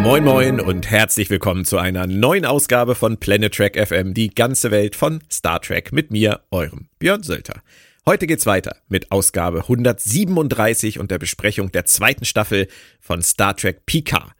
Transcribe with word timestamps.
Moin 0.00 0.24
Moin 0.24 0.60
und 0.60 0.88
herzlich 0.90 1.28
willkommen 1.28 1.64
zu 1.64 1.76
einer 1.76 2.06
neuen 2.06 2.44
Ausgabe 2.44 2.94
von 2.94 3.18
Planet 3.18 3.52
Trek 3.52 3.76
FM, 3.76 4.14
die 4.14 4.30
ganze 4.30 4.70
Welt 4.70 4.94
von 4.94 5.20
Star 5.30 5.60
Trek 5.60 5.92
mit 5.92 6.10
mir, 6.10 6.40
eurem 6.50 6.88
Björn 6.98 7.22
Sölter. 7.24 7.62
Heute 8.06 8.26
geht's 8.26 8.46
weiter 8.46 8.76
mit 8.88 9.10
Ausgabe 9.10 9.62
137 9.62 11.00
und 11.00 11.10
der 11.10 11.18
Besprechung 11.18 11.72
der 11.72 11.84
zweiten 11.84 12.24
Staffel 12.24 12.68
von 13.00 13.22
Star 13.22 13.56
Trek 13.56 13.86
Picard. 13.86 14.32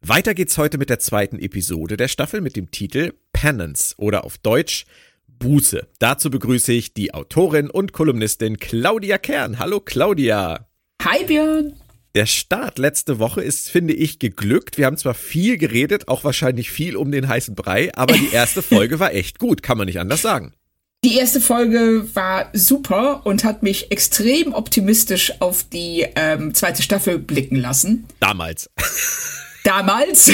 Weiter 0.00 0.34
geht's 0.34 0.58
heute 0.58 0.78
mit 0.78 0.90
der 0.90 0.98
zweiten 0.98 1.38
Episode 1.38 1.96
der 1.96 2.08
Staffel 2.08 2.40
mit 2.40 2.56
dem 2.56 2.70
Titel 2.70 3.12
Penance 3.32 3.94
oder 3.98 4.24
auf 4.24 4.38
Deutsch 4.38 4.86
Buße. 5.28 5.86
Dazu 5.98 6.30
begrüße 6.30 6.72
ich 6.72 6.94
die 6.94 7.12
Autorin 7.12 7.68
und 7.68 7.92
Kolumnistin 7.92 8.56
Claudia 8.56 9.18
Kern. 9.18 9.58
Hallo 9.58 9.80
Claudia. 9.80 10.66
Hi 11.02 11.24
Björn. 11.24 11.74
Der 12.14 12.26
Start 12.26 12.78
letzte 12.78 13.18
Woche 13.18 13.42
ist, 13.42 13.68
finde 13.68 13.92
ich, 13.92 14.20
geglückt. 14.20 14.78
Wir 14.78 14.86
haben 14.86 14.96
zwar 14.96 15.14
viel 15.14 15.58
geredet, 15.58 16.06
auch 16.06 16.22
wahrscheinlich 16.22 16.70
viel 16.70 16.94
um 16.96 17.10
den 17.10 17.26
heißen 17.26 17.56
Brei, 17.56 17.90
aber 17.96 18.14
die 18.14 18.30
erste 18.30 18.62
Folge 18.74 19.00
war 19.00 19.12
echt 19.12 19.40
gut, 19.40 19.64
kann 19.64 19.76
man 19.76 19.86
nicht 19.86 19.98
anders 19.98 20.22
sagen. 20.22 20.52
Die 21.04 21.16
erste 21.16 21.40
Folge 21.40 22.08
war 22.14 22.50
super 22.52 23.26
und 23.26 23.42
hat 23.42 23.64
mich 23.64 23.90
extrem 23.90 24.54
optimistisch 24.54 25.32
auf 25.40 25.64
die 25.64 26.06
ähm, 26.14 26.54
zweite 26.54 26.82
Staffel 26.82 27.18
blicken 27.18 27.56
lassen. 27.56 28.06
Damals. 28.20 28.70
Damals. 29.64 30.26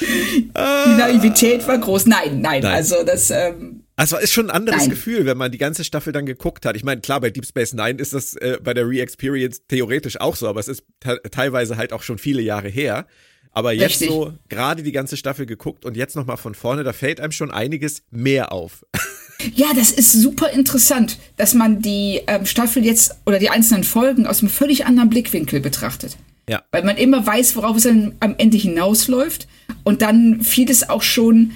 die 0.00 0.96
Naivität 0.96 1.68
war 1.68 1.76
groß. 1.78 2.06
Nein, 2.06 2.40
nein, 2.40 2.62
nein. 2.62 2.74
also 2.74 3.04
das. 3.04 3.30
Ähm, 3.30 3.79
also 4.00 4.16
ist 4.16 4.32
schon 4.32 4.48
ein 4.48 4.56
anderes 4.56 4.80
Nein. 4.80 4.90
Gefühl, 4.90 5.26
wenn 5.26 5.36
man 5.36 5.52
die 5.52 5.58
ganze 5.58 5.84
Staffel 5.84 6.10
dann 6.10 6.24
geguckt 6.24 6.64
hat. 6.64 6.74
Ich 6.74 6.84
meine, 6.84 7.02
klar, 7.02 7.20
bei 7.20 7.28
Deep 7.28 7.44
Space 7.44 7.74
Nine 7.74 8.00
ist 8.00 8.14
das 8.14 8.34
äh, 8.36 8.56
bei 8.62 8.72
der 8.72 8.88
Re-Experience 8.88 9.66
theoretisch 9.68 10.18
auch 10.18 10.36
so, 10.36 10.48
aber 10.48 10.58
es 10.58 10.68
ist 10.68 10.84
teilweise 11.30 11.76
halt 11.76 11.92
auch 11.92 12.02
schon 12.02 12.16
viele 12.16 12.40
Jahre 12.40 12.68
her. 12.68 13.06
Aber 13.52 13.72
jetzt 13.72 14.00
Richtig. 14.00 14.08
so 14.08 14.32
gerade 14.48 14.82
die 14.82 14.92
ganze 14.92 15.18
Staffel 15.18 15.44
geguckt 15.44 15.84
und 15.84 15.98
jetzt 15.98 16.16
nochmal 16.16 16.38
von 16.38 16.54
vorne, 16.54 16.82
da 16.82 16.94
fällt 16.94 17.20
einem 17.20 17.32
schon 17.32 17.50
einiges 17.50 18.02
mehr 18.10 18.52
auf. 18.52 18.86
Ja, 19.54 19.68
das 19.74 19.90
ist 19.90 20.12
super 20.12 20.50
interessant, 20.50 21.18
dass 21.38 21.54
man 21.54 21.80
die 21.80 22.20
ähm, 22.26 22.44
Staffel 22.44 22.84
jetzt 22.84 23.16
oder 23.24 23.38
die 23.38 23.48
einzelnen 23.48 23.84
Folgen 23.84 24.26
aus 24.26 24.40
einem 24.40 24.50
völlig 24.50 24.84
anderen 24.84 25.08
Blickwinkel 25.08 25.60
betrachtet. 25.60 26.18
Ja. 26.46 26.62
Weil 26.72 26.84
man 26.84 26.98
immer 26.98 27.26
weiß, 27.26 27.56
worauf 27.56 27.78
es 27.78 27.84
dann 27.84 28.14
am 28.20 28.34
Ende 28.36 28.58
hinausläuft 28.58 29.48
und 29.82 30.02
dann 30.02 30.42
vieles 30.42 30.90
auch 30.90 31.00
schon 31.00 31.52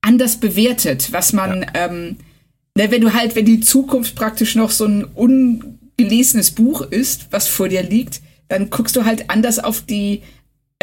anders 0.00 0.36
bewertet, 0.36 1.12
was 1.12 1.32
man, 1.32 1.62
ja. 1.62 1.86
ähm, 1.86 2.16
ne, 2.76 2.90
wenn 2.90 3.00
du 3.00 3.12
halt, 3.12 3.36
wenn 3.36 3.44
die 3.44 3.60
Zukunft 3.60 4.14
praktisch 4.14 4.54
noch 4.54 4.70
so 4.70 4.86
ein 4.86 5.04
ungelesenes 5.04 6.50
Buch 6.52 6.82
ist, 6.82 7.28
was 7.30 7.48
vor 7.48 7.68
dir 7.68 7.82
liegt, 7.82 8.20
dann 8.48 8.70
guckst 8.70 8.96
du 8.96 9.04
halt 9.04 9.30
anders 9.30 9.58
auf 9.58 9.82
die 9.82 10.22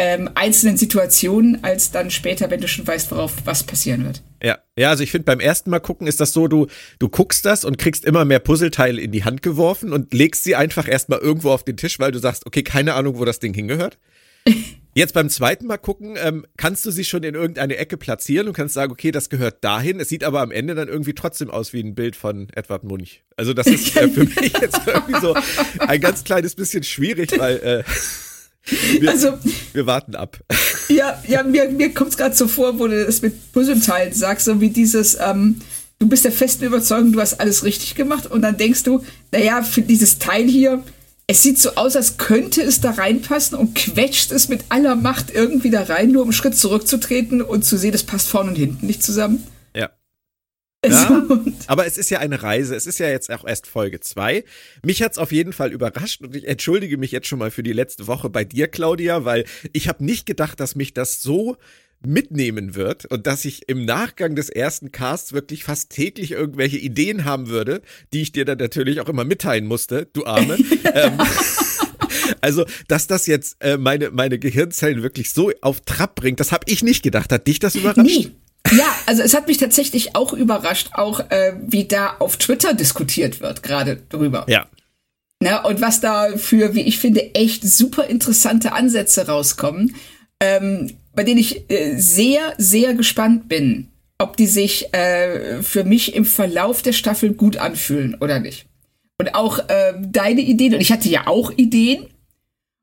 ähm, 0.00 0.30
einzelnen 0.36 0.76
Situationen, 0.76 1.64
als 1.64 1.90
dann 1.90 2.10
später, 2.10 2.50
wenn 2.50 2.60
du 2.60 2.68
schon 2.68 2.86
weißt, 2.86 3.10
worauf 3.10 3.32
was 3.44 3.64
passieren 3.64 4.04
wird. 4.04 4.22
Ja, 4.42 4.58
ja, 4.76 4.90
also 4.90 5.02
ich 5.02 5.10
finde, 5.10 5.24
beim 5.24 5.40
ersten 5.40 5.70
Mal 5.70 5.80
gucken 5.80 6.06
ist 6.06 6.20
das 6.20 6.32
so, 6.32 6.46
du, 6.46 6.68
du 7.00 7.08
guckst 7.08 7.44
das 7.44 7.64
und 7.64 7.78
kriegst 7.78 8.04
immer 8.04 8.24
mehr 8.24 8.38
Puzzleteile 8.38 9.00
in 9.00 9.10
die 9.10 9.24
Hand 9.24 9.42
geworfen 9.42 9.92
und 9.92 10.14
legst 10.14 10.44
sie 10.44 10.54
einfach 10.54 10.86
erstmal 10.86 11.18
irgendwo 11.18 11.50
auf 11.50 11.64
den 11.64 11.76
Tisch, 11.76 11.98
weil 11.98 12.12
du 12.12 12.20
sagst, 12.20 12.46
okay, 12.46 12.62
keine 12.62 12.94
Ahnung, 12.94 13.18
wo 13.18 13.24
das 13.24 13.40
Ding 13.40 13.52
hingehört. 13.52 13.98
Jetzt 14.98 15.14
beim 15.14 15.30
zweiten 15.30 15.68
Mal 15.68 15.76
gucken, 15.76 16.16
ähm, 16.20 16.44
kannst 16.56 16.84
du 16.84 16.90
sie 16.90 17.04
schon 17.04 17.22
in 17.22 17.36
irgendeine 17.36 17.76
Ecke 17.76 17.96
platzieren 17.96 18.48
und 18.48 18.52
kannst 18.52 18.74
sagen, 18.74 18.90
okay, 18.90 19.12
das 19.12 19.28
gehört 19.28 19.62
dahin. 19.62 20.00
Es 20.00 20.08
sieht 20.08 20.24
aber 20.24 20.40
am 20.40 20.50
Ende 20.50 20.74
dann 20.74 20.88
irgendwie 20.88 21.14
trotzdem 21.14 21.50
aus 21.50 21.72
wie 21.72 21.80
ein 21.80 21.94
Bild 21.94 22.16
von 22.16 22.48
Edward 22.52 22.82
Munch. 22.82 23.22
Also 23.36 23.54
das 23.54 23.68
ist 23.68 23.96
äh, 23.96 24.08
für 24.08 24.24
mich 24.24 24.52
jetzt 24.60 24.80
irgendwie 24.88 25.20
so 25.20 25.36
ein 25.78 26.00
ganz 26.00 26.24
kleines 26.24 26.56
bisschen 26.56 26.82
schwierig, 26.82 27.38
weil 27.38 27.58
äh, 27.58 27.84
wir, 29.00 29.10
also, 29.12 29.38
wir 29.72 29.86
warten 29.86 30.16
ab. 30.16 30.36
Ja, 30.88 31.22
ja 31.28 31.44
mir, 31.44 31.68
mir 31.68 31.94
kommt 31.94 32.10
es 32.10 32.16
gerade 32.16 32.34
so 32.34 32.48
vor, 32.48 32.80
wo 32.80 32.88
du 32.88 33.04
das 33.04 33.22
mit 33.22 33.52
Puzzleteilen 33.52 34.12
sagst, 34.12 34.46
so 34.46 34.60
wie 34.60 34.70
dieses, 34.70 35.16
ähm, 35.24 35.60
du 36.00 36.08
bist 36.08 36.24
der 36.24 36.32
festen 36.32 36.64
Überzeugung, 36.64 37.12
du 37.12 37.20
hast 37.20 37.34
alles 37.34 37.62
richtig 37.62 37.94
gemacht 37.94 38.26
und 38.26 38.42
dann 38.42 38.56
denkst 38.56 38.82
du, 38.82 39.04
naja, 39.30 39.62
für 39.62 39.82
dieses 39.82 40.18
Teil 40.18 40.48
hier, 40.48 40.82
es 41.30 41.42
sieht 41.42 41.58
so 41.58 41.74
aus, 41.74 41.94
als 41.94 42.16
könnte 42.16 42.62
es 42.62 42.80
da 42.80 42.92
reinpassen 42.92 43.56
und 43.56 43.74
quetscht 43.74 44.32
es 44.32 44.48
mit 44.48 44.64
aller 44.70 44.96
Macht 44.96 45.30
irgendwie 45.30 45.68
da 45.68 45.82
rein, 45.82 46.10
nur 46.10 46.22
um 46.22 46.28
einen 46.28 46.32
Schritt 46.32 46.56
zurückzutreten 46.56 47.42
und 47.42 47.66
zu 47.66 47.76
sehen, 47.76 47.92
es 47.92 48.02
passt 48.02 48.30
vorne 48.30 48.50
und 48.50 48.56
hinten 48.56 48.86
nicht 48.86 49.02
zusammen. 49.02 49.46
Ja. 49.76 49.90
Ja, 50.86 51.26
aber 51.66 51.84
es 51.84 51.98
ist 51.98 52.08
ja 52.08 52.20
eine 52.20 52.42
Reise. 52.42 52.74
Es 52.74 52.86
ist 52.86 52.98
ja 52.98 53.10
jetzt 53.10 53.30
auch 53.30 53.44
erst 53.44 53.66
Folge 53.66 54.00
2. 54.00 54.42
Mich 54.82 55.02
hat's 55.02 55.18
auf 55.18 55.30
jeden 55.30 55.52
Fall 55.52 55.70
überrascht 55.70 56.22
und 56.22 56.34
ich 56.34 56.48
entschuldige 56.48 56.96
mich 56.96 57.12
jetzt 57.12 57.26
schon 57.26 57.38
mal 57.38 57.50
für 57.50 57.62
die 57.62 57.74
letzte 57.74 58.06
Woche 58.06 58.30
bei 58.30 58.44
dir, 58.44 58.66
Claudia, 58.66 59.26
weil 59.26 59.44
ich 59.74 59.86
habe 59.88 60.02
nicht 60.02 60.24
gedacht, 60.24 60.60
dass 60.60 60.76
mich 60.76 60.94
das 60.94 61.20
so 61.20 61.58
mitnehmen 62.06 62.74
wird 62.74 63.06
und 63.06 63.26
dass 63.26 63.44
ich 63.44 63.68
im 63.68 63.84
Nachgang 63.84 64.36
des 64.36 64.48
ersten 64.48 64.92
Casts 64.92 65.32
wirklich 65.32 65.64
fast 65.64 65.90
täglich 65.90 66.32
irgendwelche 66.32 66.78
Ideen 66.78 67.24
haben 67.24 67.48
würde, 67.48 67.82
die 68.12 68.22
ich 68.22 68.32
dir 68.32 68.44
dann 68.44 68.58
natürlich 68.58 69.00
auch 69.00 69.08
immer 69.08 69.24
mitteilen 69.24 69.66
musste, 69.66 70.08
du 70.12 70.24
Arme. 70.24 70.56
ähm, 70.94 71.18
also, 72.40 72.64
dass 72.86 73.06
das 73.06 73.26
jetzt 73.26 73.56
äh, 73.60 73.76
meine, 73.76 74.10
meine 74.10 74.38
Gehirnzellen 74.38 75.02
wirklich 75.02 75.32
so 75.32 75.50
auf 75.60 75.80
Trab 75.80 76.14
bringt, 76.14 76.40
das 76.40 76.52
habe 76.52 76.64
ich 76.68 76.82
nicht 76.82 77.02
gedacht. 77.02 77.32
Hat 77.32 77.46
dich 77.46 77.58
das 77.58 77.74
überrascht? 77.74 78.06
Nie. 78.06 78.32
Ja, 78.70 78.94
also 79.06 79.22
es 79.22 79.34
hat 79.34 79.48
mich 79.48 79.56
tatsächlich 79.56 80.14
auch 80.14 80.32
überrascht, 80.32 80.90
auch 80.92 81.20
äh, 81.30 81.54
wie 81.66 81.86
da 81.86 82.16
auf 82.18 82.36
Twitter 82.36 82.74
diskutiert 82.74 83.40
wird, 83.40 83.62
gerade 83.62 84.02
drüber. 84.08 84.44
Ja. 84.48 84.66
Na, 85.40 85.64
und 85.64 85.80
was 85.80 86.00
da 86.00 86.36
für, 86.36 86.74
wie 86.74 86.82
ich 86.82 86.98
finde, 86.98 87.34
echt 87.34 87.62
super 87.64 88.06
interessante 88.06 88.72
Ansätze 88.72 89.26
rauskommen. 89.26 89.94
Ähm, 90.40 90.96
bei 91.18 91.24
denen 91.24 91.40
ich 91.40 91.68
äh, 91.68 91.96
sehr, 91.96 92.54
sehr 92.58 92.94
gespannt 92.94 93.48
bin, 93.48 93.88
ob 94.18 94.36
die 94.36 94.46
sich 94.46 94.94
äh, 94.94 95.64
für 95.64 95.82
mich 95.82 96.14
im 96.14 96.24
Verlauf 96.24 96.80
der 96.80 96.92
Staffel 96.92 97.32
gut 97.32 97.56
anfühlen 97.56 98.14
oder 98.20 98.38
nicht. 98.38 98.66
Und 99.18 99.34
auch 99.34 99.58
äh, 99.68 99.94
deine 99.98 100.42
Ideen, 100.42 100.74
und 100.74 100.80
ich 100.80 100.92
hatte 100.92 101.08
ja 101.08 101.26
auch 101.26 101.50
Ideen. 101.56 102.06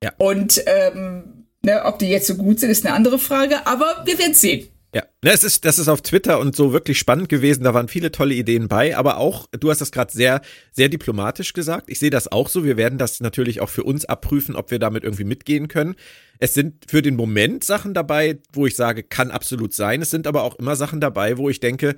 Ja. 0.03 0.11
Und 0.17 0.61
ähm, 0.65 1.45
ne, 1.63 1.85
ob 1.85 1.97
die 1.97 2.07
jetzt 2.07 2.27
so 2.27 2.35
gut 2.35 2.59
sind, 2.59 2.71
ist 2.71 2.85
eine 2.85 2.93
andere 2.93 3.19
Frage, 3.19 3.65
aber 3.65 4.03
wir 4.03 4.19
werden 4.19 4.33
sehen. 4.33 4.67
Ja, 4.95 5.03
ne, 5.21 5.31
es 5.33 5.43
ist, 5.43 5.65
das 5.65 5.77
ist 5.77 5.89
auf 5.89 6.01
Twitter 6.03 6.39
und 6.39 6.55
so 6.55 6.71
wirklich 6.71 6.97
spannend 6.97 7.27
gewesen. 7.27 7.65
Da 7.65 7.73
waren 7.73 7.89
viele 7.89 8.13
tolle 8.13 8.33
Ideen 8.33 8.69
bei, 8.69 8.95
aber 8.95 9.17
auch, 9.17 9.45
du 9.51 9.69
hast 9.69 9.81
das 9.81 9.91
gerade 9.91 10.13
sehr, 10.13 10.39
sehr 10.71 10.87
diplomatisch 10.87 11.51
gesagt. 11.51 11.89
Ich 11.89 11.99
sehe 11.99 12.09
das 12.09 12.31
auch 12.31 12.47
so. 12.47 12.63
Wir 12.63 12.77
werden 12.77 12.97
das 12.97 13.19
natürlich 13.19 13.59
auch 13.59 13.67
für 13.67 13.83
uns 13.83 14.05
abprüfen, 14.05 14.55
ob 14.55 14.71
wir 14.71 14.79
damit 14.79 15.03
irgendwie 15.03 15.25
mitgehen 15.25 15.67
können. 15.67 15.95
Es 16.39 16.53
sind 16.53 16.85
für 16.89 17.01
den 17.01 17.17
Moment 17.17 17.65
Sachen 17.65 17.93
dabei, 17.93 18.39
wo 18.53 18.67
ich 18.67 18.77
sage, 18.77 19.03
kann 19.03 19.31
absolut 19.31 19.73
sein. 19.73 20.01
Es 20.01 20.11
sind 20.11 20.27
aber 20.27 20.43
auch 20.43 20.55
immer 20.55 20.77
Sachen 20.77 21.01
dabei, 21.01 21.37
wo 21.37 21.49
ich 21.49 21.59
denke, 21.59 21.97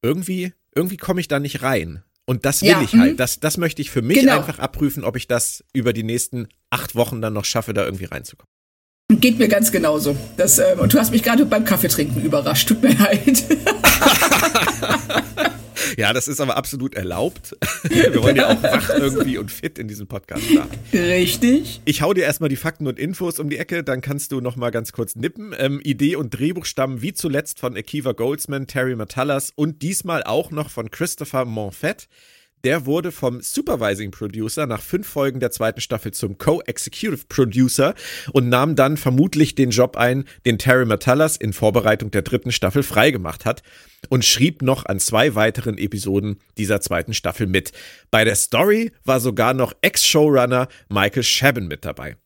irgendwie, 0.00 0.54
irgendwie 0.74 0.96
komme 0.96 1.20
ich 1.20 1.28
da 1.28 1.40
nicht 1.40 1.60
rein. 1.60 2.02
Und 2.24 2.46
das 2.46 2.62
will 2.62 2.70
ja, 2.70 2.80
ich 2.80 2.94
halt. 2.94 3.12
Mhm. 3.12 3.16
Das, 3.18 3.40
das 3.40 3.58
möchte 3.58 3.82
ich 3.82 3.90
für 3.90 4.00
mich 4.00 4.20
genau. 4.20 4.38
einfach 4.38 4.58
abprüfen, 4.58 5.04
ob 5.04 5.16
ich 5.16 5.26
das 5.26 5.64
über 5.74 5.92
die 5.92 6.02
nächsten 6.02 6.48
acht 6.70 6.94
Wochen 6.94 7.20
dann 7.20 7.34
noch 7.34 7.44
schaffe, 7.44 7.74
da 7.74 7.84
irgendwie 7.84 8.06
reinzukommen. 8.06 8.48
Geht 9.10 9.38
mir 9.38 9.48
ganz 9.48 9.72
genauso. 9.72 10.14
Das, 10.36 10.58
ähm, 10.58 10.80
und 10.80 10.92
du 10.92 10.98
hast 10.98 11.12
mich 11.12 11.22
gerade 11.22 11.46
beim 11.46 11.64
Kaffeetrinken 11.64 12.22
überrascht. 12.22 12.68
Tut 12.68 12.82
mir 12.82 12.92
leid. 12.98 13.42
ja, 15.96 16.12
das 16.12 16.28
ist 16.28 16.42
aber 16.42 16.58
absolut 16.58 16.94
erlaubt. 16.94 17.56
Wir 17.88 18.22
wollen 18.22 18.36
ja 18.36 18.48
auch 18.48 18.62
wach 18.62 18.90
irgendwie 18.90 19.38
und 19.38 19.50
fit 19.50 19.78
in 19.78 19.88
diesem 19.88 20.08
Podcast 20.08 20.44
starten. 20.44 20.78
Richtig. 20.92 21.80
Ich 21.86 22.02
hau 22.02 22.12
dir 22.12 22.24
erstmal 22.24 22.50
die 22.50 22.56
Fakten 22.56 22.86
und 22.86 22.98
Infos 22.98 23.38
um 23.38 23.48
die 23.48 23.56
Ecke, 23.56 23.82
dann 23.82 24.02
kannst 24.02 24.30
du 24.30 24.42
noch 24.42 24.56
mal 24.56 24.68
ganz 24.68 24.92
kurz 24.92 25.16
nippen. 25.16 25.54
Ähm, 25.58 25.80
Idee 25.82 26.16
und 26.16 26.38
Drehbuch 26.38 26.66
stammen 26.66 27.00
wie 27.00 27.14
zuletzt 27.14 27.60
von 27.60 27.78
Akiva 27.78 28.12
Goldsman, 28.12 28.66
Terry 28.66 28.94
Matallas 28.94 29.52
und 29.56 29.80
diesmal 29.80 30.22
auch 30.22 30.50
noch 30.50 30.68
von 30.68 30.90
Christopher 30.90 31.46
Monfett 31.46 32.08
der 32.64 32.86
wurde 32.86 33.12
vom 33.12 33.40
Supervising 33.40 34.10
Producer 34.10 34.66
nach 34.66 34.82
fünf 34.82 35.06
Folgen 35.06 35.40
der 35.40 35.50
zweiten 35.50 35.80
Staffel 35.80 36.12
zum 36.12 36.38
Co-Executive 36.38 37.24
Producer 37.28 37.94
und 38.32 38.48
nahm 38.48 38.76
dann 38.76 38.96
vermutlich 38.96 39.54
den 39.54 39.70
Job 39.70 39.96
ein, 39.96 40.24
den 40.46 40.58
Terry 40.58 40.84
Matallas 40.84 41.36
in 41.36 41.52
Vorbereitung 41.52 42.10
der 42.10 42.22
dritten 42.22 42.52
Staffel 42.52 42.82
freigemacht 42.82 43.44
hat 43.44 43.62
und 44.08 44.24
schrieb 44.24 44.62
noch 44.62 44.86
an 44.86 45.00
zwei 45.00 45.34
weiteren 45.34 45.78
Episoden 45.78 46.38
dieser 46.56 46.80
zweiten 46.80 47.14
Staffel 47.14 47.46
mit. 47.46 47.72
Bei 48.10 48.24
der 48.24 48.36
Story 48.36 48.92
war 49.04 49.20
sogar 49.20 49.54
noch 49.54 49.72
Ex-Showrunner 49.80 50.68
Michael 50.88 51.22
Shabin 51.22 51.66
mit 51.66 51.84
dabei. 51.84 52.16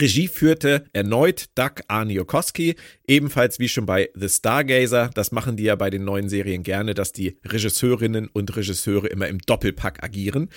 Regie 0.00 0.28
führte 0.28 0.84
erneut 0.92 1.46
Doug 1.56 1.82
Arniokoski, 1.88 2.76
ebenfalls 3.06 3.58
wie 3.58 3.68
schon 3.68 3.86
bei 3.86 4.10
The 4.14 4.28
Stargazer. 4.28 5.10
Das 5.14 5.32
machen 5.32 5.56
die 5.56 5.64
ja 5.64 5.74
bei 5.74 5.90
den 5.90 6.04
neuen 6.04 6.28
Serien 6.28 6.62
gerne, 6.62 6.94
dass 6.94 7.12
die 7.12 7.38
Regisseurinnen 7.44 8.28
und 8.28 8.56
Regisseure 8.56 9.08
immer 9.08 9.26
im 9.26 9.38
Doppelpack 9.38 10.04
agieren. 10.04 10.50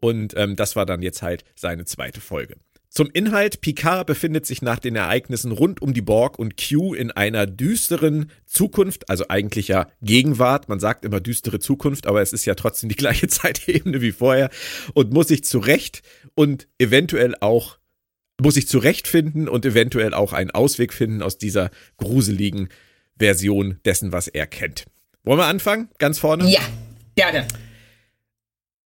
Und 0.00 0.34
ähm, 0.36 0.56
das 0.56 0.74
war 0.74 0.86
dann 0.86 1.02
jetzt 1.02 1.22
halt 1.22 1.44
seine 1.54 1.84
zweite 1.84 2.20
Folge. 2.20 2.56
Zum 2.90 3.10
Inhalt, 3.12 3.60
Picard 3.60 4.06
befindet 4.06 4.46
sich 4.46 4.62
nach 4.62 4.78
den 4.78 4.96
Ereignissen 4.96 5.52
rund 5.52 5.82
um 5.82 5.92
die 5.92 6.00
Borg 6.00 6.38
und 6.38 6.54
Q 6.56 6.94
in 6.94 7.10
einer 7.10 7.46
düsteren 7.46 8.30
Zukunft, 8.46 9.10
also 9.10 9.26
eigentlich 9.28 9.68
ja 9.68 9.88
Gegenwart. 10.00 10.68
Man 10.68 10.80
sagt 10.80 11.04
immer 11.04 11.20
düstere 11.20 11.60
Zukunft, 11.60 12.06
aber 12.06 12.22
es 12.22 12.32
ist 12.32 12.46
ja 12.46 12.54
trotzdem 12.54 12.88
die 12.88 12.96
gleiche 12.96 13.28
Zeitebene 13.28 14.00
wie 14.00 14.12
vorher 14.12 14.50
und 14.94 15.12
muss 15.12 15.28
sich 15.28 15.44
zurecht 15.44 16.02
und 16.34 16.66
eventuell 16.78 17.34
auch 17.40 17.78
muss 18.40 18.54
sich 18.54 18.68
zurechtfinden 18.68 19.48
und 19.48 19.64
eventuell 19.64 20.14
auch 20.14 20.32
einen 20.32 20.50
Ausweg 20.50 20.92
finden 20.92 21.22
aus 21.22 21.38
dieser 21.38 21.70
gruseligen 21.96 22.68
Version 23.18 23.78
dessen, 23.84 24.12
was 24.12 24.28
er 24.28 24.46
kennt. 24.46 24.84
Wollen 25.24 25.38
wir 25.38 25.46
anfangen? 25.46 25.88
Ganz 25.98 26.18
vorne? 26.18 26.48
Ja, 26.48 26.60
gerne. 27.16 27.46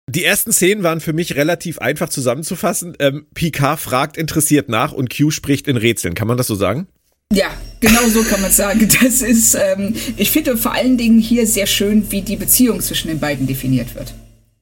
Die 0.10 0.26
ersten 0.26 0.52
Szenen 0.52 0.84
waren 0.84 1.00
für 1.00 1.14
mich 1.14 1.36
relativ 1.36 1.80
einfach 1.80 2.10
zusammenzufassen. 2.10 2.96
Ähm, 3.00 3.28
Picard 3.34 3.80
fragt 3.80 4.18
interessiert 4.18 4.68
nach 4.68 4.92
und 4.92 5.16
Q 5.16 5.32
spricht 5.32 5.68
in 5.68 5.78
Rätseln. 5.78 6.16
Kann 6.16 6.28
man 6.28 6.38
das 6.38 6.48
so 6.48 6.56
sagen? 6.56 6.88
Ja, 7.32 7.50
genau 7.80 8.08
so 8.08 8.24
kann 8.24 8.42
man 8.42 8.52
sagen. 8.52 8.90
Das 9.02 9.22
ist, 9.22 9.56
ähm, 9.56 9.96
ich 10.18 10.32
finde 10.32 10.58
vor 10.58 10.74
allen 10.74 10.98
Dingen 10.98 11.20
hier 11.20 11.48
sehr 11.48 11.66
schön, 11.66 12.12
wie 12.12 12.22
die 12.22 12.36
Beziehung 12.36 12.82
zwischen 12.82 13.08
den 13.08 13.20
beiden 13.20 13.48
definiert 13.48 13.96
wird. 13.96 14.14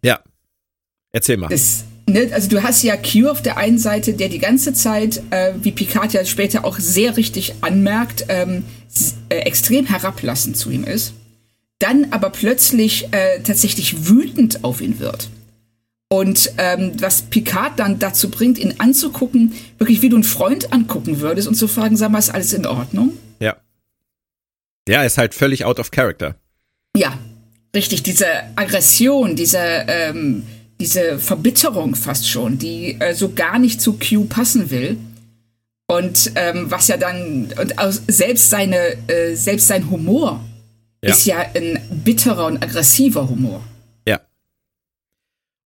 Ja. 0.03 0.19
Erzähl 1.12 1.38
mal. 1.38 1.47
Das, 1.47 1.83
ne, 2.09 2.29
also 2.31 2.50
du 2.50 2.63
hast 2.63 2.83
ja 2.83 2.97
Q 2.97 3.29
auf 3.29 3.41
der 3.41 3.57
einen 3.57 3.77
Seite, 3.77 4.13
der 4.13 4.29
die 4.29 4.39
ganze 4.39 4.73
Zeit, 4.73 5.21
äh, 5.29 5.53
wie 5.61 5.71
Picard 5.71 6.13
ja 6.13 6.25
später 6.25 6.65
auch 6.65 6.79
sehr 6.79 7.17
richtig 7.17 7.56
anmerkt, 7.61 8.25
ähm, 8.29 8.63
äh, 9.29 9.38
extrem 9.39 9.85
herablassend 9.85 10.57
zu 10.57 10.69
ihm 10.69 10.83
ist. 10.83 11.13
Dann 11.79 12.07
aber 12.11 12.29
plötzlich 12.29 13.07
äh, 13.11 13.41
tatsächlich 13.41 14.07
wütend 14.07 14.63
auf 14.63 14.81
ihn 14.81 15.00
wird. 15.00 15.29
Und 16.11 16.51
ähm, 16.57 16.94
was 17.00 17.21
Picard 17.21 17.77
dann 17.77 18.00
dazu 18.00 18.31
bringt, 18.31 18.57
ihn 18.57 18.75
anzugucken, 18.79 19.53
wirklich 19.77 20.01
wie 20.01 20.09
du 20.09 20.15
einen 20.15 20.23
Freund 20.23 20.73
angucken 20.73 21.21
würdest 21.21 21.47
und 21.47 21.56
zu 21.56 21.67
fragen, 21.67 21.95
sag 21.97 22.09
mal, 22.09 22.17
ist 22.17 22.31
alles 22.31 22.51
in 22.51 22.65
Ordnung? 22.65 23.13
Ja. 23.39 23.57
Ja, 24.88 25.03
ist 25.03 25.19
halt 25.19 25.35
völlig 25.35 25.65
out 25.65 25.79
of 25.79 25.91
character. 25.91 26.35
Ja, 26.97 27.17
richtig. 27.75 28.01
Diese 28.01 28.25
Aggression, 28.56 29.35
diese, 29.35 29.59
ähm, 29.59 30.44
diese 30.79 31.19
Verbitterung 31.19 31.95
fast 31.95 32.29
schon, 32.29 32.57
die 32.57 32.99
äh, 32.99 33.13
so 33.13 33.33
gar 33.33 33.59
nicht 33.59 33.81
zu 33.81 33.97
Q 33.99 34.25
passen 34.25 34.69
will. 34.69 34.97
Und 35.87 36.31
ähm, 36.35 36.69
was 36.69 36.87
ja 36.87 36.97
dann, 36.97 37.51
und 37.59 37.79
aus, 37.79 38.01
selbst 38.07 38.49
seine, 38.49 38.95
äh, 39.07 39.35
selbst 39.35 39.67
sein 39.67 39.89
Humor 39.89 40.43
ja. 41.03 41.11
ist 41.11 41.25
ja 41.25 41.39
ein 41.53 41.79
bitterer 42.03 42.45
und 42.45 42.63
aggressiver 42.63 43.27
Humor. 43.27 43.63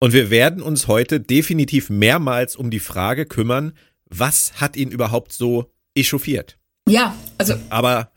Und 0.03 0.11
wir 0.11 0.29
werden 0.29 0.61
uns 0.61 0.89
heute 0.89 1.21
definitiv 1.21 1.89
mehrmals 1.89 2.57
um 2.57 2.69
die 2.69 2.81
Frage 2.81 3.25
kümmern, 3.25 3.71
was 4.03 4.59
hat 4.59 4.75
ihn 4.75 4.91
überhaupt 4.91 5.31
so 5.31 5.71
echauffiert? 5.95 6.57
Ja, 6.89 7.15
also. 7.37 7.53
Aber 7.69 8.11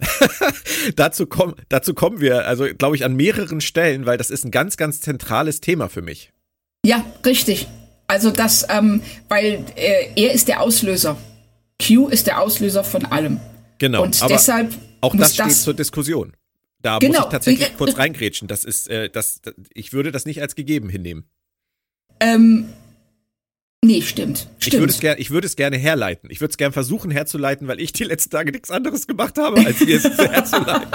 dazu, 0.97 1.27
komm, 1.29 1.55
dazu 1.69 1.95
kommen 1.95 2.21
wir, 2.21 2.49
also 2.49 2.67
glaube 2.77 2.97
ich, 2.97 3.05
an 3.05 3.15
mehreren 3.15 3.61
Stellen, 3.61 4.05
weil 4.05 4.19
das 4.19 4.31
ist 4.31 4.45
ein 4.45 4.51
ganz, 4.51 4.77
ganz 4.77 5.01
zentrales 5.01 5.61
Thema 5.61 5.89
für 5.89 6.03
mich. 6.03 6.33
Ja, 6.87 7.05
richtig. 7.25 7.67
Also 8.07 8.31
das, 8.31 8.65
ähm, 8.71 9.03
weil 9.29 9.65
äh, 9.75 10.09
er 10.15 10.33
ist 10.33 10.47
der 10.47 10.61
Auslöser. 10.61 11.17
Q 11.85 12.07
ist 12.07 12.29
der 12.29 12.41
Auslöser 12.41 12.85
von 12.85 13.05
allem. 13.07 13.41
Genau. 13.79 14.05
Und 14.05 14.21
deshalb. 14.31 14.73
Auch 15.01 15.15
das 15.17 15.35
steht 15.35 15.47
das, 15.47 15.65
zur 15.65 15.75
Diskussion. 15.75 16.33
Da 16.83 16.99
genau. 16.99 17.19
muss 17.19 17.25
ich 17.27 17.31
tatsächlich 17.33 17.77
kurz 17.77 17.99
reingrätschen. 17.99 18.47
Das 18.47 18.65
ist, 18.65 18.89
äh, 18.89 19.11
das, 19.11 19.41
ich 19.75 19.93
würde 19.93 20.13
das 20.13 20.27
nicht 20.27 20.41
als 20.41 20.55
gegeben 20.55 20.89
hinnehmen. 20.89 21.25
Ähm, 22.21 22.69
nee, 23.85 24.01
stimmt. 24.01 24.47
stimmt. 24.59 24.75
Ich 24.75 24.81
würde 24.81 24.93
es, 24.93 25.01
ger 25.01 25.19
ich 25.19 25.31
würde 25.31 25.47
es 25.49 25.57
gerne 25.57 25.77
herleiten. 25.77 26.31
Ich 26.31 26.41
würde 26.41 26.53
es 26.53 26.57
gerne 26.57 26.73
versuchen 26.73 27.11
herzuleiten, 27.11 27.67
weil 27.67 27.81
ich 27.81 27.93
die 27.93 28.05
letzten 28.05 28.31
Tage 28.31 28.53
nichts 28.53 28.71
anderes 28.71 29.09
gemacht 29.09 29.39
habe, 29.39 29.67
als 29.67 29.79
hier 29.79 29.97
es 29.97 30.05
herzuleiten. 30.19 30.89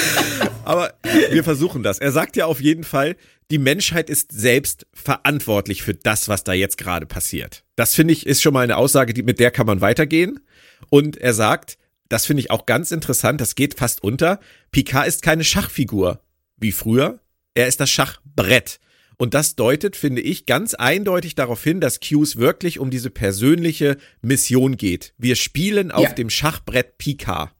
Aber 0.64 0.94
wir 1.30 1.44
versuchen 1.44 1.82
das. 1.82 1.98
Er 1.98 2.12
sagt 2.12 2.36
ja 2.36 2.46
auf 2.46 2.60
jeden 2.60 2.84
Fall, 2.84 3.16
die 3.50 3.58
Menschheit 3.58 4.08
ist 4.08 4.32
selbst 4.32 4.86
verantwortlich 4.94 5.82
für 5.82 5.94
das, 5.94 6.28
was 6.28 6.44
da 6.44 6.52
jetzt 6.52 6.78
gerade 6.78 7.06
passiert. 7.06 7.64
Das 7.76 7.94
finde 7.94 8.12
ich 8.12 8.26
ist 8.26 8.42
schon 8.42 8.54
mal 8.54 8.64
eine 8.64 8.76
Aussage, 8.76 9.12
die, 9.12 9.22
mit 9.22 9.40
der 9.40 9.50
kann 9.50 9.66
man 9.66 9.80
weitergehen. 9.80 10.40
Und 10.88 11.16
er 11.16 11.34
sagt, 11.34 11.78
das 12.08 12.26
finde 12.26 12.40
ich 12.40 12.50
auch 12.50 12.66
ganz 12.66 12.92
interessant, 12.92 13.40
das 13.40 13.54
geht 13.54 13.74
fast 13.74 14.02
unter. 14.02 14.40
Picard 14.70 15.06
ist 15.06 15.22
keine 15.22 15.44
Schachfigur 15.44 16.20
wie 16.56 16.72
früher. 16.72 17.20
Er 17.54 17.66
ist 17.66 17.80
das 17.80 17.90
Schachbrett. 17.90 18.78
Und 19.18 19.34
das 19.34 19.54
deutet, 19.54 19.96
finde 19.96 20.22
ich, 20.22 20.46
ganz 20.46 20.74
eindeutig 20.74 21.34
darauf 21.34 21.62
hin, 21.62 21.80
dass 21.80 22.00
Q's 22.00 22.36
wirklich 22.36 22.78
um 22.78 22.90
diese 22.90 23.10
persönliche 23.10 23.98
Mission 24.22 24.76
geht. 24.76 25.14
Wir 25.18 25.36
spielen 25.36 25.90
auf 25.90 26.04
ja. 26.04 26.12
dem 26.12 26.30
Schachbrett 26.30 26.98
Picard. 26.98 27.50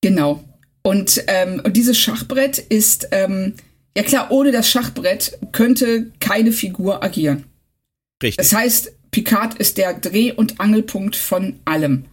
Genau. 0.00 0.42
Und, 0.88 1.22
ähm, 1.26 1.60
und 1.62 1.76
dieses 1.76 1.98
Schachbrett 1.98 2.56
ist, 2.56 3.08
ähm, 3.10 3.52
ja 3.94 4.02
klar, 4.02 4.30
ohne 4.30 4.52
das 4.52 4.70
Schachbrett 4.70 5.38
könnte 5.52 6.10
keine 6.18 6.50
Figur 6.50 7.04
agieren. 7.04 7.44
Richtig. 8.22 8.38
Das 8.38 8.54
heißt, 8.54 8.92
Picard 9.10 9.58
ist 9.58 9.76
der 9.76 9.92
Dreh- 9.92 10.32
und 10.32 10.60
Angelpunkt 10.60 11.14
von 11.14 11.60
allem. 11.66 12.06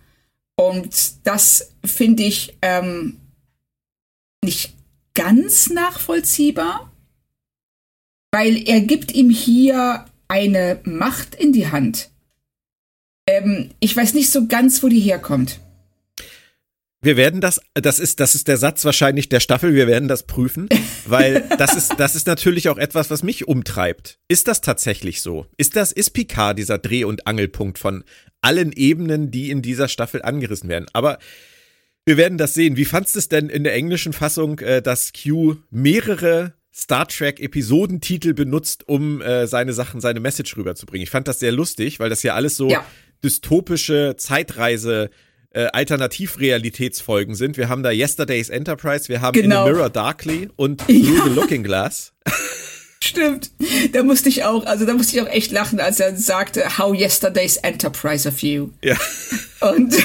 Und 0.58 1.26
das 1.26 1.72
finde 1.86 2.24
ich 2.24 2.58
ähm, 2.62 3.16
nicht 4.44 4.74
ganz 5.14 5.70
nachvollziehbar, 5.70 6.92
weil 8.34 8.68
er 8.68 8.82
gibt 8.82 9.14
ihm 9.14 9.30
hier 9.30 10.04
eine 10.28 10.82
Macht 10.84 11.34
in 11.34 11.54
die 11.54 11.72
Hand. 11.72 12.10
Ähm, 13.26 13.70
ich 13.80 13.96
weiß 13.96 14.16
nicht 14.16 14.32
so 14.32 14.48
ganz, 14.48 14.84
wo 14.84 14.90
die 14.90 15.00
herkommt. 15.00 15.62
Wir 17.06 17.18
werden 17.18 17.40
das, 17.40 17.62
das 17.76 18.00
ist, 18.00 18.20
das 18.20 18.34
ist 18.34 18.48
der 18.48 18.58
Satz 18.58 18.84
wahrscheinlich 18.84 19.30
der 19.30 19.40
Staffel, 19.40 19.76
wir 19.76 19.86
werden 19.86 20.08
das 20.08 20.24
prüfen, 20.24 20.68
weil 21.06 21.48
das 21.60 21.76
ist, 21.76 22.00
das 22.00 22.16
ist 22.16 22.26
natürlich 22.26 22.68
auch 22.68 22.80
etwas, 22.80 23.12
was 23.12 23.22
mich 23.22 23.48
umtreibt. 23.48 24.18
Ist 24.28 24.48
das 24.48 24.60
tatsächlich 24.60 25.22
so? 25.22 25.46
Ist 25.56 25.76
das, 25.76 25.92
ist 25.92 26.10
Picard 26.10 26.58
dieser 26.58 26.80
Dreh- 26.80 27.04
und 27.04 27.28
Angelpunkt 27.28 27.78
von 27.78 28.04
allen 28.42 28.72
Ebenen, 28.72 29.30
die 29.30 29.52
in 29.52 29.62
dieser 29.62 29.88
Staffel 29.88 30.24
angerissen 30.24 30.68
werden? 30.68 30.88
Aber 30.94 31.20
wir 32.08 32.18
werden 32.18 32.40
das 32.40 32.56
sehen. 32.56 32.76
Wie 32.76 32.86
fandst 32.86 33.14
du 33.14 33.20
es 33.20 33.30
denn 33.30 33.50
in 33.50 33.64
der 33.64 33.76
englischen 33.76 34.12
Fassung, 34.12 34.58
äh, 34.62 34.82
dass 34.82 35.14
Q 35.14 35.58
mehrere 35.70 36.54
Star 36.74 37.08
Trek 37.08 37.40
Episodentitel 37.40 38.34
benutzt, 38.34 38.90
um 38.90 39.22
äh, 39.22 39.46
seine 39.46 39.74
Sachen, 39.74 40.02
seine 40.02 40.22
Message 40.22 40.58
rüberzubringen. 40.58 41.04
Ich 41.04 41.12
fand 41.12 41.28
das 41.28 41.40
sehr 41.40 41.52
lustig, 41.52 42.00
weil 42.00 42.10
das 42.10 42.24
ja 42.24 42.34
alles 42.34 42.58
so 42.58 42.68
ja. 42.68 42.84
dystopische 43.24 44.16
Zeitreise 44.18 45.12
äh, 45.56 45.68
Alternativrealitätsfolgen 45.72 47.34
sind. 47.34 47.56
Wir 47.56 47.70
haben 47.70 47.82
da 47.82 47.92
Yesterday's 47.92 48.50
Enterprise, 48.50 49.08
wir 49.08 49.22
haben 49.22 49.34
genau. 49.34 49.66
In 49.66 49.68
the 49.68 49.74
Mirror 49.74 49.90
Darkly 49.90 50.50
und 50.58 50.82
Through 50.82 50.96
ja. 50.96 51.24
the 51.24 51.30
Looking 51.30 51.64
Glass. 51.64 52.12
Stimmt. 53.02 53.52
Da 53.94 54.04
musste 54.04 54.30
ich 54.30 54.44
auch, 54.44 54.66
also 54.66 54.86
da 54.86 54.94
musste 54.94 55.16
ich 55.16 55.22
auch 55.22 55.30
echt 55.30 55.52
lachen, 55.52 55.80
als 55.80 56.00
er 56.00 56.18
sagte, 56.18 56.78
How 56.78 56.94
Yesterday's 56.94 57.58
Enterprise 57.58 58.28
of 58.28 58.40
You. 58.40 58.70
Ja. 58.84 58.98
Und 59.62 59.94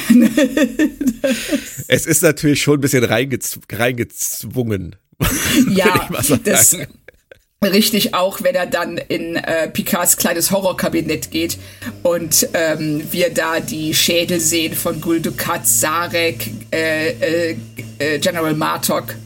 es 1.89 2.07
ist 2.07 2.23
natürlich 2.23 2.63
schon 2.63 2.79
ein 2.79 2.81
bisschen 2.81 3.03
reingez 3.03 3.59
reingezwungen. 3.73 4.97
ja, 5.69 6.09
das 6.45 6.77
richtig 7.69 8.15
auch, 8.15 8.43
wenn 8.43 8.55
er 8.55 8.67
dann 8.67 8.97
in 8.97 9.37
äh, 9.37 9.69
Picards 9.69 10.17
kleines 10.17 10.51
Horrorkabinett 10.51 11.31
geht 11.31 11.59
und 12.03 12.49
ähm, 12.55 13.03
wir 13.11 13.35
da 13.35 13.61
die 13.61 13.93
Schädel 13.93 14.41
sehen 14.41 14.75
von 14.75 15.01
Gul 15.01 15.21
Dukat, 15.21 15.67
Sarek, 15.67 16.51
äh, 16.73 17.11
äh, 17.51 17.57
äh, 17.99 18.19
General 18.19 18.55
Martok. 18.55 19.17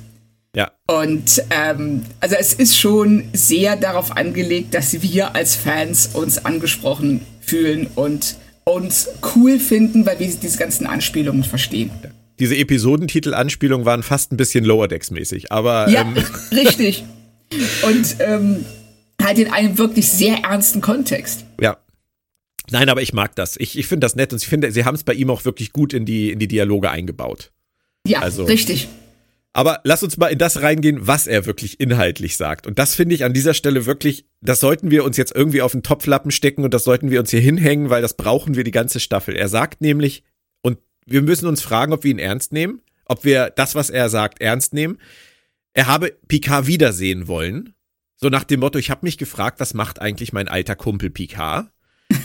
Ja. 0.56 0.72
Und 0.88 1.42
ähm, 1.50 2.04
also 2.20 2.34
es 2.36 2.54
ist 2.54 2.76
schon 2.76 3.28
sehr 3.32 3.76
darauf 3.76 4.16
angelegt, 4.16 4.74
dass 4.74 5.00
wir 5.00 5.34
als 5.34 5.54
Fans 5.54 6.10
uns 6.12 6.44
angesprochen 6.44 7.20
fühlen 7.40 7.88
und 7.94 8.36
uns 8.64 9.10
cool 9.34 9.60
finden, 9.60 10.06
weil 10.06 10.18
wir 10.18 10.26
diese 10.26 10.58
ganzen 10.58 10.86
Anspielungen 10.86 11.44
verstehen. 11.44 11.90
Ja 12.02 12.10
diese 12.40 12.56
Episodentitel-Anspielungen 12.56 13.86
waren 13.86 14.02
fast 14.02 14.32
ein 14.32 14.36
bisschen 14.36 14.64
Lower 14.64 14.88
Decks-mäßig, 14.88 15.52
aber. 15.52 15.88
Ja, 15.88 16.00
ähm, 16.00 16.14
richtig. 16.50 17.04
Und 17.82 18.16
ähm, 18.20 18.64
halt 19.22 19.38
in 19.38 19.50
einem 19.50 19.78
wirklich 19.78 20.10
sehr 20.10 20.38
ernsten 20.38 20.80
Kontext. 20.80 21.44
Ja. 21.60 21.78
Nein, 22.70 22.88
aber 22.88 23.02
ich 23.02 23.12
mag 23.12 23.34
das. 23.36 23.56
Ich, 23.58 23.78
ich 23.78 23.86
finde 23.86 24.04
das 24.04 24.16
nett 24.16 24.32
und 24.32 24.42
ich 24.42 24.48
finde, 24.48 24.70
sie 24.72 24.84
haben 24.84 24.94
es 24.94 25.04
bei 25.04 25.12
ihm 25.12 25.30
auch 25.30 25.44
wirklich 25.44 25.72
gut 25.72 25.92
in 25.92 26.06
die, 26.06 26.30
in 26.30 26.38
die 26.38 26.48
Dialoge 26.48 26.90
eingebaut. 26.90 27.52
Ja, 28.06 28.20
also, 28.20 28.44
richtig. 28.44 28.88
Aber 29.56 29.80
lass 29.84 30.02
uns 30.02 30.16
mal 30.16 30.28
in 30.28 30.38
das 30.38 30.62
reingehen, 30.62 31.06
was 31.06 31.28
er 31.28 31.46
wirklich 31.46 31.78
inhaltlich 31.78 32.36
sagt. 32.36 32.66
Und 32.66 32.78
das 32.78 32.96
finde 32.96 33.14
ich 33.14 33.24
an 33.24 33.32
dieser 33.32 33.54
Stelle 33.54 33.86
wirklich, 33.86 34.26
das 34.40 34.58
sollten 34.58 34.90
wir 34.90 35.04
uns 35.04 35.16
jetzt 35.16 35.34
irgendwie 35.34 35.62
auf 35.62 35.72
den 35.72 35.84
Topflappen 35.84 36.32
stecken 36.32 36.64
und 36.64 36.74
das 36.74 36.82
sollten 36.82 37.10
wir 37.10 37.20
uns 37.20 37.30
hier 37.30 37.40
hinhängen, 37.40 37.88
weil 37.88 38.02
das 38.02 38.16
brauchen 38.16 38.56
wir 38.56 38.64
die 38.64 38.72
ganze 38.72 38.98
Staffel. 38.98 39.36
Er 39.36 39.48
sagt 39.48 39.80
nämlich, 39.80 40.24
und 40.60 40.78
wir 41.06 41.22
müssen 41.22 41.46
uns 41.46 41.62
fragen, 41.62 41.92
ob 41.92 42.02
wir 42.02 42.10
ihn 42.10 42.18
ernst 42.18 42.52
nehmen, 42.52 42.80
ob 43.06 43.24
wir 43.24 43.50
das, 43.50 43.76
was 43.76 43.90
er 43.90 44.08
sagt, 44.08 44.40
ernst 44.40 44.74
nehmen. 44.74 44.98
Er 45.74 45.88
habe 45.88 46.16
Picard 46.28 46.66
wiedersehen 46.66 47.28
wollen. 47.28 47.74
So 48.16 48.28
nach 48.28 48.44
dem 48.44 48.60
Motto, 48.60 48.78
ich 48.78 48.90
habe 48.90 49.04
mich 49.04 49.18
gefragt, 49.18 49.60
was 49.60 49.74
macht 49.74 50.00
eigentlich 50.00 50.32
mein 50.32 50.48
alter 50.48 50.76
Kumpel 50.76 51.10
Picard? 51.10 51.70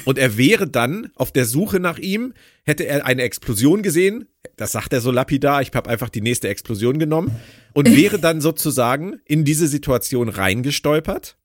Und 0.05 0.17
er 0.17 0.37
wäre 0.37 0.67
dann 0.67 1.11
auf 1.15 1.31
der 1.31 1.45
Suche 1.45 1.79
nach 1.79 1.97
ihm, 1.97 2.33
hätte 2.63 2.85
er 2.85 3.05
eine 3.05 3.23
Explosion 3.23 3.81
gesehen, 3.81 4.27
das 4.55 4.71
sagt 4.71 4.93
er 4.93 5.01
so 5.01 5.11
lapidar, 5.11 5.61
ich 5.61 5.71
habe 5.73 5.89
einfach 5.89 6.09
die 6.09 6.21
nächste 6.21 6.47
Explosion 6.47 6.99
genommen 6.99 7.35
und 7.73 7.89
wäre 7.95 8.19
dann 8.19 8.39
sozusagen 8.39 9.19
in 9.25 9.45
diese 9.45 9.67
Situation 9.67 10.29
reingestolpert 10.29 11.37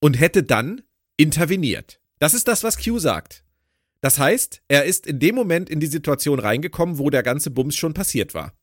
und 0.00 0.18
hätte 0.18 0.42
dann 0.42 0.82
interveniert. 1.16 2.00
Das 2.18 2.34
ist 2.34 2.48
das, 2.48 2.62
was 2.62 2.82
Q 2.82 2.98
sagt. 2.98 3.44
Das 4.00 4.18
heißt, 4.18 4.62
er 4.68 4.84
ist 4.84 5.06
in 5.06 5.18
dem 5.18 5.34
Moment 5.34 5.68
in 5.68 5.80
die 5.80 5.86
Situation 5.86 6.38
reingekommen, 6.38 6.98
wo 6.98 7.10
der 7.10 7.22
ganze 7.22 7.50
Bums 7.50 7.76
schon 7.76 7.92
passiert 7.92 8.34
war. 8.34 8.54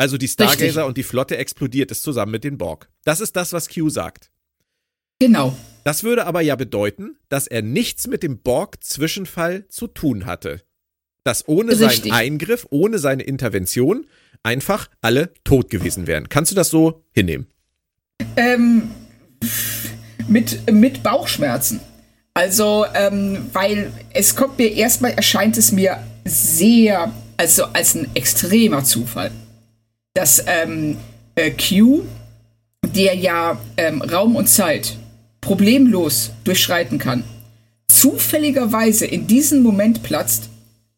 Also 0.00 0.16
die 0.16 0.28
Stargazer 0.28 0.64
Richtig. 0.64 0.84
und 0.84 0.96
die 0.96 1.02
Flotte 1.02 1.36
explodiert 1.36 1.90
es 1.90 2.00
zusammen 2.00 2.32
mit 2.32 2.42
den 2.42 2.56
Borg. 2.56 2.88
Das 3.04 3.20
ist 3.20 3.36
das, 3.36 3.52
was 3.52 3.68
Q 3.68 3.90
sagt. 3.90 4.30
Genau. 5.18 5.54
Das 5.84 6.04
würde 6.04 6.24
aber 6.24 6.40
ja 6.40 6.56
bedeuten, 6.56 7.18
dass 7.28 7.46
er 7.46 7.60
nichts 7.60 8.06
mit 8.06 8.22
dem 8.22 8.38
Borg-Zwischenfall 8.38 9.68
zu 9.68 9.88
tun 9.88 10.24
hatte. 10.24 10.62
Dass 11.22 11.46
ohne 11.46 11.72
Richtig. 11.72 12.04
seinen 12.04 12.12
Eingriff, 12.12 12.66
ohne 12.70 12.98
seine 12.98 13.24
Intervention 13.24 14.06
einfach 14.42 14.88
alle 15.02 15.34
tot 15.44 15.68
gewesen 15.68 16.06
wären. 16.06 16.30
Kannst 16.30 16.50
du 16.50 16.56
das 16.56 16.70
so 16.70 17.04
hinnehmen? 17.12 17.46
Ähm, 18.36 18.90
mit, 20.28 20.72
mit 20.72 21.02
Bauchschmerzen. 21.02 21.78
Also, 22.32 22.86
ähm, 22.94 23.50
weil 23.52 23.92
es 24.14 24.34
kommt 24.34 24.56
mir 24.56 24.72
erstmal, 24.72 25.10
erscheint 25.10 25.58
es 25.58 25.72
mir 25.72 26.02
sehr, 26.24 27.12
also 27.36 27.64
als 27.64 27.94
ein 27.94 28.08
extremer 28.14 28.82
Zufall, 28.82 29.30
dass 30.14 30.42
ähm, 30.46 30.96
äh, 31.34 31.50
Q, 31.50 32.02
der 32.94 33.14
ja 33.14 33.58
ähm, 33.76 34.02
Raum 34.02 34.36
und 34.36 34.48
Zeit 34.48 34.96
problemlos 35.40 36.30
durchschreiten 36.44 36.98
kann, 36.98 37.24
zufälligerweise 37.88 39.06
in 39.06 39.26
diesem 39.26 39.62
Moment 39.62 40.02
platzt. 40.02 40.48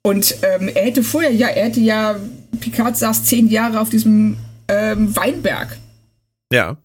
Und 0.03 0.37
ähm, 0.43 0.69
er 0.75 0.85
hätte 0.85 1.03
vorher 1.03 1.33
ja, 1.33 1.49
er 1.49 1.67
hätte 1.67 1.81
ja, 1.81 2.17
Picard 2.61 2.97
saß 2.97 3.25
zehn 3.25 3.49
Jahre 3.49 3.81
auf 3.81 3.91
diesem 3.91 4.37
ähm, 4.69 5.15
Weinberg. 5.15 5.79
Ja. 6.53 6.77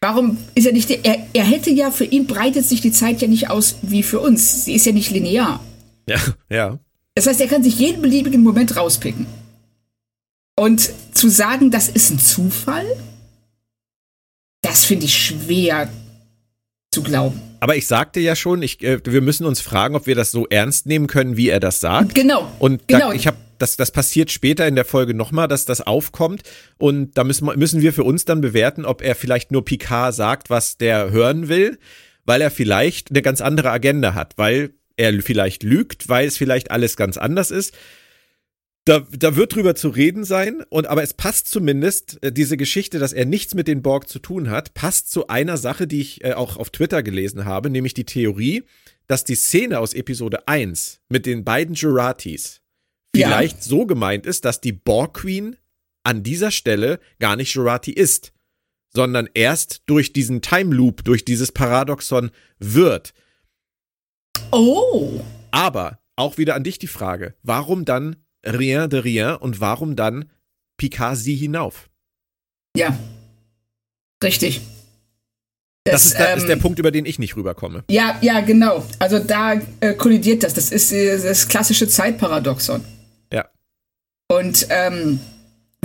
Warum 0.00 0.38
ist 0.54 0.66
er 0.66 0.72
nicht, 0.72 0.90
er, 0.90 1.26
er 1.32 1.44
hätte 1.44 1.70
ja, 1.70 1.90
für 1.90 2.04
ihn 2.04 2.26
breitet 2.26 2.64
sich 2.64 2.80
die 2.80 2.92
Zeit 2.92 3.20
ja 3.20 3.28
nicht 3.28 3.50
aus 3.50 3.76
wie 3.82 4.02
für 4.02 4.20
uns. 4.20 4.64
Sie 4.64 4.74
ist 4.74 4.86
ja 4.86 4.92
nicht 4.92 5.10
linear. 5.10 5.60
Ja, 6.08 6.18
ja. 6.48 6.78
Das 7.14 7.26
heißt, 7.26 7.40
er 7.40 7.48
kann 7.48 7.62
sich 7.62 7.78
jeden 7.78 8.00
beliebigen 8.00 8.42
Moment 8.42 8.76
rauspicken. 8.76 9.26
Und 10.60 10.90
zu 11.14 11.30
sagen, 11.30 11.70
das 11.70 11.88
ist 11.88 12.10
ein 12.10 12.18
Zufall, 12.18 12.84
das 14.60 14.84
finde 14.84 15.06
ich 15.06 15.16
schwer 15.16 15.88
zu 16.90 17.02
glauben. 17.02 17.40
Aber 17.60 17.76
ich 17.76 17.86
sagte 17.86 18.20
ja 18.20 18.36
schon, 18.36 18.60
ich, 18.60 18.82
äh, 18.82 19.00
wir 19.02 19.22
müssen 19.22 19.46
uns 19.46 19.62
fragen, 19.62 19.96
ob 19.96 20.06
wir 20.06 20.14
das 20.14 20.32
so 20.32 20.46
ernst 20.48 20.84
nehmen 20.84 21.06
können, 21.06 21.38
wie 21.38 21.48
er 21.48 21.60
das 21.60 21.80
sagt. 21.80 22.14
Genau. 22.14 22.52
Und 22.58 22.82
da, 22.88 22.98
genau. 22.98 23.12
ich 23.12 23.26
habe 23.26 23.38
das, 23.56 23.78
das 23.78 23.90
passiert 23.90 24.30
später 24.30 24.68
in 24.68 24.74
der 24.74 24.84
Folge 24.84 25.14
nochmal, 25.14 25.48
dass 25.48 25.64
das 25.64 25.80
aufkommt. 25.80 26.42
Und 26.76 27.16
da 27.16 27.24
müssen, 27.24 27.46
müssen 27.58 27.80
wir 27.80 27.94
für 27.94 28.04
uns 28.04 28.26
dann 28.26 28.42
bewerten, 28.42 28.84
ob 28.84 29.00
er 29.00 29.14
vielleicht 29.14 29.52
nur 29.52 29.64
Picard 29.64 30.14
sagt, 30.14 30.50
was 30.50 30.76
der 30.76 31.10
hören 31.10 31.48
will, 31.48 31.78
weil 32.26 32.42
er 32.42 32.50
vielleicht 32.50 33.08
eine 33.08 33.22
ganz 33.22 33.40
andere 33.40 33.70
Agenda 33.70 34.12
hat, 34.12 34.36
weil 34.36 34.74
er 34.98 35.22
vielleicht 35.22 35.62
lügt, 35.62 36.10
weil 36.10 36.28
es 36.28 36.36
vielleicht 36.36 36.70
alles 36.70 36.98
ganz 36.98 37.16
anders 37.16 37.50
ist. 37.50 37.72
Da, 38.90 39.06
da 39.16 39.36
wird 39.36 39.54
drüber 39.54 39.76
zu 39.76 39.88
reden 39.88 40.24
sein, 40.24 40.64
und 40.68 40.88
aber 40.88 41.04
es 41.04 41.14
passt 41.14 41.46
zumindest, 41.46 42.20
äh, 42.24 42.32
diese 42.32 42.56
Geschichte, 42.56 42.98
dass 42.98 43.12
er 43.12 43.24
nichts 43.24 43.54
mit 43.54 43.68
den 43.68 43.82
Borg 43.82 44.08
zu 44.08 44.18
tun 44.18 44.50
hat, 44.50 44.74
passt 44.74 45.12
zu 45.12 45.28
einer 45.28 45.58
Sache, 45.58 45.86
die 45.86 46.00
ich 46.00 46.24
äh, 46.24 46.32
auch 46.32 46.56
auf 46.56 46.70
Twitter 46.70 47.04
gelesen 47.04 47.44
habe, 47.44 47.70
nämlich 47.70 47.94
die 47.94 48.04
Theorie, 48.04 48.64
dass 49.06 49.22
die 49.22 49.36
Szene 49.36 49.78
aus 49.78 49.94
Episode 49.94 50.48
1 50.48 51.02
mit 51.08 51.24
den 51.24 51.44
beiden 51.44 51.76
Juratis 51.76 52.62
vielleicht 53.14 53.58
ja. 53.58 53.62
so 53.62 53.86
gemeint 53.86 54.26
ist, 54.26 54.44
dass 54.44 54.60
die 54.60 54.72
Borg 54.72 55.18
Queen 55.18 55.54
an 56.02 56.24
dieser 56.24 56.50
Stelle 56.50 56.98
gar 57.20 57.36
nicht 57.36 57.54
Jurati 57.54 57.92
ist, 57.92 58.32
sondern 58.92 59.28
erst 59.34 59.82
durch 59.86 60.12
diesen 60.12 60.42
Time 60.42 60.74
Loop, 60.74 61.04
durch 61.04 61.24
dieses 61.24 61.52
Paradoxon 61.52 62.32
wird. 62.58 63.14
Oh. 64.50 65.20
Aber 65.52 66.00
auch 66.16 66.38
wieder 66.38 66.56
an 66.56 66.64
dich 66.64 66.80
die 66.80 66.88
Frage, 66.88 67.36
warum 67.44 67.84
dann 67.84 68.16
Rien 68.44 68.88
de 68.88 69.00
Rien 69.00 69.36
und 69.36 69.60
warum 69.60 69.96
dann 69.96 70.30
Picard 70.76 71.16
sie 71.16 71.34
hinauf? 71.34 71.90
Ja, 72.76 72.98
richtig. 74.22 74.60
Das, 75.84 75.94
das 75.94 76.04
ist, 76.06 76.18
der, 76.18 76.32
ähm, 76.32 76.38
ist, 76.38 76.48
der, 76.48 76.56
Punkt, 76.56 76.78
über 76.78 76.90
den 76.90 77.06
ich 77.06 77.18
nicht 77.18 77.36
rüberkomme. 77.36 77.84
Ja, 77.90 78.18
ja, 78.20 78.40
genau. 78.40 78.84
Also 78.98 79.18
da 79.18 79.60
äh, 79.80 79.94
kollidiert 79.94 80.42
das. 80.42 80.54
Das 80.54 80.70
ist 80.70 80.92
äh, 80.92 81.18
das 81.18 81.48
klassische 81.48 81.88
Zeitparadoxon. 81.88 82.84
Ja. 83.32 83.48
Und 84.28 84.66
ähm, 84.68 85.20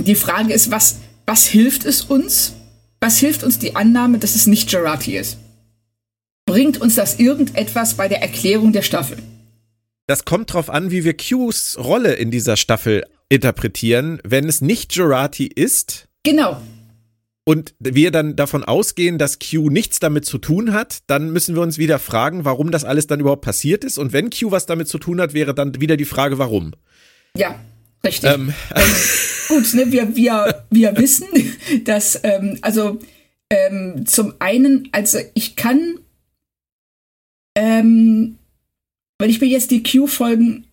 die 0.00 0.14
Frage 0.14 0.52
ist, 0.52 0.70
was, 0.70 0.98
was 1.24 1.46
hilft 1.46 1.84
es 1.84 2.02
uns? 2.02 2.54
Was 3.00 3.18
hilft 3.18 3.42
uns 3.42 3.58
die 3.58 3.74
Annahme, 3.74 4.18
dass 4.18 4.34
es 4.34 4.46
nicht 4.46 4.70
Gerati 4.70 5.16
ist? 5.16 5.38
Bringt 6.46 6.80
uns 6.80 6.94
das 6.94 7.18
irgendetwas 7.18 7.94
bei 7.94 8.08
der 8.08 8.22
Erklärung 8.22 8.72
der 8.72 8.82
Staffel? 8.82 9.18
Das 10.06 10.24
kommt 10.24 10.52
drauf 10.52 10.70
an, 10.70 10.90
wie 10.90 11.04
wir 11.04 11.16
Qs 11.16 11.78
Rolle 11.78 12.14
in 12.14 12.30
dieser 12.30 12.56
Staffel 12.56 13.04
interpretieren. 13.28 14.20
Wenn 14.24 14.48
es 14.48 14.60
nicht 14.60 14.94
Jurati 14.94 15.46
ist. 15.46 16.08
Genau. 16.22 16.60
Und 17.44 17.74
wir 17.78 18.10
dann 18.10 18.34
davon 18.34 18.64
ausgehen, 18.64 19.18
dass 19.18 19.38
Q 19.38 19.70
nichts 19.70 20.00
damit 20.00 20.24
zu 20.24 20.38
tun 20.38 20.72
hat, 20.72 20.98
dann 21.06 21.30
müssen 21.30 21.54
wir 21.54 21.62
uns 21.62 21.78
wieder 21.78 22.00
fragen, 22.00 22.44
warum 22.44 22.72
das 22.72 22.84
alles 22.84 23.06
dann 23.06 23.20
überhaupt 23.20 23.44
passiert 23.44 23.84
ist. 23.84 23.98
Und 23.98 24.12
wenn 24.12 24.30
Q 24.30 24.50
was 24.50 24.66
damit 24.66 24.88
zu 24.88 24.98
tun 24.98 25.20
hat, 25.20 25.32
wäre 25.32 25.54
dann 25.54 25.80
wieder 25.80 25.96
die 25.96 26.04
Frage, 26.04 26.38
warum. 26.38 26.72
Ja, 27.36 27.54
richtig. 28.04 28.30
Ähm. 28.30 28.52
Ähm, 28.74 28.82
gut, 29.48 29.74
ne, 29.74 29.92
wir, 29.92 30.16
wir, 30.16 30.64
wir 30.70 30.96
wissen, 30.96 31.28
dass, 31.84 32.18
ähm, 32.24 32.58
also 32.62 32.98
ähm, 33.48 34.06
zum 34.06 34.34
einen, 34.40 34.88
also 34.90 35.18
ich 35.34 35.54
kann 35.54 36.00
ähm, 37.54 38.38
wenn 39.18 39.30
ich 39.30 39.40
mir 39.40 39.46
jetzt 39.46 39.70
die 39.70 39.82
Q-Folgen 39.82 40.66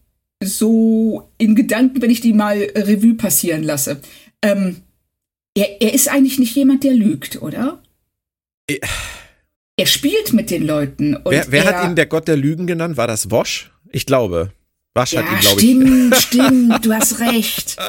so 0.44 1.30
in 1.38 1.56
Gedanken, 1.56 2.02
wenn 2.02 2.10
ich 2.10 2.22
die 2.22 2.34
mal 2.34 2.58
Revue 2.76 3.16
passieren 3.16 3.64
lasse, 3.64 4.02
ähm, 4.42 4.78
er, 5.56 5.82
er 5.82 5.94
ist 5.94 6.10
eigentlich 6.10 6.40
nicht 6.40 6.56
jemand, 6.56 6.84
der 6.84 6.94
lügt, 6.94 7.42
oder? 7.42 7.82
Ich 8.68 8.82
äh. 8.82 8.88
er 9.78 9.86
spielt 9.86 10.34
mit 10.34 10.50
den 10.50 10.66
Leuten. 10.66 11.18
wer, 11.26 11.46
wer 11.50 11.66
er, 11.66 11.82
hat 11.82 11.90
ihn 11.90 11.96
der 11.96 12.08
Gott 12.08 12.28
der 12.28 12.38
Lügen 12.38 12.68
genannt? 12.68 12.98
War 12.98 13.08
das 13.08 13.32
Wosch? 13.32 13.72
Ich 13.92 14.06
glaube. 14.06 14.52
Wasch 14.94 15.14
ja, 15.14 15.24
hat 15.24 15.32
ihn, 15.32 15.40
glaube 15.40 15.62
ich. 15.62 15.68
Stimmt, 15.68 16.16
stimmt, 16.18 16.86
du 16.86 16.94
hast 16.94 17.20
recht. 17.20 17.78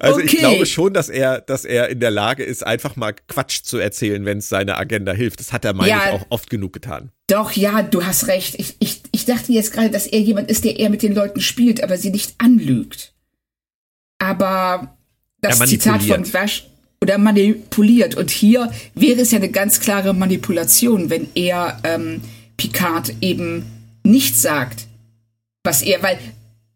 Also 0.00 0.16
okay. 0.16 0.26
ich 0.26 0.38
glaube 0.38 0.66
schon, 0.66 0.92
dass 0.92 1.08
er, 1.08 1.40
dass 1.40 1.64
er 1.64 1.88
in 1.88 2.00
der 2.00 2.10
Lage 2.10 2.44
ist, 2.44 2.66
einfach 2.66 2.96
mal 2.96 3.14
Quatsch 3.26 3.62
zu 3.62 3.78
erzählen, 3.78 4.24
wenn 4.24 4.38
es 4.38 4.48
seiner 4.48 4.78
Agenda 4.78 5.12
hilft. 5.12 5.40
Das 5.40 5.52
hat 5.52 5.64
er, 5.64 5.72
meine 5.72 5.90
ja, 5.90 6.02
ich, 6.06 6.12
auch 6.12 6.26
oft 6.30 6.50
genug 6.50 6.72
getan. 6.72 7.10
Doch, 7.26 7.52
ja, 7.52 7.82
du 7.82 8.04
hast 8.04 8.26
recht. 8.28 8.54
Ich, 8.58 8.76
ich, 8.78 9.02
ich 9.12 9.24
dachte 9.24 9.52
jetzt 9.52 9.72
gerade, 9.72 9.90
dass 9.90 10.06
er 10.06 10.20
jemand 10.20 10.50
ist, 10.50 10.64
der 10.64 10.78
eher 10.78 10.90
mit 10.90 11.02
den 11.02 11.14
Leuten 11.14 11.40
spielt, 11.40 11.82
aber 11.82 11.96
sie 11.96 12.10
nicht 12.10 12.34
anlügt. 12.38 13.14
Aber 14.18 14.96
das 15.40 15.58
Zitat 15.60 16.02
von 16.02 16.32
Wasch 16.32 16.66
oder 17.02 17.18
manipuliert. 17.18 18.16
Und 18.16 18.30
hier 18.30 18.72
wäre 18.94 19.20
es 19.20 19.30
ja 19.30 19.38
eine 19.38 19.50
ganz 19.50 19.80
klare 19.80 20.14
Manipulation, 20.14 21.10
wenn 21.10 21.28
er 21.34 21.80
ähm, 21.84 22.20
Picard 22.56 23.14
eben 23.20 23.64
nicht 24.02 24.38
sagt, 24.38 24.86
was 25.62 25.82
er, 25.82 26.02
weil 26.02 26.18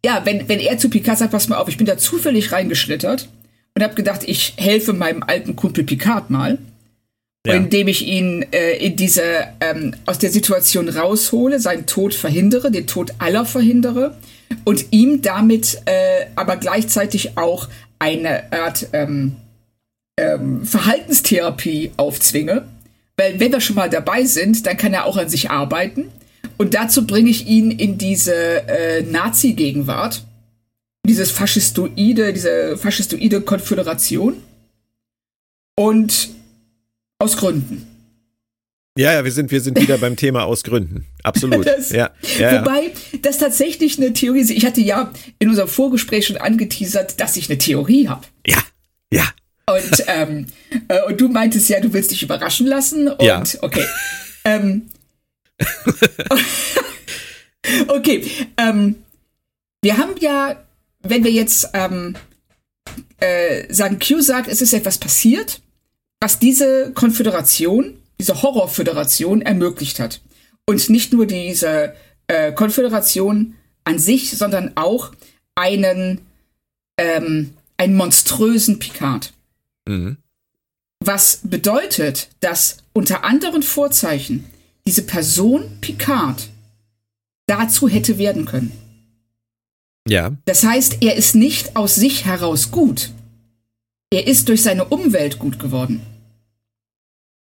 ja, 0.05 0.23
wenn, 0.25 0.49
wenn 0.49 0.59
er 0.59 0.79
zu 0.79 0.91
Picard 0.91 1.19
sagt, 1.19 1.33
pass 1.33 1.49
mal 1.49 1.59
auf, 1.59 1.69
ich 1.69 1.77
bin 1.77 1.87
da 1.87 1.97
zufällig 1.97 2.53
reingeschlittert 2.53 3.29
und 3.75 3.83
habe 3.83 3.95
gedacht, 3.95 4.23
ich 4.27 4.55
helfe 4.57 4.93
meinem 4.93 5.23
alten 5.23 5.55
Kumpel 5.55 5.85
Picard 5.85 6.29
mal, 6.29 6.59
ja. 7.47 7.55
indem 7.55 7.89
ich 7.89 8.07
ihn 8.07 8.45
äh, 8.53 8.77
in 8.85 8.97
diese 8.97 9.23
ähm, 9.61 9.95
aus 10.07 10.19
der 10.19 10.31
Situation 10.31 10.89
raushole, 10.89 11.61
seinen 11.61 11.87
Tod 11.87 12.15
verhindere, 12.15 12.71
den 12.71 12.87
Tod 12.87 13.15
aller 13.19 13.45
verhindere 13.45 14.17
und 14.65 14.87
ihm 14.91 15.23
damit 15.23 15.81
äh, 15.87 16.27
aber 16.35 16.57
gleichzeitig 16.57 17.39
auch 17.39 17.69
eine 17.99 18.53
Art 18.53 18.89
ähm, 18.93 19.37
ähm, 20.19 20.65
Verhaltenstherapie 20.65 21.93
aufzwinge. 21.97 22.67
Weil 23.17 23.39
wenn 23.39 23.53
wir 23.53 23.61
schon 23.61 23.77
mal 23.77 23.91
dabei 23.91 24.25
sind, 24.25 24.67
dann 24.67 24.77
kann 24.77 24.95
er 24.95 25.05
auch 25.05 25.17
an 25.17 25.29
sich 25.29 25.51
arbeiten 25.51 26.11
und 26.63 26.75
dazu 26.75 27.09
bringe 27.09 27.29
ich 27.29 27.49
ihn 27.49 27.73
in 27.73 27.99
diese 27.99 28.33
äh, 28.69 29.03
Nazi-Gegenwart, 29.03 30.23
dieses 31.05 31.33
faschistoide, 31.33 32.33
diese 32.33 32.77
faschistoide 32.77 33.41
Konföderation. 33.41 34.37
Und 35.75 36.29
aus 37.19 37.37
Gründen. 37.37 37.89
Ja, 38.97 39.13
ja, 39.13 39.25
wir 39.25 39.33
sind, 39.33 39.51
wir 39.51 39.61
sind 39.61 39.81
wieder 39.81 39.99
beim 39.99 40.15
Thema 40.15 40.45
aus 40.45 40.63
Gründen. 40.63 41.05
Absolut. 41.25 41.67
Das, 41.77 41.91
ja, 41.91 42.11
ja, 42.39 42.61
wobei 42.61 42.93
das 43.23 43.39
tatsächlich 43.39 43.99
eine 43.99 44.13
Theorie 44.13 44.43
ist. 44.43 44.51
Ich 44.51 44.65
hatte 44.65 44.83
ja 44.83 45.13
in 45.41 45.49
unserem 45.49 45.69
Vorgespräch 45.69 46.29
schon 46.29 46.37
angeteasert, 46.37 47.19
dass 47.19 47.37
ich 47.37 47.51
eine 47.51 47.59
Theorie 47.59 48.07
habe. 48.07 48.25
Ja, 48.47 48.63
ja. 49.13 49.27
Und, 49.67 50.05
ähm, 50.07 50.47
äh, 50.87 51.03
und 51.09 51.21
du 51.21 51.27
meintest 51.27 51.69
ja, 51.71 51.81
du 51.81 51.93
willst 51.93 52.13
dich 52.13 52.23
überraschen 52.23 52.69
lassen. 52.69 53.09
Und 53.09 53.21
ja. 53.25 53.43
okay. 53.63 53.85
Ähm, 54.45 54.83
okay. 57.89 58.29
Ähm, 58.57 58.97
wir 59.83 59.99
haben 59.99 60.15
ja, 60.21 60.63
wenn 61.01 61.25
wir 61.25 61.33
jetzt 61.33 61.69
ähm, 61.73 62.17
äh, 63.21 63.73
sagen, 63.73 63.99
Q 63.99 64.21
sagt, 64.21 64.49
es 64.49 64.63
ist 64.63 64.73
etwas 64.73 64.99
passiert, 64.99 65.61
was 66.21 66.39
diese 66.39 66.93
Konföderation, 66.93 67.99
diese 68.19 68.43
Horrorföderation 68.43 69.43
ermöglicht 69.43 69.99
hat. 69.99 70.21
Und 70.67 70.89
nicht 70.89 71.13
nur 71.13 71.27
diese 71.27 71.95
äh, 72.29 72.53
Konföderation 72.53 73.57
an 73.85 73.99
sich, 73.99 74.37
sondern 74.37 74.77
auch 74.77 75.13
einen, 75.55 76.21
ähm, 76.97 77.55
einen 77.77 77.97
monströsen 77.97 78.79
Picard. 78.79 79.33
Mhm. 79.87 80.17
Was 81.05 81.41
bedeutet, 81.43 82.29
dass 82.41 82.79
unter 82.93 83.25
anderen 83.25 83.63
Vorzeichen 83.63 84.45
diese 84.87 85.03
Person 85.03 85.65
Picard 85.81 86.49
dazu 87.47 87.89
hätte 87.89 88.19
werden 88.19 88.45
können. 88.45 88.73
Ja. 90.09 90.33
Das 90.45 90.65
heißt, 90.65 90.99
er 91.01 91.17
ist 91.17 91.35
nicht 91.35 91.77
aus 91.77 91.95
sich 91.95 92.25
heraus 92.25 92.71
gut. 92.71 93.11
Er 94.11 94.27
ist 94.27 94.49
durch 94.49 94.63
seine 94.63 94.85
Umwelt 94.85 95.39
gut 95.39 95.59
geworden. 95.59 96.03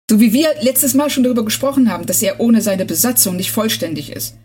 So 0.10 0.20
wie 0.20 0.34
wir 0.34 0.50
letztes 0.62 0.94
Mal 0.94 1.10
schon 1.10 1.24
darüber 1.24 1.44
gesprochen 1.44 1.92
haben, 1.92 2.06
dass 2.06 2.22
er 2.22 2.40
ohne 2.40 2.62
seine 2.62 2.86
Besatzung 2.86 3.36
nicht 3.36 3.52
vollständig 3.52 4.12
ist 4.12 4.36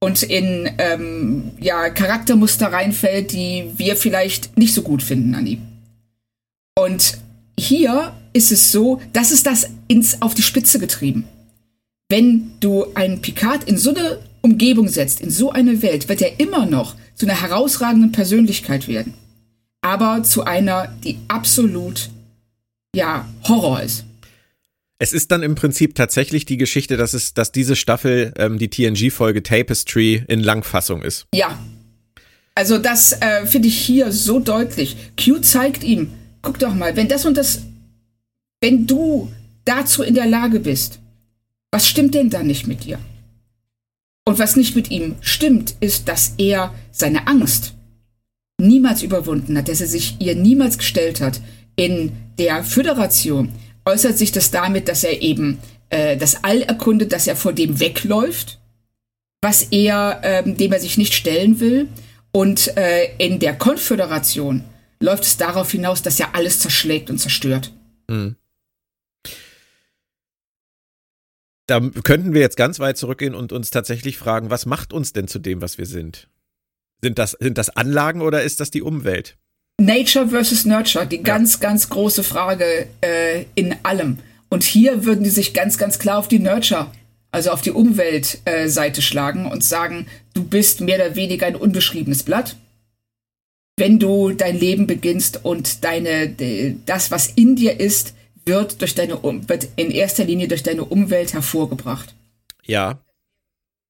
und 0.00 0.22
in 0.22 0.70
ähm, 0.78 1.52
ja, 1.58 1.88
Charaktermuster 1.90 2.72
reinfällt, 2.72 3.32
die 3.32 3.70
wir 3.76 3.96
vielleicht 3.96 4.56
nicht 4.58 4.74
so 4.74 4.82
gut 4.82 5.02
finden 5.02 5.34
an 5.34 5.46
ihm. 5.46 5.62
Und 6.78 7.18
hier 7.58 8.14
ist 8.34 8.52
es 8.52 8.70
so, 8.70 9.00
das 9.14 9.30
ist 9.30 9.46
das 9.46 9.70
ins, 9.88 10.20
auf 10.20 10.34
die 10.34 10.42
Spitze 10.42 10.78
getrieben. 10.78 11.24
Wenn 12.08 12.52
du 12.60 12.86
einen 12.94 13.20
Picard 13.20 13.64
in 13.64 13.78
so 13.78 13.90
eine 13.90 14.18
Umgebung 14.40 14.88
setzt, 14.88 15.20
in 15.20 15.30
so 15.30 15.50
eine 15.50 15.82
Welt, 15.82 16.08
wird 16.08 16.22
er 16.22 16.38
immer 16.38 16.66
noch 16.66 16.94
zu 17.14 17.26
einer 17.26 17.40
herausragenden 17.40 18.12
Persönlichkeit 18.12 18.86
werden. 18.86 19.14
Aber 19.80 20.22
zu 20.22 20.44
einer, 20.44 20.94
die 21.02 21.18
absolut, 21.28 22.10
ja, 22.94 23.28
Horror 23.44 23.82
ist. 23.82 24.04
Es 24.98 25.12
ist 25.12 25.30
dann 25.30 25.42
im 25.42 25.56
Prinzip 25.56 25.94
tatsächlich 25.94 26.46
die 26.46 26.56
Geschichte, 26.56 26.96
dass 26.96 27.12
es, 27.12 27.34
dass 27.34 27.52
diese 27.52 27.76
Staffel 27.76 28.32
ähm, 28.38 28.58
die 28.58 28.70
TNG-Folge 28.70 29.42
Tapestry 29.42 30.24
in 30.28 30.40
Langfassung 30.40 31.02
ist. 31.02 31.26
Ja. 31.34 31.58
Also 32.54 32.78
das 32.78 33.20
äh, 33.20 33.44
finde 33.44 33.68
ich 33.68 33.76
hier 33.76 34.12
so 34.12 34.40
deutlich. 34.40 34.96
Q 35.22 35.40
zeigt 35.40 35.84
ihm, 35.84 36.12
guck 36.40 36.58
doch 36.58 36.72
mal, 36.72 36.96
wenn 36.96 37.08
das 37.08 37.26
und 37.26 37.36
das, 37.36 37.62
wenn 38.62 38.86
du 38.86 39.30
dazu 39.66 40.02
in 40.02 40.14
der 40.14 40.26
Lage 40.26 40.60
bist, 40.60 41.00
was 41.76 41.86
stimmt 41.86 42.14
denn 42.14 42.30
da 42.30 42.42
nicht 42.42 42.66
mit 42.66 42.84
dir? 42.84 42.98
Und 44.24 44.38
was 44.38 44.56
nicht 44.56 44.74
mit 44.74 44.90
ihm 44.90 45.16
stimmt, 45.20 45.74
ist, 45.80 46.08
dass 46.08 46.32
er 46.38 46.72
seine 46.90 47.26
Angst 47.26 47.74
niemals 48.58 49.02
überwunden 49.02 49.58
hat, 49.58 49.68
dass 49.68 49.82
er 49.82 49.86
sich 49.86 50.16
ihr 50.18 50.34
niemals 50.36 50.78
gestellt 50.78 51.20
hat. 51.20 51.42
In 51.76 52.12
der 52.38 52.64
Föderation 52.64 53.52
äußert 53.84 54.16
sich 54.16 54.32
das 54.32 54.50
damit, 54.50 54.88
dass 54.88 55.04
er 55.04 55.20
eben 55.20 55.58
äh, 55.90 56.16
das 56.16 56.44
All 56.44 56.62
erkundet, 56.62 57.12
dass 57.12 57.26
er 57.26 57.36
vor 57.36 57.52
dem 57.52 57.78
wegläuft, 57.78 58.58
was 59.42 59.64
er, 59.64 60.22
ähm, 60.22 60.56
dem 60.56 60.72
er 60.72 60.80
sich 60.80 60.96
nicht 60.96 61.12
stellen 61.12 61.60
will. 61.60 61.88
Und 62.32 62.74
äh, 62.78 63.14
in 63.18 63.38
der 63.38 63.54
Konföderation 63.54 64.64
läuft 64.98 65.24
es 65.24 65.36
darauf 65.36 65.70
hinaus, 65.72 66.00
dass 66.00 66.18
er 66.18 66.34
alles 66.34 66.58
zerschlägt 66.58 67.10
und 67.10 67.18
zerstört. 67.18 67.70
Mhm. 68.08 68.36
Da 71.66 71.80
könnten 71.80 72.32
wir 72.32 72.40
jetzt 72.40 72.56
ganz 72.56 72.78
weit 72.78 72.96
zurückgehen 72.96 73.34
und 73.34 73.52
uns 73.52 73.70
tatsächlich 73.70 74.18
fragen, 74.18 74.50
was 74.50 74.66
macht 74.66 74.92
uns 74.92 75.12
denn 75.12 75.26
zu 75.26 75.38
dem, 75.38 75.60
was 75.60 75.78
wir 75.78 75.86
sind? 75.86 76.28
Sind 77.02 77.18
das, 77.18 77.32
sind 77.32 77.58
das 77.58 77.70
Anlagen 77.70 78.22
oder 78.22 78.42
ist 78.42 78.60
das 78.60 78.70
die 78.70 78.82
Umwelt? 78.82 79.36
Nature 79.80 80.28
versus 80.28 80.64
Nurture, 80.64 81.06
die 81.06 81.16
ja. 81.16 81.22
ganz, 81.22 81.60
ganz 81.60 81.88
große 81.88 82.22
Frage 82.22 82.86
äh, 83.02 83.44
in 83.54 83.74
allem. 83.82 84.18
Und 84.48 84.62
hier 84.62 85.04
würden 85.04 85.24
die 85.24 85.30
sich 85.30 85.52
ganz, 85.52 85.76
ganz 85.76 85.98
klar 85.98 86.18
auf 86.18 86.28
die 86.28 86.38
Nurture, 86.38 86.90
also 87.30 87.50
auf 87.50 87.60
die 87.60 87.72
Umweltseite 87.72 89.00
äh, 89.00 89.02
schlagen 89.02 89.46
und 89.46 89.62
sagen, 89.64 90.06
du 90.34 90.44
bist 90.44 90.80
mehr 90.80 90.96
oder 90.96 91.16
weniger 91.16 91.46
ein 91.46 91.56
unbeschriebenes 91.56 92.22
Blatt. 92.22 92.56
Wenn 93.76 93.98
du 93.98 94.30
dein 94.30 94.58
Leben 94.58 94.86
beginnst 94.86 95.44
und 95.44 95.84
deine, 95.84 96.34
das, 96.86 97.10
was 97.10 97.26
in 97.26 97.56
dir 97.56 97.78
ist, 97.78 98.14
wird 98.46 98.80
durch 98.80 98.94
deine 98.94 99.22
wird 99.22 99.68
in 99.76 99.90
erster 99.90 100.24
Linie 100.24 100.48
durch 100.48 100.62
deine 100.62 100.84
Umwelt 100.84 101.34
hervorgebracht. 101.34 102.14
Ja. 102.64 103.00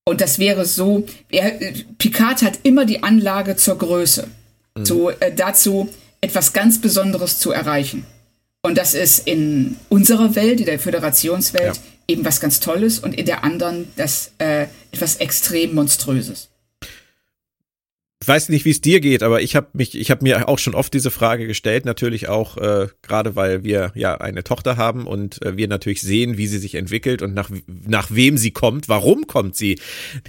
Und 0.04 0.20
das 0.20 0.38
wäre 0.38 0.64
so, 0.64 1.04
er, 1.30 1.58
Picard 1.98 2.42
hat 2.42 2.60
immer 2.62 2.84
die 2.84 3.02
Anlage 3.02 3.56
zur 3.56 3.76
Größe, 3.76 4.28
mhm. 4.76 4.84
zu, 4.84 5.10
äh, 5.10 5.32
dazu 5.34 5.88
etwas 6.20 6.52
ganz 6.52 6.80
Besonderes 6.80 7.38
zu 7.38 7.50
erreichen. 7.50 8.06
Und 8.62 8.78
das 8.78 8.94
ist 8.94 9.26
in 9.26 9.76
unserer 9.88 10.34
Welt, 10.34 10.60
in 10.60 10.66
der 10.66 10.78
Föderationswelt, 10.78 11.76
ja. 11.76 11.82
eben 12.08 12.24
was 12.24 12.40
ganz 12.40 12.60
Tolles 12.60 12.98
und 12.98 13.14
in 13.14 13.26
der 13.26 13.44
anderen 13.44 13.88
das 13.96 14.32
äh, 14.38 14.66
etwas 14.92 15.16
extrem 15.16 15.74
Monströses. 15.74 16.48
Ich 18.26 18.28
weiß 18.28 18.48
nicht, 18.48 18.64
wie 18.64 18.70
es 18.70 18.80
dir 18.80 18.98
geht, 18.98 19.22
aber 19.22 19.40
ich 19.40 19.54
habe 19.54 19.68
mich, 19.72 19.96
ich 19.96 20.10
habe 20.10 20.24
mir 20.24 20.48
auch 20.48 20.58
schon 20.58 20.74
oft 20.74 20.92
diese 20.92 21.12
Frage 21.12 21.46
gestellt, 21.46 21.84
natürlich 21.84 22.28
auch 22.28 22.56
äh, 22.56 22.88
gerade, 23.00 23.36
weil 23.36 23.62
wir 23.62 23.92
ja 23.94 24.16
eine 24.16 24.42
Tochter 24.42 24.76
haben 24.76 25.06
und 25.06 25.40
äh, 25.44 25.56
wir 25.56 25.68
natürlich 25.68 26.02
sehen, 26.02 26.36
wie 26.36 26.48
sie 26.48 26.58
sich 26.58 26.74
entwickelt 26.74 27.22
und 27.22 27.34
nach 27.34 27.50
nach 27.86 28.08
wem 28.10 28.36
sie 28.36 28.50
kommt. 28.50 28.88
Warum 28.88 29.28
kommt 29.28 29.54
sie? 29.54 29.78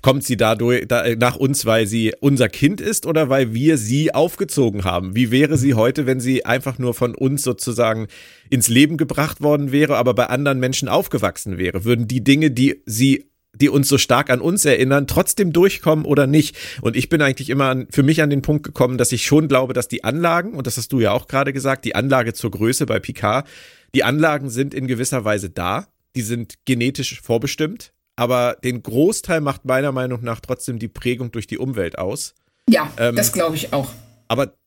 Kommt 0.03 0.23
sie 0.23 0.37
dadurch 0.37 0.87
da, 0.87 1.15
nach 1.15 1.37
uns, 1.37 1.65
weil 1.65 1.87
sie 1.87 2.13
unser 2.19 2.49
Kind 2.49 2.81
ist 2.81 3.07
oder 3.07 3.29
weil 3.29 3.55
wir 3.55 3.79
sie 3.79 4.13
aufgezogen 4.13 4.83
haben? 4.83 5.15
Wie 5.15 5.31
wäre 5.31 5.57
sie 5.57 5.73
heute, 5.73 6.05
wenn 6.05 6.19
sie 6.19 6.45
einfach 6.45 6.77
nur 6.77 6.93
von 6.93 7.15
uns 7.15 7.41
sozusagen 7.41 8.09
ins 8.51 8.67
Leben 8.67 8.97
gebracht 8.97 9.41
worden 9.41 9.71
wäre, 9.71 9.97
aber 9.97 10.13
bei 10.13 10.27
anderen 10.27 10.59
Menschen 10.59 10.87
aufgewachsen 10.87 11.57
wäre? 11.57 11.83
Würden 11.83 12.07
die 12.07 12.23
Dinge, 12.23 12.51
die 12.51 12.83
sie 12.85 13.31
die 13.59 13.69
uns 13.69 13.87
so 13.87 13.97
stark 13.97 14.29
an 14.29 14.41
uns 14.41 14.65
erinnern, 14.65 15.07
trotzdem 15.07 15.53
durchkommen 15.53 16.05
oder 16.05 16.27
nicht. 16.27 16.57
Und 16.81 16.95
ich 16.95 17.09
bin 17.09 17.21
eigentlich 17.21 17.49
immer 17.49 17.65
an, 17.65 17.87
für 17.89 18.03
mich 18.03 18.21
an 18.21 18.29
den 18.29 18.41
Punkt 18.41 18.63
gekommen, 18.63 18.97
dass 18.97 19.11
ich 19.11 19.25
schon 19.25 19.47
glaube, 19.47 19.73
dass 19.73 19.87
die 19.87 20.03
Anlagen, 20.03 20.53
und 20.53 20.67
das 20.67 20.77
hast 20.77 20.91
du 20.91 20.99
ja 20.99 21.11
auch 21.11 21.27
gerade 21.27 21.53
gesagt, 21.53 21.85
die 21.85 21.95
Anlage 21.95 22.33
zur 22.33 22.51
Größe 22.51 22.85
bei 22.85 22.99
Picard, 22.99 23.47
die 23.95 24.03
Anlagen 24.03 24.49
sind 24.49 24.73
in 24.73 24.87
gewisser 24.87 25.25
Weise 25.25 25.49
da, 25.49 25.87
die 26.15 26.21
sind 26.21 26.55
genetisch 26.65 27.21
vorbestimmt, 27.21 27.93
aber 28.15 28.57
den 28.63 28.81
Großteil 28.81 29.41
macht 29.41 29.65
meiner 29.65 29.91
Meinung 29.91 30.23
nach 30.23 30.39
trotzdem 30.39 30.79
die 30.79 30.87
Prägung 30.87 31.31
durch 31.31 31.47
die 31.47 31.57
Umwelt 31.57 31.97
aus. 31.97 32.33
Ja, 32.69 32.91
ähm, 32.97 33.15
das 33.15 33.31
glaube 33.31 33.55
ich 33.55 33.73
auch. 33.73 33.91
Aber 34.27 34.57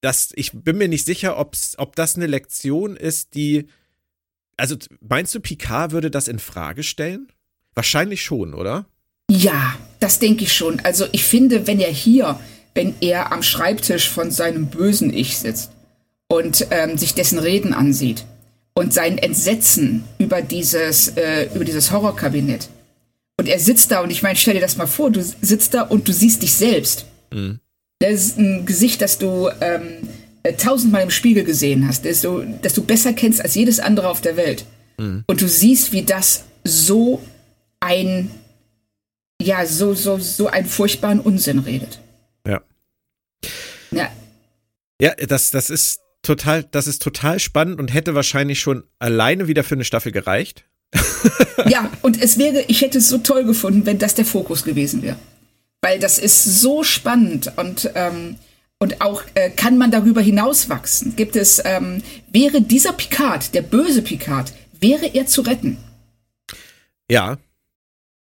das, 0.00 0.32
ich 0.34 0.52
bin 0.52 0.78
mir 0.78 0.88
nicht 0.88 1.06
sicher, 1.06 1.38
ob's, 1.38 1.74
ob 1.78 1.96
das 1.96 2.16
eine 2.16 2.26
Lektion 2.26 2.96
ist, 2.96 3.34
die, 3.34 3.66
also 4.56 4.76
meinst 5.00 5.34
du, 5.34 5.40
Picard 5.40 5.92
würde 5.92 6.10
das 6.10 6.28
in 6.28 6.38
Frage 6.38 6.82
stellen? 6.82 7.28
Wahrscheinlich 7.74 8.22
schon, 8.22 8.54
oder? 8.54 8.86
Ja, 9.30 9.74
das 10.00 10.18
denke 10.18 10.44
ich 10.44 10.52
schon. 10.52 10.80
Also 10.80 11.06
ich 11.12 11.24
finde, 11.24 11.66
wenn 11.66 11.80
er 11.80 11.90
hier, 11.90 12.38
wenn 12.74 12.94
er 13.00 13.32
am 13.32 13.42
Schreibtisch 13.42 14.08
von 14.08 14.30
seinem 14.30 14.66
bösen 14.66 15.12
Ich 15.12 15.38
sitzt 15.38 15.70
und 16.28 16.66
ähm, 16.70 16.98
sich 16.98 17.14
dessen 17.14 17.38
Reden 17.38 17.72
ansieht 17.72 18.24
und 18.74 18.92
sein 18.92 19.18
Entsetzen 19.18 20.04
über 20.18 20.42
dieses, 20.42 21.08
äh, 21.16 21.48
über 21.54 21.64
dieses 21.64 21.92
Horrorkabinett. 21.92 22.68
Und 23.38 23.48
er 23.48 23.58
sitzt 23.58 23.90
da 23.90 24.00
und 24.00 24.10
ich 24.10 24.22
meine, 24.22 24.36
stell 24.36 24.54
dir 24.54 24.60
das 24.60 24.76
mal 24.76 24.86
vor, 24.86 25.10
du 25.10 25.22
sitzt 25.22 25.74
da 25.74 25.82
und 25.82 26.06
du 26.08 26.12
siehst 26.12 26.42
dich 26.42 26.54
selbst. 26.54 27.06
Mhm. 27.32 27.60
Das 27.98 28.12
ist 28.12 28.38
ein 28.38 28.66
Gesicht, 28.66 29.00
das 29.00 29.18
du 29.18 29.48
ähm, 29.60 30.08
äh, 30.42 30.54
tausendmal 30.54 31.02
im 31.02 31.10
Spiegel 31.10 31.44
gesehen 31.44 31.86
hast, 31.86 32.04
das 32.04 32.20
du, 32.20 32.44
das 32.62 32.74
du 32.74 32.82
besser 32.82 33.12
kennst 33.12 33.42
als 33.42 33.54
jedes 33.54 33.80
andere 33.80 34.08
auf 34.08 34.20
der 34.20 34.36
Welt. 34.36 34.64
Mhm. 34.98 35.24
Und 35.26 35.40
du 35.40 35.48
siehst, 35.48 35.92
wie 35.92 36.02
das 36.02 36.44
so 36.64 37.20
ein, 37.82 38.30
ja, 39.40 39.66
so, 39.66 39.94
so, 39.94 40.18
so 40.18 40.46
einen 40.46 40.66
furchtbaren 40.66 41.20
Unsinn 41.20 41.58
redet. 41.58 42.00
Ja. 42.46 42.62
Ja. 43.90 44.10
Ja, 45.00 45.14
das, 45.16 45.50
das 45.50 45.68
ist 45.68 46.00
total, 46.22 46.62
das 46.62 46.86
ist 46.86 47.02
total 47.02 47.40
spannend 47.40 47.80
und 47.80 47.92
hätte 47.92 48.14
wahrscheinlich 48.14 48.60
schon 48.60 48.84
alleine 48.98 49.48
wieder 49.48 49.64
für 49.64 49.74
eine 49.74 49.84
Staffel 49.84 50.12
gereicht. 50.12 50.64
ja, 51.66 51.90
und 52.02 52.22
es 52.22 52.38
wäre, 52.38 52.62
ich 52.68 52.82
hätte 52.82 52.98
es 52.98 53.08
so 53.08 53.18
toll 53.18 53.44
gefunden, 53.44 53.84
wenn 53.84 53.98
das 53.98 54.14
der 54.14 54.24
Fokus 54.24 54.62
gewesen 54.62 55.02
wäre. 55.02 55.16
Weil 55.80 55.98
das 55.98 56.18
ist 56.18 56.44
so 56.44 56.84
spannend 56.84 57.52
und, 57.56 57.90
ähm, 57.94 58.36
Und 58.78 59.00
auch 59.00 59.22
äh, 59.34 59.50
kann 59.50 59.78
man 59.78 59.90
darüber 59.90 60.20
hinaus 60.20 60.68
wachsen? 60.68 61.14
Gibt 61.16 61.36
es, 61.36 61.62
ähm, 61.64 62.02
wäre 62.30 62.60
dieser 62.60 62.92
Picard, 62.92 63.54
der 63.54 63.62
böse 63.62 64.02
Picard, 64.02 64.52
wäre 64.80 65.06
er 65.06 65.26
zu 65.26 65.42
retten? 65.42 65.78
Ja. 67.10 67.38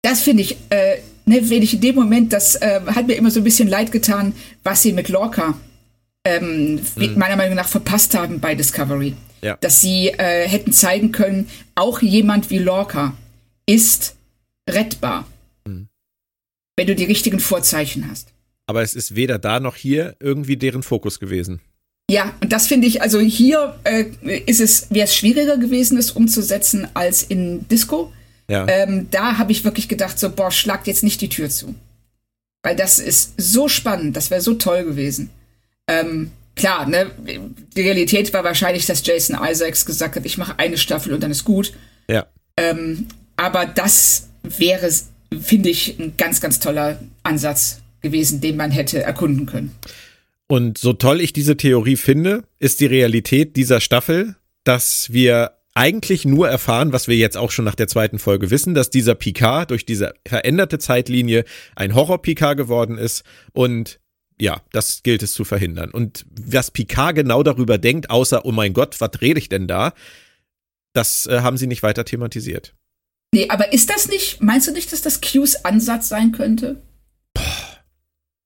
Das 0.01 0.21
finde 0.21 0.43
ich, 0.43 0.57
äh, 0.69 0.97
ne, 1.25 1.49
wenn 1.49 1.61
ich 1.61 1.73
in 1.73 1.81
dem 1.81 1.95
Moment, 1.95 2.33
das 2.33 2.55
äh, 2.55 2.81
hat 2.85 3.07
mir 3.07 3.15
immer 3.15 3.31
so 3.31 3.39
ein 3.39 3.43
bisschen 3.43 3.67
leid 3.67 3.91
getan, 3.91 4.33
was 4.63 4.81
sie 4.81 4.93
mit 4.93 5.09
Lorca 5.09 5.55
ähm, 6.25 6.79
mhm. 6.95 7.17
meiner 7.17 7.35
Meinung 7.35 7.55
nach 7.55 7.67
verpasst 7.67 8.13
haben 8.13 8.39
bei 8.39 8.55
Discovery. 8.55 9.15
Ja. 9.41 9.57
Dass 9.61 9.81
sie 9.81 10.09
äh, 10.09 10.47
hätten 10.47 10.73
zeigen 10.73 11.11
können, 11.11 11.47
auch 11.75 12.01
jemand 12.01 12.49
wie 12.49 12.57
Lorca 12.57 13.15
ist 13.67 14.15
rettbar, 14.69 15.27
mhm. 15.67 15.87
wenn 16.75 16.87
du 16.87 16.95
die 16.95 17.05
richtigen 17.05 17.39
Vorzeichen 17.39 18.09
hast. 18.09 18.33
Aber 18.65 18.81
es 18.81 18.95
ist 18.95 19.15
weder 19.15 19.39
da 19.39 19.59
noch 19.59 19.75
hier 19.75 20.15
irgendwie 20.19 20.57
deren 20.57 20.83
Fokus 20.83 21.19
gewesen. 21.19 21.61
Ja, 22.09 22.33
und 22.41 22.53
das 22.53 22.67
finde 22.67 22.87
ich, 22.87 23.01
also 23.01 23.19
hier 23.19 23.77
äh, 23.83 24.05
ist 24.45 24.61
es, 24.61 24.89
wäre 24.89 25.05
es 25.05 25.15
schwieriger 25.15 25.57
gewesen, 25.57 25.97
es 25.97 26.11
umzusetzen 26.11 26.87
als 26.93 27.23
in 27.23 27.67
Disco. 27.67 28.13
Ja. 28.49 28.65
Ähm, 28.67 29.07
da 29.11 29.37
habe 29.37 29.51
ich 29.51 29.63
wirklich 29.63 29.89
gedacht, 29.89 30.17
so, 30.17 30.29
boah, 30.29 30.51
schlagt 30.51 30.87
jetzt 30.87 31.03
nicht 31.03 31.21
die 31.21 31.29
Tür 31.29 31.49
zu. 31.49 31.75
Weil 32.63 32.75
das 32.75 32.99
ist 32.99 33.33
so 33.37 33.67
spannend, 33.67 34.15
das 34.15 34.31
wäre 34.31 34.41
so 34.41 34.53
toll 34.53 34.83
gewesen. 34.83 35.29
Ähm, 35.87 36.31
klar, 36.55 36.87
ne, 36.87 37.11
die 37.75 37.81
Realität 37.81 38.33
war 38.33 38.43
wahrscheinlich, 38.43 38.85
dass 38.85 39.05
Jason 39.05 39.37
Isaacs 39.41 39.85
gesagt 39.85 40.15
hat, 40.15 40.25
ich 40.25 40.37
mache 40.37 40.59
eine 40.59 40.77
Staffel 40.77 41.13
und 41.13 41.21
dann 41.21 41.31
ist 41.31 41.43
gut. 41.43 41.73
Ja. 42.09 42.25
Ähm, 42.57 43.07
aber 43.35 43.65
das 43.65 44.29
wäre, 44.43 44.89
finde 45.39 45.69
ich, 45.69 45.99
ein 45.99 46.15
ganz, 46.17 46.41
ganz 46.41 46.59
toller 46.59 46.99
Ansatz 47.23 47.81
gewesen, 48.01 48.41
den 48.41 48.57
man 48.57 48.71
hätte 48.71 49.01
erkunden 49.01 49.45
können. 49.45 49.75
Und 50.47 50.77
so 50.77 50.93
toll 50.93 51.21
ich 51.21 51.33
diese 51.33 51.57
Theorie 51.57 51.97
finde, 51.97 52.43
ist 52.59 52.79
die 52.79 52.85
Realität 52.85 53.55
dieser 53.55 53.81
Staffel, 53.81 54.35
dass 54.63 55.11
wir 55.11 55.56
eigentlich 55.77 56.25
nur 56.25 56.49
erfahren, 56.49 56.91
was 56.91 57.07
wir 57.07 57.15
jetzt 57.15 57.37
auch 57.37 57.51
schon 57.51 57.63
nach 57.63 57.75
der 57.75 57.87
zweiten 57.87 58.17
Folge 58.17 58.49
wissen, 58.49 58.73
dass 58.73 58.89
dieser 58.89 59.13
Picard 59.13 59.69
durch 59.69 59.85
diese 59.85 60.15
veränderte 60.27 60.79
Zeitlinie 60.79 61.45
ein 61.75 61.93
Horror-Picard 61.93 62.57
geworden 62.57 62.97
ist 62.97 63.23
und 63.53 63.99
ja, 64.39 64.61
das 64.71 65.03
gilt 65.03 65.23
es 65.23 65.33
zu 65.33 65.45
verhindern. 65.45 65.91
Und 65.91 66.25
was 66.29 66.71
Picard 66.71 67.15
genau 67.15 67.43
darüber 67.43 67.77
denkt, 67.77 68.09
außer, 68.09 68.45
oh 68.45 68.51
mein 68.51 68.73
Gott, 68.73 68.99
was 68.99 69.21
rede 69.21 69.39
ich 69.39 69.49
denn 69.49 69.67
da? 69.67 69.93
Das 70.93 71.27
äh, 71.27 71.41
haben 71.41 71.57
sie 71.57 71.67
nicht 71.67 71.83
weiter 71.83 72.05
thematisiert. 72.05 72.75
Nee, 73.33 73.49
aber 73.49 73.71
ist 73.73 73.89
das 73.89 74.07
nicht, 74.07 74.41
meinst 74.41 74.67
du 74.67 74.71
nicht, 74.71 74.91
dass 74.91 75.01
das 75.01 75.21
Qs 75.21 75.63
Ansatz 75.63 76.09
sein 76.09 76.31
könnte? 76.31 76.81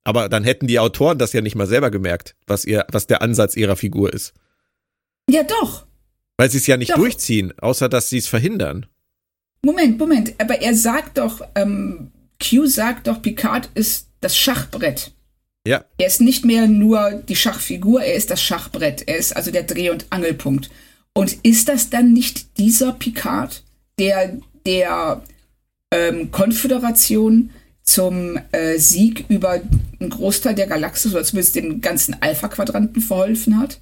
Aber 0.04 0.28
dann 0.28 0.44
hätten 0.44 0.68
die 0.68 0.80
Autoren 0.80 1.18
das 1.18 1.32
ja 1.32 1.42
nicht 1.42 1.56
mal 1.56 1.68
selber 1.68 1.92
gemerkt, 1.92 2.36
was 2.46 2.66
ihr, 2.66 2.86
was 2.92 3.08
der 3.08 3.22
Ansatz 3.22 3.56
ihrer 3.56 3.76
Figur 3.76 4.12
ist. 4.12 4.34
Ja, 5.30 5.44
doch. 5.44 5.86
Weil 6.42 6.50
sie 6.50 6.58
es 6.58 6.66
ja 6.66 6.76
nicht 6.76 6.90
doch. 6.90 6.96
durchziehen, 6.96 7.54
außer 7.60 7.88
dass 7.88 8.10
sie 8.10 8.18
es 8.18 8.26
verhindern. 8.26 8.88
Moment, 9.64 10.00
Moment, 10.00 10.34
aber 10.40 10.60
er 10.60 10.76
sagt 10.76 11.20
doch, 11.20 11.42
ähm, 11.54 12.10
Q 12.42 12.66
sagt 12.66 13.06
doch, 13.06 13.22
Picard 13.22 13.70
ist 13.76 14.08
das 14.22 14.36
Schachbrett. 14.36 15.12
Ja. 15.68 15.86
Er 16.00 16.08
ist 16.08 16.20
nicht 16.20 16.44
mehr 16.44 16.66
nur 16.66 17.12
die 17.12 17.36
Schachfigur, 17.36 18.02
er 18.02 18.16
ist 18.16 18.32
das 18.32 18.42
Schachbrett. 18.42 19.08
Er 19.08 19.18
ist 19.18 19.36
also 19.36 19.52
der 19.52 19.62
Dreh- 19.62 19.92
und 19.92 20.08
Angelpunkt. 20.10 20.72
Und 21.14 21.38
ist 21.44 21.70
das 21.70 21.92
dann 21.92 22.12
nicht 22.12 22.58
dieser 22.58 22.94
Picard, 22.94 23.64
der 24.00 24.40
der 24.66 25.22
ähm, 25.92 26.32
Konföderation 26.32 27.52
zum 27.84 28.40
äh, 28.52 28.80
Sieg 28.80 29.26
über 29.30 29.62
einen 30.00 30.10
Großteil 30.10 30.56
der 30.56 30.66
Galaxis 30.66 31.14
oder 31.14 31.24
zumindest 31.24 31.54
den 31.54 31.82
ganzen 31.82 32.20
Alpha-Quadranten 32.20 33.04
verholfen 33.04 33.60
hat? 33.60 33.80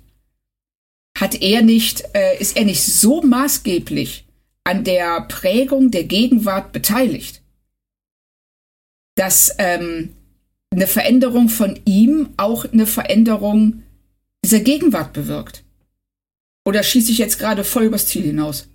Hat 1.19 1.41
er 1.41 1.61
nicht, 1.61 2.03
äh, 2.13 2.37
ist 2.39 2.55
er 2.55 2.63
nicht 2.63 2.83
so 2.83 3.21
maßgeblich 3.21 4.25
an 4.63 4.83
der 4.83 5.21
Prägung 5.21 5.91
der 5.91 6.05
Gegenwart 6.05 6.71
beteiligt, 6.71 7.41
dass 9.15 9.53
ähm, 9.57 10.15
eine 10.71 10.87
Veränderung 10.87 11.49
von 11.49 11.77
ihm 11.85 12.29
auch 12.37 12.71
eine 12.71 12.85
Veränderung 12.85 13.83
dieser 14.45 14.61
Gegenwart 14.61 15.11
bewirkt? 15.11 15.63
Oder 16.65 16.83
schieße 16.83 17.11
ich 17.11 17.17
jetzt 17.17 17.39
gerade 17.39 17.63
voll 17.63 17.83
übers 17.83 18.07
Ziel 18.07 18.23
hinaus? 18.23 18.69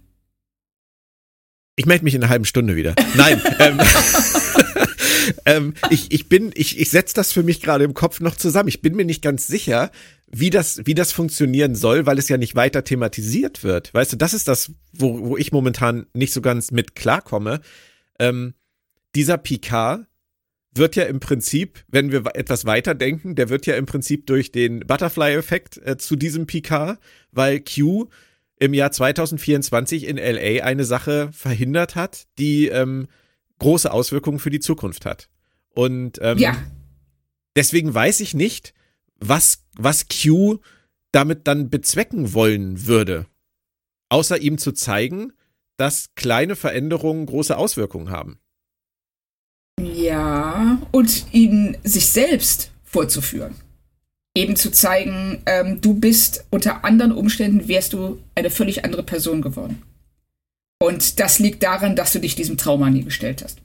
Ich 1.76 1.86
melde 1.86 2.04
mich 2.04 2.14
in 2.14 2.22
einer 2.22 2.30
halben 2.30 2.44
Stunde 2.44 2.76
wieder. 2.76 2.94
Nein. 3.14 3.40
ähm, 3.58 3.80
ähm, 5.46 5.74
ich, 5.90 6.12
ich 6.12 6.28
bin, 6.28 6.52
ich, 6.54 6.78
ich 6.78 6.90
setze 6.90 7.14
das 7.14 7.32
für 7.32 7.42
mich 7.42 7.60
gerade 7.60 7.84
im 7.84 7.94
Kopf 7.94 8.20
noch 8.20 8.36
zusammen. 8.36 8.68
Ich 8.68 8.82
bin 8.82 8.94
mir 8.94 9.04
nicht 9.04 9.22
ganz 9.22 9.46
sicher, 9.46 9.90
wie 10.30 10.50
das, 10.50 10.80
wie 10.84 10.94
das 10.94 11.12
funktionieren 11.12 11.74
soll, 11.74 12.06
weil 12.06 12.18
es 12.18 12.28
ja 12.28 12.36
nicht 12.36 12.54
weiter 12.54 12.84
thematisiert 12.84 13.62
wird. 13.62 13.92
Weißt 13.94 14.12
du, 14.12 14.16
das 14.16 14.34
ist 14.34 14.48
das, 14.48 14.72
wo, 14.92 15.28
wo 15.28 15.36
ich 15.36 15.52
momentan 15.52 16.06
nicht 16.12 16.32
so 16.32 16.40
ganz 16.40 16.70
mit 16.70 16.94
klarkomme. 16.94 17.60
Ähm, 18.18 18.54
dieser 19.14 19.38
Picard 19.38 20.06
wird 20.74 20.96
ja 20.96 21.04
im 21.04 21.20
Prinzip, 21.20 21.84
wenn 21.88 22.10
wir 22.10 22.24
etwas 22.34 22.64
weiter 22.64 22.94
denken, 22.94 23.36
der 23.36 23.48
wird 23.48 23.66
ja 23.66 23.76
im 23.76 23.86
Prinzip 23.86 24.26
durch 24.26 24.50
den 24.50 24.80
Butterfly-Effekt 24.80 25.78
äh, 25.84 25.96
zu 25.98 26.16
diesem 26.16 26.46
Picard, 26.46 26.98
weil 27.30 27.60
Q 27.60 28.08
im 28.58 28.74
Jahr 28.74 28.90
2024 28.90 30.06
in 30.06 30.16
LA 30.16 30.64
eine 30.64 30.84
Sache 30.84 31.30
verhindert 31.32 31.94
hat, 31.94 32.26
die 32.38 32.68
ähm, 32.68 33.08
große 33.58 33.92
Auswirkungen 33.92 34.38
für 34.38 34.50
die 34.50 34.60
Zukunft 34.60 35.06
hat. 35.06 35.28
Und 35.70 36.18
ähm, 36.22 36.38
ja. 36.38 36.56
deswegen 37.56 37.92
weiß 37.92 38.20
ich 38.20 38.34
nicht, 38.34 38.74
was, 39.20 39.64
was 39.76 40.06
Q 40.08 40.58
damit 41.12 41.46
dann 41.46 41.70
bezwecken 41.70 42.34
wollen 42.34 42.86
würde. 42.86 43.26
Außer 44.08 44.38
ihm 44.38 44.58
zu 44.58 44.72
zeigen, 44.72 45.32
dass 45.76 46.14
kleine 46.14 46.56
Veränderungen 46.56 47.26
große 47.26 47.56
Auswirkungen 47.56 48.10
haben. 48.10 48.38
Ja, 49.80 50.78
und 50.92 51.32
ihn 51.32 51.76
sich 51.82 52.08
selbst 52.08 52.70
vorzuführen. 52.82 53.54
Eben 54.36 54.56
zu 54.56 54.70
zeigen, 54.70 55.42
ähm, 55.46 55.80
du 55.80 55.94
bist 55.94 56.44
unter 56.50 56.84
anderen 56.84 57.12
Umständen 57.12 57.68
wärst 57.68 57.92
du 57.92 58.20
eine 58.34 58.50
völlig 58.50 58.84
andere 58.84 59.04
Person 59.04 59.42
geworden. 59.42 59.82
Und 60.80 61.20
das 61.20 61.38
liegt 61.38 61.62
daran, 61.62 61.96
dass 61.96 62.12
du 62.12 62.18
dich 62.18 62.34
diesem 62.34 62.56
Trauma 62.56 62.90
nie 62.90 63.04
gestellt 63.04 63.42
hast. 63.42 63.60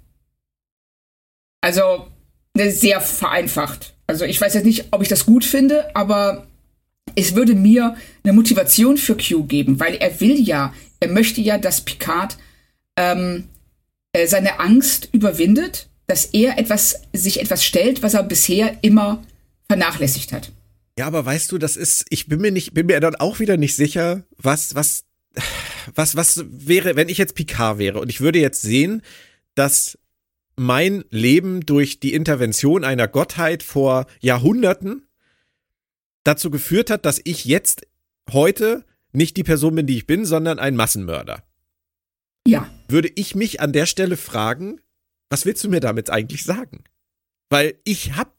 Also, 1.62 2.08
ne, 2.56 2.72
sehr 2.72 3.02
vereinfacht. 3.02 3.96
Also, 4.10 4.26
ich 4.26 4.42
weiß 4.42 4.56
jetzt 4.56 4.66
nicht, 4.66 4.86
ob 4.90 5.04
ich 5.04 5.08
das 5.08 5.28
gut 5.28 5.46
finde, 5.46 5.96
aber 5.96 6.48
es 7.14 7.36
würde 7.36 7.54
mir 7.54 7.96
eine 8.24 8.34
Motivation 8.34 8.98
für 8.98 9.16
Q 9.16 9.44
geben, 9.44 9.80
weil 9.80 9.98
er 9.98 10.20
will 10.20 10.40
ja, 10.40 10.74
er 11.00 11.10
möchte 11.10 11.42
ja, 11.42 11.60
dass 11.60 11.82
Picard 11.82 12.36
ähm, 12.98 13.44
äh, 14.14 14.26
seine 14.26 14.60
Angst 14.60 15.10
überwindet, 15.12 15.90
dass 16.08 16.26
er 16.26 16.58
etwas, 16.58 17.04
sich 17.14 17.40
etwas 17.40 17.64
stellt, 17.64 18.02
was 18.02 18.16
er 18.16 18.24
bisher 18.24 18.80
immer 18.82 19.24
vernachlässigt 19.68 20.34
hat. 20.34 20.52
Ja, 20.98 21.06
aber 21.06 21.24
weißt 21.24 21.52
du, 21.52 21.60
das 21.60 21.78
ist, 21.78 22.06
ich 22.10 22.26
bin 22.26 22.42
mir 22.42 22.52
nicht, 22.52 22.74
bin 22.74 22.88
mir 22.88 23.00
dann 23.00 23.14
auch 23.14 23.40
wieder 23.40 23.58
nicht 23.58 23.76
sicher, 23.76 24.24
was, 24.38 24.74
was 24.74 25.04
was, 25.94 26.16
was 26.16 26.44
wäre, 26.50 26.96
wenn 26.96 27.10
ich 27.10 27.20
jetzt 27.20 27.36
Picard 27.36 27.78
wäre 27.78 28.00
und 28.00 28.10
ich 28.10 28.22
würde 28.22 28.40
jetzt 28.40 28.64
sehen, 28.64 29.04
dass 29.54 30.00
mein 30.60 31.06
Leben 31.10 31.66
durch 31.66 32.02
die 32.02 32.14
Intervention 32.14 32.84
einer 32.84 33.08
Gottheit 33.08 33.64
vor 33.64 34.08
Jahrhunderten 34.20 35.08
dazu 36.26 36.52
geführt 36.52 36.90
hat, 36.90 37.06
dass 37.06 37.22
ich 37.24 37.46
jetzt 37.46 37.88
heute 38.30 38.84
nicht 39.14 39.38
die 39.38 39.44
Person 39.44 39.76
bin, 39.76 39.88
die 39.88 39.96
ich 39.96 40.06
bin, 40.06 40.26
sondern 40.26 40.60
ein 40.60 40.76
Massenmörder. 40.76 41.44
Ja. 42.46 42.70
Würde 42.90 43.10
ich 43.16 43.36
mich 43.36 43.62
an 43.62 43.72
der 43.72 43.86
Stelle 43.86 44.18
fragen, 44.18 44.82
was 45.30 45.46
willst 45.46 45.64
du 45.64 45.70
mir 45.70 45.80
damit 45.80 46.10
eigentlich 46.10 46.44
sagen? 46.44 46.84
Weil 47.50 47.76
ich 47.86 48.18
habe 48.18 48.34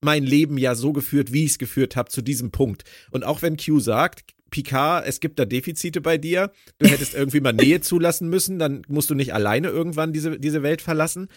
mein 0.00 0.24
Leben 0.24 0.58
ja 0.58 0.74
so 0.74 0.92
geführt, 0.92 1.32
wie 1.32 1.44
ich 1.44 1.52
es 1.52 1.58
geführt 1.58 1.94
habe 1.94 2.10
zu 2.10 2.20
diesem 2.20 2.50
Punkt. 2.50 2.82
Und 3.12 3.24
auch 3.24 3.42
wenn 3.42 3.56
Q 3.56 3.78
sagt, 3.78 4.34
Picard, 4.50 5.06
es 5.06 5.20
gibt 5.20 5.38
da 5.38 5.44
Defizite 5.44 6.00
bei 6.00 6.18
dir. 6.18 6.50
Du 6.78 6.88
hättest 6.88 7.14
irgendwie 7.14 7.40
mal 7.40 7.52
Nähe 7.52 7.80
zulassen 7.80 8.28
müssen, 8.28 8.58
dann 8.58 8.82
musst 8.88 9.08
du 9.08 9.14
nicht 9.14 9.34
alleine 9.34 9.68
irgendwann 9.68 10.12
diese, 10.12 10.36
diese 10.40 10.64
Welt 10.64 10.82
verlassen. 10.82 11.28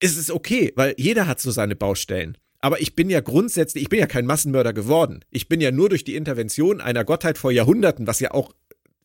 Es 0.00 0.16
ist 0.16 0.30
okay, 0.30 0.72
weil 0.76 0.94
jeder 0.96 1.26
hat 1.26 1.40
so 1.40 1.50
seine 1.50 1.76
Baustellen. 1.76 2.36
Aber 2.60 2.80
ich 2.80 2.94
bin 2.94 3.08
ja 3.08 3.20
grundsätzlich, 3.20 3.82
ich 3.82 3.88
bin 3.88 4.00
ja 4.00 4.06
kein 4.06 4.26
Massenmörder 4.26 4.72
geworden. 4.72 5.24
Ich 5.30 5.48
bin 5.48 5.60
ja 5.60 5.70
nur 5.70 5.88
durch 5.88 6.04
die 6.04 6.16
Intervention 6.16 6.80
einer 6.80 7.04
Gottheit 7.04 7.38
vor 7.38 7.52
Jahrhunderten, 7.52 8.06
was 8.06 8.20
ja 8.20 8.32
auch 8.32 8.52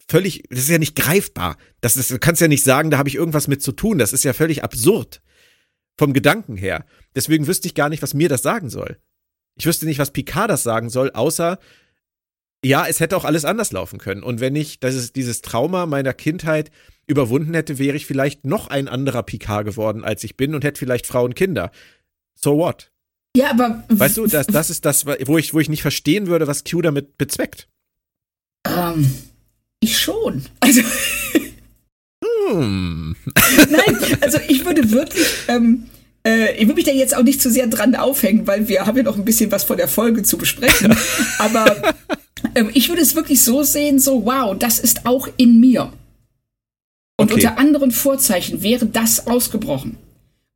völlig, 0.08 0.44
das 0.50 0.60
ist 0.60 0.70
ja 0.70 0.80
nicht 0.80 0.96
greifbar. 0.96 1.58
Das 1.82 1.96
ist, 1.96 2.12
du 2.12 2.20
kannst 2.20 2.42
ja 2.42 2.48
nicht 2.48 2.64
sagen, 2.64 2.90
da 2.90 2.98
habe 2.98 3.10
ich 3.10 3.16
irgendwas 3.16 3.48
mit 3.48 3.62
zu 3.62 3.72
tun. 3.72 3.98
Das 3.98 4.14
ist 4.14 4.24
ja 4.24 4.34
völlig 4.34 4.64
absurd. 4.64 5.22
Vom 5.98 6.14
Gedanken 6.14 6.58
her. 6.58 6.86
Deswegen 7.16 7.46
wüsste 7.46 7.68
ich 7.68 7.76
gar 7.76 7.90
nicht, 7.90 8.02
was 8.02 8.16
mir 8.16 8.30
das 8.30 8.42
sagen 8.42 8.70
soll. 8.70 8.98
Ich 9.56 9.68
wüsste 9.68 9.86
nicht, 9.86 10.00
was 10.00 10.12
Picard 10.12 10.50
das 10.50 10.64
sagen 10.64 10.90
soll, 10.90 11.12
außer 11.12 11.60
ja, 12.64 12.86
es 12.88 13.00
hätte 13.00 13.18
auch 13.18 13.26
alles 13.26 13.46
anders 13.46 13.72
laufen 13.72 14.00
können. 14.00 14.24
Und 14.24 14.40
wenn 14.40 14.56
ich 14.56 14.80
das 14.80 14.96
ist, 14.96 15.16
dieses 15.16 15.42
Trauma 15.42 15.86
meiner 15.86 16.14
Kindheit 16.14 16.72
überwunden 17.08 17.54
hätte, 17.54 17.78
wäre 17.78 17.98
ich 17.98 18.06
vielleicht 18.06 18.46
noch 18.46 18.68
ein 18.68 18.88
anderer 18.88 19.24
Picard 19.24 19.66
geworden, 19.66 20.04
als 20.04 20.24
ich 20.24 20.38
bin 20.38 20.56
und 20.56 20.64
hätte 20.64 20.80
vielleicht 20.80 21.06
Frauen 21.06 21.28
und 21.28 21.36
Kinder. 21.36 21.72
So 22.36 22.58
what? 22.58 22.92
Ja, 23.36 23.52
aber. 23.52 23.84
Weißt 23.90 24.18
du, 24.18 24.28
das, 24.28 24.48
das 24.48 24.70
ist 24.70 24.86
das, 24.86 25.06
wo 25.06 25.38
ich, 25.38 25.54
wo 25.54 25.60
ich 25.60 25.70
nicht 25.70 25.82
verstehen 25.82 26.28
würde, 26.28 26.48
was 26.48 26.64
Q 26.64 26.82
damit 26.82 27.18
bezweckt. 27.18 27.68
Ähm, 28.68 29.12
ich 29.80 30.00
schon. 30.00 30.46
Also. 30.60 30.82
Hm. 32.50 33.16
Nein, 33.70 34.18
also 34.22 34.38
ich 34.48 34.66
würde 34.66 34.92
wirklich, 34.92 35.28
ähm, 35.48 35.88
äh, 36.26 36.54
ich 36.56 36.62
würde 36.62 36.76
mich 36.76 36.86
da 36.86 36.92
jetzt 36.92 37.16
auch 37.16 37.24
nicht 37.24 37.42
zu 37.42 37.50
sehr 37.50 37.68
dran 37.68 37.96
aufhängen, 37.96 38.48
weil 38.48 38.68
wir 38.68 38.86
haben 38.86 38.98
ja 38.98 39.04
noch 39.04 39.18
ein 39.18 39.26
bisschen 39.26 39.52
was 39.52 39.64
von 39.64 39.78
der 39.78 39.88
Folge 39.88 40.24
zu 40.24 40.38
besprechen. 40.38 40.96
Aber 41.40 41.96
ähm, 42.56 42.70
ich 42.74 42.90
würde 42.90 43.02
es 43.02 43.16
wirklich 43.16 43.42
so 43.42 43.64
sehen, 43.64 44.00
so 44.00 44.26
wow, 44.26 44.58
das 44.58 44.80
ist 44.80 45.06
auch 45.06 45.28
in 45.38 45.60
mir. 45.60 45.92
Und 47.18 47.32
okay. 47.32 47.36
unter 47.36 47.58
anderen 47.58 47.92
Vorzeichen 47.92 48.64
wäre 48.64 48.86
das 48.86 49.28
ausgebrochen. 49.28 49.98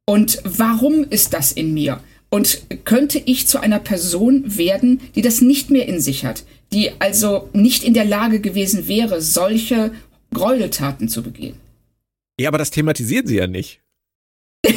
Und 0.06 0.40
warum 0.44 1.04
ist 1.10 1.34
das 1.34 1.52
in 1.52 1.74
mir? 1.74 2.02
Und 2.30 2.62
könnte 2.84 3.20
ich 3.20 3.48
zu 3.48 3.60
einer 3.60 3.80
Person 3.80 4.58
werden, 4.58 5.02
die 5.16 5.22
das 5.22 5.42
nicht 5.42 5.70
mehr 5.70 5.88
in 5.88 6.00
sich 6.00 6.26
hat, 6.26 6.44
die 6.74 6.92
also 7.00 7.50
nicht 7.54 7.84
in 7.84 7.94
der 7.94 8.06
Lage 8.06 8.40
gewesen 8.40 8.88
wäre, 8.88 9.22
solche 9.22 9.92
Gräueltaten 10.34 11.08
zu 11.08 11.24
begehen? 11.24 11.56
Ja, 12.40 12.50
aber 12.50 12.58
das 12.58 12.72
thematisieren 12.72 13.28
sie 13.28 13.38
ja 13.38 13.48
nicht. 13.48 13.80
ich 14.64 14.74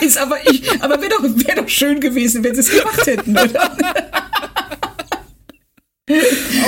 weiß, 0.00 0.16
aber 0.18 0.36
ich, 0.50 0.70
aber 0.80 1.00
wäre 1.00 1.10
doch, 1.10 1.22
wär 1.22 1.56
doch 1.56 1.68
schön 1.68 2.00
gewesen, 2.00 2.44
wenn 2.44 2.54
sie 2.54 2.60
es 2.60 2.70
gemacht 2.70 3.06
hätten, 3.06 3.32
oder? 3.32 3.76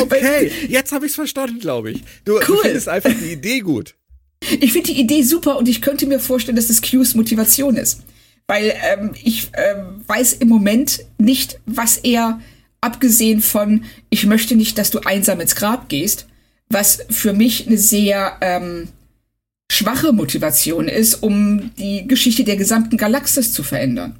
Okay, 0.03 0.51
jetzt 0.69 0.93
habe 0.93 1.07
ich 1.07 1.12
es 1.12 1.17
verstanden, 1.17 1.59
glaube 1.59 1.93
ich. 1.93 2.03
Du, 2.25 2.35
cool. 2.49 2.59
findest 2.62 2.88
einfach 2.88 3.11
die 3.11 3.33
Idee 3.33 3.61
gut. 3.61 3.95
Ich 4.61 4.73
finde 4.73 4.93
die 4.93 5.01
Idee 5.01 5.23
super 5.23 5.57
und 5.57 5.69
ich 5.69 5.83
könnte 5.83 6.07
mir 6.07 6.19
vorstellen, 6.19 6.57
dass 6.57 6.69
das 6.69 6.83
Qs 6.83 7.15
Motivation 7.15 7.77
ist. 7.77 8.03
Weil 8.49 8.75
ähm, 8.93 9.12
ich 9.23 9.51
ähm, 9.55 10.03
weiß 10.07 10.35
im 10.35 10.49
Moment 10.49 11.05
nicht, 11.19 11.61
was 11.65 11.99
er, 11.99 12.41
abgesehen 12.81 13.41
von, 13.41 13.85
ich 14.11 14.27
möchte 14.27 14.57
nicht, 14.57 14.77
dass 14.77 14.91
du 14.91 14.99
einsam 15.01 15.41
ins 15.41 15.55
Grab 15.55 15.88
gehst, 15.88 16.27
was 16.69 17.05
für 17.09 17.33
mich 17.33 17.67
eine 17.67 17.79
sehr 17.79 18.37
ähm, 18.41 18.88
schwache 19.71 20.12
Motivation 20.12 20.88
ist, 20.88 21.23
um 21.23 21.71
die 21.79 22.07
Geschichte 22.07 22.45
der 22.45 22.57
gesamten 22.57 22.97
Galaxis 22.97 23.53
zu 23.53 23.62
verändern. 23.62 24.19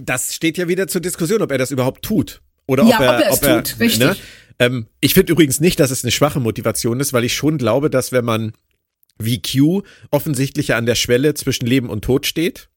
Das 0.00 0.34
steht 0.34 0.56
ja 0.56 0.68
wieder 0.68 0.88
zur 0.88 1.00
Diskussion, 1.00 1.42
ob 1.42 1.50
er 1.50 1.58
das 1.58 1.70
überhaupt 1.70 2.02
tut. 2.02 2.40
Oder 2.66 2.84
ja, 2.84 2.96
ob 2.96 3.02
er, 3.02 3.14
ob 3.16 3.20
er 3.20 3.30
es 3.30 3.42
ob 3.42 3.64
tut, 3.64 3.80
richtig. 3.80 4.22
Ähm, 4.58 4.86
ich 5.00 5.14
finde 5.14 5.32
übrigens 5.32 5.60
nicht, 5.60 5.80
dass 5.80 5.90
es 5.90 6.04
eine 6.04 6.12
schwache 6.12 6.40
Motivation 6.40 7.00
ist, 7.00 7.12
weil 7.12 7.24
ich 7.24 7.34
schon 7.34 7.58
glaube, 7.58 7.90
dass 7.90 8.12
wenn 8.12 8.24
man 8.24 8.52
wie 9.18 9.40
Q 9.40 9.82
offensichtlich 10.10 10.74
an 10.74 10.86
der 10.86 10.94
Schwelle 10.94 11.34
zwischen 11.34 11.66
Leben 11.66 11.88
und 11.88 12.04
Tod 12.04 12.26
steht 12.26 12.68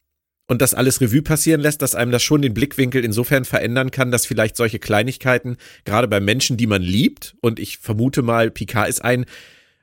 und 0.48 0.62
das 0.62 0.74
alles 0.74 1.02
Revue 1.02 1.22
passieren 1.22 1.62
lässt, 1.62 1.82
dass 1.82 1.96
einem 1.96 2.12
das 2.12 2.24
schon 2.24 2.42
den 2.42 2.54
Blickwinkel 2.54 3.04
insofern 3.04 3.46
verändern 3.46 3.92
kann, 3.92 4.12
dass 4.12 4.26
vielleicht 4.26 4.56
solche 4.56 4.80
Kleinigkeiten, 4.80 5.58
gerade 5.84 6.08
bei 6.08 6.20
Menschen, 6.20 6.58
die 6.58 6.68
man 6.68 6.82
liebt, 6.82 7.36
und 7.42 7.60
ich 7.60 7.80
vermute 7.80 8.22
mal, 8.22 8.52
Picard 8.52 8.90
ist 8.90 9.04
ein, 9.04 9.26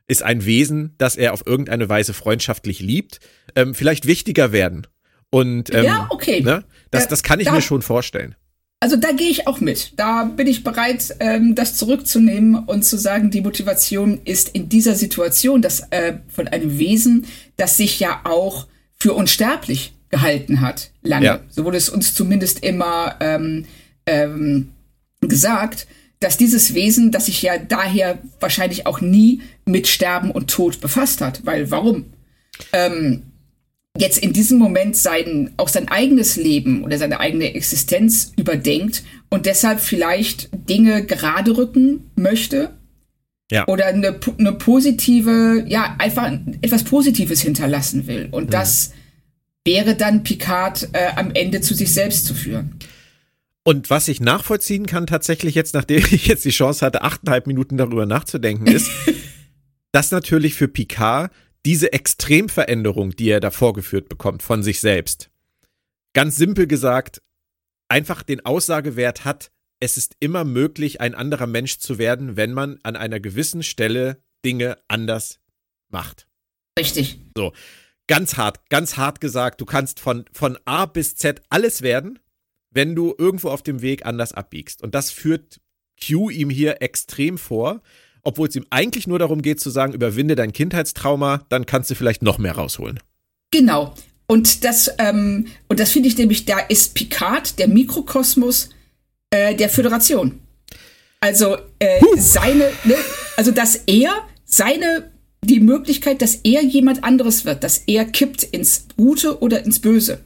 ist 0.06 0.22
ein 0.22 0.44
Wesen, 0.44 0.94
das 0.98 1.16
er 1.16 1.32
auf 1.32 1.46
irgendeine 1.46 1.88
Weise 1.88 2.14
freundschaftlich 2.14 2.80
liebt, 2.80 3.20
ähm, 3.56 3.74
vielleicht 3.74 4.06
wichtiger 4.06 4.52
werden. 4.52 4.86
Und 5.30 5.74
ähm, 5.74 5.84
ja, 5.84 6.06
okay. 6.10 6.40
Ne, 6.42 6.64
das, 6.90 7.08
das 7.08 7.22
kann 7.22 7.40
ich 7.40 7.46
da, 7.46 7.52
mir 7.52 7.62
schon 7.62 7.82
vorstellen. 7.82 8.36
Also 8.84 8.96
da 8.96 9.12
gehe 9.12 9.30
ich 9.30 9.46
auch 9.46 9.60
mit. 9.60 9.94
Da 9.96 10.24
bin 10.24 10.46
ich 10.46 10.62
bereit, 10.62 11.16
ähm, 11.18 11.54
das 11.54 11.74
zurückzunehmen 11.74 12.64
und 12.66 12.84
zu 12.84 12.98
sagen, 12.98 13.30
die 13.30 13.40
Motivation 13.40 14.20
ist 14.26 14.50
in 14.50 14.68
dieser 14.68 14.94
Situation, 14.94 15.62
dass 15.62 15.90
äh, 15.90 16.18
von 16.28 16.48
einem 16.48 16.78
Wesen, 16.78 17.24
das 17.56 17.78
sich 17.78 17.98
ja 17.98 18.20
auch 18.24 18.66
für 18.98 19.14
unsterblich 19.14 19.94
gehalten 20.10 20.60
hat, 20.60 20.90
lange. 21.00 21.24
Ja. 21.24 21.40
So 21.48 21.64
wurde 21.64 21.78
es 21.78 21.88
uns 21.88 22.12
zumindest 22.12 22.62
immer 22.62 23.16
ähm, 23.20 23.64
ähm, 24.04 24.68
gesagt, 25.22 25.86
dass 26.20 26.36
dieses 26.36 26.74
Wesen, 26.74 27.10
das 27.10 27.24
sich 27.24 27.40
ja 27.40 27.56
daher 27.56 28.18
wahrscheinlich 28.38 28.86
auch 28.86 29.00
nie 29.00 29.40
mit 29.64 29.86
Sterben 29.86 30.30
und 30.30 30.50
Tod 30.50 30.82
befasst 30.82 31.22
hat. 31.22 31.46
Weil 31.46 31.70
warum? 31.70 32.12
Ähm, 32.74 33.22
jetzt 33.96 34.18
in 34.18 34.32
diesem 34.32 34.58
Moment 34.58 34.96
sein, 34.96 35.52
auch 35.56 35.68
sein 35.68 35.88
eigenes 35.88 36.36
Leben 36.36 36.84
oder 36.84 36.98
seine 36.98 37.20
eigene 37.20 37.54
Existenz 37.54 38.32
überdenkt 38.36 39.04
und 39.30 39.46
deshalb 39.46 39.80
vielleicht 39.80 40.48
Dinge 40.68 41.04
gerade 41.04 41.56
rücken 41.56 42.10
möchte. 42.16 42.70
Ja. 43.50 43.68
Oder 43.68 43.86
eine, 43.86 44.18
eine 44.38 44.52
positive, 44.52 45.64
ja, 45.68 45.96
einfach 45.98 46.32
etwas 46.62 46.82
Positives 46.82 47.42
hinterlassen 47.42 48.06
will. 48.06 48.28
Und 48.30 48.46
mhm. 48.46 48.50
das 48.50 48.92
wäre 49.64 49.94
dann 49.94 50.24
Picard 50.24 50.88
äh, 50.92 51.08
am 51.14 51.30
Ende 51.32 51.60
zu 51.60 51.74
sich 51.74 51.92
selbst 51.92 52.26
zu 52.26 52.34
führen. 52.34 52.78
Und 53.62 53.90
was 53.90 54.08
ich 54.08 54.20
nachvollziehen 54.20 54.86
kann 54.86 55.06
tatsächlich 55.06 55.54
jetzt, 55.54 55.74
nachdem 55.74 55.98
ich 56.10 56.26
jetzt 56.26 56.44
die 56.44 56.50
Chance 56.50 56.84
hatte, 56.84 57.02
achteinhalb 57.02 57.46
Minuten 57.46 57.76
darüber 57.76 58.06
nachzudenken, 58.06 58.66
ist, 58.66 58.90
dass 59.92 60.10
natürlich 60.10 60.54
für 60.54 60.66
Picard 60.66 61.30
diese 61.64 61.92
Extremveränderung, 61.92 63.16
die 63.16 63.28
er 63.28 63.40
da 63.40 63.50
vorgeführt 63.50 64.08
bekommt 64.08 64.42
von 64.42 64.62
sich 64.62 64.80
selbst, 64.80 65.30
ganz 66.12 66.36
simpel 66.36 66.66
gesagt, 66.66 67.22
einfach 67.88 68.22
den 68.22 68.44
Aussagewert 68.44 69.24
hat, 69.24 69.50
es 69.80 69.96
ist 69.96 70.16
immer 70.20 70.44
möglich, 70.44 71.00
ein 71.00 71.14
anderer 71.14 71.46
Mensch 71.46 71.78
zu 71.78 71.98
werden, 71.98 72.36
wenn 72.36 72.52
man 72.52 72.78
an 72.82 72.96
einer 72.96 73.20
gewissen 73.20 73.62
Stelle 73.62 74.22
Dinge 74.44 74.78
anders 74.88 75.40
macht. 75.88 76.26
Richtig. 76.78 77.20
So. 77.36 77.52
Ganz 78.06 78.36
hart, 78.36 78.68
ganz 78.68 78.96
hart 78.96 79.20
gesagt, 79.20 79.60
du 79.60 79.64
kannst 79.64 80.00
von, 80.00 80.24
von 80.32 80.58
A 80.66 80.84
bis 80.86 81.16
Z 81.16 81.42
alles 81.48 81.82
werden, 81.82 82.18
wenn 82.70 82.94
du 82.94 83.14
irgendwo 83.16 83.48
auf 83.48 83.62
dem 83.62 83.80
Weg 83.80 84.04
anders 84.04 84.32
abbiegst. 84.32 84.82
Und 84.82 84.94
das 84.94 85.10
führt 85.10 85.60
Q 85.98 86.28
ihm 86.28 86.50
hier 86.50 86.82
extrem 86.82 87.38
vor 87.38 87.80
obwohl 88.24 88.48
es 88.48 88.56
ihm 88.56 88.66
eigentlich 88.70 89.06
nur 89.06 89.18
darum 89.18 89.42
geht 89.42 89.60
zu 89.60 89.70
sagen, 89.70 89.92
überwinde 89.92 90.34
dein 90.34 90.52
Kindheitstrauma, 90.52 91.44
dann 91.50 91.66
kannst 91.66 91.90
du 91.90 91.94
vielleicht 91.94 92.22
noch 92.22 92.38
mehr 92.38 92.52
rausholen. 92.52 92.98
Genau. 93.50 93.94
Und 94.26 94.64
das, 94.64 94.90
ähm, 94.98 95.46
und 95.68 95.78
das 95.78 95.90
finde 95.90 96.08
ich 96.08 96.16
nämlich, 96.16 96.46
da 96.46 96.58
ist 96.58 96.94
Picard, 96.94 97.58
der 97.58 97.68
Mikrokosmos 97.68 98.70
äh, 99.30 99.54
der 99.54 99.68
Föderation. 99.68 100.40
Also 101.20 101.56
äh, 101.78 102.00
seine, 102.16 102.70
ne, 102.84 102.96
also 103.36 103.50
dass 103.50 103.76
er 103.86 104.12
seine 104.44 105.10
die 105.42 105.60
Möglichkeit, 105.60 106.22
dass 106.22 106.36
er 106.42 106.62
jemand 106.62 107.04
anderes 107.04 107.44
wird, 107.44 107.64
dass 107.64 107.82
er 107.86 108.06
kippt 108.06 108.42
ins 108.42 108.86
Gute 108.96 109.42
oder 109.42 109.62
ins 109.64 109.78
Böse. 109.78 110.20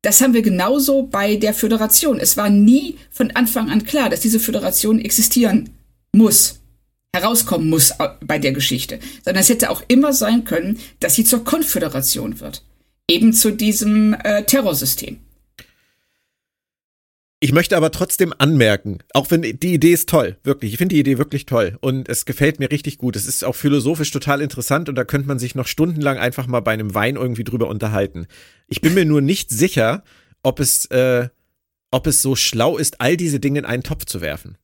Das 0.00 0.22
haben 0.22 0.32
wir 0.32 0.42
genauso 0.42 1.02
bei 1.02 1.36
der 1.36 1.52
Föderation. 1.52 2.18
Es 2.18 2.36
war 2.38 2.48
nie 2.48 2.96
von 3.10 3.30
Anfang 3.32 3.70
an 3.70 3.84
klar, 3.84 4.08
dass 4.08 4.20
diese 4.20 4.40
Föderation 4.40 4.98
existieren 4.98 5.70
muss 6.12 6.60
herauskommen 7.14 7.70
muss 7.70 7.92
bei 8.20 8.38
der 8.38 8.52
Geschichte, 8.52 8.98
sondern 9.24 9.40
es 9.40 9.48
hätte 9.48 9.70
auch 9.70 9.82
immer 9.88 10.12
sein 10.12 10.44
können, 10.44 10.78
dass 11.00 11.14
sie 11.14 11.24
zur 11.24 11.44
Konföderation 11.44 12.40
wird. 12.40 12.62
Eben 13.08 13.32
zu 13.32 13.52
diesem 13.52 14.14
äh, 14.14 14.44
Terrorsystem. 14.44 15.18
Ich 17.40 17.52
möchte 17.52 17.76
aber 17.76 17.90
trotzdem 17.90 18.32
anmerken, 18.38 19.00
auch 19.12 19.30
wenn 19.30 19.42
die 19.42 19.74
Idee 19.74 19.92
ist 19.92 20.08
toll, 20.08 20.38
wirklich. 20.44 20.72
Ich 20.72 20.78
finde 20.78 20.94
die 20.94 21.00
Idee 21.00 21.18
wirklich 21.18 21.44
toll 21.44 21.76
und 21.82 22.08
es 22.08 22.24
gefällt 22.24 22.58
mir 22.58 22.70
richtig 22.70 22.96
gut. 22.96 23.16
Es 23.16 23.26
ist 23.26 23.44
auch 23.44 23.54
philosophisch 23.54 24.10
total 24.10 24.40
interessant 24.40 24.88
und 24.88 24.94
da 24.94 25.04
könnte 25.04 25.28
man 25.28 25.38
sich 25.38 25.54
noch 25.54 25.66
stundenlang 25.66 26.16
einfach 26.16 26.46
mal 26.46 26.60
bei 26.60 26.72
einem 26.72 26.94
Wein 26.94 27.16
irgendwie 27.16 27.44
drüber 27.44 27.68
unterhalten. 27.68 28.26
Ich 28.66 28.80
bin 28.80 28.94
mir 28.94 29.04
nur 29.04 29.20
nicht 29.20 29.50
sicher, 29.50 30.02
ob 30.42 30.58
es, 30.58 30.86
äh, 30.86 31.28
ob 31.90 32.06
es 32.06 32.22
so 32.22 32.34
schlau 32.34 32.78
ist, 32.78 33.00
all 33.02 33.18
diese 33.18 33.40
Dinge 33.40 33.58
in 33.58 33.64
einen 33.66 33.82
Topf 33.82 34.06
zu 34.06 34.22
werfen 34.22 34.56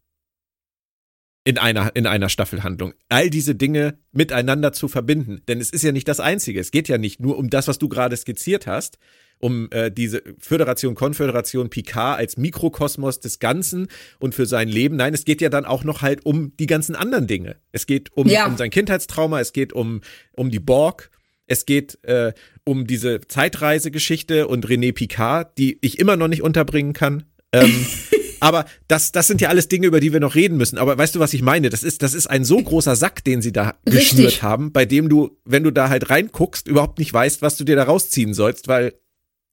in 1.45 1.59
einer, 1.59 1.95
in 1.95 2.07
einer 2.07 2.29
Staffelhandlung. 2.29 2.93
All 3.09 3.31
diese 3.31 3.55
Dinge 3.55 3.99
miteinander 4.13 4.73
zu 4.73 4.89
verbinden. 4.89 5.41
Denn 5.49 5.61
es 5.61 5.71
ist 5.71 5.83
ja 5.83 5.93
nicht 5.93 6.07
das 6.07 6.21
Einzige. 6.21 6.61
Es 6.61 6.71
geht 6.71 6.89
ja 6.89 6.99
nicht 6.99 7.21
nur 7.21 7.39
um 7.39 7.49
das, 7.49 7.67
was 7.67 7.79
du 7.79 7.89
gerade 7.89 8.17
skizziert 8.17 8.67
hast, 8.67 8.99
um 9.39 9.69
äh, 9.71 9.91
diese 9.91 10.23
Föderation, 10.39 10.95
Konföderation, 10.95 11.71
Picard 11.71 12.19
als 12.19 12.37
Mikrokosmos 12.37 13.21
des 13.21 13.39
Ganzen 13.39 13.89
und 14.19 14.35
für 14.35 14.45
sein 14.45 14.69
Leben. 14.69 14.97
Nein, 14.97 15.15
es 15.15 15.25
geht 15.25 15.41
ja 15.41 15.49
dann 15.49 15.65
auch 15.65 15.83
noch 15.83 16.03
halt 16.03 16.27
um 16.27 16.55
die 16.59 16.67
ganzen 16.67 16.95
anderen 16.95 17.27
Dinge. 17.27 17.57
Es 17.73 17.87
geht 17.87 18.13
um, 18.15 18.29
ja. 18.29 18.47
um 18.47 18.59
sein 18.59 18.71
Kindheitstrauma, 18.71 19.41
es 19.41 19.55
geht 19.55 19.73
um, 19.73 20.03
um 20.33 20.51
die 20.51 20.61
Borg. 20.61 21.11
Es 21.47 21.67
geht 21.67 21.99
äh, 22.05 22.33
um 22.65 22.87
diese 22.87 23.23
Zeitreisegeschichte 23.23 24.47
und 24.47 24.67
René 24.69 24.93
Picard, 24.93 25.57
die 25.59 25.79
ich 25.81 25.99
immer 25.99 26.17
noch 26.17 26.29
nicht 26.29 26.43
unterbringen 26.43 26.93
kann. 26.93 27.25
Ähm, 27.53 27.87
Aber 28.41 28.65
das, 28.89 29.13
das 29.13 29.27
sind 29.27 29.41
ja 29.41 29.49
alles 29.49 29.69
Dinge, 29.69 29.87
über 29.87 30.01
die 30.01 30.13
wir 30.13 30.21
noch 30.21 30.35
reden 30.35 30.57
müssen. 30.57 30.79
Aber 30.79 30.97
weißt 30.97 31.15
du, 31.15 31.21
was 31.21 31.35
ich 31.35 31.43
meine? 31.43 31.71
Das 31.71 31.83
ist, 31.83 32.03
das 32.03 32.15
ist 32.15 32.27
ein 32.27 32.45
so 32.45 32.61
großer 32.61 32.97
Sack, 32.97 33.25
den 33.25 33.43
sie 33.43 33.53
da 33.53 33.75
Richtig. 33.87 34.11
geschnürt 34.11 34.43
haben, 34.43 34.73
bei 34.73 34.85
dem 34.85 35.09
du, 35.09 35.39
wenn 35.45 35.63
du 35.63 35.71
da 35.71 35.89
halt 35.89 36.11
reinguckst, 36.11 36.67
überhaupt 36.69 36.99
nicht 36.99 37.13
weißt, 37.13 37.43
was 37.43 37.57
du 37.57 37.65
dir 37.65 37.77
da 37.77 37.85
rausziehen 37.85 38.35
sollst, 38.35 38.69
weil 38.69 38.95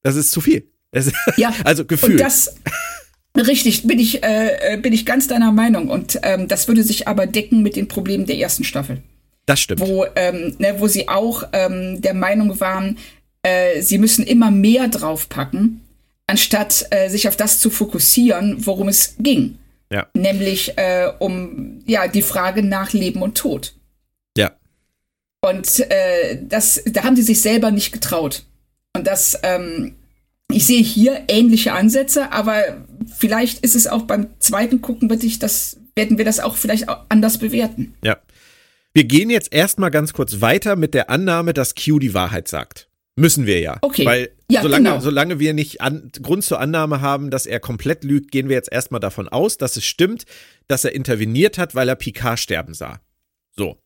das 0.04 0.16
ist 0.16 0.32
zu 0.32 0.42
viel. 0.42 0.72
Das, 0.92 1.12
ja. 1.36 1.54
Also 1.64 1.86
Gefühl. 1.86 2.12
Und 2.12 2.22
das, 2.22 2.56
Richtig, 3.46 3.86
bin 3.86 4.00
ich, 4.00 4.24
äh, 4.24 4.80
bin 4.82 4.94
ich 4.94 5.06
ganz 5.06 5.28
deiner 5.28 5.52
Meinung. 5.52 5.90
Und 5.90 6.20
ähm, 6.24 6.48
das 6.48 6.68
würde 6.68 6.84
sich 6.84 7.08
aber 7.08 7.28
decken 7.28 7.62
mit 7.62 7.76
den 7.76 7.88
Problemen 7.88 8.26
der 8.26 8.38
ersten 8.38 8.64
Staffel. 8.64 9.04
Das 9.46 9.60
stimmt. 9.60 9.82
Wo, 9.82 10.06
ähm, 10.16 10.56
ne, 10.58 10.76
wo 10.80 10.88
sie 10.88 11.08
auch 11.08 11.44
ähm, 11.54 12.02
der 12.02 12.14
Meinung 12.14 12.60
waren, 12.60 12.98
äh, 13.44 13.82
sie 13.82 13.98
müssen 13.98 14.26
immer 14.26 14.52
mehr 14.52 14.88
draufpacken, 14.88 15.82
anstatt 16.28 16.86
äh, 16.92 17.10
sich 17.10 17.28
auf 17.28 17.38
das 17.38 17.60
zu 17.60 17.70
fokussieren, 17.70 18.66
worum 18.66 18.90
es 18.90 19.16
ging. 19.20 19.58
Ja. 19.92 20.08
Nämlich 20.14 20.78
äh, 20.78 21.12
um 21.20 21.82
ja 21.86 22.08
die 22.08 22.22
Frage 22.22 22.62
nach 22.62 22.94
Leben 22.94 23.22
und 23.22 23.38
Tod. 23.38 23.74
Ja. 24.38 24.52
Und 25.42 25.80
äh, 25.90 26.40
das, 26.42 26.84
da 26.86 27.04
haben 27.04 27.16
sie 27.16 27.24
sich 27.24 27.42
selber 27.42 27.72
nicht 27.72 27.94
getraut. 27.94 28.44
Und 28.96 29.08
das, 29.08 29.40
ähm, 29.44 29.96
ich 30.52 30.66
sehe 30.66 30.84
hier 30.84 31.24
ähnliche 31.30 31.74
Ansätze, 31.74 32.32
aber 32.32 32.86
vielleicht 33.16 33.60
ist 33.60 33.76
es 33.76 33.88
auch 33.88 34.04
beim 34.04 34.28
zweiten 34.40 34.82
Gucken, 34.82 35.10
wird 35.10 35.24
ich 35.24 35.40
das, 35.40 35.78
werden 35.96 36.18
wir 36.18 36.26
das 36.26 36.40
auch 36.40 36.58
vielleicht 36.58 36.90
auch 36.90 37.06
anders 37.08 37.38
bewerten. 37.38 37.96
Ja. 38.04 38.18
Wir 38.94 39.04
gehen 39.04 39.30
jetzt 39.30 39.54
erstmal 39.54 39.92
ganz 39.92 40.12
kurz 40.12 40.42
weiter 40.42 40.76
mit 40.76 40.94
der 40.94 41.10
Annahme, 41.10 41.54
dass 41.54 41.76
Q 41.76 42.00
die 42.00 42.14
Wahrheit 42.14 42.48
sagt. 42.48 42.90
Müssen 43.20 43.48
wir 43.48 43.60
ja. 43.60 43.78
Okay. 43.82 44.06
Weil 44.06 44.30
ja, 44.50 44.62
solange, 44.62 44.90
genau. 44.90 45.00
solange 45.02 45.40
wir 45.40 45.54
nicht 45.54 45.82
an, 45.82 46.12
Grund 46.22 46.44
zur 46.44 46.60
Annahme 46.60 47.02
haben, 47.02 47.32
dass 47.32 47.48
er 47.48 47.60
komplett 47.60 48.04
lügt, 48.04 48.32
gehen 48.32 48.48
wir 48.48 48.56
jetzt 48.56 48.72
erstmal 48.72 49.00
davon 49.00 49.28
aus, 49.28 49.58
dass 49.58 49.76
es 49.76 49.86
stimmt, 49.86 50.26
dass 50.68 50.86
er 50.86 50.94
interveniert 50.94 51.58
hat, 51.58 51.74
weil 51.74 51.90
er 51.90 51.96
Picard 51.96 52.40
sterben 52.40 52.76
sah. 52.76 53.02
So. 53.56 53.82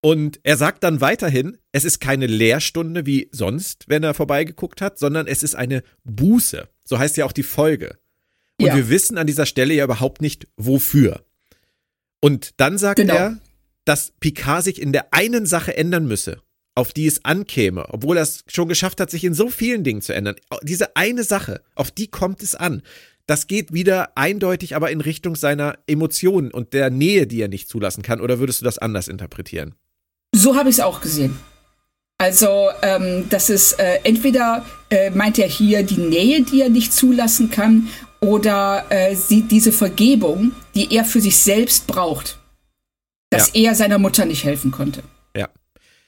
Und 0.00 0.40
er 0.42 0.56
sagt 0.56 0.84
dann 0.84 1.02
weiterhin, 1.02 1.58
es 1.72 1.84
ist 1.84 2.00
keine 2.00 2.26
Lehrstunde 2.26 3.04
wie 3.04 3.28
sonst, 3.30 3.84
wenn 3.88 4.02
er 4.02 4.14
vorbeigeguckt 4.14 4.80
hat, 4.80 4.98
sondern 4.98 5.26
es 5.26 5.42
ist 5.42 5.54
eine 5.54 5.82
Buße. 6.04 6.66
So 6.84 6.98
heißt 6.98 7.18
ja 7.18 7.26
auch 7.26 7.32
die 7.32 7.42
Folge. 7.42 7.98
Und 8.58 8.66
Ja. 8.68 8.76
wir 8.76 8.88
wissen 8.88 9.18
an 9.18 9.26
dieser 9.26 9.46
Stelle 9.46 9.74
ja 9.74 9.84
überhaupt 9.84 10.22
nicht, 10.22 10.46
wofür. 10.56 11.24
Und 12.20 12.52
dann 12.56 12.78
sagt 12.78 13.00
Genau. 13.00 13.14
er, 13.14 13.38
dass 13.84 14.12
Picard 14.18 14.64
sich 14.64 14.80
in 14.80 14.92
der 14.92 15.12
einen 15.12 15.44
Sache 15.44 15.76
ändern 15.76 16.06
müsse, 16.06 16.40
auf 16.74 16.92
die 16.92 17.06
es 17.06 17.24
ankäme, 17.24 17.86
obwohl 17.90 18.16
er 18.16 18.24
es 18.24 18.44
schon 18.48 18.68
geschafft 18.68 19.00
hat, 19.00 19.10
sich 19.10 19.24
in 19.24 19.34
so 19.34 19.48
vielen 19.48 19.84
Dingen 19.84 20.02
zu 20.02 20.12
ändern. 20.14 20.36
Diese 20.62 20.96
eine 20.96 21.22
Sache, 21.22 21.60
auf 21.74 21.90
die 21.90 22.08
kommt 22.08 22.42
es 22.42 22.54
an. 22.54 22.82
Das 23.26 23.46
geht 23.46 23.72
wieder 23.72 24.16
eindeutig 24.18 24.76
aber 24.76 24.90
in 24.90 25.00
Richtung 25.00 25.34
seiner 25.36 25.78
Emotionen 25.86 26.50
und 26.50 26.72
der 26.72 26.90
Nähe, 26.90 27.26
die 27.26 27.40
er 27.40 27.48
nicht 27.48 27.68
zulassen 27.68 28.02
kann. 28.02 28.20
Oder 28.20 28.38
würdest 28.38 28.60
du 28.60 28.64
das 28.64 28.78
anders 28.78 29.08
interpretieren? 29.08 29.74
So 30.34 30.56
habe 30.56 30.68
ich 30.68 30.76
es 30.76 30.80
auch 30.80 31.00
gesehen. 31.00 31.38
Also, 32.18 32.68
ähm, 32.82 33.24
das 33.30 33.50
ist 33.50 33.78
äh, 33.78 34.00
entweder 34.04 34.64
äh, 34.90 35.10
meint 35.10 35.38
er 35.38 35.48
hier 35.48 35.82
die 35.82 35.98
Nähe, 35.98 36.42
die 36.42 36.60
er 36.60 36.68
nicht 36.68 36.92
zulassen 36.92 37.50
kann, 37.50 37.88
oder 38.20 38.86
äh, 38.88 39.14
sie, 39.14 39.42
diese 39.42 39.72
Vergebung, 39.72 40.52
die 40.74 40.94
er 40.94 41.04
für 41.04 41.20
sich 41.20 41.36
selbst 41.36 41.86
braucht, 41.86 42.38
dass 43.30 43.48
er 43.48 43.74
seiner 43.74 43.98
Mutter 43.98 44.24
nicht 44.24 44.44
helfen 44.44 44.70
konnte. 44.70 45.02
Ja. 45.36 45.48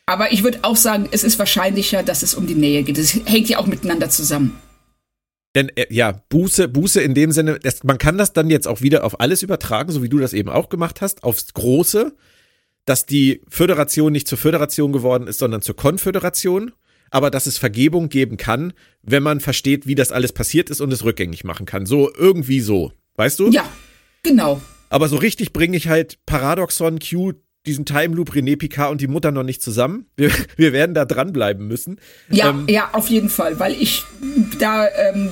Aber 0.06 0.32
ich 0.32 0.44
würde 0.44 0.60
auch 0.62 0.76
sagen, 0.76 1.08
es 1.10 1.24
ist 1.24 1.38
wahrscheinlicher, 1.38 2.04
dass 2.04 2.22
es 2.22 2.34
um 2.34 2.46
die 2.46 2.54
Nähe 2.54 2.84
geht. 2.84 2.96
Es 2.96 3.14
hängt 3.26 3.48
ja 3.48 3.58
auch 3.58 3.66
miteinander 3.66 4.08
zusammen. 4.08 4.56
Denn 5.56 5.70
äh, 5.74 5.86
ja, 5.90 6.12
Buße, 6.28 6.68
Buße 6.68 7.00
in 7.00 7.14
dem 7.14 7.32
Sinne, 7.32 7.58
das, 7.58 7.82
man 7.82 7.98
kann 7.98 8.16
das 8.16 8.32
dann 8.32 8.48
jetzt 8.48 8.68
auch 8.68 8.82
wieder 8.82 9.04
auf 9.04 9.20
alles 9.20 9.42
übertragen, 9.42 9.90
so 9.90 10.02
wie 10.02 10.08
du 10.08 10.18
das 10.18 10.32
eben 10.32 10.48
auch 10.48 10.68
gemacht 10.68 11.00
hast, 11.00 11.24
aufs 11.24 11.54
Große, 11.54 12.14
dass 12.84 13.06
die 13.06 13.42
Föderation 13.48 14.12
nicht 14.12 14.28
zur 14.28 14.38
Föderation 14.38 14.92
geworden 14.92 15.26
ist, 15.26 15.38
sondern 15.38 15.62
zur 15.62 15.74
Konföderation, 15.74 16.72
aber 17.10 17.30
dass 17.30 17.46
es 17.46 17.58
Vergebung 17.58 18.08
geben 18.08 18.36
kann, 18.36 18.74
wenn 19.02 19.22
man 19.22 19.40
versteht, 19.40 19.86
wie 19.86 19.94
das 19.94 20.12
alles 20.12 20.32
passiert 20.32 20.70
ist 20.70 20.80
und 20.80 20.92
es 20.92 21.04
rückgängig 21.04 21.42
machen 21.42 21.66
kann. 21.66 21.86
So 21.86 22.12
irgendwie 22.14 22.60
so, 22.60 22.92
weißt 23.16 23.40
du? 23.40 23.50
Ja, 23.50 23.64
genau. 24.22 24.60
Aber 24.88 25.08
so 25.08 25.16
richtig 25.16 25.52
bringe 25.52 25.76
ich 25.76 25.88
halt 25.88 26.18
Paradoxon, 26.26 27.00
Q, 27.00 27.32
diesen 27.66 27.84
Time 27.84 28.14
Loop, 28.14 28.32
René 28.32 28.56
Picard 28.56 28.90
und 28.92 29.00
die 29.00 29.06
Mutter 29.06 29.32
noch 29.32 29.42
nicht 29.42 29.62
zusammen. 29.62 30.06
Wir, 30.16 30.30
wir 30.56 30.72
werden 30.72 30.94
da 30.94 31.04
dranbleiben 31.04 31.66
müssen. 31.66 31.98
Ja, 32.30 32.50
Ähm, 32.50 32.66
ja, 32.68 32.90
auf 32.92 33.08
jeden 33.08 33.28
Fall, 33.28 33.58
weil 33.58 33.74
ich 33.74 34.04
da 34.58 34.86
ähm, 34.88 35.30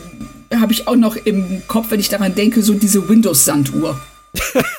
habe 0.55 0.73
ich 0.73 0.87
auch 0.87 0.97
noch 0.97 1.17
im 1.17 1.63
Kopf, 1.67 1.91
wenn 1.91 2.01
ich 2.01 2.09
daran 2.09 2.35
denke, 2.35 2.63
so 2.63 2.75
diese 2.75 3.09
Windows-Sanduhr. 3.09 4.01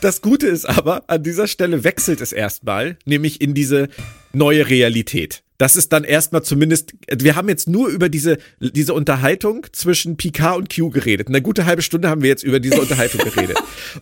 Das 0.00 0.20
Gute 0.20 0.48
ist 0.48 0.64
aber, 0.64 1.04
an 1.06 1.22
dieser 1.22 1.46
Stelle 1.46 1.84
wechselt 1.84 2.20
es 2.20 2.32
erstmal, 2.32 2.96
nämlich 3.04 3.40
in 3.40 3.54
diese 3.54 3.88
neue 4.32 4.68
Realität. 4.68 5.44
Das 5.62 5.76
ist 5.76 5.92
dann 5.92 6.02
erstmal 6.02 6.42
zumindest, 6.42 6.92
wir 7.08 7.36
haben 7.36 7.48
jetzt 7.48 7.68
nur 7.68 7.88
über 7.88 8.08
diese, 8.08 8.38
diese 8.58 8.94
Unterhaltung 8.94 9.64
zwischen 9.70 10.16
Picard 10.16 10.58
und 10.58 10.74
Q 10.74 10.90
geredet. 10.90 11.28
Eine 11.28 11.40
gute 11.40 11.66
halbe 11.66 11.82
Stunde 11.82 12.08
haben 12.08 12.20
wir 12.20 12.30
jetzt 12.30 12.42
über 12.42 12.58
diese 12.58 12.80
Unterhaltung 12.80 13.20
geredet. 13.32 13.56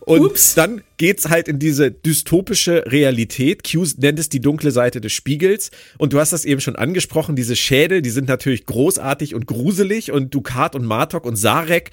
Und 0.07 0.23
Ups. 0.23 0.55
dann 0.55 0.81
geht's 0.97 1.29
halt 1.29 1.49
in 1.49 1.59
diese 1.59 1.91
dystopische 1.91 2.85
Realität. 2.87 3.71
Q 3.71 3.85
nennt 3.99 4.19
es 4.19 4.31
die 4.31 4.41
dunkle 4.41 4.71
Seite 4.71 5.03
des 5.03 5.13
Spiegels. 5.13 5.71
Und 5.99 6.15
du 6.15 6.19
hast 6.19 6.33
das 6.33 6.47
eben 6.47 6.63
schon 6.63 6.77
angesprochen, 6.77 7.37
diese 7.37 7.57
Schädel, 7.57 8.01
die 8.01 8.09
sind 8.09 8.27
natürlich 8.27 8.65
großartig 8.65 9.35
und 9.35 9.47
gruselig. 9.47 10.13
Und 10.13 10.35
Dukat 10.35 10.75
und 10.75 10.87
Martok 10.87 11.27
und 11.27 11.37
Sarek 11.37 11.91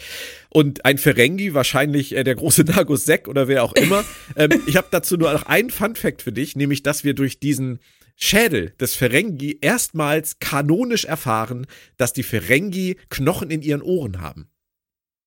und 0.47 0.85
ein 0.85 0.97
Ferengi, 0.97 1.53
wahrscheinlich 1.53 2.15
äh, 2.15 2.23
der 2.23 2.35
große 2.35 2.63
Dagus 2.63 3.03
Sek 3.03 3.27
oder 3.27 3.49
wer 3.49 3.65
auch 3.65 3.73
immer. 3.73 4.05
ähm, 4.37 4.61
ich 4.65 4.77
habe 4.77 4.87
dazu 4.91 5.17
nur 5.17 5.33
noch 5.33 5.45
einen 5.45 5.71
Fun-Fact 5.71 6.21
für 6.21 6.31
dich, 6.31 6.55
nämlich, 6.55 6.83
dass 6.83 7.03
wir 7.03 7.13
durch 7.13 7.39
diesen 7.39 7.79
Schädel 8.19 8.73
des 8.79 8.95
Ferengi 8.95 9.59
erstmals 9.61 10.39
kanonisch 10.39 11.05
erfahren, 11.05 11.67
dass 11.97 12.13
die 12.13 12.23
Ferengi 12.23 12.97
Knochen 13.09 13.51
in 13.51 13.61
ihren 13.61 13.83
Ohren 13.83 14.19
haben. 14.19 14.49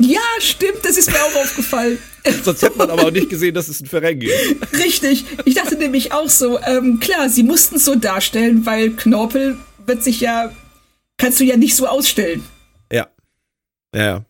Ja, 0.03 0.21
stimmt, 0.41 0.79
das 0.83 0.97
ist 0.97 1.11
mir 1.11 1.23
auch 1.23 1.37
aufgefallen. 1.37 1.99
Sonst 2.43 2.63
hätte 2.63 2.79
man 2.79 2.91
aber 2.91 3.05
auch 3.05 3.11
nicht 3.11 3.31
gesehen, 3.31 3.55
dass 3.55 3.69
es 3.69 3.81
ein 3.81 3.87
Ferengi 3.87 4.27
ist. 4.27 4.73
Richtig. 4.73 5.25
Ich 5.45 5.55
dachte 5.55 5.77
nämlich 5.77 6.13
auch 6.13 6.29
so, 6.29 6.59
ähm, 6.61 6.99
klar, 7.01 7.29
sie 7.29 7.45
mussten 7.45 7.77
es 7.77 7.85
so 7.85 7.95
darstellen, 7.95 8.67
weil 8.67 8.91
Knorpel 8.91 9.57
wird 9.87 10.03
sich 10.03 10.21
ja, 10.21 10.53
kannst 11.17 11.39
du 11.39 11.45
ja 11.45 11.57
nicht 11.57 11.77
so 11.77 11.87
ausstellen. 11.87 12.43
Ja. 12.91 13.09
Ja, 13.95 14.25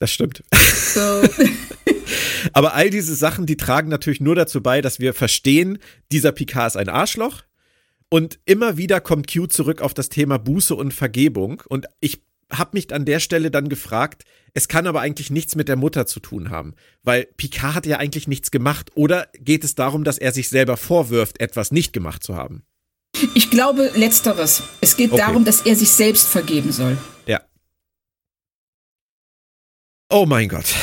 das 0.00 0.10
stimmt. 0.10 0.42
So. 0.94 1.00
Aber 2.52 2.74
all 2.74 2.90
diese 2.90 3.14
Sachen, 3.14 3.46
die 3.46 3.56
tragen 3.56 3.88
natürlich 3.88 4.20
nur 4.20 4.34
dazu 4.34 4.60
bei, 4.60 4.82
dass 4.82 4.98
wir 4.98 5.14
verstehen, 5.14 5.78
dieser 6.10 6.32
Picard 6.32 6.72
ist 6.72 6.76
ein 6.76 6.88
Arschloch. 6.88 7.42
Und 8.12 8.38
immer 8.44 8.76
wieder 8.76 9.00
kommt 9.00 9.32
Q 9.32 9.46
zurück 9.46 9.80
auf 9.80 9.94
das 9.94 10.10
Thema 10.10 10.36
Buße 10.36 10.74
und 10.74 10.92
Vergebung. 10.92 11.62
Und 11.66 11.86
ich 12.00 12.20
habe 12.52 12.72
mich 12.74 12.92
an 12.92 13.06
der 13.06 13.20
Stelle 13.20 13.50
dann 13.50 13.70
gefragt, 13.70 14.24
es 14.52 14.68
kann 14.68 14.86
aber 14.86 15.00
eigentlich 15.00 15.30
nichts 15.30 15.56
mit 15.56 15.66
der 15.66 15.76
Mutter 15.76 16.04
zu 16.04 16.20
tun 16.20 16.50
haben, 16.50 16.74
weil 17.02 17.24
Picard 17.38 17.74
hat 17.74 17.86
ja 17.86 17.96
eigentlich 17.96 18.28
nichts 18.28 18.50
gemacht. 18.50 18.90
Oder 18.96 19.28
geht 19.38 19.64
es 19.64 19.76
darum, 19.76 20.04
dass 20.04 20.18
er 20.18 20.32
sich 20.32 20.50
selber 20.50 20.76
vorwirft, 20.76 21.40
etwas 21.40 21.72
nicht 21.72 21.94
gemacht 21.94 22.22
zu 22.22 22.36
haben? 22.36 22.64
Ich 23.34 23.48
glaube 23.48 23.90
letzteres. 23.94 24.62
Es 24.82 24.98
geht 24.98 25.12
Okay. 25.12 25.22
darum, 25.22 25.46
dass 25.46 25.62
er 25.62 25.74
sich 25.74 25.88
selbst 25.88 26.28
vergeben 26.28 26.70
soll. 26.70 26.98
Ja. 27.24 27.40
Oh 30.10 30.26
mein 30.26 30.50
Gott. 30.50 30.66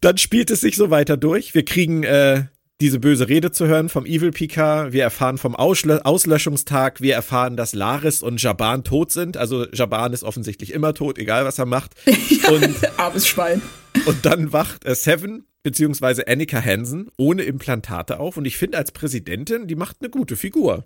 Dann 0.00 0.18
spielt 0.18 0.50
es 0.50 0.62
sich 0.62 0.74
so 0.74 0.90
weiter 0.90 1.16
durch. 1.16 1.54
Wir 1.54 1.64
kriegen 1.64 2.02
äh, 2.02 2.46
diese 2.80 2.98
böse 2.98 3.28
Rede 3.28 3.52
zu 3.52 3.66
hören 3.66 3.88
vom 3.88 4.04
Evil 4.04 4.32
Picard. 4.32 4.92
Wir 4.92 5.04
erfahren 5.04 5.38
vom 5.38 5.54
Auslö 5.54 6.00
Auslöschungstag. 6.02 7.00
Wir 7.00 7.14
erfahren, 7.14 7.56
dass 7.56 7.72
Laris 7.72 8.22
und 8.22 8.42
Jaban 8.42 8.82
tot 8.84 9.12
sind. 9.12 9.36
Also 9.36 9.66
Jaban 9.72 10.12
ist 10.12 10.24
offensichtlich 10.24 10.72
immer 10.72 10.92
tot, 10.92 11.18
egal 11.18 11.44
was 11.44 11.58
er 11.58 11.66
macht. 11.66 11.92
Und, 12.50 12.76
Armes 12.98 13.26
Schwein. 13.26 13.62
und 14.06 14.26
dann 14.26 14.52
wacht 14.52 14.84
äh, 14.84 14.94
Seven 14.94 15.46
beziehungsweise 15.62 16.28
Annika 16.28 16.60
Hansen 16.62 17.08
ohne 17.16 17.44
Implantate 17.44 18.20
auf. 18.20 18.36
Und 18.36 18.44
ich 18.44 18.58
finde, 18.58 18.76
als 18.76 18.92
Präsidentin, 18.92 19.66
die 19.66 19.76
macht 19.76 19.96
eine 20.00 20.10
gute 20.10 20.36
Figur. 20.36 20.84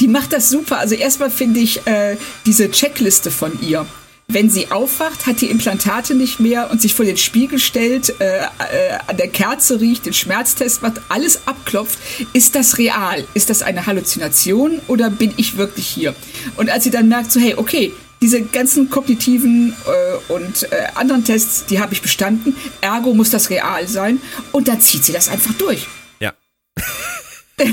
Die 0.00 0.08
macht 0.08 0.32
das 0.32 0.50
super. 0.50 0.78
Also 0.78 0.94
erstmal 0.94 1.30
finde 1.30 1.60
ich 1.60 1.86
äh, 1.86 2.16
diese 2.44 2.70
Checkliste 2.70 3.30
von 3.30 3.52
ihr. 3.62 3.86
Wenn 4.28 4.50
sie 4.50 4.72
aufwacht, 4.72 5.26
hat 5.26 5.40
die 5.40 5.46
Implantate 5.46 6.14
nicht 6.16 6.40
mehr 6.40 6.70
und 6.72 6.82
sich 6.82 6.94
vor 6.94 7.04
den 7.04 7.16
Spiegel 7.16 7.60
stellt, 7.60 8.20
äh, 8.20 8.38
äh, 8.38 8.42
an 9.06 9.16
der 9.16 9.28
Kerze 9.28 9.80
riecht, 9.80 10.04
den 10.04 10.12
Schmerztest 10.12 10.82
macht, 10.82 11.00
alles 11.08 11.46
abklopft. 11.46 11.98
Ist 12.32 12.56
das 12.56 12.76
real? 12.76 13.24
Ist 13.34 13.50
das 13.50 13.62
eine 13.62 13.86
Halluzination 13.86 14.80
oder 14.88 15.10
bin 15.10 15.32
ich 15.36 15.56
wirklich 15.56 15.86
hier? 15.86 16.12
Und 16.56 16.70
als 16.70 16.82
sie 16.82 16.90
dann 16.90 17.08
merkt, 17.08 17.30
so 17.30 17.38
hey, 17.38 17.54
okay, 17.56 17.92
diese 18.20 18.42
ganzen 18.42 18.90
kognitiven 18.90 19.74
äh, 19.86 20.32
und 20.32 20.64
äh, 20.72 20.86
anderen 20.96 21.22
Tests, 21.22 21.66
die 21.66 21.78
habe 21.78 21.94
ich 21.94 22.02
bestanden, 22.02 22.56
ergo 22.80 23.14
muss 23.14 23.30
das 23.30 23.48
real 23.50 23.86
sein 23.86 24.20
und 24.50 24.66
dann 24.66 24.80
zieht 24.80 25.04
sie 25.04 25.12
das 25.12 25.28
einfach 25.28 25.54
durch. 25.54 25.86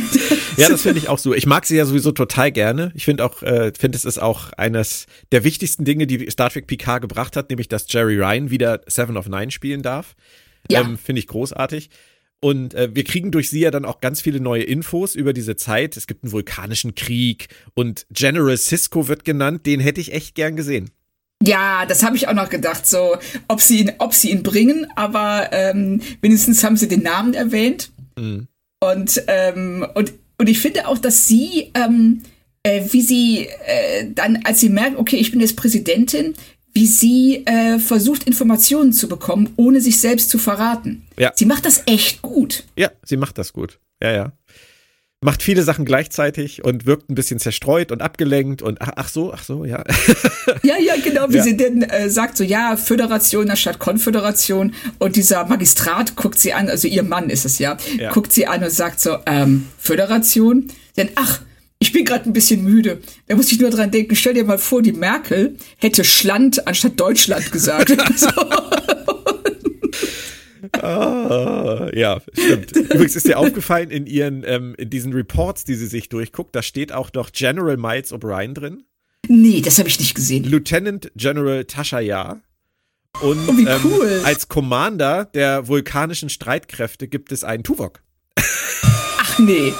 Ja. 0.56 0.69
Das 0.69 0.84
finde 0.84 1.00
ich 1.00 1.10
auch 1.10 1.17
so. 1.17 1.34
Ich 1.34 1.48
mag 1.48 1.65
sie 1.65 1.75
ja 1.75 1.86
sowieso 1.86 2.12
total 2.12 2.52
gerne. 2.52 2.92
Ich 2.94 3.06
finde 3.06 3.25
auch, 3.25 3.42
äh, 3.42 3.71
finde 3.77 3.96
es 3.96 4.06
ist 4.06 4.19
auch 4.21 4.54
eines 4.54 5.08
der 5.31 5.44
wichtigsten 5.44 5.84
Dinge, 5.84 6.06
die 6.06 6.29
Star 6.29 6.52
Trek 6.52 6.67
Picard 6.67 7.02
gebracht 7.02 7.36
hat, 7.36 7.50
nämlich 7.50 7.69
dass 7.69 7.92
Jerry 7.92 8.17
Ryan 8.17 8.52
wieder 8.52 8.81
Seven 8.86 9.17
of 9.17 9.27
Nine 9.27 9.50
spielen 9.50 9.81
darf. 9.81 10.15
Ja. 10.69 10.81
Ähm, 10.81 11.00
finde 11.00 11.19
ich 11.19 11.27
großartig. 11.27 11.90
Und 12.40 12.73
äh, 12.73 12.90
wir 12.94 13.04
kriegen 13.04 13.31
durch 13.31 13.50
sie 13.50 13.62
ja 13.62 13.71
dann 13.71 13.86
auch 13.86 14.02
ganz 14.02 14.21
viele 14.21 14.40
neue 14.40 14.63
Infos 14.63 15.15
über 15.15 15.34
diese 15.34 15.56
Zeit. 15.56 15.98
Es 15.98 16.08
gibt 16.08 16.23
einen 16.23 16.34
vulkanischen 16.34 16.94
Krieg 16.94 17.48
und 17.73 18.06
General 18.12 18.58
Cisco 18.58 19.08
wird 19.08 19.23
genannt. 19.23 19.65
Den 19.65 19.79
hätte 19.79 20.02
ich 20.02 20.13
echt 20.13 20.36
gern 20.36 20.56
gesehen. 20.56 20.92
Ja, 21.42 21.86
das 21.86 22.04
habe 22.04 22.15
ich 22.15 22.27
auch 22.27 22.34
noch 22.34 22.50
gedacht, 22.50 22.86
so 22.86 23.17
ob 23.48 23.60
sie 23.60 23.79
ihn, 23.79 23.92
ob 23.98 24.13
sie 24.13 24.31
ihn 24.31 24.44
bringen, 24.44 24.88
aber 24.96 25.50
ähm, 25.52 26.02
wenigstens 26.21 26.63
haben 26.63 26.77
sie 26.77 26.88
den 26.88 27.02
Namen 27.04 27.34
erwähnt. 27.34 27.92
Und, 28.92 29.23
ähm, 29.27 29.86
und, 29.94 30.13
und 30.38 30.50
ich 30.50 30.60
finde 30.60 30.88
auch, 30.88 30.98
dass 30.98 31.27
sie 31.27 31.71
ähm, 31.73 32.21
äh, 32.63 32.81
wie 32.92 33.02
sie 33.02 33.48
äh, 33.65 34.10
dann, 34.13 34.40
als 34.46 34.62
sie 34.62 34.69
merkt, 34.69 34.98
okay, 34.98 35.17
ich 35.17 35.31
bin 35.31 35.42
jetzt 35.42 35.58
Präsidentin, 35.58 36.34
wie 36.73 36.88
sie 36.88 37.46
äh, 37.46 37.77
versucht, 37.77 38.23
Informationen 38.23 38.94
zu 38.94 39.08
bekommen, 39.08 39.54
ohne 39.58 39.79
sich 39.79 40.00
selbst 40.00 40.29
zu 40.29 40.40
verraten. 40.40 41.06
Ja. 41.19 41.31
Sie 41.36 41.46
macht 41.46 41.65
das 41.65 41.84
echt 41.86 42.21
gut. 42.21 42.63
Ja, 42.75 42.90
sie 43.04 43.17
macht 43.17 43.38
das 43.38 43.54
gut. 43.54 43.79
Ja, 44.02 44.12
ja. 44.12 44.31
Macht 45.24 45.42
viele 45.42 45.63
Sachen 45.63 45.86
gleichzeitig 45.86 46.63
und 46.63 46.86
wirkt 46.86 47.10
ein 47.10 47.15
bisschen 47.15 47.40
zerstreut 47.40 47.92
und 47.92 48.02
abgelenkt 48.02 48.62
und 48.62 48.82
ach, 48.82 48.92
ach 48.96 49.10
so, 49.10 49.34
ach 49.34 49.44
so, 49.44 49.65
ja. 49.65 49.84
Ja, 50.63 50.76
ja, 50.80 50.96
genau, 51.04 51.30
wie 51.30 51.38
ja. 51.38 51.44
sie 51.44 51.58
denn 51.58 51.82
äh, 51.84 52.10
sagt, 52.10 52.38
so 52.38 52.44
ja, 52.44 52.78
Föderation 52.78 53.50
anstatt 53.50 53.80
Konföderation 53.80 54.74
und 55.00 55.15
dieser 55.15 55.46
Magistrat 55.46 56.15
guckt 56.15 56.40
sie 56.40 56.54
an, 56.54 56.69
also 56.69 56.88
ihr 56.88 57.04
Mann 57.04 57.30
ist 57.30 57.46
es 57.46 57.60
ja, 57.60 57.78
ja. 57.98 58.12
guckt 58.12 58.32
sie 58.32 58.48
an 58.48 58.63
und 58.63 58.69
sagt 58.69 59.00
so, 59.00 59.17
ähm, 59.26 59.67
Föderation? 59.78 60.67
Denn 60.98 61.10
ach, 61.15 61.42
ich 61.80 61.92
bin 61.92 62.06
gerade 62.06 62.30
ein 62.30 62.34
bisschen 62.34 62.63
müde. 62.63 63.02
Da 63.28 63.36
muss 63.36 63.52
ich 63.52 63.60
nur 63.60 63.69
dran 63.69 63.92
denken, 63.92 64.15
stell 64.15 64.34
dir 64.34 64.46
mal 64.46 64.58
vor, 64.58 64.82
die 64.82 64.94
Merkel 64.94 65.58
hätte 65.78 66.04
Schland 66.04 66.65
anstatt 66.67 67.00
Deutschland 67.00 67.52
gesagt. 67.52 67.94
ah, 70.82 71.90
ja, 71.94 72.21
stimmt. 72.34 72.76
Übrigens 72.76 73.15
ist 73.15 73.28
dir 73.28 73.38
aufgefallen 73.38 73.92
in 73.92 74.06
ihren, 74.06 74.44
ähm, 74.46 74.76
in 74.78 74.90
diesen 74.90 75.13
Reports, 75.13 75.63
die 75.63 75.76
sie 75.76 75.88
sich 75.88 76.10
durchguckt, 76.10 76.56
da 76.56 76.62
steht 76.62 76.92
auch 76.92 77.12
noch 77.13 77.32
General 77.32 77.78
Miles 77.78 78.13
O'Brien 78.13 78.54
drin. 78.54 78.84
Nee, 79.28 79.62
das 79.62 79.80
habe 79.80 79.88
ich 79.88 80.00
nicht 80.00 80.15
gesehen. 80.15 80.44
Lieutenant 80.44 81.12
General 81.15 81.63
Tasha 81.65 82.00
Yar. 82.00 82.42
Und 83.21 83.48
oh, 83.48 83.52
ähm, 83.52 83.80
cool. 83.84 84.19
ähm, 84.19 84.26
als 84.26 84.48
Commander 84.48 85.26
der 85.26 85.67
vulkanischen 85.67 86.30
Streitkräfte 86.30 87.08
gibt 87.08 87.32
es 87.32 87.44
einen 87.44 87.63
Tuvok. 87.63 88.02
Ach 88.36 89.40
nee. 89.40 89.74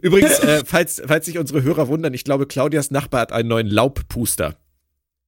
Übrigens, 0.00 0.40
äh, 0.40 0.64
falls, 0.66 1.00
falls 1.06 1.26
sich 1.26 1.38
unsere 1.38 1.62
Hörer 1.62 1.86
wundern, 1.88 2.14
ich 2.14 2.24
glaube, 2.24 2.46
Claudias 2.46 2.90
Nachbar 2.90 3.20
hat 3.20 3.32
einen 3.32 3.48
neuen 3.48 3.68
Laubpuster. 3.68 4.56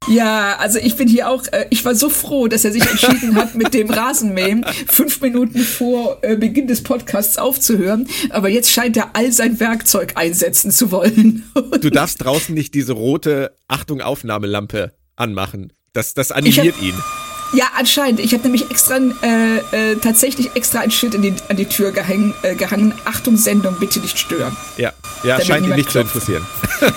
Ja, 0.08 0.56
also 0.58 0.78
ich 0.78 0.96
bin 0.96 1.08
hier 1.08 1.30
auch, 1.30 1.44
äh, 1.52 1.66
ich 1.70 1.84
war 1.84 1.94
so 1.94 2.10
froh, 2.10 2.46
dass 2.46 2.64
er 2.64 2.72
sich 2.72 2.82
entschieden 2.82 3.34
hat, 3.36 3.54
mit 3.54 3.72
dem 3.72 3.88
Rasenmähen 3.90 4.64
fünf 4.86 5.20
Minuten 5.20 5.60
vor 5.60 6.18
äh, 6.22 6.36
Beginn 6.36 6.66
des 6.66 6.82
Podcasts 6.82 7.38
aufzuhören. 7.38 8.08
Aber 8.30 8.48
jetzt 8.48 8.70
scheint 8.70 8.96
er 8.96 9.10
all 9.14 9.32
sein 9.32 9.60
Werkzeug 9.60 10.12
einsetzen 10.16 10.70
zu 10.70 10.90
wollen. 10.90 11.44
du 11.80 11.90
darfst 11.90 12.22
draußen 12.22 12.54
nicht 12.54 12.74
diese 12.74 12.92
rote 12.92 13.52
Achtung 13.66 14.00
Aufnahmelampe 14.00 14.92
anmachen. 15.16 15.72
Das, 15.92 16.12
das 16.12 16.32
animiert 16.32 16.76
hab, 16.76 16.82
ihn. 16.82 16.94
Ja, 17.54 17.66
anscheinend. 17.76 18.20
Ich 18.20 18.32
habe 18.32 18.42
nämlich 18.42 18.70
extra 18.70 18.96
äh, 19.22 19.92
äh, 19.92 19.96
tatsächlich 19.96 20.50
extra 20.54 20.80
ein 20.80 20.90
Schild 20.90 21.14
die, 21.14 21.34
an 21.48 21.56
die 21.56 21.66
Tür 21.66 21.92
gehängt, 21.92 22.34
äh, 22.42 22.54
gehangen. 22.54 22.92
Achtung, 23.04 23.36
Sendung, 23.36 23.76
bitte 23.78 24.00
nicht 24.00 24.18
stören. 24.18 24.56
Ja, 24.76 24.92
ja 25.22 25.40
scheint 25.40 25.66
ihn 25.66 25.74
nicht 25.76 25.88
klopft. 25.88 26.12
zu 26.12 26.18
interessieren. 26.18 26.46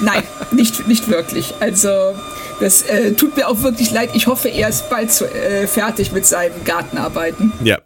Nein, 0.01 0.23
nicht, 0.51 0.87
nicht 0.87 1.07
wirklich. 1.09 1.53
Also, 1.59 2.15
das 2.59 2.83
äh, 2.83 3.13
tut 3.13 3.35
mir 3.37 3.47
auch 3.47 3.61
wirklich 3.61 3.91
leid. 3.91 4.11
Ich 4.13 4.27
hoffe, 4.27 4.49
er 4.49 4.69
ist 4.69 4.89
bald 4.89 5.11
zu, 5.11 5.25
äh, 5.25 5.67
fertig 5.67 6.11
mit 6.11 6.25
seinen 6.25 6.63
Gartenarbeiten. 6.63 7.51
Ja. 7.63 7.79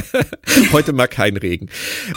Heute 0.72 0.92
mal 0.92 1.06
kein 1.06 1.36
Regen. 1.36 1.68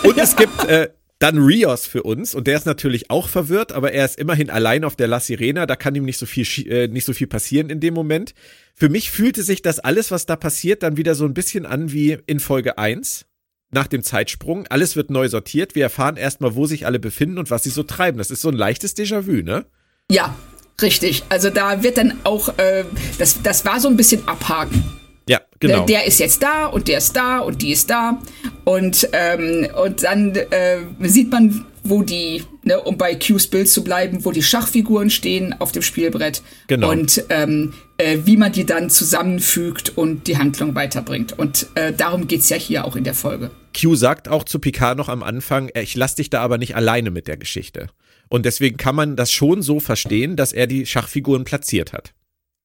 Und 0.03 0.17
ja. 0.17 0.23
es 0.23 0.35
gibt 0.35 0.65
äh, 0.65 0.89
dann 1.19 1.37
Rios 1.37 1.85
für 1.87 2.03
uns 2.03 2.35
und 2.35 2.47
der 2.47 2.57
ist 2.57 2.65
natürlich 2.65 3.09
auch 3.09 3.29
verwirrt, 3.29 3.71
aber 3.71 3.93
er 3.93 4.05
ist 4.05 4.17
immerhin 4.17 4.49
allein 4.49 4.83
auf 4.83 4.95
der 4.95 5.07
La 5.07 5.19
Sirena, 5.19 5.65
da 5.65 5.75
kann 5.75 5.95
ihm 5.95 6.03
nicht 6.03 6.17
so 6.17 6.25
viel 6.25 6.45
äh, 6.67 6.87
nicht 6.87 7.05
so 7.05 7.13
viel 7.13 7.27
passieren 7.27 7.69
in 7.69 7.79
dem 7.79 7.93
Moment. 7.93 8.33
Für 8.73 8.89
mich 8.89 9.11
fühlte 9.11 9.43
sich 9.43 9.61
das 9.61 9.79
alles, 9.79 10.11
was 10.11 10.25
da 10.25 10.35
passiert, 10.35 10.83
dann 10.83 10.97
wieder 10.97 11.15
so 11.15 11.25
ein 11.25 11.33
bisschen 11.33 11.65
an 11.65 11.93
wie 11.93 12.17
in 12.27 12.41
Folge 12.41 12.77
1 12.77 13.25
nach 13.71 13.87
dem 13.87 14.03
Zeitsprung. 14.03 14.67
Alles 14.67 14.95
wird 14.95 15.09
neu 15.09 15.29
sortiert. 15.29 15.75
Wir 15.75 15.83
erfahren 15.83 16.17
erstmal, 16.17 16.55
wo 16.55 16.65
sich 16.65 16.85
alle 16.85 16.99
befinden 16.99 17.37
und 17.37 17.49
was 17.49 17.63
sie 17.63 17.69
so 17.69 17.83
treiben. 17.83 18.17
Das 18.17 18.31
ist 18.31 18.41
so 18.41 18.49
ein 18.49 18.55
leichtes 18.55 18.95
Déjà-vu, 18.95 19.43
ne? 19.43 19.65
Ja, 20.11 20.35
richtig. 20.81 21.23
Also 21.29 21.49
da 21.49 21.83
wird 21.83 21.97
dann 21.97 22.19
auch, 22.23 22.49
äh, 22.57 22.85
das, 23.17 23.41
das 23.41 23.65
war 23.65 23.79
so 23.79 23.87
ein 23.87 23.97
bisschen 23.97 24.27
abhaken. 24.27 24.83
Ja, 25.27 25.41
genau. 25.59 25.85
Der 25.85 26.05
ist 26.05 26.19
jetzt 26.19 26.43
da 26.43 26.67
und 26.67 26.87
der 26.87 26.99
ist 26.99 27.15
da 27.15 27.39
und 27.39 27.61
die 27.61 27.71
ist 27.71 27.89
da. 27.89 28.19
Und, 28.63 29.09
ähm, 29.13 29.67
und 29.75 30.03
dann 30.03 30.35
äh, 30.35 30.77
sieht 31.01 31.31
man, 31.31 31.65
wo 31.83 32.03
die, 32.03 32.43
ne, 32.63 32.79
um 32.81 32.97
bei 32.97 33.15
Q's 33.15 33.47
Bild 33.47 33.69
zu 33.69 33.83
bleiben, 33.83 34.23
wo 34.25 34.31
die 34.31 34.43
Schachfiguren 34.43 35.09
stehen 35.09 35.55
auf 35.59 35.71
dem 35.71 35.81
Spielbrett. 35.81 36.43
Genau. 36.67 36.91
Und 36.91 37.23
ähm, 37.29 37.73
äh, 37.97 38.19
wie 38.25 38.37
man 38.37 38.51
die 38.51 38.65
dann 38.65 38.89
zusammenfügt 38.89 39.97
und 39.97 40.27
die 40.27 40.37
Handlung 40.37 40.75
weiterbringt. 40.75 41.37
Und 41.37 41.67
äh, 41.75 41.93
darum 41.93 42.27
geht's 42.27 42.49
ja 42.49 42.57
hier 42.57 42.85
auch 42.85 42.95
in 42.95 43.03
der 43.03 43.13
Folge. 43.15 43.49
Q 43.79 43.95
sagt 43.95 44.27
auch 44.27 44.43
zu 44.43 44.59
Picard 44.59 44.97
noch 44.97 45.09
am 45.09 45.23
Anfang, 45.23 45.69
äh, 45.69 45.81
ich 45.81 45.95
lass 45.95 46.15
dich 46.15 46.29
da 46.29 46.41
aber 46.41 46.57
nicht 46.57 46.75
alleine 46.75 47.11
mit 47.11 47.27
der 47.27 47.37
Geschichte. 47.37 47.87
Und 48.29 48.45
deswegen 48.45 48.77
kann 48.77 48.95
man 48.95 49.15
das 49.15 49.31
schon 49.31 49.61
so 49.61 49.79
verstehen, 49.79 50.35
dass 50.35 50.53
er 50.53 50.67
die 50.67 50.85
Schachfiguren 50.85 51.43
platziert 51.43 51.93
hat. 51.93 52.13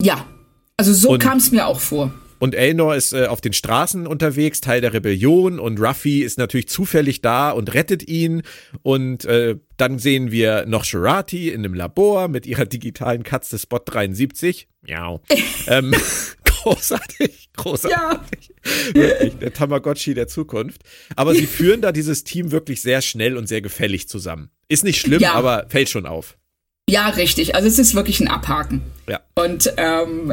Ja, 0.03 0.27
also 0.77 0.95
so 0.95 1.19
kam 1.19 1.39
es 1.39 1.51
mir 1.51 1.67
auch 1.67 1.81
vor. 1.81 2.13
Und 2.41 2.55
Elnor 2.55 2.97
ist 2.97 3.13
äh, 3.13 3.27
auf 3.27 3.43
den 3.43 3.53
Straßen 3.53 4.07
unterwegs, 4.07 4.63
Teil 4.63 4.81
der 4.81 4.95
Rebellion. 4.95 5.61
Und 5.61 5.79
Ruffy 5.79 6.23
ist 6.23 6.39
natürlich 6.39 6.69
zufällig 6.69 7.21
da 7.21 7.51
und 7.51 7.75
rettet 7.75 8.09
ihn. 8.09 8.43
Und 8.83 9.27
äh, 9.27 9.57
dann 9.77 9.99
sehen 9.99 10.31
wir 10.33 10.65
noch 10.65 10.85
Sharati 10.85 11.51
in 11.51 11.61
einem 11.61 11.75
Labor 11.75 12.29
mit 12.29 12.47
ihrer 12.47 12.65
digitalen 12.65 13.23
Katze 13.25 13.59
Spot 13.59 13.79
73. 13.85 14.69
Miau. 14.81 15.21
ähm, 15.67 15.95
großartig, 16.45 17.51
großartig. 17.55 18.53
Ja. 18.89 18.95
Wirklich, 18.95 19.37
der 19.37 19.53
Tamagotchi 19.53 20.15
der 20.15 20.27
Zukunft. 20.27 20.83
Aber 21.17 21.35
sie 21.35 21.47
führen 21.47 21.83
da 21.83 21.93
dieses 21.93 22.25
Team 22.25 22.53
wirklich 22.53 22.81
sehr 22.81 23.03
schnell 23.03 23.37
und 23.37 23.49
sehr 23.49 23.61
gefällig 23.61 24.09
zusammen. 24.09 24.51
Ist 24.71 24.85
nicht 24.85 25.01
schlimm, 25.01 25.21
ja. 25.21 25.35
aber 25.35 25.67
fällt 25.69 25.91
schon 25.91 26.07
auf. 26.07 26.37
Ja, 26.89 27.09
richtig. 27.09 27.55
Also 27.55 27.69
es 27.69 27.79
ist 27.79 27.95
wirklich 27.95 28.21
ein 28.21 28.29
Abhaken. 28.29 28.83
Ja. 29.09 29.21
Und 29.35 29.73
ähm, 29.77 30.33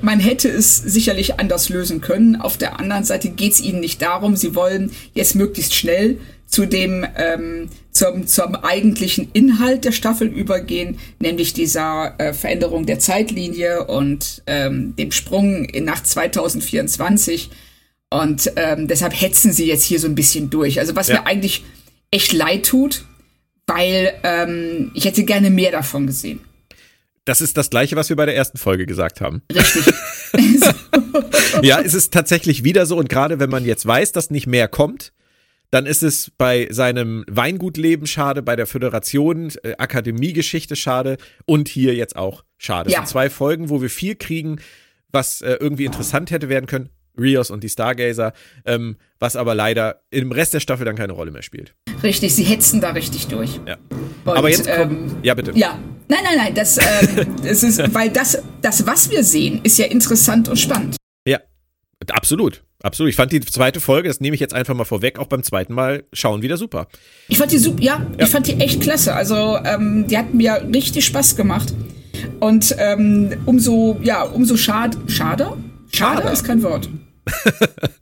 man 0.00 0.20
hätte 0.20 0.48
es 0.48 0.76
sicherlich 0.76 1.38
anders 1.38 1.68
lösen 1.68 2.00
können. 2.00 2.36
Auf 2.36 2.56
der 2.56 2.78
anderen 2.80 3.04
Seite 3.04 3.30
geht 3.30 3.52
es 3.52 3.60
ihnen 3.60 3.80
nicht 3.80 4.02
darum. 4.02 4.36
Sie 4.36 4.54
wollen 4.54 4.92
jetzt 5.14 5.36
möglichst 5.36 5.74
schnell 5.74 6.18
zu 6.46 6.66
dem 6.66 7.06
ähm, 7.16 7.68
zum, 7.92 8.26
zum 8.26 8.56
eigentlichen 8.56 9.30
Inhalt 9.32 9.84
der 9.84 9.92
Staffel 9.92 10.26
übergehen, 10.26 10.98
nämlich 11.20 11.52
dieser 11.52 12.14
äh, 12.18 12.32
Veränderung 12.32 12.86
der 12.86 12.98
Zeitlinie 12.98 13.86
und 13.86 14.42
ähm, 14.46 14.96
dem 14.96 15.12
Sprung 15.12 15.64
in 15.66 15.84
nach 15.84 16.02
2024. 16.02 17.50
Und 18.10 18.52
ähm, 18.56 18.88
deshalb 18.88 19.20
hetzen 19.20 19.52
sie 19.52 19.66
jetzt 19.66 19.84
hier 19.84 20.00
so 20.00 20.08
ein 20.08 20.14
bisschen 20.14 20.50
durch. 20.50 20.80
Also 20.80 20.96
was 20.96 21.08
ja. 21.08 21.14
mir 21.14 21.26
eigentlich 21.26 21.64
echt 22.10 22.32
leid 22.32 22.66
tut, 22.66 23.04
weil 23.68 24.14
ähm, 24.24 24.90
ich 24.94 25.04
hätte 25.04 25.24
gerne 25.24 25.50
mehr 25.50 25.70
davon 25.70 26.06
gesehen. 26.06 26.40
Das 27.24 27.42
ist 27.42 27.58
das 27.58 27.68
Gleiche, 27.68 27.94
was 27.94 28.08
wir 28.08 28.16
bei 28.16 28.24
der 28.24 28.34
ersten 28.34 28.56
Folge 28.56 28.86
gesagt 28.86 29.20
haben. 29.20 29.42
Richtig. 29.52 29.92
ja, 31.62 31.78
es 31.78 31.92
ist 31.92 32.12
tatsächlich 32.12 32.64
wieder 32.64 32.86
so. 32.86 32.96
Und 32.96 33.10
gerade 33.10 33.38
wenn 33.38 33.50
man 33.50 33.66
jetzt 33.66 33.84
weiß, 33.84 34.12
dass 34.12 34.30
nicht 34.30 34.46
mehr 34.46 34.66
kommt, 34.66 35.12
dann 35.70 35.84
ist 35.84 36.02
es 36.02 36.32
bei 36.38 36.68
seinem 36.70 37.24
Weingutleben 37.28 38.06
schade, 38.06 38.42
bei 38.42 38.56
der 38.56 38.66
Föderation, 38.66 39.52
äh, 39.62 39.74
Akademiegeschichte 39.76 40.74
schade 40.74 41.18
und 41.44 41.68
hier 41.68 41.94
jetzt 41.94 42.16
auch 42.16 42.44
schade. 42.56 42.90
Ja. 42.90 42.96
Es 42.96 43.00
sind 43.00 43.12
zwei 43.12 43.28
Folgen, 43.28 43.68
wo 43.68 43.82
wir 43.82 43.90
viel 43.90 44.16
kriegen, 44.16 44.60
was 45.10 45.42
äh, 45.42 45.58
irgendwie 45.60 45.84
interessant 45.84 46.30
hätte 46.30 46.48
werden 46.48 46.66
können. 46.66 46.88
Rios 47.18 47.50
und 47.50 47.64
die 47.64 47.68
Stargazer, 47.68 48.32
ähm, 48.64 48.96
was 49.18 49.36
aber 49.36 49.54
leider 49.54 50.02
im 50.10 50.32
Rest 50.32 50.54
der 50.54 50.60
Staffel 50.60 50.84
dann 50.84 50.96
keine 50.96 51.12
Rolle 51.12 51.30
mehr 51.30 51.42
spielt. 51.42 51.74
Richtig, 52.02 52.34
sie 52.34 52.44
hetzen 52.44 52.80
da 52.80 52.90
richtig 52.90 53.26
durch. 53.26 53.60
Ja. 53.66 53.76
Und, 54.24 54.36
aber 54.36 54.50
jetzt 54.50 54.68
ähm, 54.68 55.16
ja 55.22 55.34
bitte. 55.34 55.52
Ja, 55.54 55.78
nein, 56.08 56.20
nein, 56.24 56.36
nein, 56.36 56.54
das, 56.54 56.78
ähm, 56.78 57.36
das 57.44 57.62
ist, 57.62 57.94
weil 57.94 58.10
das, 58.10 58.42
das, 58.62 58.86
was 58.86 59.10
wir 59.10 59.24
sehen, 59.24 59.60
ist 59.62 59.78
ja 59.78 59.86
interessant 59.86 60.48
und 60.48 60.56
spannend. 60.56 60.96
Ja, 61.26 61.38
absolut. 62.10 62.62
Absolut. 62.80 63.10
Ich 63.10 63.16
fand 63.16 63.32
die 63.32 63.40
zweite 63.40 63.80
Folge, 63.80 64.08
das 64.08 64.20
nehme 64.20 64.34
ich 64.34 64.40
jetzt 64.40 64.54
einfach 64.54 64.74
mal 64.74 64.84
vorweg, 64.84 65.18
auch 65.18 65.26
beim 65.26 65.42
zweiten 65.42 65.74
Mal 65.74 66.04
schauen 66.12 66.42
wieder 66.42 66.56
super. 66.56 66.86
Ich 67.26 67.36
fand 67.36 67.50
die 67.50 67.58
super, 67.58 67.82
ja, 67.82 68.06
ja. 68.16 68.24
ich 68.24 68.30
fand 68.30 68.46
die 68.46 68.54
echt 68.54 68.80
klasse. 68.80 69.14
Also, 69.14 69.58
ähm, 69.64 70.06
die 70.06 70.16
hat 70.16 70.32
mir 70.32 70.64
richtig 70.72 71.04
Spaß 71.06 71.34
gemacht. 71.34 71.74
Und 72.38 72.74
ähm, 72.78 73.36
umso, 73.46 73.98
ja, 74.02 74.22
umso 74.22 74.56
schad, 74.56 74.96
schade? 75.08 75.56
Schade, 75.92 76.22
schade 76.22 76.32
ist 76.32 76.44
kein 76.44 76.62
Wort. 76.62 76.88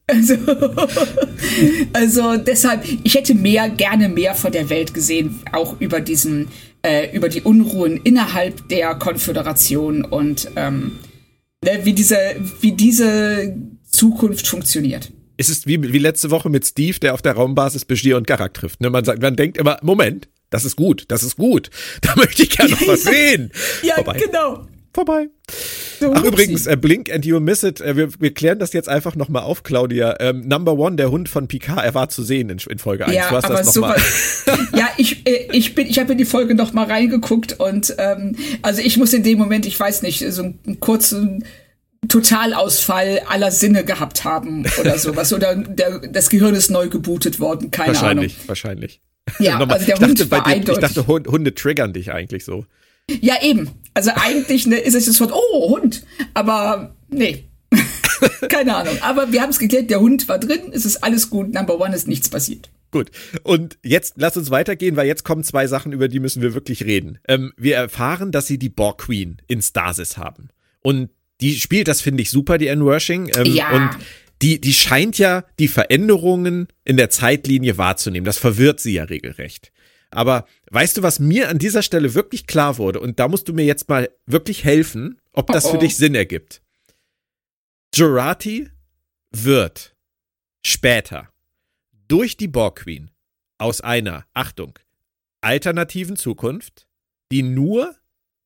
Also, 0.07 0.35
also 1.93 2.37
deshalb, 2.37 2.85
ich 3.03 3.15
hätte 3.15 3.35
mehr, 3.35 3.69
gerne 3.69 4.09
mehr 4.09 4.35
von 4.35 4.53
der 4.53 4.69
Welt 4.71 4.95
gesehen, 4.95 5.41
auch 5.53 5.81
über 5.81 6.01
diesen, 6.01 6.49
äh, 6.83 7.15
über 7.17 7.29
die 7.29 7.43
Unruhen 7.43 8.01
innerhalb 8.03 8.69
der 8.69 8.95
Konföderation 8.95 10.05
und 10.05 10.49
ähm, 10.57 10.99
ne, 11.65 11.81
wie 11.85 11.93
diese, 11.93 12.19
wie 12.61 12.73
diese 12.73 13.57
Zukunft 13.89 14.47
funktioniert. 14.47 15.13
Es 15.39 15.49
ist 15.49 15.67
wie, 15.67 15.93
wie 15.93 15.99
letzte 15.99 16.31
Woche 16.31 16.49
mit 16.49 16.65
Steve, 16.65 16.99
der 16.99 17.15
auf 17.15 17.23
der 17.23 17.33
Raumbasis 17.33 17.85
Begier 17.85 18.17
und 18.17 18.27
Garak 18.27 18.55
trifft. 18.55 18.81
Ne? 18.81 18.89
Man, 18.91 19.05
sagt, 19.05 19.21
man 19.21 19.37
denkt 19.37 19.59
immer, 19.59 19.79
Moment, 19.83 20.29
das 20.51 20.65
ist 20.65 20.77
gut, 20.77 21.05
das 21.09 21.23
ist 21.23 21.37
gut. 21.37 21.71
Da 22.01 22.15
möchte 22.17 22.43
ich 22.43 22.51
gerne 22.51 22.71
noch 22.73 22.81
was 22.87 23.03
sehen. 23.03 23.51
ja, 23.83 23.97
Vorbei. 23.97 24.19
genau. 24.25 24.67
Vorbei. 24.95 25.29
Ach, 26.01 26.25
übrigens, 26.25 26.67
äh, 26.67 26.77
Blink 26.77 27.13
and 27.13 27.25
You 27.25 27.41
Miss 27.41 27.63
It. 27.63 27.81
Äh, 27.81 27.97
wir, 27.97 28.09
wir 28.21 28.35
klären 28.35 28.59
das 28.59 28.73
jetzt 28.73 28.89
einfach 28.89 29.17
nochmal 29.17 29.43
auf, 29.43 29.63
Claudia. 29.63 30.17
Ähm, 30.21 30.47
Number 30.47 30.75
One, 30.75 30.97
der 30.97 31.11
Hund 31.11 31.29
von 31.29 31.49
Picard, 31.49 31.85
er 31.85 31.95
war 31.95 32.09
zu 32.09 32.23
sehen 32.23 32.51
in, 32.51 32.59
in 32.69 32.79
Folge 32.79 33.07
1. 33.07 33.15
Ja, 33.15 33.29
du 33.29 33.37
hast 33.37 33.45
aber 33.45 33.57
das 33.57 33.75
mal. 33.77 33.97
ja, 34.75 34.89
ich, 34.97 35.27
äh, 35.27 35.49
ich 35.53 35.75
bin, 35.75 35.87
ich 35.87 35.99
habe 35.99 36.13
in 36.13 36.19
die 36.19 36.25
Folge 36.25 36.55
nochmal 36.55 36.87
reingeguckt 36.87 37.59
und 37.61 37.95
ähm, 37.99 38.37
also 38.63 38.81
ich 38.81 38.97
muss 38.97 39.13
in 39.13 39.23
dem 39.23 39.39
Moment, 39.39 39.67
ich 39.67 39.79
weiß 39.79 40.03
nicht, 40.03 40.25
so 40.31 40.43
einen 40.43 40.81
kurzen 40.81 41.45
Totalausfall 42.09 43.23
aller 43.29 43.51
Sinne 43.51 43.85
gehabt 43.85 44.25
haben 44.25 44.65
oder 44.81 44.99
sowas. 44.99 45.33
Oder 45.33 45.57
der, 45.57 46.01
das 46.01 46.31
Gehirn 46.31 46.55
ist 46.55 46.71
neu 46.71 46.89
gebootet 46.89 47.41
worden, 47.41 47.71
keine 47.71 47.89
wahrscheinlich, 47.89 48.35
Ahnung. 48.35 48.49
Wahrscheinlich, 48.49 49.01
wahrscheinlich. 49.01 49.01
Ja, 49.39 49.59
also 49.69 49.87
der 49.87 49.99
Hund 49.99 50.31
war 50.31 50.45
dir, 50.45 50.73
Ich 50.73 50.79
dachte, 50.79 51.07
Hunde 51.07 51.55
triggern 51.55 51.93
dich 51.93 52.13
eigentlich 52.13 52.45
so. 52.45 52.65
Ja, 53.21 53.35
eben. 53.43 53.71
Also 53.97 54.11
eigentlich 54.15 54.67
ne, 54.67 54.77
ist 54.77 54.95
es 54.95 55.07
das 55.07 55.19
Wort, 55.21 55.33
oh, 55.33 55.71
Hund. 55.71 56.05
Aber 56.35 56.95
nee. 57.09 57.49
Keine 58.51 58.77
Ahnung. 58.77 58.99
Aber 59.01 59.33
wir 59.33 59.41
haben 59.41 59.49
es 59.49 59.59
geklärt, 59.59 59.89
der 59.89 60.01
Hund 60.01 60.29
war 60.29 60.39
drin, 60.39 60.71
es 60.71 60.85
ist 60.85 61.03
alles 61.03 61.31
gut, 61.31 61.55
Number 61.55 61.81
One 61.81 61.97
ist 61.97 62.07
nichts 62.07 62.29
passiert. 62.29 62.69
Gut. 62.91 63.11
Und 63.43 63.79
jetzt 63.83 64.17
lass 64.19 64.37
uns 64.37 64.51
weitergehen, 64.51 64.97
weil 64.97 65.07
jetzt 65.07 65.25
kommen 65.25 65.45
zwei 65.45 65.67
Sachen, 65.67 65.93
über 65.93 66.09
die 66.09 66.21
müssen 66.21 66.43
wir 66.43 66.53
wirklich 66.53 66.85
reden. 66.85 67.21
Ähm, 67.27 67.55
wir 67.57 67.77
erfahren, 67.77 68.33
dass 68.33 68.47
sie 68.47 68.59
die 68.59 68.69
Borg 68.69 68.99
Queen 68.99 69.39
in 69.49 69.63
Stasis 69.63 70.19
haben. 70.19 70.51
Und 70.83 71.09
die 71.41 71.55
spielt 71.55 71.89
das, 71.89 72.03
finde 72.03 72.21
ich, 72.21 72.31
super, 72.31 72.59
die 72.59 72.69
Anne 72.69 72.85
Worshing. 72.85 73.31
Ähm, 73.35 73.47
ja. 73.47 73.71
Und 73.71 73.91
die, 74.43 74.61
die 74.61 74.75
scheint 74.75 75.17
ja 75.17 75.47
die 75.59 75.69
Veränderungen 75.69 76.69
in 76.85 76.99
der 76.99 77.09
Zeitlinie 77.09 77.79
wahrzunehmen. 77.79 78.27
Das 78.27 78.37
verwirrt 78.37 78.79
sie 78.79 78.93
ja 78.93 79.05
regelrecht. 79.05 79.73
Aber 80.11 80.47
weißt 80.71 80.97
du, 80.97 81.03
was 81.03 81.19
mir 81.19 81.49
an 81.49 81.59
dieser 81.59 81.83
Stelle 81.83 82.15
wirklich 82.15 82.47
klar 82.47 82.79
wurde? 82.79 83.01
Und 83.01 83.19
da 83.19 83.29
musst 83.29 83.49
du 83.49 83.53
mir 83.53 83.65
jetzt 83.65 83.89
mal 83.89 84.11
wirklich 84.27 84.65
helfen, 84.65 85.21
ob 85.33 85.49
das 85.49 85.67
oh 85.67 85.69
oh. 85.69 85.73
für 85.73 85.79
dich 85.79 85.97
Sinn 85.97 86.15
ergibt. 86.15 86.63
Jurati 87.95 88.69
wird 89.31 89.97
später 90.65 91.29
durch 92.09 92.37
die 92.37 92.49
Borg 92.49 92.81
Queen 92.81 93.11
aus 93.59 93.81
einer, 93.81 94.27
Achtung, 94.35 94.79
alternativen 95.41 96.17
Zukunft, 96.17 96.89
die 97.33 97.43
nur 97.43 97.97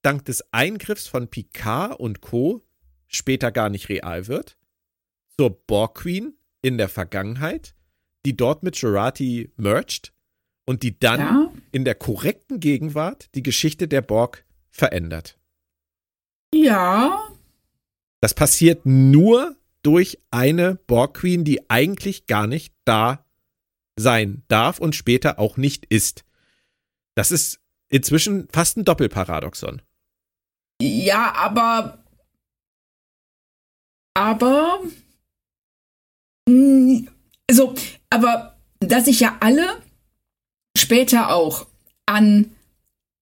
dank 0.02 0.24
des 0.24 0.44
Eingriffs 0.52 1.06
von 1.06 1.28
Picard 1.28 1.98
und 1.98 2.20
Co. 2.20 2.62
später 3.08 3.52
gar 3.52 3.68
nicht 3.70 3.88
real 3.88 4.28
wird, 4.28 4.56
zur 5.36 5.50
Borg 5.50 5.96
Queen 5.96 6.34
in 6.62 6.78
der 6.78 6.88
Vergangenheit, 6.88 7.74
die 8.24 8.36
dort 8.36 8.62
mit 8.62 8.76
Jurati 8.76 9.50
merged 9.56 10.12
und 10.66 10.82
die 10.82 10.98
dann 10.98 11.20
ja? 11.20 11.49
In 11.72 11.84
der 11.84 11.94
korrekten 11.94 12.60
Gegenwart 12.60 13.34
die 13.34 13.42
Geschichte 13.42 13.88
der 13.88 14.02
Borg 14.02 14.44
verändert. 14.70 15.38
Ja. 16.54 17.28
Das 18.20 18.34
passiert 18.34 18.84
nur 18.84 19.56
durch 19.82 20.18
eine 20.30 20.76
Borg 20.86 21.14
Queen, 21.14 21.44
die 21.44 21.70
eigentlich 21.70 22.26
gar 22.26 22.46
nicht 22.46 22.74
da 22.84 23.24
sein 23.96 24.42
darf 24.48 24.78
und 24.78 24.94
später 24.94 25.38
auch 25.38 25.56
nicht 25.56 25.86
ist. 25.86 26.24
Das 27.14 27.30
ist 27.30 27.60
inzwischen 27.88 28.48
fast 28.52 28.76
ein 28.76 28.84
Doppelparadoxon. 28.84 29.82
Ja, 30.80 31.34
aber 31.34 32.02
aber 34.14 34.80
mm, 36.48 37.06
also, 37.48 37.74
aber 38.10 38.58
dass 38.80 39.04
sich 39.04 39.20
ja 39.20 39.36
alle 39.40 39.82
später 40.76 41.34
auch 41.34 41.66
an 42.06 42.50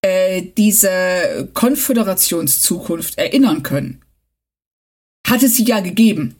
äh, 0.02 0.42
diese 0.56 1.50
Konföderationszukunft 1.54 3.18
erinnern 3.18 3.62
können, 3.62 4.02
hat 5.26 5.42
es 5.42 5.56
sie 5.56 5.64
ja 5.64 5.80
gegeben. 5.80 6.36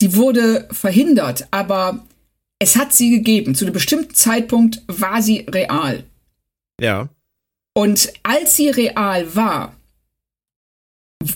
Sie 0.00 0.16
wurde 0.16 0.68
verhindert, 0.70 1.46
aber 1.50 2.06
es 2.58 2.76
hat 2.76 2.92
sie 2.92 3.10
gegeben. 3.10 3.54
Zu 3.54 3.64
einem 3.64 3.74
bestimmten 3.74 4.14
Zeitpunkt 4.14 4.82
war 4.86 5.22
sie 5.22 5.46
real. 5.50 6.04
Ja. 6.80 7.08
Und 7.74 8.12
als 8.22 8.56
sie 8.56 8.70
real 8.70 9.34
war, 9.34 9.76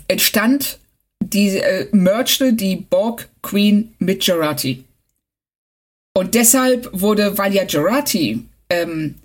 entstand 0.08 0.78
die 1.20 1.58
äh, 1.58 1.88
mergte 1.92 2.52
die 2.52 2.76
Borg 2.76 3.28
Queen 3.42 3.94
mit 3.98 4.24
Gerati. 4.24 4.84
Und 6.16 6.34
deshalb 6.34 6.88
wurde, 6.92 7.38
weil 7.38 7.54
ja 7.54 7.64
Gerati 7.64 8.44
ähm, 8.70 9.16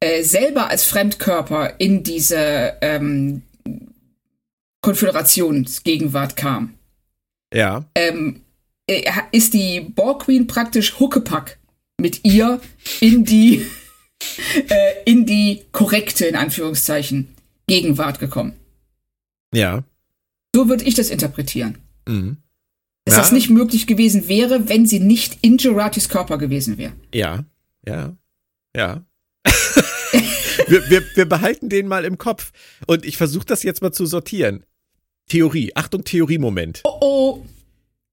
äh, 0.00 0.22
selber 0.22 0.68
als 0.68 0.84
Fremdkörper 0.84 1.74
in 1.78 2.02
diese 2.02 2.76
ähm, 2.80 3.42
Konföderationsgegenwart 4.80 6.36
kam. 6.36 6.74
Ja. 7.52 7.84
Ähm, 7.94 8.42
äh, 8.88 9.10
ist 9.32 9.54
die 9.54 9.80
Borg 9.80 10.24
Queen 10.24 10.46
praktisch 10.46 10.98
Huckepack 10.98 11.58
mit 12.00 12.24
ihr 12.24 12.60
in 13.00 13.24
die 13.24 13.66
äh, 14.68 14.92
in 15.04 15.26
die 15.26 15.64
korrekte 15.72 16.26
in 16.26 16.36
Anführungszeichen 16.36 17.34
Gegenwart 17.66 18.18
gekommen. 18.18 18.54
Ja. 19.54 19.84
So 20.54 20.68
würde 20.68 20.84
ich 20.84 20.94
das 20.94 21.10
interpretieren. 21.10 21.78
Mhm. 22.06 22.38
Dass 23.04 23.16
ja. 23.16 23.22
das 23.22 23.32
nicht 23.32 23.50
möglich 23.50 23.86
gewesen 23.86 24.28
wäre, 24.28 24.68
wenn 24.68 24.86
sie 24.86 25.00
nicht 25.00 25.38
in 25.42 25.56
Geratis 25.56 26.08
Körper 26.08 26.38
gewesen 26.38 26.78
wäre. 26.78 26.92
Ja, 27.14 27.44
ja. 27.86 28.16
Ja. 28.76 29.04
wir, 30.66 30.90
wir, 30.90 31.02
wir 31.14 31.26
behalten 31.26 31.68
den 31.68 31.88
mal 31.88 32.04
im 32.04 32.18
Kopf. 32.18 32.52
Und 32.86 33.04
ich 33.04 33.16
versuche 33.16 33.46
das 33.46 33.62
jetzt 33.62 33.82
mal 33.82 33.92
zu 33.92 34.06
sortieren. 34.06 34.64
Theorie. 35.28 35.72
Achtung, 35.74 36.04
Theorie-Moment. 36.04 36.82
Oh 36.84 36.98
oh. 37.00 37.46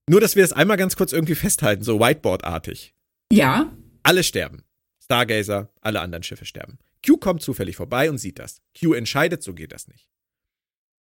Nur, 0.08 0.20
dass 0.20 0.36
wir 0.36 0.42
das 0.42 0.52
einmal 0.52 0.76
ganz 0.76 0.96
kurz 0.96 1.12
irgendwie 1.12 1.34
festhalten, 1.34 1.82
so 1.82 1.98
Whiteboard-artig. 1.98 2.94
Ja. 3.32 3.72
Alle 4.02 4.22
sterben. 4.22 4.62
Stargazer, 5.02 5.70
alle 5.80 6.00
anderen 6.00 6.22
Schiffe 6.22 6.44
sterben. 6.44 6.78
Q 7.04 7.16
kommt 7.16 7.42
zufällig 7.42 7.76
vorbei 7.76 8.10
und 8.10 8.18
sieht 8.18 8.38
das. 8.38 8.60
Q 8.78 8.94
entscheidet, 8.94 9.42
so 9.42 9.54
geht 9.54 9.72
das 9.72 9.88
nicht. 9.88 10.08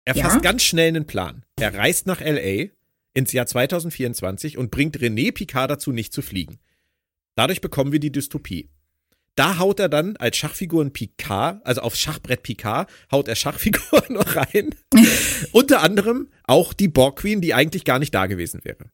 Er 0.05 0.16
ja? 0.16 0.24
fasst 0.24 0.42
ganz 0.42 0.62
schnell 0.62 0.88
einen 0.88 1.07
Plan. 1.07 1.44
Er 1.57 1.74
reist 1.74 2.07
nach 2.07 2.20
LA 2.20 2.68
ins 3.14 3.32
Jahr 3.32 3.46
2024 3.46 4.59
und 4.59 4.70
bringt 4.70 4.98
René 4.98 5.32
Picard 5.32 5.70
dazu, 5.70 5.92
nicht 5.92 6.12
zu 6.12 6.22
fliegen. 6.22 6.59
Dadurch 7.36 7.61
bekommen 7.61 7.92
wir 7.92 8.01
die 8.01 8.12
Dystopie. 8.12 8.70
Da 9.37 9.59
haut 9.59 9.81
er 9.81 9.89
dann 9.89 10.16
als 10.16 10.37
Schachfiguren 10.37 10.93
Picard, 10.93 11.64
also 11.64 11.81
auf 11.83 11.95
Schachbrett 11.95 12.43
Picard, 12.43 12.91
haut 13.11 13.28
er 13.28 13.37
Schachfiguren 13.37 14.05
noch 14.14 14.37
rein. 14.37 14.74
Unter 15.53 15.83
anderem 15.83 16.28
auch 16.45 16.72
die 16.72 16.89
Borg 16.89 17.20
Queen, 17.20 17.41
die 17.41 17.55
eigentlich 17.55 17.85
gar 17.85 17.99
nicht 17.99 18.14
da 18.14 18.26
gewesen 18.26 18.61
wäre. 18.64 18.91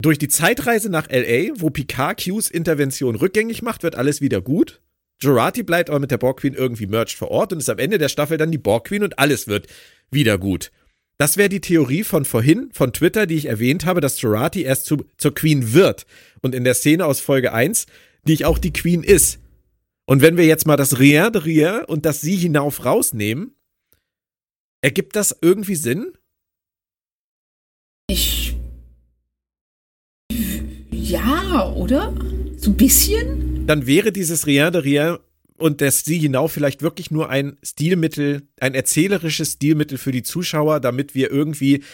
Durch 0.00 0.18
die 0.18 0.28
Zeitreise 0.28 0.90
nach 0.90 1.08
LA, 1.10 1.52
wo 1.54 1.70
Picard 1.70 2.18
Qs 2.18 2.50
Intervention 2.50 3.14
rückgängig 3.14 3.62
macht, 3.62 3.84
wird 3.84 3.94
alles 3.94 4.20
wieder 4.20 4.40
gut. 4.40 4.80
Jurati 5.20 5.62
bleibt 5.62 5.90
aber 5.90 6.00
mit 6.00 6.10
der 6.10 6.18
Borg 6.18 6.40
Queen 6.40 6.54
irgendwie 6.54 6.86
merged 6.86 7.16
vor 7.16 7.30
Ort 7.30 7.52
und 7.52 7.60
ist 7.60 7.70
am 7.70 7.78
Ende 7.78 7.98
der 7.98 8.08
Staffel 8.08 8.38
dann 8.38 8.50
die 8.50 8.58
Borg 8.58 8.88
Queen 8.88 9.04
und 9.04 9.20
alles 9.20 9.46
wird 9.46 9.68
wieder 10.10 10.38
gut. 10.38 10.72
Das 11.18 11.36
wäre 11.36 11.48
die 11.48 11.60
Theorie 11.60 12.02
von 12.02 12.24
vorhin, 12.24 12.70
von 12.72 12.92
Twitter, 12.92 13.26
die 13.26 13.36
ich 13.36 13.46
erwähnt 13.46 13.86
habe, 13.86 14.00
dass 14.00 14.20
Jurati 14.20 14.62
erst 14.62 14.86
zu, 14.86 15.04
zur 15.18 15.34
Queen 15.34 15.72
wird. 15.72 16.04
Und 16.40 16.52
in 16.52 16.64
der 16.64 16.74
Szene 16.74 17.06
aus 17.06 17.20
Folge 17.20 17.52
1, 17.52 17.86
die 18.26 18.32
ich 18.32 18.44
auch 18.44 18.58
die 18.58 18.72
Queen 18.72 19.04
ist. 19.04 19.38
Und 20.06 20.20
wenn 20.20 20.36
wir 20.36 20.46
jetzt 20.46 20.66
mal 20.66 20.76
das 20.76 20.98
Rien 20.98 21.32
de 21.32 21.42
Rien 21.42 21.84
und 21.84 22.04
das 22.04 22.20
Sie 22.20 22.36
hinauf 22.36 22.84
rausnehmen, 22.84 23.56
ergibt 24.80 25.16
das 25.16 25.36
irgendwie 25.40 25.76
Sinn? 25.76 26.12
Ich. 28.08 28.56
Ja, 30.90 31.72
oder? 31.72 32.14
So 32.56 32.70
ein 32.70 32.76
bisschen? 32.76 33.66
Dann 33.66 33.86
wäre 33.86 34.12
dieses 34.12 34.46
Rien 34.46 34.72
de 34.72 34.82
Rien 34.82 35.18
und 35.56 35.80
das 35.80 36.00
Sie 36.00 36.18
hinauf 36.18 36.52
vielleicht 36.52 36.82
wirklich 36.82 37.10
nur 37.10 37.30
ein 37.30 37.56
Stilmittel, 37.62 38.48
ein 38.60 38.74
erzählerisches 38.74 39.52
Stilmittel 39.52 39.98
für 39.98 40.10
die 40.10 40.24
Zuschauer, 40.24 40.80
damit 40.80 41.14
wir 41.14 41.30
irgendwie 41.30 41.84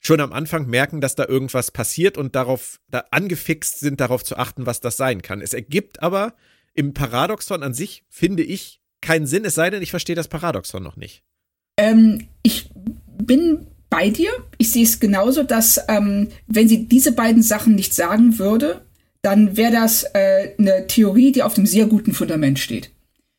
schon 0.00 0.20
am 0.20 0.32
Anfang 0.32 0.66
merken, 0.66 1.00
dass 1.00 1.16
da 1.16 1.26
irgendwas 1.26 1.70
passiert 1.70 2.16
und 2.16 2.34
darauf 2.34 2.80
da 2.88 3.04
angefixt 3.10 3.80
sind, 3.80 4.00
darauf 4.00 4.24
zu 4.24 4.36
achten, 4.36 4.64
was 4.64 4.80
das 4.80 4.96
sein 4.96 5.22
kann. 5.22 5.42
Es 5.42 5.52
ergibt 5.52 6.02
aber 6.02 6.34
im 6.78 6.94
Paradoxon 6.94 7.64
an 7.64 7.74
sich, 7.74 8.04
finde 8.08 8.44
ich, 8.44 8.80
keinen 9.00 9.26
Sinn, 9.26 9.44
es 9.44 9.56
sei 9.56 9.68
denn, 9.68 9.82
ich 9.82 9.90
verstehe 9.90 10.14
das 10.14 10.28
Paradoxon 10.28 10.80
noch 10.80 10.96
nicht. 10.96 11.24
Ähm, 11.76 12.28
ich 12.44 12.70
bin 13.20 13.66
bei 13.90 14.10
dir. 14.10 14.30
Ich 14.58 14.70
sehe 14.70 14.84
es 14.84 15.00
genauso, 15.00 15.42
dass 15.42 15.80
ähm, 15.88 16.28
wenn 16.46 16.68
sie 16.68 16.86
diese 16.86 17.10
beiden 17.10 17.42
Sachen 17.42 17.74
nicht 17.74 17.94
sagen 17.94 18.38
würde, 18.38 18.82
dann 19.22 19.56
wäre 19.56 19.72
das 19.72 20.04
äh, 20.14 20.52
eine 20.56 20.86
Theorie, 20.86 21.32
die 21.32 21.42
auf 21.42 21.56
einem 21.56 21.66
sehr 21.66 21.86
guten 21.86 22.14
Fundament 22.14 22.60
steht. 22.60 22.90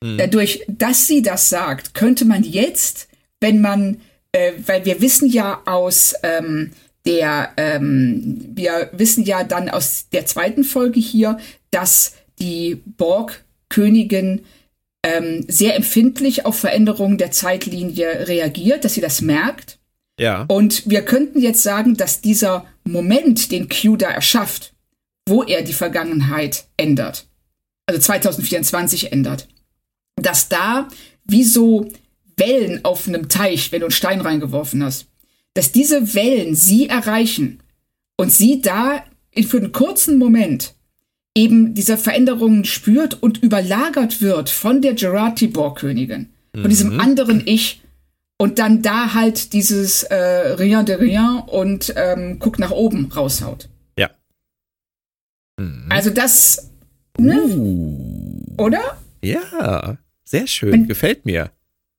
Mhm. 0.03 0.17
Dadurch, 0.17 0.65
dass 0.67 1.07
sie 1.07 1.21
das 1.21 1.49
sagt, 1.49 1.93
könnte 1.93 2.25
man 2.25 2.43
jetzt, 2.43 3.07
wenn 3.39 3.61
man, 3.61 4.01
äh, 4.33 4.51
weil 4.65 4.83
wir 4.83 4.99
wissen 4.99 5.29
ja 5.29 5.61
aus 5.65 6.13
ähm, 6.23 6.71
der, 7.05 7.51
ähm, 7.55 8.49
wir 8.53 8.89
wissen 8.91 9.23
ja 9.23 9.45
dann 9.45 9.69
aus 9.69 10.09
der 10.11 10.25
zweiten 10.25 10.65
Folge 10.65 10.99
hier, 10.99 11.39
dass 11.71 12.15
die 12.39 12.81
Borg-Königin 12.97 14.41
ähm, 15.03 15.45
sehr 15.47 15.75
empfindlich 15.75 16.45
auf 16.45 16.59
Veränderungen 16.59 17.17
der 17.17 17.31
Zeitlinie 17.31 18.27
reagiert, 18.27 18.83
dass 18.83 18.95
sie 18.95 19.01
das 19.01 19.21
merkt. 19.21 19.79
Ja. 20.19 20.45
Und 20.49 20.89
wir 20.89 21.03
könnten 21.03 21.39
jetzt 21.39 21.63
sagen, 21.63 21.95
dass 21.95 22.21
dieser 22.21 22.65
Moment, 22.83 23.51
den 23.51 23.69
Q 23.69 23.95
da 23.95 24.09
erschafft, 24.09 24.73
wo 25.27 25.43
er 25.43 25.61
die 25.61 25.73
Vergangenheit 25.73 26.65
ändert, 26.75 27.27
also 27.85 28.01
2024 28.01 29.11
ändert, 29.11 29.47
dass 30.15 30.49
da 30.49 30.87
wie 31.23 31.43
so 31.43 31.87
Wellen 32.35 32.83
auf 32.83 33.07
einem 33.07 33.29
Teich, 33.29 33.71
wenn 33.71 33.81
du 33.81 33.85
einen 33.85 33.91
Stein 33.91 34.21
reingeworfen 34.21 34.83
hast, 34.83 35.07
dass 35.53 35.71
diese 35.71 36.13
Wellen 36.13 36.55
sie 36.55 36.87
erreichen 36.87 37.61
und 38.17 38.31
sie 38.31 38.61
da 38.61 39.03
für 39.47 39.57
einen 39.57 39.71
kurzen 39.71 40.17
Moment 40.17 40.73
eben 41.35 41.73
diese 41.73 41.97
Veränderungen 41.97 42.65
spürt 42.65 43.21
und 43.21 43.41
überlagert 43.41 44.21
wird 44.21 44.49
von 44.49 44.81
der 44.81 44.93
Gerati-Borg-Königin, 44.93 46.29
von 46.53 46.63
mhm. 46.63 46.69
diesem 46.69 46.99
anderen 46.99 47.45
Ich 47.45 47.81
und 48.37 48.57
dann 48.57 48.81
da 48.81 49.13
halt 49.13 49.53
dieses 49.53 50.03
äh, 50.03 50.15
Rien 50.15 50.85
de 50.85 50.95
Rien 50.95 51.43
und 51.45 51.93
ähm, 51.95 52.39
guckt 52.39 52.59
nach 52.59 52.71
oben 52.71 53.11
raushaut. 53.11 53.69
Ja. 53.97 54.09
Mhm. 55.59 55.85
Also 55.89 56.09
das, 56.09 56.71
ne? 57.17 57.41
Uh. 57.43 58.55
Oder? 58.57 58.97
Ja, 59.21 59.97
sehr 60.23 60.47
schön, 60.47 60.87
gefällt 60.87 61.25
mir. 61.25 61.51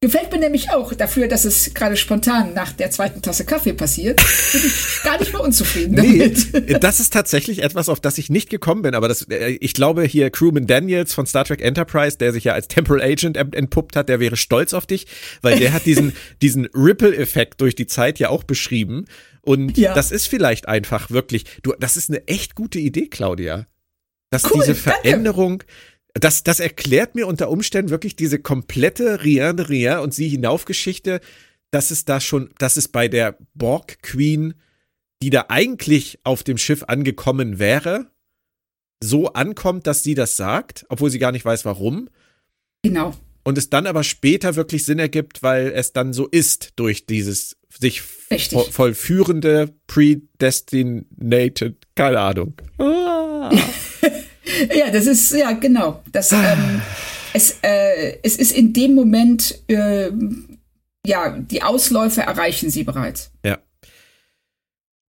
Gefällt 0.03 0.33
mir 0.33 0.39
nämlich 0.39 0.71
auch 0.71 0.95
dafür, 0.95 1.29
dass 1.29 1.45
es 1.45 1.75
gerade 1.75 1.95
spontan 1.95 2.55
nach 2.55 2.73
der 2.73 2.91
zweiten 2.91 3.21
Tasse 3.21 3.45
Kaffee 3.45 3.75
passiert. 3.75 4.17
Bin 4.53 4.63
ich 4.65 5.03
gar 5.05 5.19
nicht 5.19 5.31
mehr 5.31 5.43
unzufrieden 5.43 5.95
damit. 5.95 6.55
Nee, 6.55 6.79
das 6.81 7.01
ist 7.01 7.13
tatsächlich 7.13 7.63
etwas, 7.63 7.91
auf 7.91 8.01
das 8.01 8.17
ich 8.17 8.31
nicht 8.31 8.49
gekommen 8.49 8.81
bin. 8.81 8.95
Aber 8.95 9.09
das, 9.09 9.29
äh, 9.29 9.59
ich 9.61 9.75
glaube 9.75 10.05
hier 10.05 10.31
Crewman 10.31 10.67
Daniels 10.67 11.13
von 11.13 11.27
Star 11.27 11.45
Trek 11.45 11.61
Enterprise, 11.61 12.17
der 12.17 12.33
sich 12.33 12.45
ja 12.45 12.55
als 12.55 12.69
Temporal 12.69 13.03
Agent 13.03 13.37
entpuppt 13.37 13.95
hat, 13.95 14.09
der 14.09 14.21
wäre 14.21 14.39
stolz 14.39 14.73
auf 14.73 14.87
dich, 14.87 15.07
weil 15.43 15.59
der 15.59 15.75
hat 15.75 15.85
diesen, 15.85 16.15
diesen 16.41 16.65
Ripple-Effekt 16.73 17.61
durch 17.61 17.75
die 17.75 17.87
Zeit 17.87 18.19
ja 18.19 18.31
auch 18.31 18.45
beschrieben. 18.45 19.05
Und 19.43 19.77
ja. 19.77 19.93
das 19.93 20.13
ist 20.13 20.29
vielleicht 20.29 20.67
einfach 20.67 21.11
wirklich, 21.11 21.45
du, 21.63 21.75
das 21.79 21.99
ist 21.99 22.09
eine 22.09 22.27
echt 22.27 22.55
gute 22.55 22.79
Idee, 22.79 23.09
Claudia. 23.09 23.67
Dass 24.31 24.45
cool, 24.45 24.53
diese 24.61 24.75
Veränderung, 24.75 25.59
danke 25.59 25.73
das, 26.15 26.43
das 26.43 26.61
erklärt 26.61 27.15
mir 27.15 27.27
unter 27.27 27.51
Umständen 27.51 27.91
wirklich 27.91 28.17
diese 28.17 28.39
komplette 28.39 29.23
Rien 29.23 29.57
de 29.57 29.67
Rien 29.67 29.99
und 29.99 30.15
sie 30.15 30.29
hinaufgeschichte, 30.29 31.21
dass 31.71 31.91
es 31.91 32.05
da 32.05 32.21
schon, 32.21 32.51
dass 32.59 32.77
es 32.77 32.89
bei 32.89 33.09
der 33.09 33.39
Borg 33.55 34.03
Queen, 34.03 34.55
die 35.23 35.31
da 35.31 35.47
eigentlich 35.49 36.19
auf 36.25 36.43
dem 36.43 36.59
Schiff 36.59 36.85
angekommen 36.85 37.59
wäre, 37.59 38.11
so 39.03 39.33
ankommt, 39.33 39.87
dass 39.87 40.03
sie 40.03 40.15
das 40.15 40.37
sagt, 40.37 40.85
obwohl 40.89 41.11
sie 41.11 41.19
gar 41.19 41.33
nicht 41.33 41.45
weiß, 41.45 41.65
warum. 41.65 42.09
Genau. 42.83 43.15
Und 43.43 43.57
es 43.57 43.71
dann 43.71 43.87
aber 43.87 44.05
später 44.05 44.57
wirklich 44.57 44.85
Sinn 44.85 44.99
ergibt, 44.99 45.43
weil 45.43 45.73
es 45.75 45.93
dann 45.93 46.13
so 46.13 46.27
ist 46.27 46.73
durch 46.77 47.07
dieses 47.07 47.57
sich 47.69 48.03
vo 48.03 48.65
vollführende 48.65 49.75
Predestinated, 49.87 51.77
keine 51.95 52.21
Ahnung. 52.21 52.55
Ah. 52.79 53.51
ja, 54.75 54.91
das 54.91 55.07
ist, 55.07 55.33
ja, 55.33 55.53
genau. 55.53 56.03
Das, 56.13 56.33
ah. 56.33 56.53
ähm, 56.53 56.81
es, 57.33 57.59
äh, 57.63 58.19
es 58.23 58.37
ist 58.37 58.53
in 58.53 58.73
dem 58.73 58.95
Moment, 58.95 59.63
äh, 59.69 60.11
ja, 61.07 61.39
die 61.39 61.63
Ausläufe 61.63 62.23
erreichen 62.23 62.71
sie 62.71 62.85
bereits. 62.85 63.31
Ja. 63.45 63.59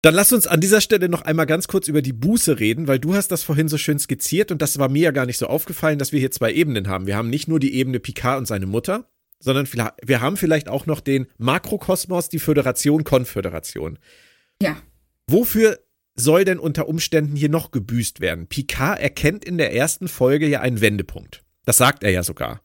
Dann 0.04 0.16
lass 0.16 0.34
uns 0.34 0.48
an 0.48 0.62
dieser 0.62 0.82
Stelle 0.82 1.10
noch 1.10 1.22
einmal 1.22 1.46
ganz 1.46 1.68
kurz 1.68 1.88
über 1.88 2.02
die 2.02 2.14
Buße 2.14 2.60
reden, 2.60 2.88
weil 2.88 2.98
du 2.98 3.14
hast 3.14 3.28
das 3.28 3.44
vorhin 3.44 3.68
so 3.68 3.78
schön 3.78 4.00
skizziert 4.00 4.52
und 4.52 4.62
das 4.62 4.80
war 4.80 4.90
mir 4.90 5.04
ja 5.04 5.12
gar 5.12 5.28
nicht 5.28 5.38
so 5.38 5.46
aufgefallen, 5.46 6.00
dass 6.00 6.12
wir 6.12 6.20
hier 6.20 6.32
zwei 6.32 6.52
Ebenen 6.54 6.88
haben. 6.88 7.06
Wir 7.06 7.16
haben 7.16 7.30
nicht 7.30 7.48
nur 7.48 7.60
die 7.60 7.76
Ebene 7.76 8.00
Picard 8.00 8.40
und 8.40 8.48
seine 8.48 8.66
Mutter, 8.66 9.12
sondern 9.40 9.68
wir 10.04 10.22
haben 10.22 10.38
vielleicht 10.38 10.70
auch 10.70 10.88
noch 10.88 11.02
den 11.02 11.28
Makrokosmos, 11.38 12.30
die 12.30 12.40
Föderation, 12.40 13.04
Konföderation. 13.04 14.00
Ja. 14.60 14.78
Wofür 15.28 15.80
soll 16.24 16.46
denn 16.46 16.60
unter 16.60 16.88
Umständen 16.88 17.36
hier 17.36 17.50
noch 17.50 17.72
gebüßt 17.72 18.22
werden? 18.22 18.48
Picard 18.48 19.00
erkennt 19.00 19.46
in 19.46 19.58
der 19.58 19.74
ersten 19.74 20.08
Folge 20.08 20.48
ja 20.48 20.62
einen 20.62 20.82
Wendepunkt. 20.82 21.44
Das 21.66 21.78
sagt 21.78 22.04
er 22.04 22.12
ja 22.12 22.24
sogar. 22.24 22.62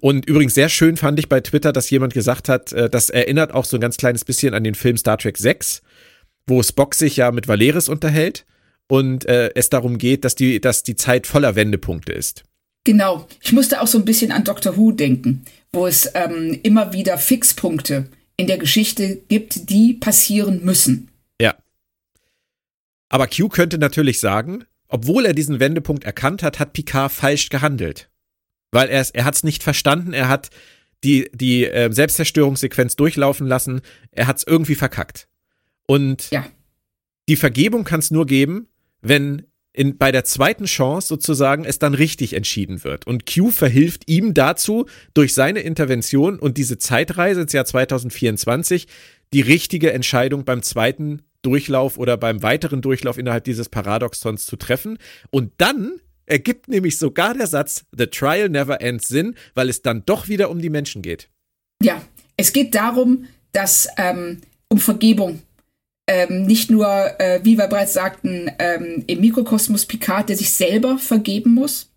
Und 0.00 0.26
übrigens 0.26 0.54
sehr 0.54 0.68
schön 0.68 0.96
fand 0.96 1.18
ich 1.18 1.28
bei 1.28 1.40
Twitter, 1.40 1.72
dass 1.72 1.90
jemand 1.90 2.14
gesagt 2.14 2.48
hat, 2.48 2.72
äh, 2.72 2.88
das 2.88 3.10
erinnert 3.10 3.52
auch 3.52 3.64
so 3.64 3.76
ein 3.76 3.80
ganz 3.80 3.96
kleines 3.96 4.24
bisschen 4.24 4.54
an 4.54 4.64
den 4.64 4.74
Film 4.74 4.96
Star 4.96 5.18
Trek 5.18 5.38
6, 5.38 5.82
wo 6.46 6.62
Spock 6.62 6.94
sich 6.94 7.16
ja 7.16 7.32
mit 7.32 7.48
Valeris 7.48 7.88
unterhält 7.88 8.44
und 8.88 9.26
äh, 9.26 9.50
es 9.54 9.70
darum 9.70 9.98
geht, 9.98 10.24
dass 10.24 10.34
die, 10.34 10.60
dass 10.60 10.82
die 10.82 10.96
Zeit 10.96 11.26
voller 11.26 11.56
Wendepunkte 11.56 12.12
ist. 12.12 12.44
Genau. 12.84 13.26
Ich 13.42 13.52
musste 13.52 13.80
auch 13.80 13.86
so 13.86 13.98
ein 13.98 14.04
bisschen 14.04 14.32
an 14.32 14.44
Doctor 14.44 14.76
Who 14.76 14.92
denken, 14.92 15.44
wo 15.72 15.86
es 15.86 16.10
ähm, 16.14 16.58
immer 16.62 16.92
wieder 16.92 17.18
Fixpunkte 17.18 18.08
in 18.36 18.46
der 18.46 18.58
Geschichte 18.58 19.20
gibt, 19.28 19.68
die 19.68 19.94
passieren 19.94 20.64
müssen. 20.64 21.08
Aber 23.08 23.26
Q 23.26 23.48
könnte 23.48 23.78
natürlich 23.78 24.20
sagen, 24.20 24.64
obwohl 24.88 25.26
er 25.26 25.34
diesen 25.34 25.60
Wendepunkt 25.60 26.04
erkannt 26.04 26.42
hat, 26.42 26.58
hat 26.58 26.72
Picard 26.72 27.12
falsch 27.12 27.48
gehandelt. 27.48 28.10
Weil 28.70 28.88
er, 28.88 29.06
er 29.12 29.24
hat 29.24 29.34
es 29.34 29.44
nicht 29.44 29.62
verstanden, 29.62 30.12
er 30.12 30.28
hat 30.28 30.50
die, 31.04 31.30
die 31.32 31.64
äh, 31.64 31.92
Selbstzerstörungssequenz 31.92 32.96
durchlaufen 32.96 33.46
lassen, 33.46 33.82
er 34.10 34.26
hat 34.26 34.38
es 34.38 34.46
irgendwie 34.46 34.74
verkackt. 34.74 35.28
Und 35.86 36.30
ja. 36.30 36.46
die 37.28 37.36
Vergebung 37.36 37.84
kann 37.84 38.00
es 38.00 38.10
nur 38.10 38.26
geben, 38.26 38.68
wenn 39.00 39.46
in, 39.72 39.96
bei 39.96 40.10
der 40.10 40.24
zweiten 40.24 40.64
Chance 40.64 41.06
sozusagen 41.06 41.64
es 41.64 41.78
dann 41.78 41.94
richtig 41.94 42.32
entschieden 42.32 42.82
wird. 42.82 43.06
Und 43.06 43.32
Q 43.32 43.50
verhilft 43.50 44.10
ihm 44.10 44.34
dazu, 44.34 44.86
durch 45.14 45.34
seine 45.34 45.60
Intervention 45.60 46.38
und 46.38 46.58
diese 46.58 46.78
Zeitreise 46.78 47.42
ins 47.42 47.52
Jahr 47.52 47.64
2024 47.64 48.88
die 49.32 49.40
richtige 49.40 49.92
Entscheidung 49.92 50.44
beim 50.44 50.62
zweiten 50.62 51.22
Durchlauf 51.48 51.96
oder 51.96 52.18
beim 52.18 52.42
weiteren 52.42 52.82
Durchlauf 52.82 53.16
innerhalb 53.16 53.44
dieses 53.44 53.70
Paradoxons 53.70 54.44
zu 54.44 54.56
treffen. 54.56 54.98
Und 55.30 55.52
dann 55.56 56.00
ergibt 56.26 56.68
nämlich 56.68 56.98
sogar 56.98 57.32
der 57.32 57.46
Satz, 57.46 57.86
The 57.96 58.06
Trial 58.06 58.50
Never 58.50 58.82
Ends 58.82 59.08
Sinn, 59.08 59.34
weil 59.54 59.70
es 59.70 59.80
dann 59.80 60.02
doch 60.04 60.28
wieder 60.28 60.50
um 60.50 60.60
die 60.60 60.68
Menschen 60.68 61.00
geht. 61.00 61.30
Ja, 61.82 62.02
es 62.36 62.52
geht 62.52 62.74
darum, 62.74 63.24
dass 63.52 63.88
ähm, 63.96 64.42
um 64.68 64.78
Vergebung. 64.78 65.40
Ähm, 66.06 66.44
nicht 66.44 66.70
nur, 66.70 66.86
äh, 67.18 67.40
wie 67.44 67.56
wir 67.56 67.66
bereits 67.66 67.94
sagten, 67.94 68.50
ähm, 68.58 69.04
im 69.06 69.20
Mikrokosmos 69.20 69.86
Picard, 69.86 70.28
der 70.28 70.36
sich 70.36 70.52
selber 70.52 70.98
vergeben 70.98 71.54
muss. 71.54 71.90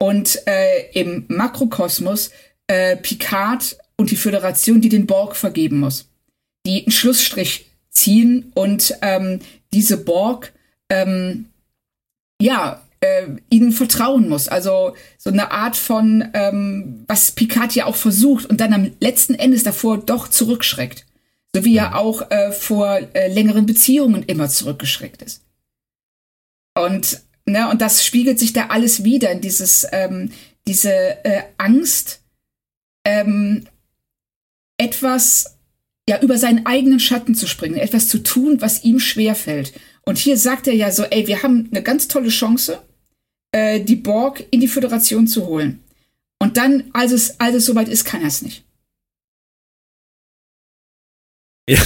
Und 0.00 0.42
äh, 0.46 0.90
im 0.92 1.24
Makrokosmos 1.28 2.30
äh, 2.66 2.96
Picard 2.96 3.78
und 3.96 4.10
die 4.10 4.16
Föderation, 4.16 4.80
die 4.80 4.88
den 4.88 5.06
Borg 5.06 5.36
vergeben 5.36 5.78
muss. 5.78 6.08
Die 6.66 6.82
einen 6.82 6.90
Schlussstrich 6.90 7.71
ziehen 7.92 8.50
und 8.54 8.94
ähm, 9.02 9.40
diese 9.72 9.96
Borg 9.98 10.52
ähm, 10.88 11.46
ja 12.40 12.82
äh, 13.00 13.26
ihnen 13.50 13.72
vertrauen 13.72 14.28
muss. 14.28 14.48
Also 14.48 14.94
so 15.18 15.30
eine 15.30 15.50
Art 15.50 15.76
von, 15.76 16.28
ähm, 16.34 17.04
was 17.06 17.32
Picard 17.32 17.74
ja 17.74 17.86
auch 17.86 17.96
versucht 17.96 18.46
und 18.46 18.60
dann 18.60 18.72
am 18.72 18.92
letzten 19.00 19.34
Endes 19.34 19.64
davor 19.64 19.98
doch 19.98 20.28
zurückschreckt. 20.28 21.06
So 21.54 21.64
wie 21.64 21.76
er 21.76 21.98
auch 21.98 22.30
äh, 22.30 22.50
vor 22.50 22.98
äh, 23.14 23.28
längeren 23.30 23.66
Beziehungen 23.66 24.22
immer 24.22 24.48
zurückgeschreckt 24.48 25.20
ist. 25.20 25.42
Und, 26.74 27.20
ne, 27.44 27.68
und 27.68 27.82
das 27.82 28.06
spiegelt 28.06 28.38
sich 28.38 28.54
da 28.54 28.68
alles 28.68 29.04
wieder 29.04 29.30
in 29.30 29.42
dieses, 29.42 29.86
ähm, 29.92 30.30
diese 30.66 30.92
äh, 31.24 31.42
Angst, 31.58 32.22
ähm, 33.04 33.66
etwas 34.78 35.58
ja, 36.08 36.20
über 36.20 36.36
seinen 36.36 36.66
eigenen 36.66 37.00
Schatten 37.00 37.34
zu 37.34 37.46
springen, 37.46 37.76
etwas 37.76 38.08
zu 38.08 38.22
tun, 38.22 38.60
was 38.60 38.84
ihm 38.84 38.98
schwerfällt. 38.98 39.72
Und 40.04 40.18
hier 40.18 40.36
sagt 40.36 40.66
er 40.66 40.74
ja 40.74 40.90
so, 40.90 41.04
ey, 41.04 41.26
wir 41.26 41.42
haben 41.42 41.68
eine 41.70 41.82
ganz 41.82 42.08
tolle 42.08 42.28
Chance, 42.28 42.82
äh, 43.52 43.80
die 43.80 43.96
Borg 43.96 44.44
in 44.50 44.60
die 44.60 44.68
Föderation 44.68 45.26
zu 45.26 45.46
holen. 45.46 45.82
Und 46.40 46.56
dann, 46.56 46.90
als 46.92 47.12
es, 47.12 47.38
als 47.38 47.54
es 47.54 47.66
soweit 47.66 47.88
ist, 47.88 48.04
kann 48.04 48.22
er 48.22 48.28
es 48.28 48.42
nicht. 48.42 48.64
Ja, 51.68 51.80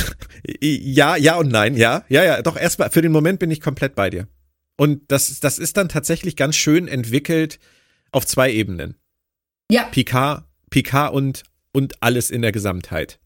ja, 0.63 1.17
ja 1.17 1.37
und 1.37 1.49
nein, 1.49 1.77
ja, 1.77 2.05
ja, 2.09 2.25
ja, 2.25 2.41
doch 2.41 2.57
erstmal, 2.57 2.91
für 2.91 3.03
den 3.03 3.13
Moment 3.13 3.39
bin 3.39 3.51
ich 3.51 3.61
komplett 3.61 3.95
bei 3.95 4.09
dir. 4.09 4.29
Und 4.79 5.11
das, 5.11 5.41
das 5.41 5.59
ist 5.59 5.77
dann 5.77 5.91
tatsächlich 5.91 6.37
ganz 6.37 6.57
schön 6.57 6.89
entwickelt 6.89 7.59
auf 8.13 8.27
zwei 8.27 8.51
Ebenen. 8.51 8.97
Ja. 9.71 9.85
Picard, 9.85 10.45
Picard 10.71 11.13
und, 11.13 11.43
und 11.73 12.03
alles 12.03 12.31
in 12.31 12.41
der 12.41 12.53
Gesamtheit. 12.53 13.19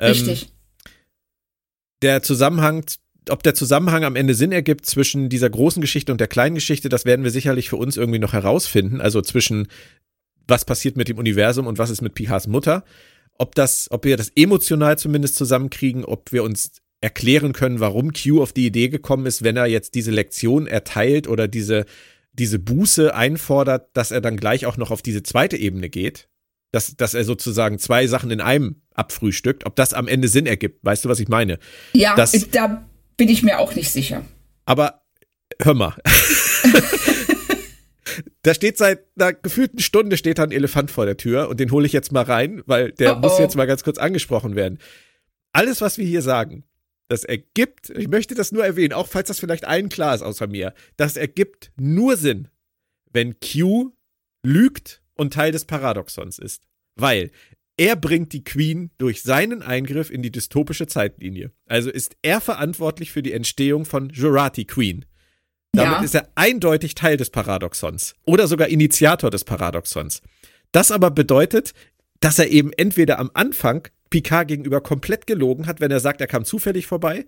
Ähm, 0.00 0.12
Richtig. 0.12 0.48
Der 2.02 2.22
Zusammenhang, 2.22 2.84
ob 3.28 3.42
der 3.42 3.54
Zusammenhang 3.54 4.04
am 4.04 4.16
Ende 4.16 4.34
Sinn 4.34 4.52
ergibt 4.52 4.86
zwischen 4.86 5.28
dieser 5.28 5.50
großen 5.50 5.80
Geschichte 5.80 6.10
und 6.10 6.20
der 6.20 6.28
kleinen 6.28 6.54
Geschichte, 6.54 6.88
das 6.88 7.04
werden 7.04 7.22
wir 7.22 7.30
sicherlich 7.30 7.68
für 7.68 7.76
uns 7.76 7.96
irgendwie 7.96 8.18
noch 8.18 8.32
herausfinden. 8.32 9.00
Also 9.00 9.20
zwischen 9.20 9.68
was 10.48 10.64
passiert 10.64 10.96
mit 10.96 11.08
dem 11.08 11.18
Universum 11.18 11.66
und 11.66 11.78
was 11.78 11.90
ist 11.90 12.02
mit 12.02 12.14
Picards 12.14 12.46
Mutter. 12.46 12.84
Ob 13.38 13.54
das, 13.54 13.88
ob 13.90 14.04
wir 14.04 14.16
das 14.16 14.32
emotional 14.34 14.98
zumindest 14.98 15.36
zusammenkriegen, 15.36 16.04
ob 16.04 16.32
wir 16.32 16.42
uns 16.42 16.82
erklären 17.00 17.52
können, 17.52 17.80
warum 17.80 18.12
Q 18.12 18.42
auf 18.42 18.52
die 18.52 18.66
Idee 18.66 18.88
gekommen 18.88 19.26
ist, 19.26 19.42
wenn 19.42 19.56
er 19.56 19.66
jetzt 19.66 19.94
diese 19.94 20.10
Lektion 20.10 20.66
erteilt 20.66 21.28
oder 21.28 21.48
diese, 21.48 21.86
diese 22.32 22.58
Buße 22.58 23.14
einfordert, 23.14 23.88
dass 23.94 24.10
er 24.10 24.20
dann 24.20 24.36
gleich 24.36 24.66
auch 24.66 24.76
noch 24.76 24.90
auf 24.90 25.00
diese 25.02 25.22
zweite 25.22 25.56
Ebene 25.56 25.88
geht. 25.88 26.28
Dass, 26.72 26.94
dass 26.94 27.14
er 27.14 27.24
sozusagen 27.24 27.78
zwei 27.78 28.06
Sachen 28.06 28.30
in 28.30 28.40
einem 28.40 28.82
abfrühstückt, 29.00 29.66
ob 29.66 29.74
das 29.74 29.94
am 29.94 30.06
Ende 30.06 30.28
Sinn 30.28 30.46
ergibt. 30.46 30.84
Weißt 30.84 31.04
du, 31.04 31.08
was 31.08 31.18
ich 31.18 31.28
meine? 31.28 31.58
Ja, 31.92 32.14
das, 32.14 32.32
da 32.50 32.86
bin 33.16 33.28
ich 33.28 33.42
mir 33.42 33.58
auch 33.58 33.74
nicht 33.74 33.90
sicher. 33.90 34.24
Aber 34.66 35.02
hör 35.60 35.74
mal. 35.74 35.96
da 38.42 38.54
steht 38.54 38.78
seit 38.78 39.04
einer 39.18 39.32
gefühlten 39.32 39.80
Stunde 39.80 40.16
steht 40.16 40.38
da 40.38 40.44
ein 40.44 40.52
Elefant 40.52 40.90
vor 40.90 41.06
der 41.06 41.16
Tür 41.16 41.48
und 41.48 41.58
den 41.58 41.70
hole 41.70 41.86
ich 41.86 41.92
jetzt 41.92 42.12
mal 42.12 42.22
rein, 42.22 42.62
weil 42.66 42.92
der 42.92 43.14
oh 43.14 43.16
oh. 43.16 43.20
muss 43.20 43.38
jetzt 43.38 43.56
mal 43.56 43.66
ganz 43.66 43.82
kurz 43.82 43.98
angesprochen 43.98 44.54
werden. 44.54 44.78
Alles, 45.52 45.80
was 45.80 45.98
wir 45.98 46.06
hier 46.06 46.22
sagen, 46.22 46.64
das 47.08 47.24
ergibt, 47.24 47.90
ich 47.90 48.08
möchte 48.08 48.34
das 48.34 48.52
nur 48.52 48.64
erwähnen, 48.64 48.92
auch 48.92 49.08
falls 49.08 49.28
das 49.28 49.40
vielleicht 49.40 49.66
allen 49.66 49.88
klar 49.88 50.14
ist 50.14 50.22
außer 50.22 50.46
mir, 50.46 50.74
das 50.96 51.16
ergibt 51.16 51.72
nur 51.76 52.16
Sinn, 52.16 52.48
wenn 53.12 53.36
Q 53.40 53.92
lügt 54.44 55.02
und 55.14 55.32
Teil 55.32 55.50
des 55.50 55.64
Paradoxons 55.64 56.38
ist. 56.38 56.62
Weil 56.94 57.30
er 57.80 57.96
bringt 57.96 58.34
die 58.34 58.44
Queen 58.44 58.90
durch 58.98 59.22
seinen 59.22 59.62
Eingriff 59.62 60.10
in 60.10 60.20
die 60.20 60.30
dystopische 60.30 60.86
Zeitlinie. 60.86 61.50
Also 61.64 61.88
ist 61.88 62.14
er 62.20 62.42
verantwortlich 62.42 63.10
für 63.10 63.22
die 63.22 63.32
Entstehung 63.32 63.86
von 63.86 64.10
Jurati 64.10 64.66
Queen. 64.66 65.06
Damit 65.72 65.98
ja. 65.98 66.02
ist 66.02 66.14
er 66.14 66.28
eindeutig 66.34 66.94
Teil 66.94 67.16
des 67.16 67.30
Paradoxons 67.30 68.16
oder 68.26 68.48
sogar 68.48 68.68
Initiator 68.68 69.30
des 69.30 69.44
Paradoxons. 69.44 70.20
Das 70.72 70.90
aber 70.90 71.10
bedeutet, 71.10 71.72
dass 72.20 72.38
er 72.38 72.50
eben 72.50 72.70
entweder 72.74 73.18
am 73.18 73.30
Anfang 73.32 73.88
Picard 74.10 74.48
gegenüber 74.48 74.82
komplett 74.82 75.26
gelogen 75.26 75.66
hat, 75.66 75.80
wenn 75.80 75.90
er 75.90 76.00
sagt, 76.00 76.20
er 76.20 76.26
kam 76.26 76.44
zufällig 76.44 76.86
vorbei. 76.86 77.24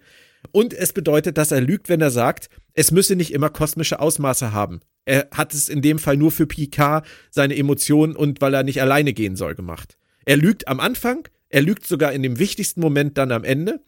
Und 0.51 0.75
es 0.75 0.93
bedeutet, 0.93 1.39
dass 1.39 1.51
er 1.51 1.63
lügt, 1.63 1.89
wenn 1.89 2.03
er 2.03 2.11
sagt, 2.11 2.51
es 2.75 2.91
müsse 2.91 3.17
nicht 3.17 3.33
immer 3.33 3.49
kosmische 3.49 4.01
Ausmaße 4.01 4.53
haben. 4.53 4.81
Er 5.07 5.29
hat 5.33 5.55
es 5.55 5.71
in 5.71 5.81
dem 5.81 5.99
Fall 5.99 6.19
nur 6.19 6.31
für 6.31 6.47
Picard, 6.47 7.07
seine 7.31 7.57
Emotionen 7.57 8.15
und 8.15 8.43
weil 8.43 8.53
er 8.53 8.65
nicht 8.65 8.83
alleine 8.83 9.15
gehen 9.15 9.35
soll, 9.35 9.55
gemacht. 9.55 9.97
Er 10.25 10.37
lügt 10.37 10.69
am 10.69 10.81
Anfang, 10.81 11.29
er 11.49 11.63
lügt 11.63 11.87
sogar 11.87 12.13
in 12.13 12.23
dem 12.23 12.39
wichtigsten 12.39 12.81
Moment 12.81 13.19
dann 13.19 13.33
am 13.33 13.45
Ende. 13.45 13.81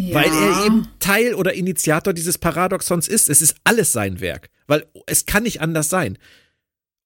Ja. 0.00 0.14
Weil 0.14 0.30
er 0.30 0.66
eben 0.66 0.88
Teil 0.98 1.34
oder 1.34 1.54
Initiator 1.54 2.12
dieses 2.12 2.38
Paradoxons 2.38 3.06
ist. 3.06 3.28
Es 3.28 3.42
ist 3.42 3.56
alles 3.64 3.92
sein 3.92 4.20
Werk. 4.20 4.50
Weil 4.66 4.86
es 5.06 5.26
kann 5.26 5.44
nicht 5.44 5.60
anders 5.60 5.88
sein. 5.88 6.18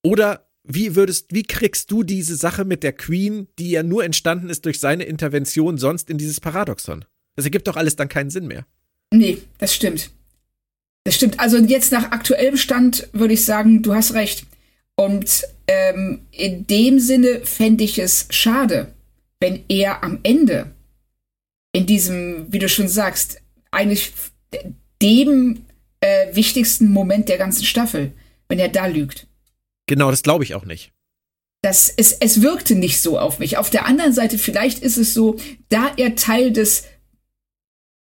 Oder 0.02 0.48
wie 0.64 0.96
würdest, 0.96 1.32
wie 1.32 1.42
kriegst 1.42 1.90
du 1.90 2.02
diese 2.02 2.36
Sache 2.36 2.64
mit 2.64 2.82
der 2.82 2.92
Queen, 2.92 3.48
die 3.58 3.70
ja 3.70 3.82
nur 3.82 4.04
entstanden 4.04 4.48
ist 4.48 4.64
durch 4.64 4.80
seine 4.80 5.04
Intervention, 5.04 5.78
sonst 5.78 6.10
in 6.10 6.18
dieses 6.18 6.40
Paradoxon? 6.40 7.04
Das 7.34 7.44
ergibt 7.44 7.68
doch 7.68 7.76
alles 7.76 7.96
dann 7.96 8.08
keinen 8.08 8.30
Sinn 8.30 8.46
mehr. 8.46 8.66
Nee, 9.12 9.38
das 9.58 9.74
stimmt. 9.74 10.10
Das 11.04 11.14
stimmt. 11.14 11.38
Also 11.38 11.58
jetzt 11.58 11.92
nach 11.92 12.10
aktuellem 12.10 12.56
Stand 12.56 13.08
würde 13.12 13.34
ich 13.34 13.44
sagen, 13.44 13.82
du 13.82 13.94
hast 13.94 14.14
recht. 14.14 14.46
Und 14.96 15.44
ähm, 15.66 16.26
in 16.30 16.66
dem 16.66 16.98
Sinne 16.98 17.44
fände 17.44 17.84
ich 17.84 17.98
es 17.98 18.28
schade, 18.30 18.94
wenn 19.40 19.64
er 19.68 20.02
am 20.02 20.20
Ende 20.22 20.74
in 21.72 21.86
diesem, 21.86 22.50
wie 22.50 22.58
du 22.58 22.68
schon 22.68 22.88
sagst, 22.88 23.42
eigentlich 23.70 24.12
dem 25.02 25.66
äh, 26.00 26.34
wichtigsten 26.34 26.90
Moment 26.90 27.28
der 27.28 27.36
ganzen 27.36 27.64
Staffel, 27.64 28.12
wenn 28.48 28.58
er 28.58 28.68
da 28.68 28.86
lügt. 28.86 29.26
Genau, 29.86 30.10
das 30.10 30.22
glaube 30.22 30.44
ich 30.44 30.54
auch 30.54 30.64
nicht. 30.64 30.92
Das, 31.62 31.92
es, 31.94 32.12
es 32.12 32.42
wirkte 32.42 32.74
nicht 32.74 33.00
so 33.00 33.18
auf 33.18 33.38
mich. 33.38 33.58
Auf 33.58 33.70
der 33.70 33.86
anderen 33.86 34.12
Seite, 34.12 34.38
vielleicht 34.38 34.78
ist 34.78 34.96
es 34.96 35.12
so, 35.12 35.36
da 35.68 35.92
er 35.96 36.14
Teil 36.16 36.52
des 36.52 36.84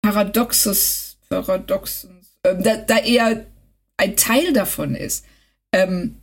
Paradoxes, 0.02 1.18
Paradoxens, 1.28 2.36
äh, 2.42 2.54
da, 2.62 2.76
da 2.76 2.98
er 2.98 3.46
ein 3.96 4.16
Teil 4.16 4.52
davon 4.52 4.94
ist, 4.94 5.24
ähm, 5.72 6.16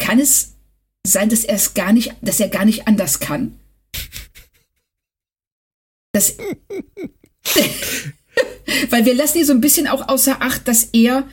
kann 0.00 0.18
es 0.18 0.54
sein, 1.06 1.28
dass 1.28 1.44
er 1.44 1.54
es 1.54 1.74
gar 1.74 1.92
nicht, 1.92 2.16
dass 2.20 2.40
er 2.40 2.48
gar 2.48 2.64
nicht 2.64 2.88
anders 2.88 3.20
kann? 3.20 3.56
Das, 6.12 6.36
weil 8.90 9.04
wir 9.04 9.14
lassen 9.14 9.38
ihn 9.38 9.44
so 9.44 9.52
ein 9.52 9.60
bisschen 9.60 9.86
auch 9.86 10.08
außer 10.08 10.42
Acht, 10.42 10.66
dass 10.66 10.88
er 10.92 11.28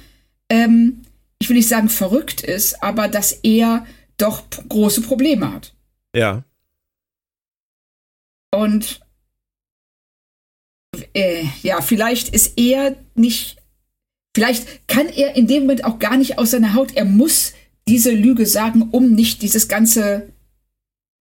ähm, 0.50 1.04
ich 1.40 1.50
will 1.50 1.58
nicht 1.58 1.70
sagen 1.70 1.90
verrückt 1.90 2.42
ist, 2.42 2.82
aber 2.84 3.08
dass 3.08 3.32
er 3.32 3.86
doch 4.18 4.44
große 4.68 5.02
Probleme 5.02 5.54
hat. 5.54 5.76
Ja. 6.16 6.44
Und 8.52 9.02
äh, 11.14 11.46
ja, 11.62 11.82
vielleicht 11.82 12.30
ist 12.30 12.58
er 12.58 12.96
nicht, 13.14 13.58
vielleicht 14.36 14.88
kann 14.88 15.08
er 15.08 15.36
in 15.36 15.48
dem 15.48 15.64
Moment 15.64 15.84
auch 15.84 16.00
gar 16.00 16.18
nicht 16.18 16.40
aus 16.40 16.52
seiner 16.52 16.74
Haut. 16.74 16.96
Er 16.96 17.06
muss 17.06 17.54
diese 17.88 18.12
Lüge 18.12 18.46
sagen, 18.46 18.90
um 18.92 19.14
nicht 19.14 19.42
dieses 19.42 19.68
ganze 19.68 20.30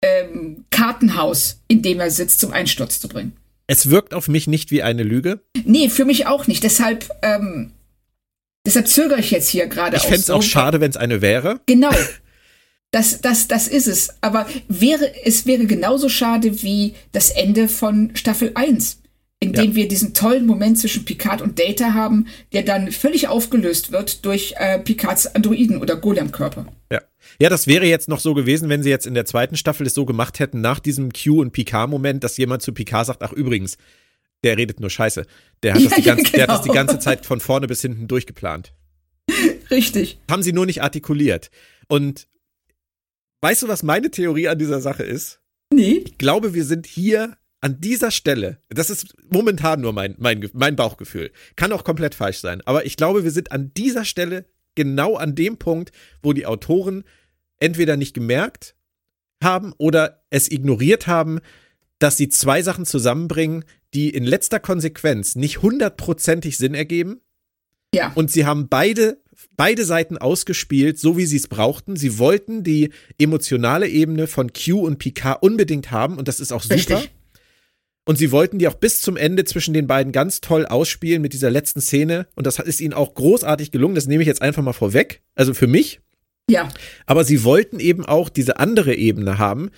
ähm, 0.03 0.65
Kartenhaus, 0.71 1.61
in 1.69 1.83
dem 1.83 2.01
er 2.01 2.11
sitzt, 2.11 2.41
zum 2.41 2.53
Einsturz 2.53 3.01
zu 3.01 3.09
bringen. 3.09 3.37
Es 3.67 3.91
wirkt 3.91 4.15
auf 4.15 4.29
mich 4.29 4.47
nicht 4.47 4.71
wie 4.71 4.83
eine 4.83 5.03
Lüge. 5.03 5.41
Nee, 5.65 5.89
für 5.89 6.05
mich 6.05 6.27
auch 6.27 6.47
nicht. 6.47 6.65
Deshalb 6.65 7.09
ähm, 7.23 7.73
Deshalb 8.67 8.89
zögere 8.89 9.21
ich 9.21 9.31
jetzt 9.31 9.49
hier 9.49 9.67
gerade. 9.67 9.97
Ich 9.97 10.03
fände 10.03 10.21
es 10.21 10.31
auch 10.31 10.43
schade, 10.43 10.81
wenn 10.81 10.91
es 10.91 10.97
eine 10.97 11.23
wäre. 11.23 11.61
Genau. 11.67 11.91
Das, 12.93 13.21
das, 13.21 13.47
das 13.47 13.69
ist 13.69 13.87
es. 13.87 14.17
Aber 14.21 14.49
wäre, 14.67 15.13
es 15.25 15.47
wäre 15.47 15.67
genauso 15.67 16.09
schade 16.09 16.61
wie 16.65 16.95
das 17.13 17.31
Ende 17.31 17.69
von 17.69 18.11
Staffel 18.17 18.51
1, 18.57 19.00
in 19.43 19.55
dem 19.55 19.71
ja. 19.71 19.75
wir 19.75 19.89
diesen 19.89 20.13
tollen 20.13 20.47
Moment 20.47 20.79
zwischen 20.79 21.07
Picard 21.07 21.41
und 21.41 21.59
Data 21.59 21.95
haben, 21.95 22.27
der 22.53 22.63
dann 22.63 22.93
völlig 22.93 23.29
aufgelöst 23.29 23.91
wird 23.91 24.25
durch 24.27 24.55
äh, 24.59 24.79
Picards 24.79 25.35
Androiden- 25.35 25.81
oder 25.81 25.97
Golem-Körper. 25.97 26.67
Ja. 26.93 27.01
Ja, 27.41 27.49
das 27.49 27.67
wäre 27.67 27.87
jetzt 27.87 28.09
noch 28.09 28.21
so 28.21 28.35
gewesen, 28.35 28.69
wenn 28.69 28.83
sie 28.83 28.91
jetzt 28.91 29.07
in 29.07 29.15
der 29.15 29.25
zweiten 29.25 29.57
Staffel 29.57 29.87
es 29.87 29.95
so 29.95 30.05
gemacht 30.05 30.41
hätten, 30.41 30.61
nach 30.61 30.79
diesem 30.79 31.11
Q- 31.13 31.41
und 31.41 31.53
Picard-Moment, 31.53 32.23
dass 32.23 32.37
jemand 32.37 32.61
zu 32.61 32.75
Picard 32.75 33.07
sagt, 33.07 33.23
ach 33.23 33.33
übrigens, 33.33 33.79
der 34.45 34.59
redet 34.59 34.81
nur 34.81 34.91
Scheiße. 34.91 35.27
Der 35.63 35.75
hat, 35.75 35.81
ja, 35.81 35.89
das, 35.89 35.97
die 35.97 36.03
ganze, 36.03 36.25
genau. 36.25 36.37
der 36.37 36.43
hat 36.43 36.51
das 36.51 36.63
die 36.63 36.71
ganze 36.71 36.99
Zeit 36.99 37.25
von 37.25 37.41
vorne 37.41 37.67
bis 37.67 37.81
hinten 37.81 38.09
durchgeplant. 38.09 38.75
Richtig. 39.71 40.19
Haben 40.31 40.43
sie 40.43 40.53
nur 40.53 40.67
nicht 40.67 40.83
artikuliert. 40.83 41.51
Und 41.89 42.29
weißt 43.41 43.63
du, 43.63 43.69
was 43.69 43.83
meine 43.83 44.11
Theorie 44.11 44.49
an 44.49 44.59
dieser 44.59 44.81
Sache 44.81 45.03
ist? 45.03 45.41
Nee. 45.73 46.03
Ich 46.05 46.19
glaube, 46.19 46.53
wir 46.53 46.65
sind 46.65 46.87
hier 46.87 47.37
an 47.61 47.81
dieser 47.81 48.11
Stelle, 48.11 48.59
das 48.69 48.91
ist 48.91 49.15
momentan 49.31 49.81
nur 49.81 49.93
mein, 49.93 50.15
mein, 50.19 50.49
mein 50.55 50.77
Bauchgefühl, 50.77 51.31
kann 51.57 51.73
auch 51.73 51.85
komplett 51.85 52.15
falsch 52.15 52.39
sein, 52.39 52.63
aber 52.65 52.87
ich 52.87 52.97
glaube, 52.97 53.25
wir 53.25 53.31
sind 53.31 53.53
an 53.53 53.73
dieser 53.75 54.05
Stelle 54.05 54.47
genau 54.75 55.17
an 55.17 55.35
dem 55.35 55.59
Punkt, 55.59 55.93
wo 56.23 56.33
die 56.33 56.47
Autoren 56.47 57.05
entweder 57.59 57.97
nicht 57.97 58.15
gemerkt 58.15 58.75
haben 59.43 59.75
oder 59.79 60.23
es 60.31 60.51
ignoriert 60.51 61.07
haben, 61.07 61.41
dass 61.99 62.17
sie 62.17 62.29
zwei 62.29 62.63
Sachen 62.63 62.87
zusammenbringen, 62.87 63.65
die 63.93 64.11
in 64.11 64.25
letzter 64.25 64.61
Konsequenz 64.61 65.37
nicht 65.37 65.63
hundertprozentig 65.63 66.57
Sinn 66.57 66.75
ergeben. 66.75 67.21
Ja. 67.95 68.13
Und 68.15 68.31
sie 68.31 68.47
haben 68.47 68.69
beide, 68.69 69.21
beide 69.57 69.85
Seiten 69.85 70.17
ausgespielt, 70.17 70.99
so 70.99 71.17
wie 71.17 71.27
sie 71.27 71.37
es 71.37 71.49
brauchten. 71.49 71.97
Sie 71.97 72.19
wollten 72.19 72.63
die 72.63 72.91
emotionale 73.19 73.89
Ebene 73.89 74.27
von 74.27 74.53
Q 74.53 74.81
und 74.87 74.99
Picard 74.99 75.43
unbedingt 75.43 75.91
haben 75.91 76.17
und 76.17 76.29
das 76.29 76.41
ist 76.41 76.53
auch 76.53 76.63
super. 76.63 76.77
Richtig. 76.77 77.11
Und 78.11 78.17
sie 78.17 78.33
wollten 78.33 78.59
die 78.59 78.67
auch 78.67 78.75
bis 78.75 79.01
zum 79.03 79.17
Ende 79.17 79.45
zwischen 79.45 79.73
den 79.73 79.87
beiden 79.87 80.11
ganz 80.11 80.41
toll 80.41 80.67
ausspielen 80.67 81.23
mit 81.23 81.33
dieser 81.33 81.49
letzten 81.49 81.81
Szene. 81.81 82.27
Und 82.35 82.45
das 82.45 82.59
ist 82.59 82.81
ihnen 82.81 82.93
auch 82.93 83.15
großartig 83.15 83.71
gelungen. 83.71 83.95
Das 83.95 84.09
nehme 84.09 84.25
ich 84.25 84.27
jetzt 84.27 84.43
einfach 84.43 84.65
mal 84.65 84.73
vorweg. 84.73 85.23
Also 85.37 85.55
für 85.55 85.69
mich. 85.69 86.01
Ja. 86.51 86.71
Aber 87.07 87.23
sie 87.23 87.45
wollten 87.45 87.79
eben 87.79 88.05
auch 88.05 88.29
diese 88.29 88.59
andere 88.59 88.97
Ebene 88.97 89.39
haben. 89.39 89.71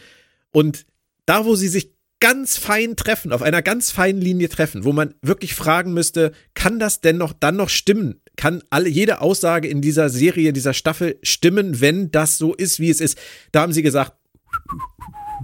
Und 0.50 0.86
da, 1.26 1.44
wo 1.44 1.56
sie 1.56 1.68
sich 1.68 1.92
ganz 2.20 2.56
fein 2.56 2.96
treffen, 2.96 3.32
auf 3.32 3.42
einer 3.42 3.60
ganz 3.60 3.90
feinen 3.90 4.22
Linie 4.22 4.48
treffen, 4.48 4.84
wo 4.84 4.94
man 4.94 5.12
wirklich 5.20 5.54
fragen 5.54 5.92
müsste, 5.92 6.32
kann 6.54 6.78
das 6.78 7.02
denn 7.02 7.18
noch 7.18 7.34
dann 7.34 7.56
noch 7.56 7.68
stimmen? 7.68 8.22
Kann 8.36 8.62
alle, 8.70 8.88
jede 8.88 9.20
Aussage 9.20 9.68
in 9.68 9.82
dieser 9.82 10.08
Serie, 10.08 10.54
dieser 10.54 10.72
Staffel 10.72 11.18
stimmen, 11.22 11.82
wenn 11.82 12.10
das 12.10 12.38
so 12.38 12.54
ist, 12.54 12.80
wie 12.80 12.88
es 12.88 13.02
ist? 13.02 13.18
Da 13.50 13.60
haben 13.60 13.74
sie 13.74 13.82
gesagt. 13.82 14.14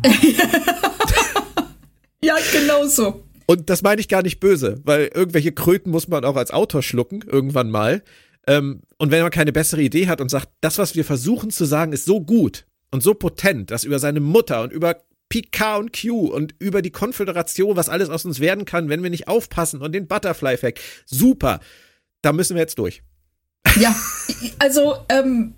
ja, 2.22 2.36
genau 2.52 2.86
so. 2.86 3.24
Und 3.46 3.70
das 3.70 3.82
meine 3.82 4.00
ich 4.00 4.08
gar 4.08 4.22
nicht 4.22 4.40
böse, 4.40 4.80
weil 4.84 5.10
irgendwelche 5.14 5.52
Kröten 5.52 5.90
muss 5.90 6.08
man 6.08 6.24
auch 6.24 6.36
als 6.36 6.50
Autor 6.50 6.82
schlucken, 6.82 7.22
irgendwann 7.26 7.70
mal. 7.70 8.02
Ähm, 8.46 8.82
und 8.98 9.10
wenn 9.10 9.22
man 9.22 9.30
keine 9.30 9.52
bessere 9.52 9.82
Idee 9.82 10.06
hat 10.08 10.20
und 10.20 10.30
sagt, 10.30 10.48
das, 10.60 10.78
was 10.78 10.94
wir 10.96 11.04
versuchen 11.04 11.50
zu 11.50 11.64
sagen, 11.64 11.92
ist 11.92 12.04
so 12.04 12.20
gut 12.20 12.66
und 12.90 13.02
so 13.02 13.14
potent, 13.14 13.70
dass 13.70 13.84
über 13.84 13.98
seine 13.98 14.20
Mutter 14.20 14.62
und 14.62 14.72
über 14.72 15.02
Pk 15.28 15.78
und 15.78 15.98
Q 15.98 16.26
und 16.26 16.54
über 16.58 16.82
die 16.82 16.90
Konföderation, 16.90 17.76
was 17.76 17.88
alles 17.88 18.08
aus 18.08 18.24
uns 18.24 18.40
werden 18.40 18.64
kann, 18.64 18.88
wenn 18.88 19.02
wir 19.02 19.10
nicht 19.10 19.28
aufpassen 19.28 19.82
und 19.82 19.92
den 19.92 20.06
Butterfly-Effekt. 20.06 20.80
Super. 21.06 21.60
Da 22.22 22.32
müssen 22.32 22.54
wir 22.54 22.62
jetzt 22.62 22.78
durch. 22.78 23.02
Ja, 23.76 23.94
also 24.58 24.96
ähm, 25.08 25.54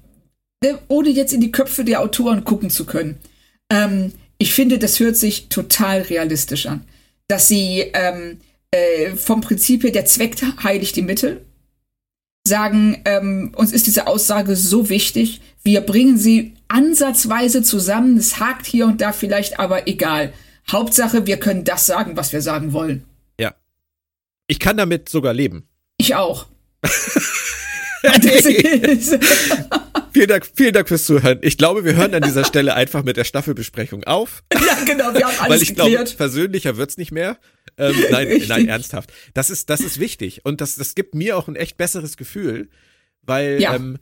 ne, 0.62 0.78
ohne 0.88 1.11
jetzt 1.11 1.32
in 1.32 1.40
die 1.40 1.52
Köpfe 1.52 1.84
der 1.84 2.00
Autoren 2.00 2.44
gucken 2.44 2.70
zu 2.70 2.86
können. 2.86 3.18
Ähm, 3.70 4.12
ich 4.41 4.55
finde, 4.55 4.78
das 4.78 4.99
hört 4.99 5.16
sich 5.16 5.51
total 5.51 6.01
realistisch 6.01 6.66
an. 6.66 6.84
Dass 7.28 7.47
sie 7.47 7.84
ähm, 7.93 8.41
äh, 8.70 9.11
vom 9.11 9.43
Prinzip 9.43 9.84
her, 9.84 9.93
der 9.93 10.07
Zweck 10.07 10.36
heiligt 10.64 10.97
die 10.97 11.03
Mittel, 11.03 11.45
sagen, 12.49 13.03
ähm, 13.05 13.53
uns 13.55 13.70
ist 13.70 13.86
diese 13.86 14.07
Aussage 14.07 14.57
so 14.57 14.88
wichtig, 14.88 15.43
wir 15.62 15.82
bringen 15.82 16.16
sie 16.16 16.55
ansatzweise 16.68 17.62
zusammen, 17.62 18.16
es 18.16 18.41
hakt 18.41 18.66
hier 18.66 18.86
und 18.86 19.03
da 19.03 19.12
vielleicht, 19.12 19.61
aber 19.61 19.86
egal. 19.86 20.32
Hauptsache, 20.72 21.26
wir 21.26 21.36
können 21.36 21.64
das 21.64 21.84
sagen, 21.84 22.16
was 22.16 22.32
wir 22.32 22.41
sagen 22.41 22.72
wollen. 22.72 23.05
Ja. 23.38 23.55
Ich 24.47 24.59
kann 24.59 24.78
damit 24.78 25.11
sogar 25.11 25.34
leben. 25.34 25.68
Ich 25.99 26.14
auch. 26.14 26.47
vielen, 30.12 30.28
Dank, 30.28 30.46
vielen 30.55 30.72
Dank 30.72 30.88
fürs 30.88 31.05
Zuhören. 31.05 31.38
Ich 31.42 31.59
glaube, 31.59 31.84
wir 31.84 31.96
hören 31.96 32.14
an 32.14 32.22
dieser 32.22 32.44
Stelle 32.44 32.74
einfach 32.74 33.03
mit 33.03 33.16
der 33.16 33.24
Staffelbesprechung 33.24 34.05
auf. 34.05 34.42
Ja, 34.70 34.84
genau, 34.84 35.12
wir 35.14 35.26
haben 35.26 35.34
alles 35.40 35.51
Weil 35.51 35.62
ich 35.62 35.68
geklärt. 35.70 36.07
glaube, 36.07 36.16
persönlicher 36.16 36.76
wird's 36.76 36.96
nicht 36.96 37.11
mehr. 37.11 37.38
Ähm, 37.76 37.94
nein, 38.11 38.42
nein, 38.46 38.68
ernsthaft. 38.68 39.12
Das 39.34 39.51
ist, 39.51 39.68
das 39.68 39.80
ist 39.80 39.98
wichtig. 39.98 40.44
Und 40.44 40.61
das, 40.61 40.76
das 40.76 40.94
gibt 40.94 41.14
mir 41.14 41.36
auch 41.36 41.48
ein 41.48 41.57
echt 41.57 41.76
besseres 41.76 42.16
Gefühl, 42.16 42.68
weil 43.22 43.61
ja. 43.61 43.74
ähm, 43.74 43.98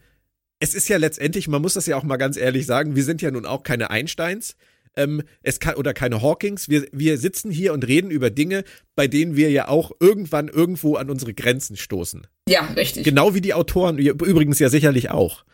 es 0.60 0.74
ist 0.74 0.88
ja 0.88 0.98
letztendlich, 0.98 1.48
man 1.48 1.62
muss 1.62 1.74
das 1.74 1.86
ja 1.86 1.96
auch 1.96 2.02
mal 2.02 2.16
ganz 2.16 2.36
ehrlich 2.36 2.66
sagen, 2.66 2.96
wir 2.96 3.04
sind 3.04 3.22
ja 3.22 3.30
nun 3.30 3.46
auch 3.46 3.62
keine 3.62 3.90
Einsteins. 3.90 4.56
Ähm, 4.96 5.22
es 5.42 5.60
kann, 5.60 5.76
oder 5.76 5.94
keine 5.94 6.22
Hawkings. 6.22 6.68
Wir, 6.68 6.86
wir 6.92 7.18
sitzen 7.18 7.50
hier 7.50 7.72
und 7.72 7.86
reden 7.86 8.10
über 8.10 8.30
Dinge, 8.30 8.64
bei 8.96 9.06
denen 9.06 9.36
wir 9.36 9.50
ja 9.50 9.68
auch 9.68 9.92
irgendwann 10.00 10.48
irgendwo 10.48 10.96
an 10.96 11.08
unsere 11.08 11.34
Grenzen 11.34 11.76
stoßen. 11.76 12.26
Ja, 12.48 12.62
richtig. 12.76 13.04
Genau 13.04 13.34
wie 13.34 13.40
die 13.40 13.54
Autoren, 13.54 13.98
übrigens 13.98 14.58
ja 14.58 14.68
sicherlich 14.68 15.10
auch. 15.10 15.44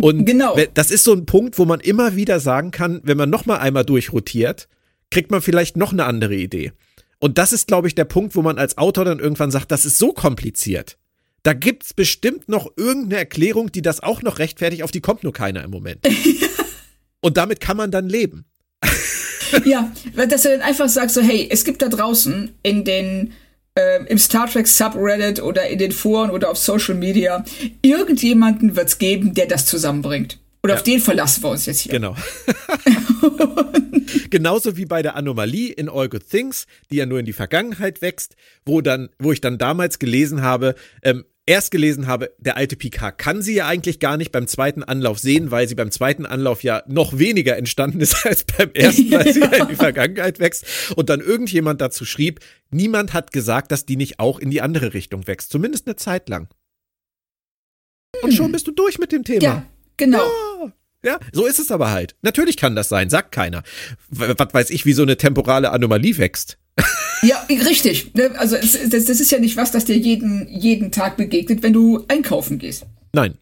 Und 0.00 0.24
genau. 0.24 0.56
das 0.74 0.90
ist 0.90 1.04
so 1.04 1.12
ein 1.12 1.26
Punkt, 1.26 1.58
wo 1.58 1.64
man 1.64 1.80
immer 1.80 2.16
wieder 2.16 2.40
sagen 2.40 2.70
kann, 2.70 3.00
wenn 3.04 3.16
man 3.16 3.28
noch 3.28 3.46
mal 3.46 3.58
einmal 3.58 3.84
durchrotiert, 3.84 4.68
kriegt 5.10 5.30
man 5.30 5.42
vielleicht 5.42 5.76
noch 5.76 5.92
eine 5.92 6.04
andere 6.04 6.34
Idee. 6.34 6.72
Und 7.18 7.36
das 7.36 7.52
ist, 7.52 7.66
glaube 7.66 7.86
ich, 7.86 7.94
der 7.94 8.06
Punkt, 8.06 8.34
wo 8.34 8.42
man 8.42 8.58
als 8.58 8.78
Autor 8.78 9.04
dann 9.04 9.18
irgendwann 9.18 9.50
sagt, 9.50 9.70
das 9.70 9.84
ist 9.84 9.98
so 9.98 10.12
kompliziert. 10.12 10.96
Da 11.42 11.52
gibt's 11.52 11.94
bestimmt 11.94 12.48
noch 12.48 12.70
irgendeine 12.76 13.18
Erklärung, 13.18 13.72
die 13.72 13.82
das 13.82 14.00
auch 14.00 14.22
noch 14.22 14.38
rechtfertigt, 14.38 14.82
auf 14.82 14.90
die 14.90 15.00
kommt 15.00 15.22
nur 15.22 15.32
keiner 15.32 15.62
im 15.64 15.70
Moment. 15.70 16.06
Und 17.20 17.36
damit 17.36 17.60
kann 17.60 17.76
man 17.76 17.90
dann 17.90 18.08
leben. 18.08 18.46
ja, 19.64 19.92
dass 20.14 20.42
du 20.42 20.48
dann 20.48 20.62
einfach 20.62 20.88
sagst, 20.88 21.14
so, 21.14 21.20
hey, 21.20 21.48
es 21.50 21.64
gibt 21.64 21.82
da 21.82 21.88
draußen 21.88 22.54
in 22.62 22.84
den 22.84 23.32
äh, 23.74 24.04
im 24.06 24.18
Star 24.18 24.50
Trek 24.50 24.66
Subreddit 24.66 25.42
oder 25.42 25.68
in 25.68 25.78
den 25.78 25.92
Foren 25.92 26.30
oder 26.30 26.50
auf 26.50 26.58
Social 26.58 26.94
Media 26.94 27.44
irgendjemanden 27.82 28.76
wird's 28.76 28.98
geben, 28.98 29.34
der 29.34 29.46
das 29.46 29.66
zusammenbringt. 29.66 30.38
Oder 30.62 30.74
ja. 30.74 30.78
auf 30.78 30.84
den 30.84 31.00
verlassen 31.00 31.42
wir 31.42 31.50
uns 31.50 31.66
jetzt 31.66 31.80
hier. 31.80 31.92
Genau. 31.92 32.16
Genauso 34.30 34.76
wie 34.76 34.84
bei 34.84 35.02
der 35.02 35.16
Anomalie 35.16 35.72
in 35.72 35.88
All 35.88 36.08
Good 36.08 36.28
Things, 36.28 36.66
die 36.90 36.96
ja 36.96 37.06
nur 37.06 37.18
in 37.18 37.24
die 37.24 37.32
Vergangenheit 37.32 38.02
wächst, 38.02 38.36
wo 38.66 38.80
dann, 38.80 39.08
wo 39.18 39.32
ich 39.32 39.40
dann 39.40 39.56
damals 39.56 39.98
gelesen 39.98 40.42
habe, 40.42 40.74
ähm, 41.02 41.24
erst 41.50 41.72
gelesen 41.72 42.06
habe, 42.06 42.32
der 42.38 42.56
alte 42.56 42.76
Picard 42.76 43.18
kann 43.18 43.42
sie 43.42 43.54
ja 43.54 43.66
eigentlich 43.66 43.98
gar 43.98 44.16
nicht 44.16 44.30
beim 44.30 44.46
zweiten 44.46 44.84
Anlauf 44.84 45.18
sehen, 45.18 45.50
weil 45.50 45.66
sie 45.66 45.74
beim 45.74 45.90
zweiten 45.90 46.24
Anlauf 46.24 46.62
ja 46.62 46.84
noch 46.86 47.18
weniger 47.18 47.56
entstanden 47.56 48.00
ist 48.00 48.24
als 48.24 48.44
beim 48.44 48.70
ersten, 48.72 49.10
weil 49.10 49.32
sie 49.32 49.40
ja 49.40 49.52
in 49.54 49.68
die 49.68 49.74
Vergangenheit 49.74 50.38
wächst. 50.38 50.64
Und 50.94 51.10
dann 51.10 51.20
irgendjemand 51.20 51.80
dazu 51.80 52.04
schrieb, 52.04 52.38
niemand 52.70 53.14
hat 53.14 53.32
gesagt, 53.32 53.72
dass 53.72 53.84
die 53.84 53.96
nicht 53.96 54.20
auch 54.20 54.38
in 54.38 54.50
die 54.50 54.62
andere 54.62 54.94
Richtung 54.94 55.26
wächst. 55.26 55.50
Zumindest 55.50 55.88
eine 55.88 55.96
Zeit 55.96 56.28
lang. 56.28 56.48
Und 58.22 58.32
schon 58.32 58.46
hm. 58.46 58.52
bist 58.52 58.68
du 58.68 58.70
durch 58.70 58.98
mit 58.98 59.10
dem 59.10 59.24
Thema. 59.24 59.42
Ja, 59.42 59.66
genau. 59.96 60.18
Ja. 60.18 60.72
Ja, 61.02 61.18
so 61.32 61.46
ist 61.46 61.58
es 61.58 61.72
aber 61.72 61.90
halt. 61.90 62.14
Natürlich 62.20 62.58
kann 62.58 62.76
das 62.76 62.90
sein, 62.90 63.08
sagt 63.08 63.32
keiner. 63.32 63.62
Was 64.10 64.52
weiß 64.52 64.68
ich, 64.68 64.84
wie 64.84 64.92
so 64.92 65.00
eine 65.00 65.16
temporale 65.16 65.70
Anomalie 65.70 66.18
wächst. 66.18 66.58
Ja, 67.22 67.46
richtig. 67.48 68.14
Ne, 68.14 68.30
also 68.36 68.56
das, 68.56 68.72
das 68.88 69.20
ist 69.20 69.30
ja 69.30 69.38
nicht 69.38 69.56
was, 69.56 69.70
das 69.70 69.84
dir 69.84 69.96
jeden, 69.96 70.48
jeden 70.48 70.92
Tag 70.92 71.16
begegnet, 71.16 71.62
wenn 71.62 71.72
du 71.72 72.04
einkaufen 72.08 72.58
gehst. 72.58 72.86
Nein. 73.12 73.34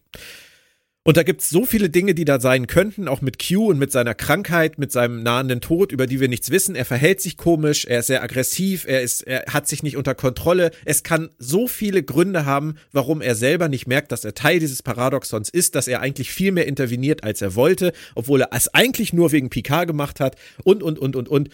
Und 1.03 1.17
da 1.17 1.23
gibt's 1.23 1.49
so 1.49 1.65
viele 1.65 1.89
Dinge, 1.89 2.13
die 2.13 2.25
da 2.25 2.39
sein 2.39 2.67
könnten, 2.67 3.07
auch 3.07 3.21
mit 3.21 3.39
Q 3.39 3.69
und 3.69 3.79
mit 3.79 3.91
seiner 3.91 4.13
Krankheit, 4.13 4.77
mit 4.77 4.91
seinem 4.91 5.23
nahenden 5.23 5.61
Tod, 5.61 5.91
über 5.91 6.07
die 6.07 6.19
wir 6.19 6.27
nichts 6.27 6.51
wissen. 6.51 6.75
Er 6.75 6.85
verhält 6.85 7.21
sich 7.21 7.37
komisch, 7.37 7.85
er 7.85 7.99
ist 7.99 8.07
sehr 8.07 8.21
aggressiv, 8.21 8.85
er 8.85 9.01
ist, 9.01 9.21
er 9.21 9.45
hat 9.51 9.67
sich 9.67 9.81
nicht 9.81 9.97
unter 9.97 10.13
Kontrolle. 10.13 10.71
Es 10.85 11.01
kann 11.01 11.29
so 11.39 11.67
viele 11.67 12.03
Gründe 12.03 12.45
haben, 12.45 12.75
warum 12.91 13.21
er 13.21 13.33
selber 13.33 13.69
nicht 13.69 13.87
merkt, 13.87 14.11
dass 14.11 14.25
er 14.25 14.35
Teil 14.35 14.59
dieses 14.59 14.83
Paradoxons 14.83 15.49
ist, 15.49 15.73
dass 15.73 15.87
er 15.87 16.01
eigentlich 16.01 16.31
viel 16.31 16.51
mehr 16.51 16.67
interveniert, 16.67 17.23
als 17.23 17.41
er 17.41 17.55
wollte, 17.55 17.93
obwohl 18.13 18.41
er 18.41 18.49
es 18.51 18.71
eigentlich 18.73 19.13
nur 19.13 19.31
wegen 19.31 19.49
Picard 19.49 19.87
gemacht 19.87 20.19
hat 20.19 20.35
und, 20.63 20.83
und, 20.83 20.99
und, 20.99 21.15
und, 21.15 21.29
und. 21.29 21.49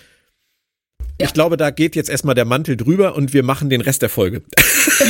Ja. 1.20 1.28
Ich 1.28 1.34
glaube, 1.34 1.55
da 1.55 1.70
geht 1.70 1.95
jetzt 1.95 2.09
erstmal 2.09 2.36
der 2.36 2.43
Mantel 2.43 2.76
drüber 2.76 3.16
und 3.16 3.34
wir 3.34 3.41
machen 3.41 3.70
den 3.70 3.80
Rest 3.80 4.01
der 4.01 4.09
Folge. 4.09 4.41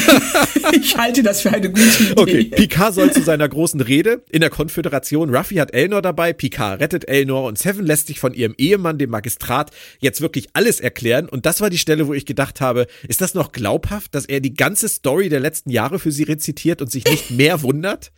ich 0.80 0.96
halte 0.96 1.24
das 1.24 1.42
für 1.42 1.52
eine 1.52 1.72
gute 1.72 2.04
Idee. 2.04 2.14
Okay, 2.16 2.44
Picard 2.44 2.94
soll 2.94 3.12
zu 3.12 3.24
seiner 3.24 3.50
großen 3.50 3.82
Rede 3.82 4.24
in 4.30 4.42
der 4.42 4.52
Konföderation. 4.52 5.36
Ruffy 5.36 5.56
hat 5.56 5.74
Elnor 5.74 6.04
dabei, 6.04 6.32
Picard 6.32 6.80
rettet 6.80 7.08
Elnor 7.08 7.46
und 7.46 7.58
Seven 7.58 7.88
lässt 7.88 8.06
sich 8.06 8.20
von 8.20 8.36
ihrem 8.36 8.54
Ehemann, 8.56 9.00
dem 9.00 9.10
Magistrat, 9.10 9.72
jetzt 10.00 10.22
wirklich 10.22 10.50
alles 10.54 10.80
erklären. 10.80 11.28
Und 11.28 11.48
das 11.48 11.60
war 11.60 11.72
die 11.72 11.80
Stelle, 11.80 12.06
wo 12.06 12.14
ich 12.14 12.28
gedacht 12.28 12.62
habe, 12.62 12.86
ist 13.08 13.22
das 13.22 13.34
noch 13.34 13.52
glaubhaft, 13.52 14.14
dass 14.14 14.26
er 14.26 14.42
die 14.42 14.54
ganze 14.54 14.88
Story 14.90 15.30
der 15.30 15.40
letzten 15.40 15.72
Jahre 15.72 15.98
für 15.98 16.12
sie 16.12 16.24
rezitiert 16.24 16.84
und 16.84 16.92
sich 16.92 17.06
nicht 17.06 17.32
mehr 17.32 17.64
wundert? 17.64 18.12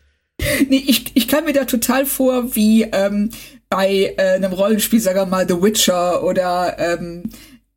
Nee, 0.68 0.84
ich, 0.86 1.12
ich 1.16 1.28
kann 1.30 1.46
mir 1.46 1.54
da 1.54 1.64
total 1.64 2.06
vor, 2.06 2.54
wie 2.54 2.84
ähm, 2.84 3.30
bei 3.70 4.14
äh, 4.18 4.36
einem 4.36 4.52
Rollenspiel, 4.52 5.00
sagen 5.00 5.20
wir 5.20 5.26
mal, 5.26 5.48
The 5.48 5.62
Witcher 5.62 6.24
oder 6.24 6.76
ähm, 6.78 7.24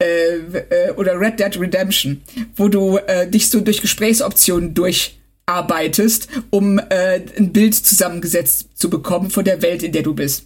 äh, 0.00 0.36
äh, 0.36 0.92
oder 0.96 1.20
Red 1.20 1.38
Dead 1.38 1.60
Redemption, 1.60 2.22
wo 2.56 2.68
du 2.68 2.98
äh, 2.98 3.28
dich 3.28 3.50
so 3.50 3.60
durch 3.60 3.80
Gesprächsoptionen 3.80 4.74
durcharbeitest, 4.74 6.28
um 6.50 6.78
äh, 6.78 7.20
ein 7.36 7.52
Bild 7.52 7.74
zusammengesetzt 7.74 8.68
zu 8.74 8.90
bekommen 8.90 9.30
von 9.30 9.44
der 9.44 9.62
Welt, 9.62 9.82
in 9.82 9.92
der 9.92 10.02
du 10.02 10.14
bist. 10.14 10.44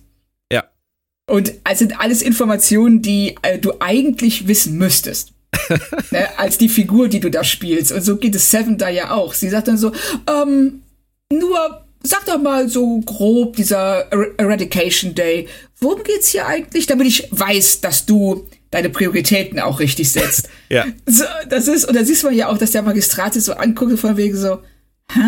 Ja. 0.53 0.65
Und 1.31 1.53
es 1.71 1.79
sind 1.79 2.01
alles 2.01 2.23
Informationen, 2.23 3.01
die 3.01 3.37
äh, 3.43 3.59
du 3.59 3.75
eigentlich 3.81 4.49
wissen 4.49 4.77
müsstest. 4.77 5.33
ne, 6.11 6.37
als 6.37 6.59
die 6.59 6.69
Figur, 6.69 7.09
die 7.09 7.21
du 7.21 7.31
da 7.31 7.45
spielst. 7.45 7.93
Und 7.93 8.03
so 8.03 8.17
geht 8.17 8.35
es 8.35 8.51
Seven 8.51 8.77
da 8.77 8.89
ja 8.89 9.13
auch. 9.13 9.35
Sie 9.35 9.49
sagt 9.49 9.69
dann 9.69 9.79
so, 9.79 9.93
ähm, 10.29 10.83
nur 11.33 11.85
sag 12.03 12.27
doch 12.27 12.41
mal 12.41 12.69
so 12.69 13.01
grob 13.01 13.57
dieser 13.57 14.11
Eradication 14.37 15.15
Day. 15.15 15.49
Worum 15.81 16.03
geht's 16.03 16.29
hier 16.29 16.47
eigentlich? 16.47 16.87
Damit 16.87 17.07
ich 17.07 17.29
weiß, 17.31 17.81
dass 17.81 18.07
du 18.07 18.47
deine 18.75 18.91
Prioritäten 18.91 19.61
auch 19.61 19.79
richtig 19.79 20.11
setzt. 20.11 20.49
ja. 20.69 20.85
So, 21.07 21.23
das 21.49 21.69
ist, 21.69 21.85
und 21.85 21.95
da 21.95 22.05
siehst 22.05 22.25
man 22.25 22.35
ja 22.35 22.49
auch, 22.49 22.59
dass 22.59 22.73
der 22.73 22.83
Magistrat 22.83 23.35
sich 23.35 23.45
so 23.45 23.55
anguckt, 23.55 24.01
von 24.01 24.17
wegen 24.17 24.37
so, 24.37 24.63
hä? 25.13 25.21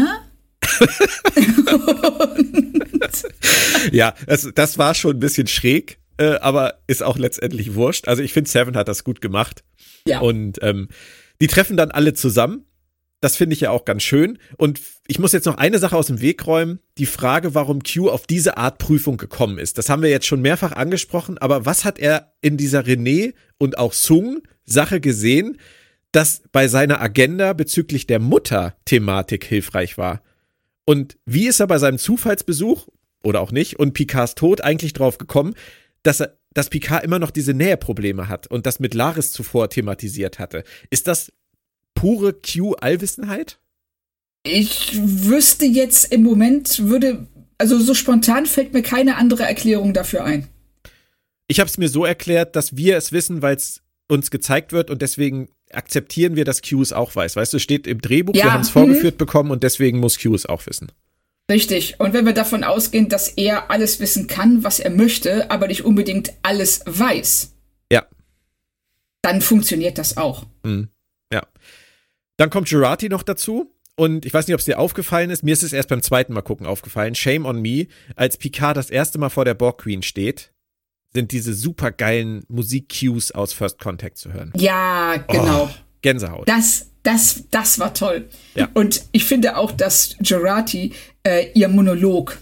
ja, 3.92 4.14
das, 4.26 4.50
das 4.52 4.78
war 4.78 4.94
schon 4.94 5.16
ein 5.16 5.20
bisschen 5.20 5.46
schräg, 5.46 6.00
äh, 6.16 6.38
aber 6.40 6.80
ist 6.88 7.04
auch 7.04 7.18
letztendlich 7.18 7.74
wurscht. 7.74 8.08
Also 8.08 8.24
ich 8.24 8.32
finde, 8.32 8.50
Seven 8.50 8.76
hat 8.76 8.88
das 8.88 9.04
gut 9.04 9.20
gemacht. 9.20 9.62
Ja. 10.08 10.18
Und 10.18 10.58
ähm, 10.62 10.88
die 11.40 11.46
treffen 11.46 11.76
dann 11.76 11.92
alle 11.92 12.14
zusammen 12.14 12.66
das 13.20 13.36
finde 13.36 13.54
ich 13.54 13.60
ja 13.60 13.70
auch 13.70 13.84
ganz 13.84 14.02
schön. 14.02 14.38
Und 14.56 14.80
ich 15.06 15.18
muss 15.18 15.32
jetzt 15.32 15.46
noch 15.46 15.56
eine 15.56 15.78
Sache 15.78 15.96
aus 15.96 16.08
dem 16.08 16.20
Weg 16.20 16.46
räumen. 16.46 16.80
Die 16.98 17.06
Frage, 17.06 17.54
warum 17.54 17.82
Q 17.82 18.10
auf 18.10 18.26
diese 18.26 18.56
Art 18.56 18.78
Prüfung 18.78 19.16
gekommen 19.16 19.58
ist. 19.58 19.78
Das 19.78 19.88
haben 19.88 20.02
wir 20.02 20.10
jetzt 20.10 20.26
schon 20.26 20.42
mehrfach 20.42 20.72
angesprochen. 20.72 21.38
Aber 21.38 21.64
was 21.64 21.84
hat 21.84 21.98
er 21.98 22.32
in 22.42 22.56
dieser 22.56 22.82
René 22.82 23.34
und 23.58 23.78
auch 23.78 23.92
Sung 23.92 24.42
Sache 24.64 25.00
gesehen, 25.00 25.58
das 26.12 26.42
bei 26.52 26.68
seiner 26.68 27.00
Agenda 27.00 27.52
bezüglich 27.52 28.06
der 28.06 28.20
Mutter-Thematik 28.20 29.44
hilfreich 29.44 29.96
war? 29.96 30.22
Und 30.84 31.16
wie 31.24 31.46
ist 31.46 31.60
er 31.60 31.66
bei 31.66 31.78
seinem 31.78 31.98
Zufallsbesuch 31.98 32.88
oder 33.22 33.40
auch 33.40 33.50
nicht 33.50 33.78
und 33.78 33.94
Picards 33.94 34.34
Tod 34.34 34.60
eigentlich 34.60 34.92
drauf 34.92 35.18
gekommen, 35.18 35.54
dass 36.02 36.20
er 36.20 36.36
dass 36.56 36.70
Picard 36.70 37.04
immer 37.04 37.18
noch 37.18 37.30
diese 37.30 37.52
Näheprobleme 37.52 38.30
hat 38.30 38.46
und 38.46 38.64
das 38.64 38.80
mit 38.80 38.94
Laris 38.94 39.30
zuvor 39.30 39.68
thematisiert 39.68 40.38
hatte. 40.38 40.64
Ist 40.88 41.06
das 41.06 41.30
pure 41.96 42.32
Q-Allwissenheit? 42.32 43.58
Ich 44.44 44.92
wüsste 44.94 45.64
jetzt 45.64 46.12
im 46.12 46.22
Moment, 46.22 46.78
würde, 46.78 47.26
also 47.58 47.80
so 47.80 47.94
spontan 47.94 48.46
fällt 48.46 48.72
mir 48.72 48.82
keine 48.82 49.16
andere 49.16 49.42
Erklärung 49.42 49.92
dafür 49.92 50.22
ein. 50.22 50.46
Ich 51.48 51.58
habe 51.58 51.68
es 51.68 51.78
mir 51.78 51.88
so 51.88 52.04
erklärt, 52.04 52.54
dass 52.54 52.76
wir 52.76 52.96
es 52.96 53.10
wissen, 53.10 53.42
weil 53.42 53.56
es 53.56 53.82
uns 54.08 54.30
gezeigt 54.30 54.72
wird 54.72 54.90
und 54.90 55.02
deswegen 55.02 55.48
akzeptieren 55.72 56.36
wir, 56.36 56.44
dass 56.44 56.62
Q 56.62 56.80
es 56.80 56.92
auch 56.92 57.16
weiß. 57.16 57.34
Weißt 57.34 57.52
du, 57.52 57.58
steht 57.58 57.88
im 57.88 58.00
Drehbuch, 58.00 58.36
ja, 58.36 58.44
wir 58.44 58.52
haben 58.52 58.60
es 58.60 58.70
vorgeführt 58.70 59.14
mhm. 59.14 59.18
bekommen 59.18 59.50
und 59.50 59.64
deswegen 59.64 59.98
muss 59.98 60.20
Q 60.20 60.34
es 60.34 60.46
auch 60.46 60.64
wissen. 60.66 60.92
Richtig. 61.50 61.98
Und 61.98 62.12
wenn 62.12 62.26
wir 62.26 62.32
davon 62.32 62.64
ausgehen, 62.64 63.08
dass 63.08 63.28
er 63.28 63.70
alles 63.70 64.00
wissen 64.00 64.26
kann, 64.26 64.64
was 64.64 64.80
er 64.80 64.90
möchte, 64.90 65.50
aber 65.50 65.68
nicht 65.68 65.84
unbedingt 65.84 66.32
alles 66.42 66.82
weiß. 66.86 67.54
Ja. 67.90 68.06
Dann 69.22 69.40
funktioniert 69.40 69.98
das 69.98 70.16
auch. 70.16 70.46
Mhm. 70.64 70.88
Dann 72.36 72.50
kommt 72.50 72.68
Girati 72.68 73.08
noch 73.08 73.22
dazu. 73.22 73.72
Und 73.98 74.26
ich 74.26 74.34
weiß 74.34 74.46
nicht, 74.46 74.54
ob 74.54 74.58
es 74.58 74.66
dir 74.66 74.78
aufgefallen 74.78 75.30
ist. 75.30 75.42
Mir 75.42 75.54
ist 75.54 75.62
es 75.62 75.72
erst 75.72 75.88
beim 75.88 76.02
zweiten 76.02 76.34
Mal 76.34 76.42
gucken 76.42 76.66
aufgefallen. 76.66 77.14
Shame 77.14 77.46
on 77.46 77.62
me. 77.62 77.86
Als 78.14 78.36
Picard 78.36 78.76
das 78.76 78.90
erste 78.90 79.18
Mal 79.18 79.30
vor 79.30 79.46
der 79.46 79.54
Borg 79.54 79.78
Queen 79.78 80.02
steht, 80.02 80.52
sind 81.14 81.32
diese 81.32 81.54
super 81.54 81.92
geilen 81.92 82.44
Musik-Cues 82.48 83.32
aus 83.32 83.54
First 83.54 83.78
Contact 83.78 84.18
zu 84.18 84.34
hören. 84.34 84.52
Ja, 84.54 85.16
genau. 85.28 85.64
Oh, 85.64 85.74
Gänsehaut. 86.02 86.46
Das, 86.46 86.90
das, 87.02 87.44
das 87.50 87.78
war 87.78 87.94
toll. 87.94 88.28
Ja. 88.54 88.68
Und 88.74 89.02
ich 89.12 89.24
finde 89.24 89.56
auch, 89.56 89.72
dass 89.72 90.16
Gerati 90.20 90.92
äh, 91.26 91.50
ihr 91.54 91.68
Monolog 91.68 92.36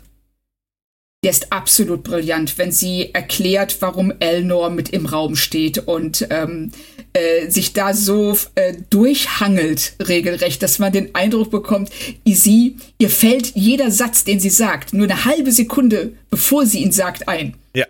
der 1.24 1.30
ist 1.30 1.53
absolut 1.53 2.03
brillant, 2.03 2.59
wenn 2.59 2.70
sie 2.70 3.14
erklärt, 3.14 3.78
warum 3.80 4.12
Elnor 4.20 4.68
mit 4.68 4.90
im 4.90 5.07
Raum 5.07 5.36
steht 5.36 5.78
und 5.78 6.26
ähm, 6.28 6.70
äh, 7.15 7.49
sich 7.49 7.73
da 7.73 7.95
so 7.95 8.37
äh, 8.57 8.75
durchhangelt 8.91 9.95
regelrecht, 10.07 10.62
dass 10.62 10.79
man 10.79 10.93
den 10.93 11.15
Eindruck 11.15 11.51
bekommt, 11.51 11.91
sie, 12.27 12.77
ihr 12.99 13.09
fällt 13.09 13.55
jeder 13.55 13.91
Satz, 13.91 14.25
den 14.25 14.41
sie 14.41 14.51
sagt, 14.51 14.93
nur 14.93 15.05
eine 15.05 15.25
halbe 15.25 15.53
Sekunde, 15.53 16.12
bevor 16.29 16.67
sie 16.67 16.81
ihn 16.81 16.93
sagt, 16.93 17.29
ein. 17.29 17.55
Ja. 17.75 17.87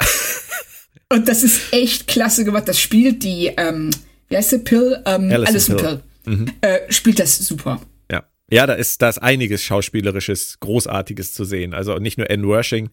Und 1.09 1.29
das 1.29 1.43
ist 1.43 1.73
echt 1.73 2.07
klasse 2.07 2.45
gemacht. 2.45 2.69
Das 2.69 2.79
spielt 2.79 3.23
die, 3.23 3.51
ähm, 3.57 3.91
wie 4.29 4.37
heißt 4.37 4.51
sie, 4.51 4.59
Pill? 4.59 5.03
Ähm, 5.07 5.31
Alison, 5.31 5.77
Pill. 5.77 6.03
Pill. 6.25 6.37
Mhm. 6.37 6.53
Äh, 6.61 6.81
spielt 6.93 7.19
das 7.19 7.39
super. 7.39 7.81
Ja. 8.11 8.25
Ja, 8.51 8.67
da 8.67 8.75
ist, 8.75 9.01
da 9.01 9.09
ist 9.09 9.19
einiges 9.19 9.63
Schauspielerisches, 9.63 10.61
Großartiges 10.61 11.33
zu 11.33 11.45
sehen. 11.45 11.73
Also 11.73 11.97
nicht 11.97 12.19
nur 12.19 12.31
Anne 12.31 12.47
Worshing, 12.47 12.91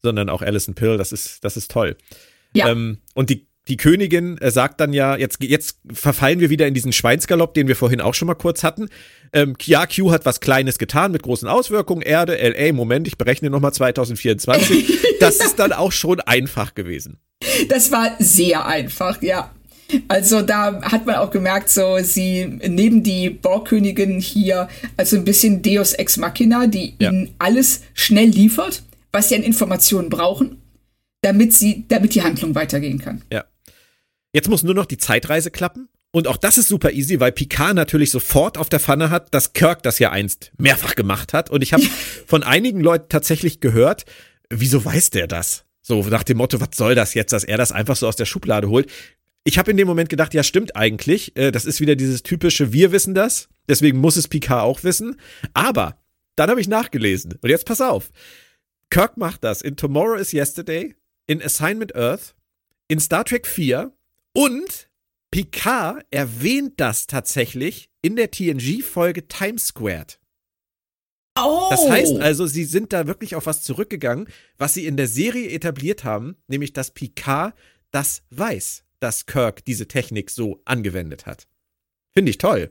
sondern 0.00 0.28
auch 0.28 0.42
Alison 0.42 0.74
Pill. 0.74 0.96
Das 0.96 1.12
ist, 1.12 1.44
das 1.44 1.56
ist 1.56 1.70
toll. 1.70 1.96
Ja. 2.54 2.68
Ähm, 2.68 2.98
und 3.14 3.30
die, 3.30 3.46
die 3.68 3.76
Königin 3.76 4.38
äh, 4.38 4.50
sagt 4.50 4.80
dann 4.80 4.92
ja, 4.92 5.16
jetzt, 5.16 5.42
jetzt 5.42 5.78
verfallen 5.92 6.40
wir 6.40 6.50
wieder 6.50 6.66
in 6.66 6.74
diesen 6.74 6.92
Schweinsgalopp, 6.92 7.54
den 7.54 7.68
wir 7.68 7.76
vorhin 7.76 8.00
auch 8.00 8.14
schon 8.14 8.26
mal 8.26 8.34
kurz 8.34 8.64
hatten. 8.64 8.88
Ähm, 9.32 9.54
ja, 9.62 9.86
Q 9.86 10.10
hat 10.10 10.26
was 10.26 10.40
Kleines 10.40 10.78
getan 10.78 11.12
mit 11.12 11.22
großen 11.22 11.48
Auswirkungen. 11.48 12.02
Erde, 12.02 12.36
LA, 12.36 12.72
Moment, 12.72 13.06
ich 13.06 13.18
berechne 13.18 13.50
nochmal 13.50 13.72
2024. 13.72 15.00
das 15.20 15.36
ist 15.36 15.58
dann 15.58 15.72
auch 15.72 15.92
schon 15.92 16.20
einfach 16.20 16.74
gewesen. 16.74 17.18
Das 17.68 17.92
war 17.92 18.16
sehr 18.18 18.66
einfach, 18.66 19.22
ja. 19.22 19.52
Also 20.08 20.42
da 20.42 20.80
hat 20.82 21.06
man 21.06 21.16
auch 21.16 21.30
gemerkt, 21.30 21.68
so 21.68 21.98
sie 22.02 22.46
neben 22.46 23.02
die 23.02 23.30
Borgkönigin 23.30 24.20
hier 24.20 24.68
also 24.96 25.16
ein 25.16 25.24
bisschen 25.24 25.62
Deus 25.62 25.92
Ex 25.92 26.16
Machina, 26.16 26.66
die 26.66 26.94
ja. 26.98 27.10
ihnen 27.10 27.34
alles 27.38 27.82
schnell 27.94 28.28
liefert, 28.28 28.82
was 29.12 29.28
sie 29.28 29.36
an 29.36 29.42
Informationen 29.42 30.08
brauchen, 30.08 30.62
damit 31.20 31.52
sie, 31.52 31.84
damit 31.88 32.14
die 32.14 32.22
Handlung 32.22 32.54
weitergehen 32.54 32.98
kann. 32.98 33.22
Ja. 33.30 33.44
Jetzt 34.32 34.48
muss 34.48 34.62
nur 34.62 34.74
noch 34.74 34.86
die 34.86 34.98
Zeitreise 34.98 35.50
klappen. 35.50 35.88
Und 36.10 36.28
auch 36.28 36.36
das 36.36 36.58
ist 36.58 36.68
super 36.68 36.92
easy, 36.92 37.20
weil 37.20 37.32
Picard 37.32 37.74
natürlich 37.74 38.10
sofort 38.10 38.58
auf 38.58 38.68
der 38.68 38.80
Pfanne 38.80 39.08
hat, 39.08 39.32
dass 39.32 39.54
Kirk 39.54 39.82
das 39.82 39.98
ja 39.98 40.10
einst 40.10 40.52
mehrfach 40.58 40.94
gemacht 40.94 41.32
hat. 41.32 41.48
Und 41.48 41.62
ich 41.62 41.72
habe 41.72 41.82
von 42.26 42.42
einigen 42.42 42.80
Leuten 42.80 43.08
tatsächlich 43.08 43.60
gehört, 43.60 44.04
wieso 44.50 44.84
weiß 44.84 45.10
der 45.10 45.26
das? 45.26 45.64
So 45.80 46.02
nach 46.02 46.22
dem 46.22 46.36
Motto, 46.36 46.60
was 46.60 46.68
soll 46.74 46.94
das 46.94 47.14
jetzt, 47.14 47.32
dass 47.32 47.44
er 47.44 47.56
das 47.56 47.72
einfach 47.72 47.96
so 47.96 48.06
aus 48.06 48.16
der 48.16 48.26
Schublade 48.26 48.68
holt? 48.68 48.90
Ich 49.44 49.58
habe 49.58 49.70
in 49.70 49.76
dem 49.76 49.88
Moment 49.88 50.10
gedacht, 50.10 50.34
ja, 50.34 50.42
stimmt 50.42 50.76
eigentlich. 50.76 51.36
Äh, 51.36 51.50
das 51.50 51.64
ist 51.64 51.80
wieder 51.80 51.96
dieses 51.96 52.22
typische, 52.22 52.72
wir 52.72 52.92
wissen 52.92 53.14
das. 53.14 53.48
Deswegen 53.68 53.98
muss 53.98 54.16
es 54.16 54.28
Picard 54.28 54.62
auch 54.62 54.84
wissen. 54.84 55.18
Aber 55.54 55.98
dann 56.36 56.50
habe 56.50 56.60
ich 56.60 56.68
nachgelesen. 56.68 57.38
Und 57.40 57.50
jetzt 57.50 57.66
pass 57.66 57.80
auf. 57.80 58.10
Kirk 58.90 59.16
macht 59.16 59.44
das 59.44 59.62
in 59.62 59.76
Tomorrow 59.76 60.16
is 60.16 60.32
Yesterday, 60.32 60.94
in 61.26 61.42
Assignment 61.42 61.96
Earth, 61.96 62.34
in 62.88 63.00
Star 63.00 63.24
Trek 63.24 63.46
4 63.46 63.92
und 64.34 64.88
Picard 65.30 66.04
erwähnt 66.10 66.74
das 66.76 67.06
tatsächlich 67.06 67.88
in 68.02 68.16
der 68.16 68.30
TNG-Folge 68.30 69.28
Times 69.28 69.68
Squared. 69.68 70.18
Oh. 71.38 71.68
Das 71.70 71.88
heißt 71.88 72.16
also, 72.18 72.46
sie 72.46 72.64
sind 72.64 72.92
da 72.92 73.06
wirklich 73.06 73.34
auf 73.34 73.46
was 73.46 73.62
zurückgegangen, 73.62 74.28
was 74.58 74.74
sie 74.74 74.86
in 74.86 74.98
der 74.98 75.08
Serie 75.08 75.50
etabliert 75.50 76.04
haben, 76.04 76.36
nämlich 76.48 76.74
dass 76.74 76.90
Picard 76.90 77.54
das 77.90 78.22
weiß, 78.30 78.84
dass 79.00 79.26
Kirk 79.26 79.64
diese 79.64 79.88
Technik 79.88 80.30
so 80.30 80.60
angewendet 80.64 81.26
hat. 81.26 81.46
Finde 82.12 82.30
ich 82.30 82.38
toll. 82.38 82.70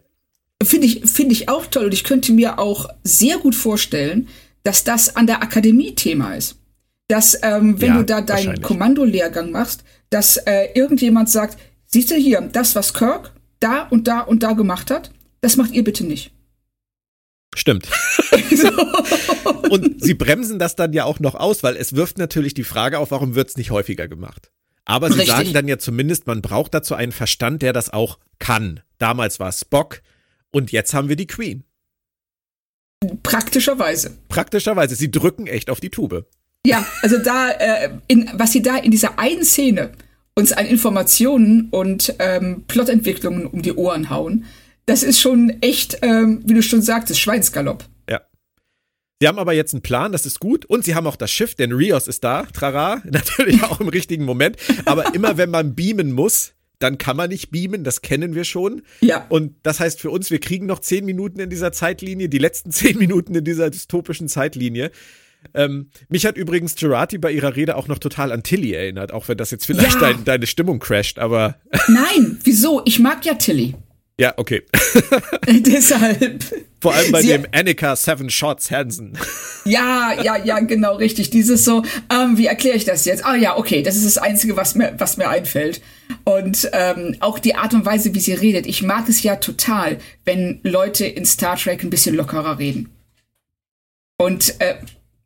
Finde 0.64 0.86
ich, 0.86 1.10
finde 1.10 1.34
ich 1.34 1.50
auch 1.50 1.66
toll 1.66 1.86
und 1.86 1.94
ich 1.94 2.04
könnte 2.04 2.32
mir 2.32 2.60
auch 2.60 2.88
sehr 3.04 3.40
gut 3.40 3.56
vorstellen, 3.56 4.28
dass 4.62 4.84
das 4.84 5.16
an 5.16 5.26
der 5.26 5.42
Akademie 5.42 5.96
Thema 5.96 6.36
ist. 6.36 6.58
Dass, 7.08 7.38
ähm, 7.42 7.82
wenn 7.82 7.90
ja, 7.90 7.98
du 7.98 8.06
da 8.06 8.22
deinen 8.22 8.62
Kommandolehrgang 8.62 9.52
machst, 9.52 9.84
dass 10.12 10.38
äh, 10.38 10.70
irgendjemand 10.76 11.30
sagt, 11.30 11.58
siehst 11.88 12.12
du 12.12 12.16
hier, 12.16 12.42
das, 12.42 12.76
was 12.76 12.94
Kirk 12.94 13.34
da 13.60 13.84
und 13.84 14.08
da 14.08 14.20
und 14.20 14.44
da 14.44 14.54
gemacht 14.54 14.92
hat, 14.92 15.12
das 15.42 15.58
macht 15.58 15.72
ihr 15.72 15.84
bitte 15.84 16.06
nicht. 16.06 16.32
Stimmt. 17.56 17.88
und 19.70 20.02
sie 20.02 20.14
bremsen 20.14 20.60
das 20.60 20.76
dann 20.76 20.94
ja 20.94 21.06
auch 21.06 21.20
noch 21.20 21.36
aus, 21.36 21.64
weil 21.64 21.76
es 21.76 21.96
wirft 21.96 22.18
natürlich 22.18 22.54
die 22.54 22.64
Frage 22.64 23.00
auf, 23.00 23.12
warum 23.12 23.36
wird 23.36 23.50
es 23.50 23.58
nicht 23.58 23.72
häufiger 23.72 24.08
gemacht? 24.08 24.52
Aber 24.86 25.10
sie 25.10 25.20
Richtig. 25.20 25.36
sagen 25.36 25.54
dann 25.54 25.68
ja 25.68 25.78
zumindest, 25.78 26.28
man 26.28 26.42
braucht 26.42 26.74
dazu 26.74 26.96
einen 26.96 27.12
Verstand, 27.12 27.62
der 27.62 27.74
das 27.74 27.92
auch 27.92 28.20
kann. 28.40 28.82
Damals 28.98 29.40
war 29.40 29.52
Spock 29.52 30.02
und 30.52 30.72
jetzt 30.72 30.94
haben 30.94 31.10
wir 31.10 31.16
die 31.16 31.28
Queen. 31.28 31.64
Praktischerweise. 33.24 34.18
Praktischerweise. 34.30 34.96
Sie 34.96 35.12
drücken 35.12 35.48
echt 35.48 35.70
auf 35.70 35.80
die 35.80 35.90
Tube. 35.90 36.26
Ja, 36.66 36.86
also 37.02 37.18
da, 37.18 37.50
äh, 37.52 37.90
in, 38.08 38.30
was 38.34 38.52
sie 38.52 38.62
da 38.62 38.78
in 38.78 38.92
dieser 38.92 39.18
einen 39.18 39.44
Szene 39.44 39.92
uns 40.36 40.52
an 40.52 40.66
Informationen 40.66 41.68
und 41.72 42.16
ähm, 42.20 42.64
Plotentwicklungen 42.68 43.46
um 43.46 43.62
die 43.62 43.74
Ohren 43.74 44.10
hauen, 44.10 44.46
das 44.86 45.04
ist 45.04 45.20
schon 45.20 45.50
echt, 45.62 46.00
ähm, 46.02 46.42
wie 46.46 46.54
du 46.54 46.62
schon 46.62 46.82
sagtest, 46.82 47.20
Schweinsgalopp. 47.20 47.86
Ja. 48.10 48.22
Sie 49.22 49.28
haben 49.28 49.40
aber 49.40 49.54
jetzt 49.54 49.74
einen 49.74 49.84
Plan, 49.84 50.12
das 50.12 50.26
ist 50.26 50.40
gut. 50.40 50.66
Und 50.66 50.84
sie 50.86 50.96
haben 50.96 51.08
auch 51.08 51.16
das 51.16 51.32
Schiff, 51.32 51.56
denn 51.56 51.72
Rios 51.72 52.08
ist 52.08 52.24
da, 52.24 52.46
trara, 52.46 53.02
natürlich 53.10 53.64
auch 53.64 53.80
im 53.80 53.90
richtigen 53.90 54.26
Moment. 54.26 54.58
Aber 54.86 55.14
immer 55.14 55.38
wenn 55.38 55.50
man 55.50 55.76
beamen 55.76 56.12
muss, 56.12 56.54
dann 56.80 56.98
kann 56.98 57.16
man 57.16 57.30
nicht 57.30 57.52
beamen, 57.52 57.84
das 57.84 58.02
kennen 58.02 58.34
wir 58.34 58.44
schon. 58.44 58.82
Ja. 59.02 59.26
Und 59.30 59.54
das 59.64 59.80
heißt 59.80 60.02
für 60.02 60.10
uns, 60.10 60.32
wir 60.32 60.40
kriegen 60.40 60.66
noch 60.66 60.80
zehn 60.80 61.06
Minuten 61.06 61.40
in 61.40 61.50
dieser 61.50 61.72
Zeitlinie, 61.72 62.28
die 62.28 62.40
letzten 62.40 62.72
zehn 62.72 62.98
Minuten 62.98 63.36
in 63.36 63.44
dieser 63.44 63.70
dystopischen 63.70 64.28
Zeitlinie. 64.28 64.92
Ähm, 65.54 65.90
mich 66.10 66.26
hat 66.26 66.38
übrigens 66.38 66.76
Gerati 66.76 67.18
bei 67.18 67.32
ihrer 67.32 67.56
Rede 67.56 67.76
auch 67.76 67.88
noch 67.88 68.00
total 68.00 68.32
an 68.32 68.44
Tilly 68.44 68.74
erinnert, 68.74 69.12
auch 69.12 69.28
wenn 69.28 69.38
das 69.38 69.52
jetzt 69.52 69.66
vielleicht 69.66 69.96
ja. 69.96 70.14
dein, 70.14 70.24
deine 70.24 70.48
Stimmung 70.48 70.80
crasht, 70.80 71.20
aber. 71.20 71.56
Nein, 71.88 72.40
wieso? 72.44 72.82
Ich 72.86 73.00
mag 73.00 73.26
ja 73.26 73.36
Tilly. 73.36 73.76
Ja, 74.20 74.34
okay. 74.38 74.62
Deshalb. 75.48 76.44
Vor 76.80 76.94
allem 76.94 77.12
bei 77.12 77.22
Sie, 77.22 77.30
dem 77.30 77.48
Annika 77.52 77.96
Seven 77.96 78.30
Shots 78.30 78.70
Hansen. 78.70 79.18
Ja, 79.66 80.14
ja, 80.22 80.38
ja, 80.38 80.60
genau, 80.60 80.96
richtig. 80.96 81.32
Dieses 81.32 81.66
so, 81.66 81.84
ähm, 82.12 82.38
wie 82.38 82.46
erkläre 82.46 82.78
ich 82.78 82.86
das 82.86 83.06
jetzt? 83.06 83.26
Ah 83.26 83.36
ja, 83.36 83.58
okay, 83.58 83.82
das 83.82 83.96
ist 83.96 84.06
das 84.06 84.18
Einzige, 84.20 84.58
was 84.58 84.76
mir, 84.76 84.94
was 84.98 85.18
mir 85.18 85.28
einfällt. 85.28 85.82
Und 86.24 86.70
ähm, 86.74 87.16
auch 87.20 87.40
die 87.40 87.56
Art 87.56 87.74
und 87.74 87.86
Weise, 87.86 88.14
wie 88.14 88.20
sie 88.20 88.34
redet. 88.34 88.68
Ich 88.68 88.84
mag 88.84 89.10
es 89.10 89.24
ja 89.24 89.38
total, 89.38 89.98
wenn 90.24 90.60
Leute 90.62 91.06
in 91.06 91.26
Star 91.26 91.56
Trek 91.56 91.84
ein 91.84 91.90
bisschen 91.90 92.16
lockerer 92.16 92.60
reden. 92.60 92.90
Und 94.18 94.60
äh, 94.60 94.76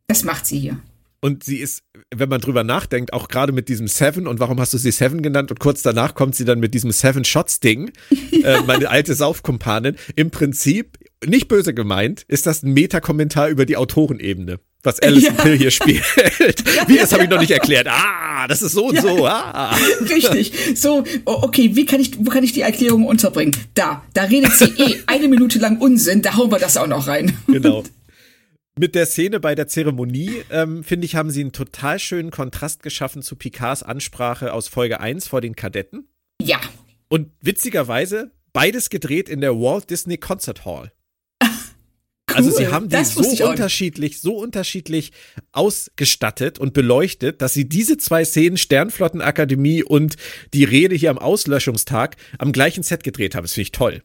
das 0.06 0.24
macht 0.24 0.46
sie 0.46 0.58
hier. 0.58 0.78
Und 1.20 1.42
sie 1.42 1.56
ist, 1.56 1.82
wenn 2.14 2.28
man 2.28 2.40
drüber 2.40 2.62
nachdenkt, 2.62 3.12
auch 3.12 3.28
gerade 3.28 3.52
mit 3.52 3.68
diesem 3.68 3.88
Seven 3.88 4.26
und 4.26 4.38
warum 4.38 4.60
hast 4.60 4.74
du 4.74 4.78
sie 4.78 4.92
Seven 4.92 5.22
genannt? 5.22 5.50
Und 5.50 5.58
kurz 5.58 5.82
danach 5.82 6.14
kommt 6.14 6.36
sie 6.36 6.44
dann 6.44 6.60
mit 6.60 6.74
diesem 6.74 6.92
Seven 6.92 7.24
Shots 7.24 7.58
Ding, 7.58 7.90
äh, 8.44 8.60
meine 8.66 8.90
alte 8.90 9.14
Saufkumpanin. 9.14 9.96
Im 10.14 10.30
Prinzip, 10.30 10.98
nicht 11.24 11.48
böse 11.48 11.74
gemeint, 11.74 12.24
ist 12.28 12.46
das 12.46 12.62
ein 12.62 12.74
Metakommentar 12.74 13.48
über 13.48 13.66
die 13.66 13.76
Autorenebene, 13.76 14.60
was 14.82 15.00
Alison 15.00 15.34
ja. 15.36 15.42
Pill 15.42 15.56
hier 15.56 15.70
spielt. 15.70 16.04
Wie, 16.86 16.98
das 16.98 17.12
habe 17.12 17.24
ich 17.24 17.30
noch 17.30 17.40
nicht 17.40 17.50
erklärt. 17.50 17.88
Ah, 17.88 18.46
das 18.46 18.62
ist 18.62 18.72
so 18.72 18.86
und 18.86 18.96
ja. 18.96 19.02
so. 19.02 19.26
Ah. 19.26 19.74
Richtig. 20.02 20.52
So, 20.76 21.02
okay, 21.24 21.70
wie 21.74 21.86
kann 21.86 22.00
ich, 22.00 22.18
wo 22.18 22.30
kann 22.30 22.44
ich 22.44 22.52
die 22.52 22.60
Erklärung 22.60 23.04
unterbringen? 23.04 23.56
Da, 23.74 24.04
da 24.12 24.24
redet 24.24 24.52
sie 24.52 24.66
eh 24.76 25.02
eine 25.06 25.26
Minute 25.28 25.58
lang 25.58 25.78
Unsinn, 25.78 26.22
da 26.22 26.36
hauen 26.36 26.52
wir 26.52 26.58
das 26.58 26.76
auch 26.76 26.86
noch 26.86 27.08
rein. 27.08 27.36
Genau 27.48 27.82
mit 28.78 28.94
der 28.94 29.06
Szene 29.06 29.40
bei 29.40 29.54
der 29.54 29.68
Zeremonie, 29.68 30.42
ähm, 30.50 30.84
finde 30.84 31.06
ich, 31.06 31.16
haben 31.16 31.30
sie 31.30 31.40
einen 31.40 31.52
total 31.52 31.98
schönen 31.98 32.30
Kontrast 32.30 32.82
geschaffen 32.82 33.22
zu 33.22 33.36
Picards 33.36 33.82
Ansprache 33.82 34.52
aus 34.52 34.68
Folge 34.68 35.00
1 35.00 35.26
vor 35.26 35.40
den 35.40 35.56
Kadetten. 35.56 36.08
Ja. 36.42 36.60
Und 37.08 37.30
witzigerweise, 37.40 38.32
beides 38.52 38.90
gedreht 38.90 39.28
in 39.28 39.40
der 39.40 39.54
Walt 39.54 39.88
Disney 39.88 40.18
Concert 40.18 40.66
Hall. 40.66 40.92
Cool, 41.42 41.50
also 42.34 42.50
sie 42.50 42.68
haben 42.68 42.90
die 42.90 43.02
so 43.02 43.48
unterschiedlich, 43.48 44.20
so 44.20 44.36
unterschiedlich 44.36 45.12
ausgestattet 45.52 46.58
und 46.58 46.74
beleuchtet, 46.74 47.40
dass 47.40 47.54
sie 47.54 47.66
diese 47.66 47.96
zwei 47.96 48.26
Szenen, 48.26 48.58
Sternflottenakademie 48.58 49.84
und 49.84 50.16
die 50.52 50.64
Rede 50.64 50.94
hier 50.94 51.10
am 51.10 51.18
Auslöschungstag, 51.18 52.16
am 52.38 52.52
gleichen 52.52 52.82
Set 52.82 53.04
gedreht 53.04 53.34
haben. 53.34 53.44
Das 53.44 53.54
finde 53.54 53.62
ich 53.62 53.72
toll. 53.72 54.02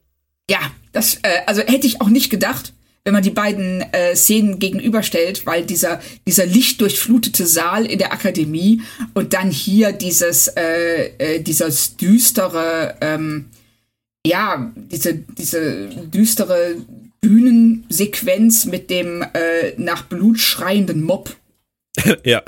Ja, 0.49 0.59
das, 0.93 1.15
äh, 1.23 1.41
also 1.45 1.61
hätte 1.61 1.87
ich 1.87 1.99
auch 1.99 2.09
nicht 2.09 2.29
gedacht 2.29 2.73
wenn 3.03 3.13
man 3.13 3.23
die 3.23 3.31
beiden 3.31 3.81
äh, 3.93 4.15
Szenen 4.15 4.59
gegenüberstellt, 4.59 5.45
weil 5.45 5.65
dieser, 5.65 5.99
dieser 6.27 6.45
lichtdurchflutete 6.45 7.47
Saal 7.47 7.85
in 7.85 7.97
der 7.97 8.13
Akademie 8.13 8.81
und 9.13 9.33
dann 9.33 9.49
hier 9.49 9.91
dieses, 9.91 10.47
äh, 10.49 11.11
äh, 11.17 11.39
dieses 11.39 11.97
düstere, 11.97 12.95
ähm, 13.01 13.49
ja, 14.25 14.71
diese, 14.75 15.15
diese 15.15 15.87
düstere 15.87 16.75
Bühnensequenz 17.21 18.65
mit 18.65 18.89
dem 18.89 19.21
äh, 19.21 19.73
nach 19.77 20.03
Blut 20.03 20.39
schreienden 20.39 21.03
Mob. 21.03 21.35
ja. 22.23 22.43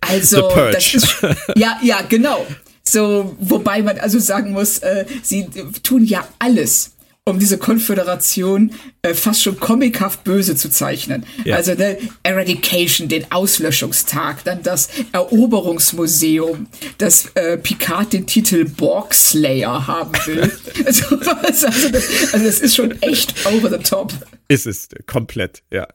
Also, 0.00 0.48
das 0.72 0.94
ist, 0.94 1.16
ja, 1.56 1.78
ja, 1.82 2.02
genau. 2.08 2.46
So, 2.86 3.34
wobei 3.40 3.82
man 3.82 3.98
also 3.98 4.18
sagen 4.18 4.52
muss, 4.52 4.78
äh, 4.78 5.06
sie 5.22 5.46
tun 5.82 6.04
ja 6.04 6.28
alles, 6.38 6.92
um 7.26 7.38
diese 7.38 7.56
Konföderation 7.56 8.72
äh, 9.00 9.14
fast 9.14 9.42
schon 9.42 9.58
comichaft 9.58 10.24
böse 10.24 10.56
zu 10.56 10.68
zeichnen. 10.68 11.24
Ja. 11.44 11.56
Also 11.56 11.72
ne, 11.72 11.96
Eradication, 12.22 13.08
den 13.08 13.32
Auslöschungstag, 13.32 14.44
dann 14.44 14.62
das 14.62 14.90
Eroberungsmuseum, 15.12 16.66
dass 16.98 17.30
äh, 17.34 17.56
Picard 17.56 18.12
den 18.12 18.26
Titel 18.26 18.66
Borg 18.66 19.14
Slayer 19.14 19.86
haben 19.86 20.12
will. 20.26 20.42
also, 20.84 21.16
also, 21.16 21.66
das, 21.90 22.34
also 22.34 22.44
das 22.44 22.60
ist 22.60 22.76
schon 22.76 23.00
echt 23.00 23.34
over 23.46 23.70
the 23.70 23.82
top. 23.82 24.12
Ist 24.48 24.66
es 24.66 24.88
komplett, 25.06 25.62
ja. 25.70 25.88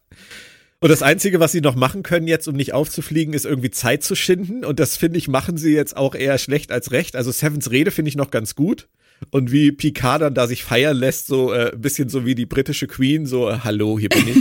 Und 0.81 0.89
das 0.89 1.03
Einzige, 1.03 1.39
was 1.39 1.51
sie 1.51 1.61
noch 1.61 1.75
machen 1.75 2.03
können 2.03 2.27
jetzt, 2.27 2.47
um 2.47 2.55
nicht 2.55 2.73
aufzufliegen, 2.73 3.33
ist 3.33 3.45
irgendwie 3.45 3.69
Zeit 3.69 4.01
zu 4.01 4.15
schinden. 4.15 4.63
Und 4.63 4.79
das 4.79 4.95
finde 4.97 5.19
ich, 5.19 5.27
machen 5.27 5.57
sie 5.57 5.73
jetzt 5.73 5.95
auch 5.95 6.15
eher 6.15 6.37
schlecht 6.37 6.71
als 6.71 6.91
recht. 6.91 7.15
Also 7.15 7.31
Sevens 7.31 7.69
Rede 7.69 7.91
finde 7.91 8.09
ich 8.09 8.15
noch 8.15 8.31
ganz 8.31 8.55
gut. 8.55 8.87
Und 9.31 9.51
wie 9.51 9.71
Picard 9.71 10.21
dann 10.21 10.33
da 10.33 10.47
sich 10.47 10.63
feiern 10.63 10.97
lässt, 10.97 11.27
so 11.27 11.53
äh, 11.53 11.73
ein 11.73 11.81
bisschen 11.81 12.09
so 12.09 12.25
wie 12.25 12.35
die 12.35 12.45
britische 12.45 12.87
Queen, 12.87 13.25
so 13.25 13.49
äh, 13.49 13.59
Hallo, 13.63 13.99
hier 13.99 14.09
bin 14.09 14.27
ich. 14.27 14.37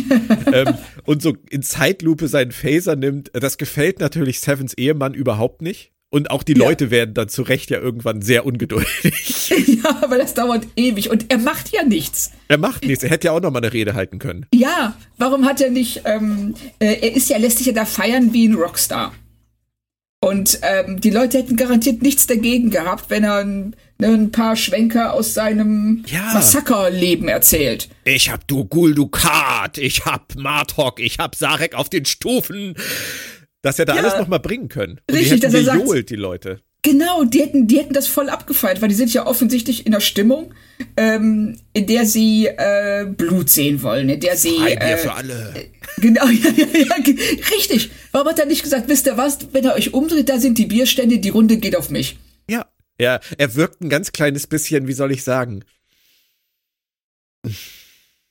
ähm, 0.52 0.74
und 1.04 1.22
so 1.22 1.36
in 1.50 1.62
Zeitlupe 1.62 2.28
seinen 2.28 2.52
Phaser 2.52 2.96
nimmt, 2.96 3.30
das 3.34 3.58
gefällt 3.58 4.00
natürlich 4.00 4.40
Sevens 4.40 4.74
Ehemann 4.74 5.14
überhaupt 5.14 5.62
nicht. 5.62 5.92
Und 6.10 6.30
auch 6.30 6.42
die 6.42 6.56
ja. 6.56 6.64
Leute 6.64 6.90
werden 6.90 7.12
dann 7.12 7.28
zu 7.28 7.42
Recht 7.42 7.68
ja 7.70 7.78
irgendwann 7.80 8.22
sehr 8.22 8.46
ungeduldig. 8.46 9.50
ja, 9.84 10.02
aber 10.02 10.16
das 10.16 10.32
dauert 10.32 10.66
ewig 10.74 11.10
und 11.10 11.30
er 11.30 11.36
macht 11.36 11.70
ja 11.70 11.82
nichts. 11.84 12.32
Er 12.48 12.56
macht 12.56 12.86
nichts. 12.86 13.04
Er 13.04 13.10
hätte 13.10 13.26
ja 13.26 13.32
auch 13.32 13.42
noch 13.42 13.50
mal 13.50 13.58
eine 13.58 13.74
Rede 13.74 13.92
halten 13.94 14.18
können. 14.18 14.46
Ja, 14.54 14.96
warum 15.18 15.44
hat 15.44 15.60
er 15.60 15.70
nicht? 15.70 16.02
Ähm, 16.06 16.54
äh, 16.78 16.94
er 17.02 17.14
ist 17.14 17.28
ja 17.28 17.36
lässt 17.36 17.58
sich 17.58 17.66
ja 17.66 17.74
da 17.74 17.84
feiern 17.84 18.32
wie 18.32 18.48
ein 18.48 18.54
Rockstar. 18.54 19.12
Und 20.20 20.58
ähm, 20.62 21.00
die 21.00 21.10
Leute 21.10 21.38
hätten 21.38 21.56
garantiert 21.56 22.02
nichts 22.02 22.26
dagegen 22.26 22.70
gehabt, 22.70 23.08
wenn 23.08 23.22
er 23.22 23.36
ein, 23.36 23.76
ne, 23.98 24.08
ein 24.08 24.32
paar 24.32 24.56
Schwenker 24.56 25.12
aus 25.12 25.34
seinem 25.34 26.04
ja. 26.08 26.32
Massakerleben 26.34 27.28
erzählt. 27.28 27.88
Ich 28.04 28.30
hab 28.30 28.46
Dugul 28.48 28.94
Dukat, 28.94 29.78
ich 29.78 30.06
hab 30.06 30.34
Martok, 30.34 30.98
ich 30.98 31.18
hab 31.18 31.36
Sarek 31.36 31.74
auf 31.74 31.88
den 31.88 32.04
Stufen. 32.04 32.74
Dass 33.62 33.78
er 33.78 33.84
da 33.84 33.94
ja, 33.94 34.02
alles 34.02 34.18
nochmal 34.18 34.40
bringen 34.40 34.68
können. 34.68 35.00
Und 35.08 35.16
richtig, 35.16 35.40
die 35.40 35.46
dass 35.46 35.54
er 35.54 35.64
sagt, 35.64 36.10
die 36.10 36.16
Leute. 36.16 36.60
Genau, 36.82 37.24
die 37.24 37.40
hätten, 37.40 37.66
die 37.66 37.78
hätten 37.78 37.92
das 37.92 38.06
voll 38.06 38.28
abgefeiert, 38.28 38.80
weil 38.80 38.88
die 38.88 38.94
sind 38.94 39.12
ja 39.12 39.26
offensichtlich 39.26 39.84
in 39.84 39.92
der 39.92 40.00
Stimmung, 40.00 40.54
ähm, 40.96 41.58
in 41.72 41.86
der 41.86 42.06
sie 42.06 42.46
äh, 42.46 43.04
Blut 43.04 43.50
sehen 43.50 43.82
wollen, 43.82 44.08
in 44.08 44.20
der 44.20 44.36
sie. 44.36 44.56
Freibier 44.56 44.80
äh, 44.80 44.96
für 44.96 45.12
alle. 45.12 45.54
Genau, 45.96 46.26
ja, 46.28 46.50
ja, 46.50 46.66
ja, 46.80 46.94
richtig. 47.56 47.90
Warum 48.12 48.28
hat 48.28 48.38
er 48.38 48.46
nicht 48.46 48.62
gesagt, 48.62 48.88
wisst 48.88 49.06
ihr 49.06 49.16
was, 49.16 49.52
wenn 49.52 49.64
er 49.64 49.74
euch 49.74 49.94
umdreht, 49.94 50.28
da 50.28 50.38
sind 50.38 50.56
die 50.56 50.66
Bierstände, 50.66 51.18
die 51.18 51.30
Runde 51.30 51.56
geht 51.56 51.74
auf 51.74 51.90
mich. 51.90 52.18
Ja, 52.48 52.66
ja, 53.00 53.18
er 53.36 53.54
wirkt 53.56 53.80
ein 53.80 53.88
ganz 53.88 54.12
kleines 54.12 54.46
bisschen, 54.46 54.86
wie 54.86 54.92
soll 54.92 55.10
ich 55.10 55.24
sagen, 55.24 55.64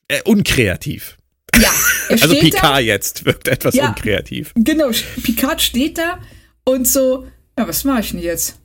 äh, 0.08 0.22
unkreativ. 0.24 1.18
Ja, 1.56 1.72
also 2.10 2.36
Picard 2.36 2.64
da, 2.64 2.80
jetzt 2.80 3.26
wirkt 3.26 3.50
etwas 3.50 3.76
ja, 3.76 3.90
unkreativ. 3.90 4.54
Genau, 4.56 4.92
Picard 5.24 5.62
steht 5.62 5.98
da 5.98 6.20
und 6.64 6.88
so, 6.88 7.28
ja, 7.58 7.68
was 7.68 7.84
mache 7.84 8.02
ich 8.02 8.12
denn 8.12 8.22
jetzt? 8.22 8.58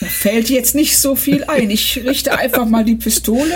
Mir 0.00 0.08
fällt 0.08 0.48
jetzt 0.48 0.74
nicht 0.74 0.98
so 0.98 1.16
viel 1.16 1.44
ein. 1.44 1.70
Ich 1.70 2.02
richte 2.04 2.38
einfach 2.38 2.66
mal 2.66 2.84
die 2.84 2.94
Pistole. 2.94 3.54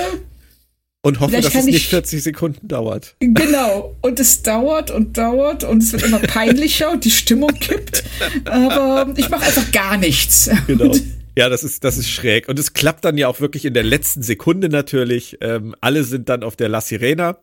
Und 1.02 1.20
hoffe, 1.20 1.32
Vielleicht 1.32 1.54
dass 1.54 1.54
es 1.54 1.66
nicht 1.66 1.88
40 1.88 2.22
Sekunden 2.22 2.66
dauert. 2.66 3.14
Genau. 3.20 3.94
Und 4.00 4.18
es 4.20 4.42
dauert 4.42 4.90
und 4.90 5.18
dauert 5.18 5.62
und 5.62 5.82
es 5.82 5.92
wird 5.92 6.02
immer 6.02 6.18
peinlicher 6.18 6.90
und 6.90 7.04
die 7.04 7.10
Stimmung 7.10 7.52
kippt. 7.60 8.04
Aber 8.46 9.12
ich 9.16 9.28
mache 9.28 9.44
einfach 9.44 9.70
gar 9.70 9.98
nichts. 9.98 10.50
Genau. 10.66 10.94
Ja, 11.36 11.48
das 11.48 11.62
ist, 11.62 11.84
das 11.84 11.98
ist 11.98 12.08
schräg. 12.08 12.48
Und 12.48 12.58
es 12.58 12.72
klappt 12.72 13.04
dann 13.04 13.18
ja 13.18 13.28
auch 13.28 13.40
wirklich 13.40 13.64
in 13.64 13.74
der 13.74 13.82
letzten 13.82 14.22
Sekunde 14.22 14.68
natürlich. 14.68 15.38
Ähm, 15.40 15.74
alle 15.80 16.04
sind 16.04 16.28
dann 16.28 16.42
auf 16.42 16.56
der 16.56 16.68
La 16.68 16.80
Sirena. 16.80 17.38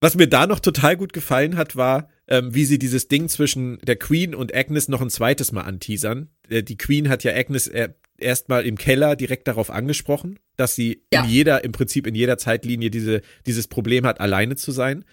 Was 0.00 0.16
mir 0.16 0.28
da 0.28 0.46
noch 0.46 0.60
total 0.60 0.96
gut 0.96 1.12
gefallen 1.12 1.56
hat, 1.56 1.76
war, 1.76 2.08
ähm, 2.30 2.54
wie 2.54 2.64
sie 2.64 2.78
dieses 2.78 3.08
Ding 3.08 3.28
zwischen 3.28 3.78
der 3.80 3.96
Queen 3.96 4.34
und 4.34 4.54
Agnes 4.54 4.88
noch 4.88 5.02
ein 5.02 5.10
zweites 5.10 5.52
Mal 5.52 5.62
anteasern. 5.62 6.30
Äh, 6.48 6.62
die 6.62 6.78
Queen 6.78 7.08
hat 7.08 7.24
ja 7.24 7.34
Agnes 7.34 7.66
äh, 7.66 7.90
erstmal 8.18 8.64
im 8.64 8.78
Keller 8.78 9.16
direkt 9.16 9.48
darauf 9.48 9.70
angesprochen, 9.70 10.38
dass 10.56 10.74
sie 10.74 11.02
ja. 11.12 11.24
in 11.24 11.28
jeder, 11.28 11.64
im 11.64 11.72
Prinzip 11.72 12.06
in 12.06 12.14
jeder 12.14 12.38
Zeitlinie 12.38 12.90
diese, 12.90 13.22
dieses 13.46 13.66
Problem 13.66 14.06
hat, 14.06 14.20
alleine 14.20 14.56
zu 14.56 14.70
sein. 14.72 15.04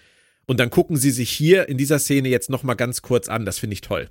Und 0.46 0.60
dann 0.60 0.70
gucken 0.70 0.96
sie 0.96 1.10
sich 1.10 1.30
hier 1.30 1.68
in 1.68 1.76
dieser 1.76 1.98
Szene 1.98 2.28
jetzt 2.28 2.48
noch 2.48 2.62
mal 2.62 2.74
ganz 2.74 3.02
kurz 3.02 3.28
an. 3.28 3.44
Das 3.44 3.58
finde 3.58 3.74
ich 3.74 3.80
toll. 3.80 4.08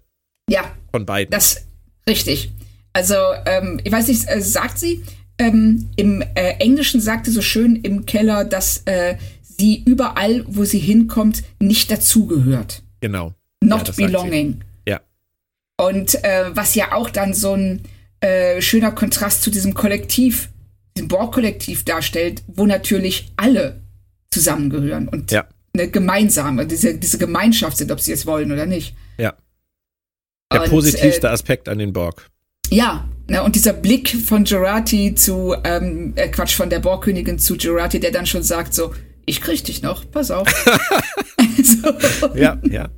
Ja. 0.49 0.75
Von 0.91 1.05
beiden. 1.05 1.31
Das 1.31 1.65
richtig. 2.07 2.51
Also 2.93 3.15
ähm, 3.45 3.79
ich 3.83 3.91
weiß 3.91 4.07
nicht, 4.07 4.27
äh, 4.27 4.41
sagt 4.41 4.77
sie 4.77 5.03
ähm, 5.39 5.89
im 5.95 6.21
äh, 6.21 6.53
Englischen 6.59 6.99
sagte 6.99 7.31
so 7.31 7.41
schön 7.41 7.75
im 7.77 8.05
Keller, 8.05 8.43
dass 8.43 8.83
äh, 8.85 9.17
sie 9.41 9.83
überall, 9.85 10.43
wo 10.47 10.65
sie 10.65 10.79
hinkommt, 10.79 11.43
nicht 11.59 11.91
dazugehört. 11.91 12.83
Genau. 13.01 13.33
Not 13.63 13.87
ja, 13.87 14.07
belonging. 14.07 14.63
Ja. 14.87 15.01
Und 15.79 16.23
äh, 16.23 16.55
was 16.55 16.75
ja 16.75 16.93
auch 16.93 17.09
dann 17.09 17.33
so 17.33 17.53
ein 17.53 17.83
äh, 18.19 18.61
schöner 18.61 18.91
Kontrast 18.91 19.41
zu 19.43 19.51
diesem 19.51 19.73
Kollektiv, 19.73 20.49
diesem 20.95 21.07
Borg-Kollektiv 21.07 21.83
darstellt, 21.85 22.43
wo 22.47 22.65
natürlich 22.65 23.31
alle 23.37 23.81
zusammengehören 24.31 25.07
und 25.07 25.31
ja. 25.31 25.45
eine 25.73 25.89
gemeinsame, 25.89 26.65
diese, 26.65 26.95
diese 26.95 27.17
Gemeinschaft 27.17 27.77
sind, 27.77 27.91
ob 27.91 27.99
sie 27.99 28.11
es 28.11 28.25
wollen 28.25 28.51
oder 28.51 28.65
nicht. 28.65 28.95
Ja. 29.17 29.35
Der 30.51 30.63
und, 30.63 30.69
positivste 30.69 31.27
äh, 31.27 31.31
Aspekt 31.31 31.69
an 31.69 31.77
den 31.77 31.93
Borg. 31.93 32.29
Ja, 32.69 33.07
ne, 33.27 33.43
und 33.43 33.55
dieser 33.55 33.73
Blick 33.73 34.09
von 34.09 34.43
Gerati 34.43 35.15
zu, 35.15 35.55
ähm, 35.63 36.13
äh, 36.15 36.27
Quatsch, 36.29 36.55
von 36.55 36.69
der 36.69 36.79
Borgkönigin 36.79 37.39
zu 37.39 37.55
Gerati, 37.57 37.99
der 37.99 38.11
dann 38.11 38.25
schon 38.25 38.43
sagt 38.43 38.73
so, 38.73 38.93
ich 39.27 39.41
krieg 39.41 39.63
dich 39.63 39.83
noch, 39.83 40.09
pass 40.09 40.31
auf. 40.31 40.47
so. 41.63 41.93
Ja, 42.33 42.57
ja. 42.63 42.89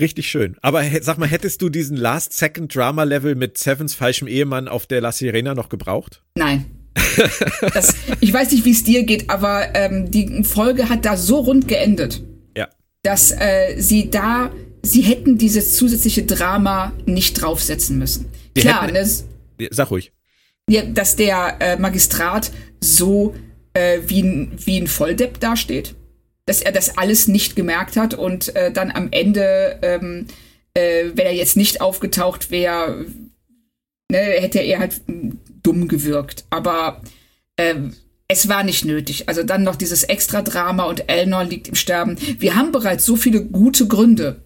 Richtig 0.00 0.28
schön. 0.28 0.56
Aber 0.62 0.82
sag 1.02 1.18
mal, 1.18 1.28
hättest 1.28 1.60
du 1.60 1.68
diesen 1.68 1.96
Last-Second-Drama-Level 1.96 3.34
mit 3.34 3.58
Sevens 3.58 3.94
falschem 3.94 4.26
Ehemann 4.26 4.68
auf 4.68 4.86
der 4.86 5.00
La 5.00 5.12
Sirena 5.12 5.54
noch 5.54 5.68
gebraucht? 5.68 6.22
Nein. 6.34 6.66
das, 7.74 7.94
ich 8.20 8.32
weiß 8.32 8.52
nicht, 8.52 8.64
wie 8.64 8.70
es 8.70 8.84
dir 8.84 9.04
geht, 9.04 9.28
aber 9.28 9.74
ähm, 9.74 10.10
die 10.10 10.44
Folge 10.44 10.88
hat 10.88 11.04
da 11.04 11.16
so 11.16 11.40
rund 11.40 11.68
geendet, 11.68 12.22
ja. 12.56 12.68
dass 13.02 13.30
äh, 13.30 13.76
sie 13.78 14.10
da, 14.10 14.50
sie 14.82 15.02
hätten 15.02 15.36
dieses 15.36 15.76
zusätzliche 15.76 16.24
Drama 16.24 16.92
nicht 17.06 17.34
draufsetzen 17.34 17.98
müssen. 17.98 18.26
Die 18.56 18.62
Klar, 18.62 18.84
hätten, 18.84 18.94
das, 18.94 19.24
sag 19.70 19.90
ruhig. 19.90 20.12
Ja, 20.70 20.82
dass 20.82 21.16
der 21.16 21.56
äh, 21.60 21.76
Magistrat 21.76 22.50
so 22.80 23.34
äh, 23.74 24.00
wie, 24.06 24.22
ein, 24.22 24.52
wie 24.56 24.80
ein 24.80 24.86
Volldepp 24.86 25.40
dasteht. 25.40 25.94
Dass 26.46 26.62
er 26.62 26.72
das 26.72 26.96
alles 26.96 27.28
nicht 27.28 27.56
gemerkt 27.56 27.96
hat 27.96 28.14
und 28.14 28.54
äh, 28.56 28.72
dann 28.72 28.90
am 28.90 29.08
Ende, 29.10 29.78
ähm, 29.82 30.26
äh, 30.74 31.06
wenn 31.14 31.26
er 31.26 31.34
jetzt 31.34 31.56
nicht 31.56 31.80
aufgetaucht 31.80 32.50
wäre, 32.50 33.04
ne, 34.10 34.18
hätte 34.18 34.60
er 34.60 34.78
halt 34.78 35.02
dumm 35.62 35.88
gewirkt. 35.88 36.46
Aber 36.48 37.02
äh, 37.56 37.74
es 38.28 38.48
war 38.48 38.62
nicht 38.62 38.84
nötig. 38.84 39.28
Also 39.28 39.42
dann 39.42 39.62
noch 39.62 39.76
dieses 39.76 40.04
extra 40.04 40.42
Drama 40.42 40.84
und 40.84 41.08
Elnor 41.08 41.44
liegt 41.44 41.68
im 41.68 41.74
Sterben. 41.74 42.16
Wir 42.38 42.54
haben 42.54 42.72
bereits 42.72 43.04
so 43.04 43.16
viele 43.16 43.44
gute 43.44 43.86
Gründe, 43.86 44.42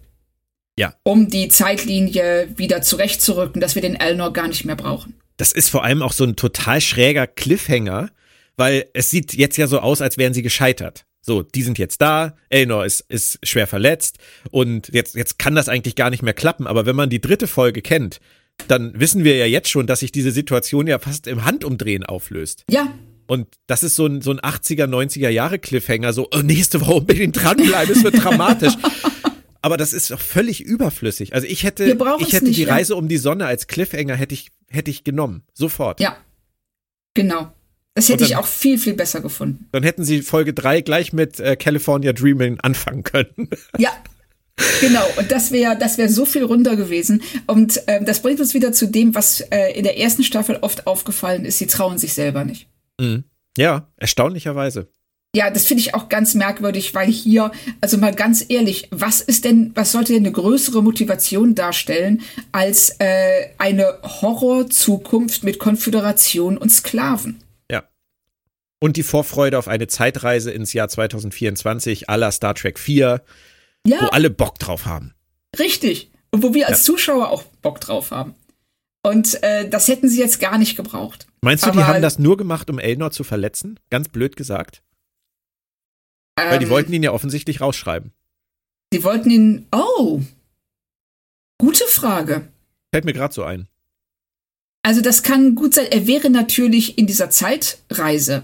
ja. 0.77 0.93
um 1.03 1.29
die 1.29 1.49
Zeitlinie 1.49 2.47
wieder 2.55 2.81
zurechtzurücken, 2.81 3.61
dass 3.61 3.75
wir 3.75 3.81
den 3.81 3.95
Elnor 3.95 4.33
gar 4.33 4.47
nicht 4.47 4.65
mehr 4.65 4.77
brauchen. 4.77 5.15
Das 5.37 5.51
ist 5.51 5.69
vor 5.69 5.83
allem 5.83 6.01
auch 6.01 6.13
so 6.13 6.23
ein 6.23 6.35
total 6.35 6.79
schräger 6.79 7.27
Cliffhanger, 7.27 8.09
weil 8.57 8.85
es 8.93 9.09
sieht 9.09 9.33
jetzt 9.33 9.57
ja 9.57 9.67
so 9.67 9.79
aus, 9.79 10.01
als 10.01 10.17
wären 10.17 10.33
sie 10.33 10.41
gescheitert. 10.41 11.05
So, 11.25 11.41
die 11.41 11.63
sind 11.63 11.77
jetzt 11.77 12.01
da, 12.01 12.35
Elnor 12.49 12.85
ist, 12.85 13.05
ist 13.07 13.39
schwer 13.47 13.65
verletzt 13.65 14.17
und 14.51 14.89
jetzt, 14.93 15.15
jetzt 15.15 15.39
kann 15.39 15.55
das 15.55 15.69
eigentlich 15.69 15.95
gar 15.95 16.09
nicht 16.09 16.21
mehr 16.21 16.33
klappen. 16.33 16.67
Aber 16.67 16.85
wenn 16.85 16.97
man 16.97 17.09
die 17.09 17.21
dritte 17.21 17.47
Folge 17.47 17.81
kennt, 17.81 18.19
dann 18.67 18.99
wissen 18.99 19.23
wir 19.23 19.37
ja 19.37 19.45
jetzt 19.45 19.69
schon, 19.69 19.87
dass 19.87 20.01
sich 20.01 20.11
diese 20.11 20.31
Situation 20.31 20.85
ja 20.85 20.99
fast 20.99 21.27
im 21.27 21.45
Handumdrehen 21.45 22.03
auflöst. 22.05 22.65
Ja. 22.69 22.93
Und 23.25 23.47
das 23.67 23.83
ist 23.83 23.95
so 23.95 24.05
ein, 24.05 24.21
so 24.21 24.31
ein 24.31 24.39
80er, 24.41 24.85
90er 24.85 25.29
Jahre 25.29 25.59
Cliffhanger, 25.59 26.11
so, 26.11 26.27
oh, 26.33 26.39
nächste 26.39 26.81
Woche 26.81 26.93
unbedingt 26.93 27.41
dranbleiben, 27.41 27.95
es 27.95 28.03
wird 28.03 28.21
dramatisch. 28.21 28.73
Aber 29.61 29.77
das 29.77 29.93
ist 29.93 30.11
doch 30.11 30.19
völlig 30.19 30.59
überflüssig. 30.61 31.33
Also 31.33 31.47
ich 31.47 31.63
hätte, 31.63 31.85
ich 31.85 32.33
hätte 32.33 32.43
nicht, 32.43 32.57
die 32.57 32.65
Reise 32.65 32.97
um 32.97 33.07
die 33.07 33.17
Sonne 33.17 33.45
als 33.45 33.67
Cliffhanger 33.67 34.15
hätte 34.15 34.33
ich, 34.33 34.51
hätte 34.67 34.91
ich 34.91 35.05
genommen. 35.05 35.43
Sofort. 35.53 36.01
Ja. 36.01 36.17
Genau. 37.13 37.53
Das 37.95 38.09
hätte 38.09 38.19
dann, 38.19 38.27
ich 38.27 38.35
auch 38.35 38.47
viel, 38.47 38.77
viel 38.77 38.93
besser 38.93 39.21
gefunden. 39.21 39.67
Dann 39.71 39.83
hätten 39.83 40.03
sie 40.03 40.21
Folge 40.21 40.53
3 40.53 40.81
gleich 40.81 41.13
mit 41.13 41.39
äh, 41.39 41.55
California 41.55 42.13
Dreaming 42.13 42.59
anfangen 42.61 43.03
können. 43.03 43.49
Ja. 43.77 43.91
Genau, 44.81 45.03
und 45.17 45.31
das 45.31 45.51
wäre 45.51 45.75
das 45.75 45.97
wäre 45.97 46.09
so 46.09 46.25
viel 46.25 46.43
runder 46.43 46.75
gewesen. 46.75 47.23
Und 47.47 47.81
ähm, 47.87 48.05
das 48.05 48.21
bringt 48.21 48.39
uns 48.39 48.53
wieder 48.53 48.71
zu 48.71 48.85
dem, 48.85 49.15
was 49.15 49.41
äh, 49.41 49.71
in 49.73 49.83
der 49.83 49.97
ersten 49.97 50.23
Staffel 50.23 50.59
oft 50.61 50.85
aufgefallen 50.85 51.43
ist. 51.43 51.57
Sie 51.57 51.65
trauen 51.65 51.97
sich 51.97 52.13
selber 52.13 52.45
nicht. 52.45 52.67
Mhm. 53.01 53.23
Ja, 53.57 53.91
erstaunlicherweise. 53.97 54.89
Ja, 55.35 55.49
das 55.49 55.65
finde 55.65 55.81
ich 55.81 55.95
auch 55.95 56.09
ganz 56.09 56.35
merkwürdig, 56.35 56.93
weil 56.93 57.07
hier, 57.07 57.51
also 57.81 57.97
mal 57.97 58.13
ganz 58.13 58.45
ehrlich, 58.47 58.87
was 58.91 59.19
ist 59.19 59.45
denn, 59.45 59.71
was 59.73 59.91
sollte 59.91 60.13
denn 60.13 60.23
eine 60.23 60.31
größere 60.31 60.83
Motivation 60.83 61.55
darstellen 61.55 62.21
als 62.51 62.95
äh, 62.99 63.47
eine 63.57 63.97
Horrorzukunft 64.03 65.43
mit 65.43 65.57
Konföderation 65.57 66.59
und 66.59 66.69
Sklaven? 66.69 67.42
Und 68.83 68.97
die 68.97 69.03
Vorfreude 69.03 69.57
auf 69.57 69.69
eine 69.69 69.87
Zeitreise 69.87 70.51
ins 70.51 70.73
Jahr 70.73 70.89
2024 70.89 72.09
à 72.09 72.17
la 72.17 72.33
Star 72.33 72.53
Trek 72.53 72.77
4, 72.77 73.23
ja. 73.87 74.01
wo 74.01 74.07
alle 74.07 74.29
Bock 74.29 74.59
drauf 74.59 74.85
haben. 74.85 75.13
Richtig. 75.57 76.11
Und 76.31 76.43
wo 76.43 76.53
wir 76.53 76.67
als 76.67 76.79
ja. 76.79 76.91
Zuschauer 76.91 77.29
auch 77.29 77.43
Bock 77.61 77.79
drauf 77.79 78.11
haben. 78.11 78.35
Und 79.01 79.41
äh, 79.41 79.69
das 79.69 79.87
hätten 79.87 80.09
sie 80.09 80.19
jetzt 80.19 80.41
gar 80.41 80.57
nicht 80.57 80.75
gebraucht. 80.75 81.27
Meinst 81.39 81.63
du, 81.63 81.69
Aber, 81.69 81.77
die 81.77 81.85
haben 81.85 82.01
das 82.01 82.19
nur 82.19 82.35
gemacht, 82.35 82.69
um 82.69 82.77
Elnor 82.77 83.11
zu 83.11 83.23
verletzen? 83.23 83.79
Ganz 83.89 84.09
blöd 84.09 84.35
gesagt. 84.35 84.83
Ähm, 86.37 86.49
Weil 86.49 86.59
die 86.59 86.65
ähm. 86.65 86.71
wollten 86.71 86.91
ihn 86.91 87.03
ja 87.03 87.13
offensichtlich 87.13 87.61
rausschreiben. 87.61 88.11
Die 88.91 89.05
wollten 89.05 89.29
ihn. 89.29 89.65
Oh. 89.71 90.19
Gute 91.57 91.85
Frage. 91.85 92.49
Fällt 92.93 93.05
mir 93.05 93.13
gerade 93.13 93.33
so 93.33 93.43
ein. 93.43 93.69
Also 94.81 94.99
das 94.99 95.23
kann 95.23 95.55
gut 95.55 95.73
sein. 95.73 95.85
Er 95.89 96.05
wäre 96.05 96.29
natürlich 96.29 96.97
in 96.97 97.07
dieser 97.07 97.29
Zeitreise 97.29 98.43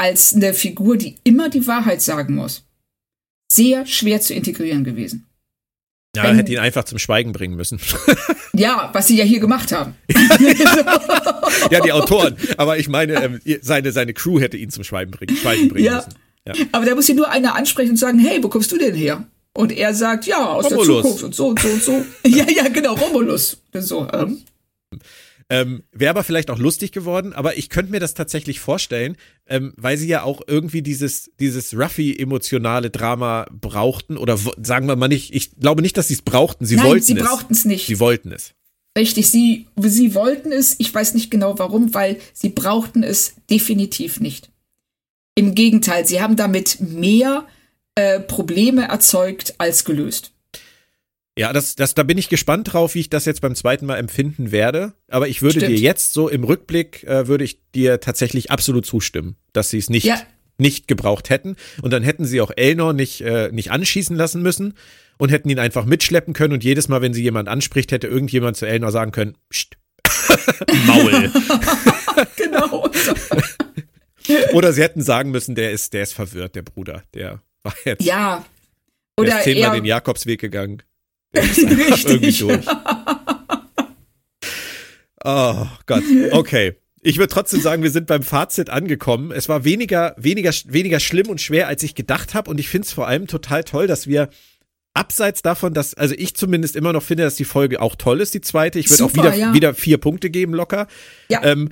als 0.00 0.34
eine 0.34 0.54
Figur, 0.54 0.96
die 0.96 1.16
immer 1.24 1.50
die 1.50 1.66
Wahrheit 1.66 2.00
sagen 2.00 2.34
muss, 2.34 2.64
sehr 3.52 3.84
schwer 3.84 4.22
zu 4.22 4.32
integrieren 4.32 4.82
gewesen. 4.82 5.26
Ja, 6.16 6.24
Wenn, 6.24 6.36
hätte 6.36 6.52
ihn 6.52 6.58
einfach 6.58 6.84
zum 6.84 6.98
Schweigen 6.98 7.32
bringen 7.32 7.54
müssen. 7.56 7.78
Ja, 8.52 8.90
was 8.92 9.06
sie 9.06 9.16
ja 9.16 9.24
hier 9.24 9.38
gemacht 9.38 9.70
haben. 9.70 9.94
ja, 11.70 11.80
die 11.80 11.92
Autoren. 11.92 12.36
Aber 12.56 12.78
ich 12.78 12.88
meine, 12.88 13.14
ähm, 13.14 13.40
seine, 13.62 13.92
seine 13.92 14.12
Crew 14.12 14.40
hätte 14.40 14.56
ihn 14.56 14.70
zum 14.70 14.82
Schweigen 14.82 15.12
bringen, 15.12 15.36
Schweigen 15.36 15.68
bringen 15.68 15.86
ja. 15.86 15.96
müssen. 15.96 16.14
Ja. 16.46 16.66
Aber 16.72 16.84
da 16.84 16.94
muss 16.96 17.06
hier 17.06 17.14
nur 17.14 17.30
einer 17.30 17.54
ansprechen 17.54 17.90
und 17.90 17.96
sagen, 17.96 18.18
hey, 18.18 18.42
wo 18.42 18.48
kommst 18.48 18.72
du 18.72 18.76
denn 18.76 18.94
her? 18.94 19.24
Und 19.54 19.72
er 19.72 19.94
sagt, 19.94 20.26
ja, 20.26 20.44
aus 20.44 20.64
Romulus. 20.64 20.86
der 20.86 20.96
Zukunft 20.96 21.24
und 21.24 21.34
so 21.34 21.46
und 21.46 21.60
so 21.60 21.68
und 21.68 21.82
so. 21.82 22.04
ja, 22.28 22.44
ja, 22.50 22.68
genau, 22.68 22.94
Romulus. 22.94 23.62
So, 23.72 24.08
ähm. 24.12 24.42
Ähm, 25.52 25.82
Wäre 25.90 26.10
aber 26.10 26.22
vielleicht 26.22 26.48
auch 26.48 26.58
lustig 26.58 26.92
geworden, 26.92 27.32
aber 27.32 27.58
ich 27.58 27.70
könnte 27.70 27.90
mir 27.90 27.98
das 27.98 28.14
tatsächlich 28.14 28.60
vorstellen, 28.60 29.16
ähm, 29.48 29.74
weil 29.76 29.96
sie 29.98 30.06
ja 30.06 30.22
auch 30.22 30.42
irgendwie 30.46 30.80
dieses, 30.80 31.32
dieses 31.40 31.76
Ruffy-emotionale 31.76 32.90
Drama 32.90 33.46
brauchten 33.50 34.16
oder 34.16 34.38
sagen 34.62 34.86
wir 34.86 34.94
mal 34.94 35.08
nicht, 35.08 35.34
ich 35.34 35.56
glaube 35.56 35.82
nicht, 35.82 35.96
dass 35.96 36.06
sie 36.06 36.14
es 36.14 36.22
brauchten, 36.22 36.66
sie 36.66 36.76
Nein, 36.76 36.86
wollten 36.86 37.04
sie 37.04 37.14
es. 37.14 37.18
sie 37.18 37.24
brauchten 37.24 37.52
es 37.52 37.64
nicht. 37.64 37.86
Sie 37.88 37.98
wollten 37.98 38.30
es. 38.30 38.54
Richtig, 38.96 39.28
sie, 39.28 39.66
sie 39.76 40.14
wollten 40.14 40.52
es, 40.52 40.76
ich 40.78 40.94
weiß 40.94 41.14
nicht 41.14 41.32
genau 41.32 41.58
warum, 41.58 41.94
weil 41.94 42.20
sie 42.32 42.50
brauchten 42.50 43.02
es 43.02 43.34
definitiv 43.50 44.20
nicht. 44.20 44.50
Im 45.34 45.56
Gegenteil, 45.56 46.06
sie 46.06 46.20
haben 46.20 46.36
damit 46.36 46.80
mehr 46.80 47.44
äh, 47.96 48.20
Probleme 48.20 48.88
erzeugt 48.88 49.54
als 49.58 49.84
gelöst. 49.84 50.32
Ja, 51.40 51.54
das, 51.54 51.74
das, 51.74 51.94
da 51.94 52.02
bin 52.02 52.18
ich 52.18 52.28
gespannt 52.28 52.74
drauf, 52.74 52.94
wie 52.94 53.00
ich 53.00 53.08
das 53.08 53.24
jetzt 53.24 53.40
beim 53.40 53.54
zweiten 53.54 53.86
Mal 53.86 53.96
empfinden 53.96 54.52
werde. 54.52 54.92
Aber 55.08 55.26
ich 55.26 55.40
würde 55.40 55.60
Stimmt. 55.60 55.78
dir 55.78 55.80
jetzt 55.80 56.12
so 56.12 56.28
im 56.28 56.44
Rückblick, 56.44 57.02
äh, 57.04 57.28
würde 57.28 57.44
ich 57.44 57.60
dir 57.74 57.98
tatsächlich 57.98 58.50
absolut 58.50 58.84
zustimmen, 58.84 59.36
dass 59.54 59.70
sie 59.70 59.78
es 59.78 59.88
nicht, 59.88 60.04
ja. 60.04 60.20
nicht 60.58 60.86
gebraucht 60.86 61.30
hätten. 61.30 61.56
Und 61.80 61.94
dann 61.94 62.02
hätten 62.02 62.26
sie 62.26 62.42
auch 62.42 62.50
Elnor 62.54 62.92
nicht, 62.92 63.22
äh, 63.22 63.50
nicht 63.52 63.70
anschießen 63.70 64.14
lassen 64.16 64.42
müssen 64.42 64.74
und 65.16 65.30
hätten 65.30 65.48
ihn 65.48 65.58
einfach 65.58 65.86
mitschleppen 65.86 66.34
können. 66.34 66.52
Und 66.52 66.62
jedes 66.62 66.88
Mal, 66.88 67.00
wenn 67.00 67.14
sie 67.14 67.22
jemand 67.22 67.48
anspricht, 67.48 67.90
hätte 67.90 68.06
irgendjemand 68.06 68.58
zu 68.58 68.66
Elnor 68.66 68.92
sagen 68.92 69.10
können, 69.10 69.38
Psst, 69.48 69.78
Maul. 70.86 71.30
genau. 72.36 72.86
Oder 74.52 74.74
sie 74.74 74.82
hätten 74.82 75.00
sagen 75.00 75.30
müssen, 75.30 75.54
der 75.54 75.70
ist, 75.70 75.94
der 75.94 76.02
ist 76.02 76.12
verwirrt, 76.12 76.54
der 76.54 76.62
Bruder. 76.64 77.02
Der 77.14 77.40
war 77.62 77.74
jetzt. 77.86 78.04
Ja. 78.04 78.44
Oder 79.16 79.30
der 79.30 79.38
ist 79.38 79.44
zehnmal 79.44 79.76
den 79.76 79.86
Jakobsweg 79.86 80.38
gegangen. 80.38 80.82
irgendwie 81.34 82.32
durch. 82.32 82.66
Oh 85.24 85.66
Gott, 85.86 86.02
okay. 86.32 86.76
Ich 87.02 87.16
würde 87.16 87.32
trotzdem 87.32 87.60
sagen, 87.60 87.82
wir 87.82 87.90
sind 87.90 88.06
beim 88.06 88.22
Fazit 88.22 88.68
angekommen. 88.68 89.32
Es 89.32 89.48
war 89.48 89.64
weniger, 89.64 90.14
weniger, 90.18 90.52
weniger 90.66 91.00
schlimm 91.00 91.28
und 91.28 91.40
schwer, 91.40 91.66
als 91.66 91.82
ich 91.82 91.94
gedacht 91.94 92.34
habe. 92.34 92.50
Und 92.50 92.60
ich 92.60 92.68
finde 92.68 92.86
es 92.86 92.92
vor 92.92 93.06
allem 93.06 93.26
total 93.26 93.64
toll, 93.64 93.86
dass 93.86 94.06
wir 94.06 94.28
abseits 94.92 95.40
davon, 95.40 95.72
dass, 95.72 95.94
also 95.94 96.14
ich 96.16 96.34
zumindest 96.34 96.76
immer 96.76 96.92
noch 96.92 97.02
finde, 97.02 97.22
dass 97.22 97.36
die 97.36 97.44
Folge 97.44 97.80
auch 97.80 97.96
toll 97.96 98.20
ist, 98.20 98.34
die 98.34 98.42
zweite. 98.42 98.78
Ich 98.78 98.90
würde 98.90 99.04
auch 99.04 99.14
wieder, 99.14 99.34
ja. 99.34 99.54
wieder 99.54 99.72
vier 99.72 99.98
Punkte 99.98 100.28
geben, 100.28 100.52
locker. 100.52 100.88
Ja. 101.30 101.42
Ähm, 101.42 101.70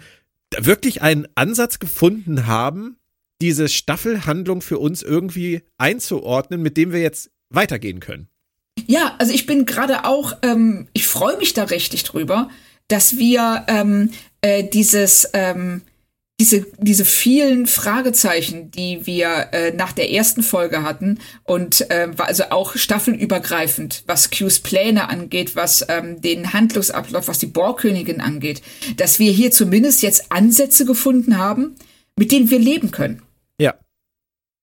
wirklich 0.57 1.03
einen 1.03 1.29
Ansatz 1.35 1.79
gefunden 1.79 2.47
haben, 2.47 2.97
diese 3.41 3.69
Staffelhandlung 3.69 4.63
für 4.63 4.79
uns 4.79 5.03
irgendwie 5.03 5.63
einzuordnen, 5.77 6.63
mit 6.63 6.77
dem 6.77 6.93
wir 6.93 7.01
jetzt 7.01 7.31
weitergehen 7.51 8.01
können. 8.01 8.29
Ja, 8.87 9.15
also 9.19 9.33
ich 9.33 9.47
bin 9.47 9.67
gerade 9.67 10.05
auch, 10.05 10.37
ähm, 10.43 10.89
ich 10.93 11.07
freue 11.07 11.37
mich 11.39 11.55
da 11.55 11.65
richtig 11.65 12.05
drüber, 12.05 12.49
dass 12.89 13.19
wir 13.19 13.65
ähm, 13.69 14.11
äh, 14.41 14.65
dieses, 14.65 15.29
ähm, 15.35 15.83
diese, 16.41 16.67
diese 16.79 17.05
vielen 17.05 17.67
Fragezeichen, 17.67 18.71
die 18.71 19.07
wir 19.07 19.49
äh, 19.53 19.73
nach 19.73 19.93
der 19.93 20.11
ersten 20.13 20.43
Folge 20.43 20.83
hatten 20.83 21.19
und 21.45 21.91
äh, 21.91 22.09
also 22.19 22.45
auch 22.51 22.77
staffelübergreifend, 22.77 24.05
was 24.07 24.31
Qs 24.31 24.61
Pläne 24.61 25.09
angeht, 25.09 25.57
was 25.57 25.85
ähm, 25.89 26.21
den 26.21 26.53
Handlungsablauf, 26.53 27.29
was 27.29 27.39
die 27.41 27.47
Borgkönigin 27.47 28.21
angeht, 28.21 28.63
dass 28.97 29.19
wir 29.19 29.33
hier 29.33 29.51
zumindest 29.51 30.03
jetzt 30.03 30.31
Ansätze 30.31 30.85
gefunden 30.85 31.39
haben, 31.39 31.75
mit 32.17 32.31
denen 32.31 32.51
wir 32.51 32.59
leben 32.59 32.91
können. 32.91 33.23
Ja 33.61 33.75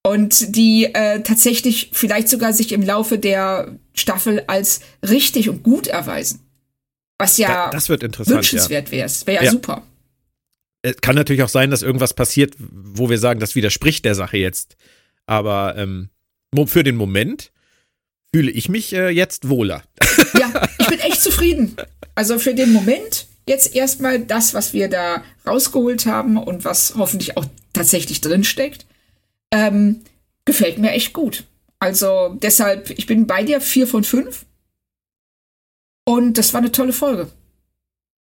und 0.05 0.55
die 0.55 0.85
äh, 0.93 1.21
tatsächlich 1.21 1.89
vielleicht 1.91 2.29
sogar 2.29 2.53
sich 2.53 2.71
im 2.73 2.83
Laufe 2.83 3.17
der 3.17 3.75
Staffel 3.95 4.43
als 4.47 4.81
richtig 5.07 5.49
und 5.49 5.63
gut 5.63 5.88
erweisen. 5.88 6.41
Was 7.17 7.38
ja 7.38 7.69
das 7.69 7.89
wird 7.89 8.03
interessant, 8.03 8.38
wünschenswert 8.38 8.91
wäre. 8.91 9.09
Wäre 9.26 9.43
ja, 9.43 9.43
ja, 9.43 9.51
super. 9.51 9.84
Es 10.81 10.97
kann 10.97 11.15
natürlich 11.15 11.43
auch 11.43 11.49
sein, 11.49 11.72
dass 11.72 11.81
irgendwas 11.81 12.13
passiert, 12.13 12.55
wo 12.59 13.09
wir 13.09 13.17
sagen, 13.17 13.39
das 13.39 13.55
widerspricht 13.55 14.05
der 14.05 14.15
Sache 14.15 14.38
jetzt. 14.38 14.76
Aber 15.26 15.76
ähm, 15.77 16.09
für 16.67 16.84
den 16.84 16.95
Moment 16.95 17.51
fühle 18.34 18.51
ich 18.51 18.69
mich 18.69 18.93
äh, 18.93 19.09
jetzt 19.09 19.49
wohler. 19.49 19.84
Ja, 20.38 20.67
ich 20.80 20.88
bin 20.88 20.99
echt 20.99 21.22
zufrieden. 21.22 21.77
Also 22.13 22.39
für 22.39 22.53
den 22.53 22.73
Moment 22.73 23.27
jetzt 23.47 23.73
erstmal 23.73 24.19
das, 24.19 24.53
was 24.53 24.73
wir 24.73 24.89
da 24.89 25.23
rausgeholt 25.47 26.05
haben 26.07 26.35
und 26.35 26.65
was 26.65 26.95
hoffentlich 26.97 27.38
auch 27.38 27.45
tatsächlich 27.72 28.19
drinsteckt 28.19 28.85
ähm, 29.51 30.01
gefällt 30.43 30.77
mir 30.77 30.91
echt 30.91 31.13
gut. 31.13 31.45
Also 31.85 32.35
deshalb, 32.41 32.89
ich 32.89 33.05
bin 33.05 33.27
bei 33.27 33.43
dir, 33.43 33.61
vier 33.61 33.85
von 33.85 34.03
fünf. 34.03 34.47
Und 36.03 36.39
das 36.39 36.51
war 36.51 36.61
eine 36.61 36.71
tolle 36.71 36.93
Folge. 36.93 37.27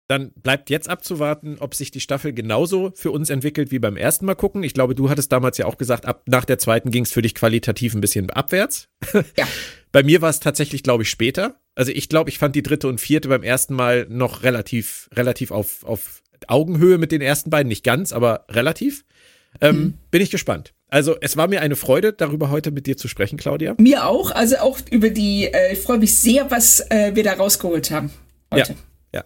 Dann 0.10 0.34
bleibt 0.34 0.70
jetzt 0.70 0.90
abzuwarten, 0.90 1.56
ob 1.62 1.74
sich 1.74 1.90
die 1.90 2.02
Staffel 2.02 2.34
genauso 2.34 2.92
für 2.94 3.12
uns 3.12 3.30
entwickelt 3.30 3.72
wie 3.72 3.80
beim 3.80 3.96
ersten 3.96 4.26
Mal 4.26 4.36
gucken. 4.36 4.64
Ich 4.64 4.74
glaube, 4.74 4.96
du 4.96 5.10
hattest 5.10 5.32
damals 5.32 5.58
ja 5.58 5.66
auch 5.66 5.78
gesagt, 5.78 6.06
ab 6.06 6.24
nach 6.26 6.44
der 6.44 6.60
zweiten 6.60 6.92
ging 6.92 7.04
es 7.04 7.14
für 7.14 7.22
dich 7.22 7.36
qualitativ 7.36 7.94
ein 7.94 8.02
bisschen 8.02 8.30
abwärts. 8.32 8.90
Ja. 9.38 9.48
Bei 9.94 10.04
mir 10.04 10.22
war 10.22 10.30
es 10.30 10.42
tatsächlich, 10.42 10.84
glaube 10.84 11.04
ich, 11.04 11.10
später. 11.10 11.62
Also 11.76 11.92
ich 11.92 12.10
glaube, 12.10 12.30
ich 12.30 12.40
fand 12.40 12.56
die 12.56 12.64
dritte 12.64 12.88
und 12.90 13.00
vierte 13.00 13.30
beim 13.30 13.44
ersten 13.44 13.76
Mal 13.76 14.08
noch 14.10 14.44
relativ, 14.44 15.08
relativ 15.14 15.52
auf, 15.52 15.86
auf 15.86 16.22
Augenhöhe 16.48 16.98
mit 16.98 17.14
den 17.14 17.22
ersten 17.22 17.50
beiden. 17.50 17.70
Nicht 17.70 17.86
ganz, 17.86 18.12
aber 18.12 18.46
relativ. 18.50 19.06
Ähm, 19.62 19.76
mhm. 19.76 19.94
Bin 20.12 20.22
ich 20.22 20.32
gespannt. 20.32 20.74
Also 20.88 21.16
es 21.22 21.38
war 21.38 21.48
mir 21.48 21.62
eine 21.62 21.76
Freude, 21.76 22.14
darüber 22.14 22.50
heute 22.52 22.72
mit 22.72 22.86
dir 22.86 22.98
zu 22.98 23.08
sprechen, 23.08 23.38
Claudia. 23.38 23.76
Mir 23.80 24.06
auch. 24.06 24.32
Also 24.32 24.58
auch 24.58 24.78
über 24.92 25.10
die, 25.10 25.46
äh, 25.46 25.74
ich 25.74 25.80
freue 25.80 25.98
mich 25.98 26.16
sehr, 26.16 26.52
was 26.52 26.82
äh, 26.92 27.16
wir 27.16 27.24
da 27.24 27.34
rausgeholt 27.34 27.90
haben 27.92 28.12
heute. 28.54 28.76
Ja, 29.12 29.22
ja. 29.22 29.26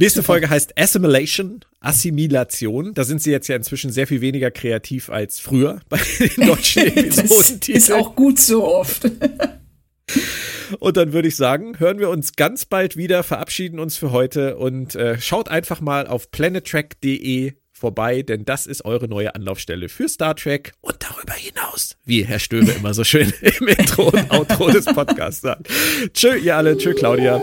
Nächste 0.00 0.20
Super. 0.20 0.34
Folge 0.34 0.50
heißt 0.50 0.78
Assimilation, 0.78 1.64
Assimilation. 1.80 2.94
Da 2.94 3.02
sind 3.02 3.20
sie 3.20 3.32
jetzt 3.32 3.48
ja 3.48 3.56
inzwischen 3.56 3.90
sehr 3.90 4.06
viel 4.06 4.20
weniger 4.20 4.50
kreativ 4.52 5.10
als 5.10 5.40
früher 5.40 5.80
bei 5.88 5.98
den 6.20 6.46
deutschen 6.46 6.86
Episoden. 6.86 7.60
das 7.60 7.68
ist 7.68 7.92
auch 7.92 8.14
gut 8.14 8.38
so 8.38 8.64
oft. 8.64 9.10
Und 10.78 10.96
dann 10.96 11.12
würde 11.12 11.28
ich 11.28 11.36
sagen, 11.36 11.78
hören 11.78 11.98
wir 11.98 12.10
uns 12.10 12.34
ganz 12.34 12.64
bald 12.64 12.96
wieder, 12.96 13.22
verabschieden 13.22 13.78
uns 13.78 13.96
für 13.96 14.12
heute 14.12 14.56
und 14.56 14.94
äh, 14.94 15.18
schaut 15.20 15.48
einfach 15.48 15.80
mal 15.80 16.06
auf 16.06 16.30
planettrack.de 16.30 17.54
vorbei, 17.78 18.22
denn 18.22 18.44
das 18.44 18.66
ist 18.66 18.84
eure 18.84 19.08
neue 19.08 19.34
Anlaufstelle 19.34 19.88
für 19.88 20.08
Star 20.08 20.36
Trek 20.36 20.72
und 20.80 20.96
darüber 21.00 21.34
hinaus, 21.34 21.96
wie 22.04 22.24
Herr 22.24 22.38
Stöbe 22.38 22.72
immer 22.72 22.94
so 22.94 23.04
schön 23.04 23.32
im 23.40 23.68
Intro 23.68 24.08
und 24.08 24.30
Outro 24.30 24.70
des 24.70 24.84
Podcasts 24.84 25.40
sagt. 25.40 25.68
Tschö, 26.12 26.36
ihr 26.36 26.56
alle. 26.56 26.76
Tschö, 26.76 26.94
Claudia. 26.94 27.40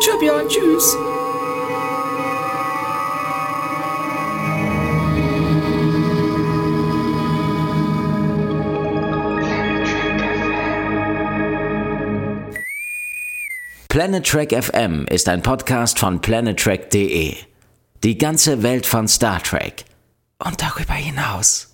Tschö, 0.00 0.18
Björn. 0.18 0.48
Tschüss. 0.48 0.96
Planet 13.88 14.24
Trek 14.24 14.52
FM 14.52 15.06
ist 15.10 15.28
ein 15.28 15.42
Podcast 15.42 15.98
von 15.98 16.20
planettrek.de. 16.20 17.34
Die 18.04 18.16
ganze 18.16 18.62
Welt 18.62 18.86
von 18.86 19.08
Star 19.08 19.42
Trek 19.42 19.84
und 20.38 20.62
darüber 20.62 20.94
hinaus. 20.94 21.67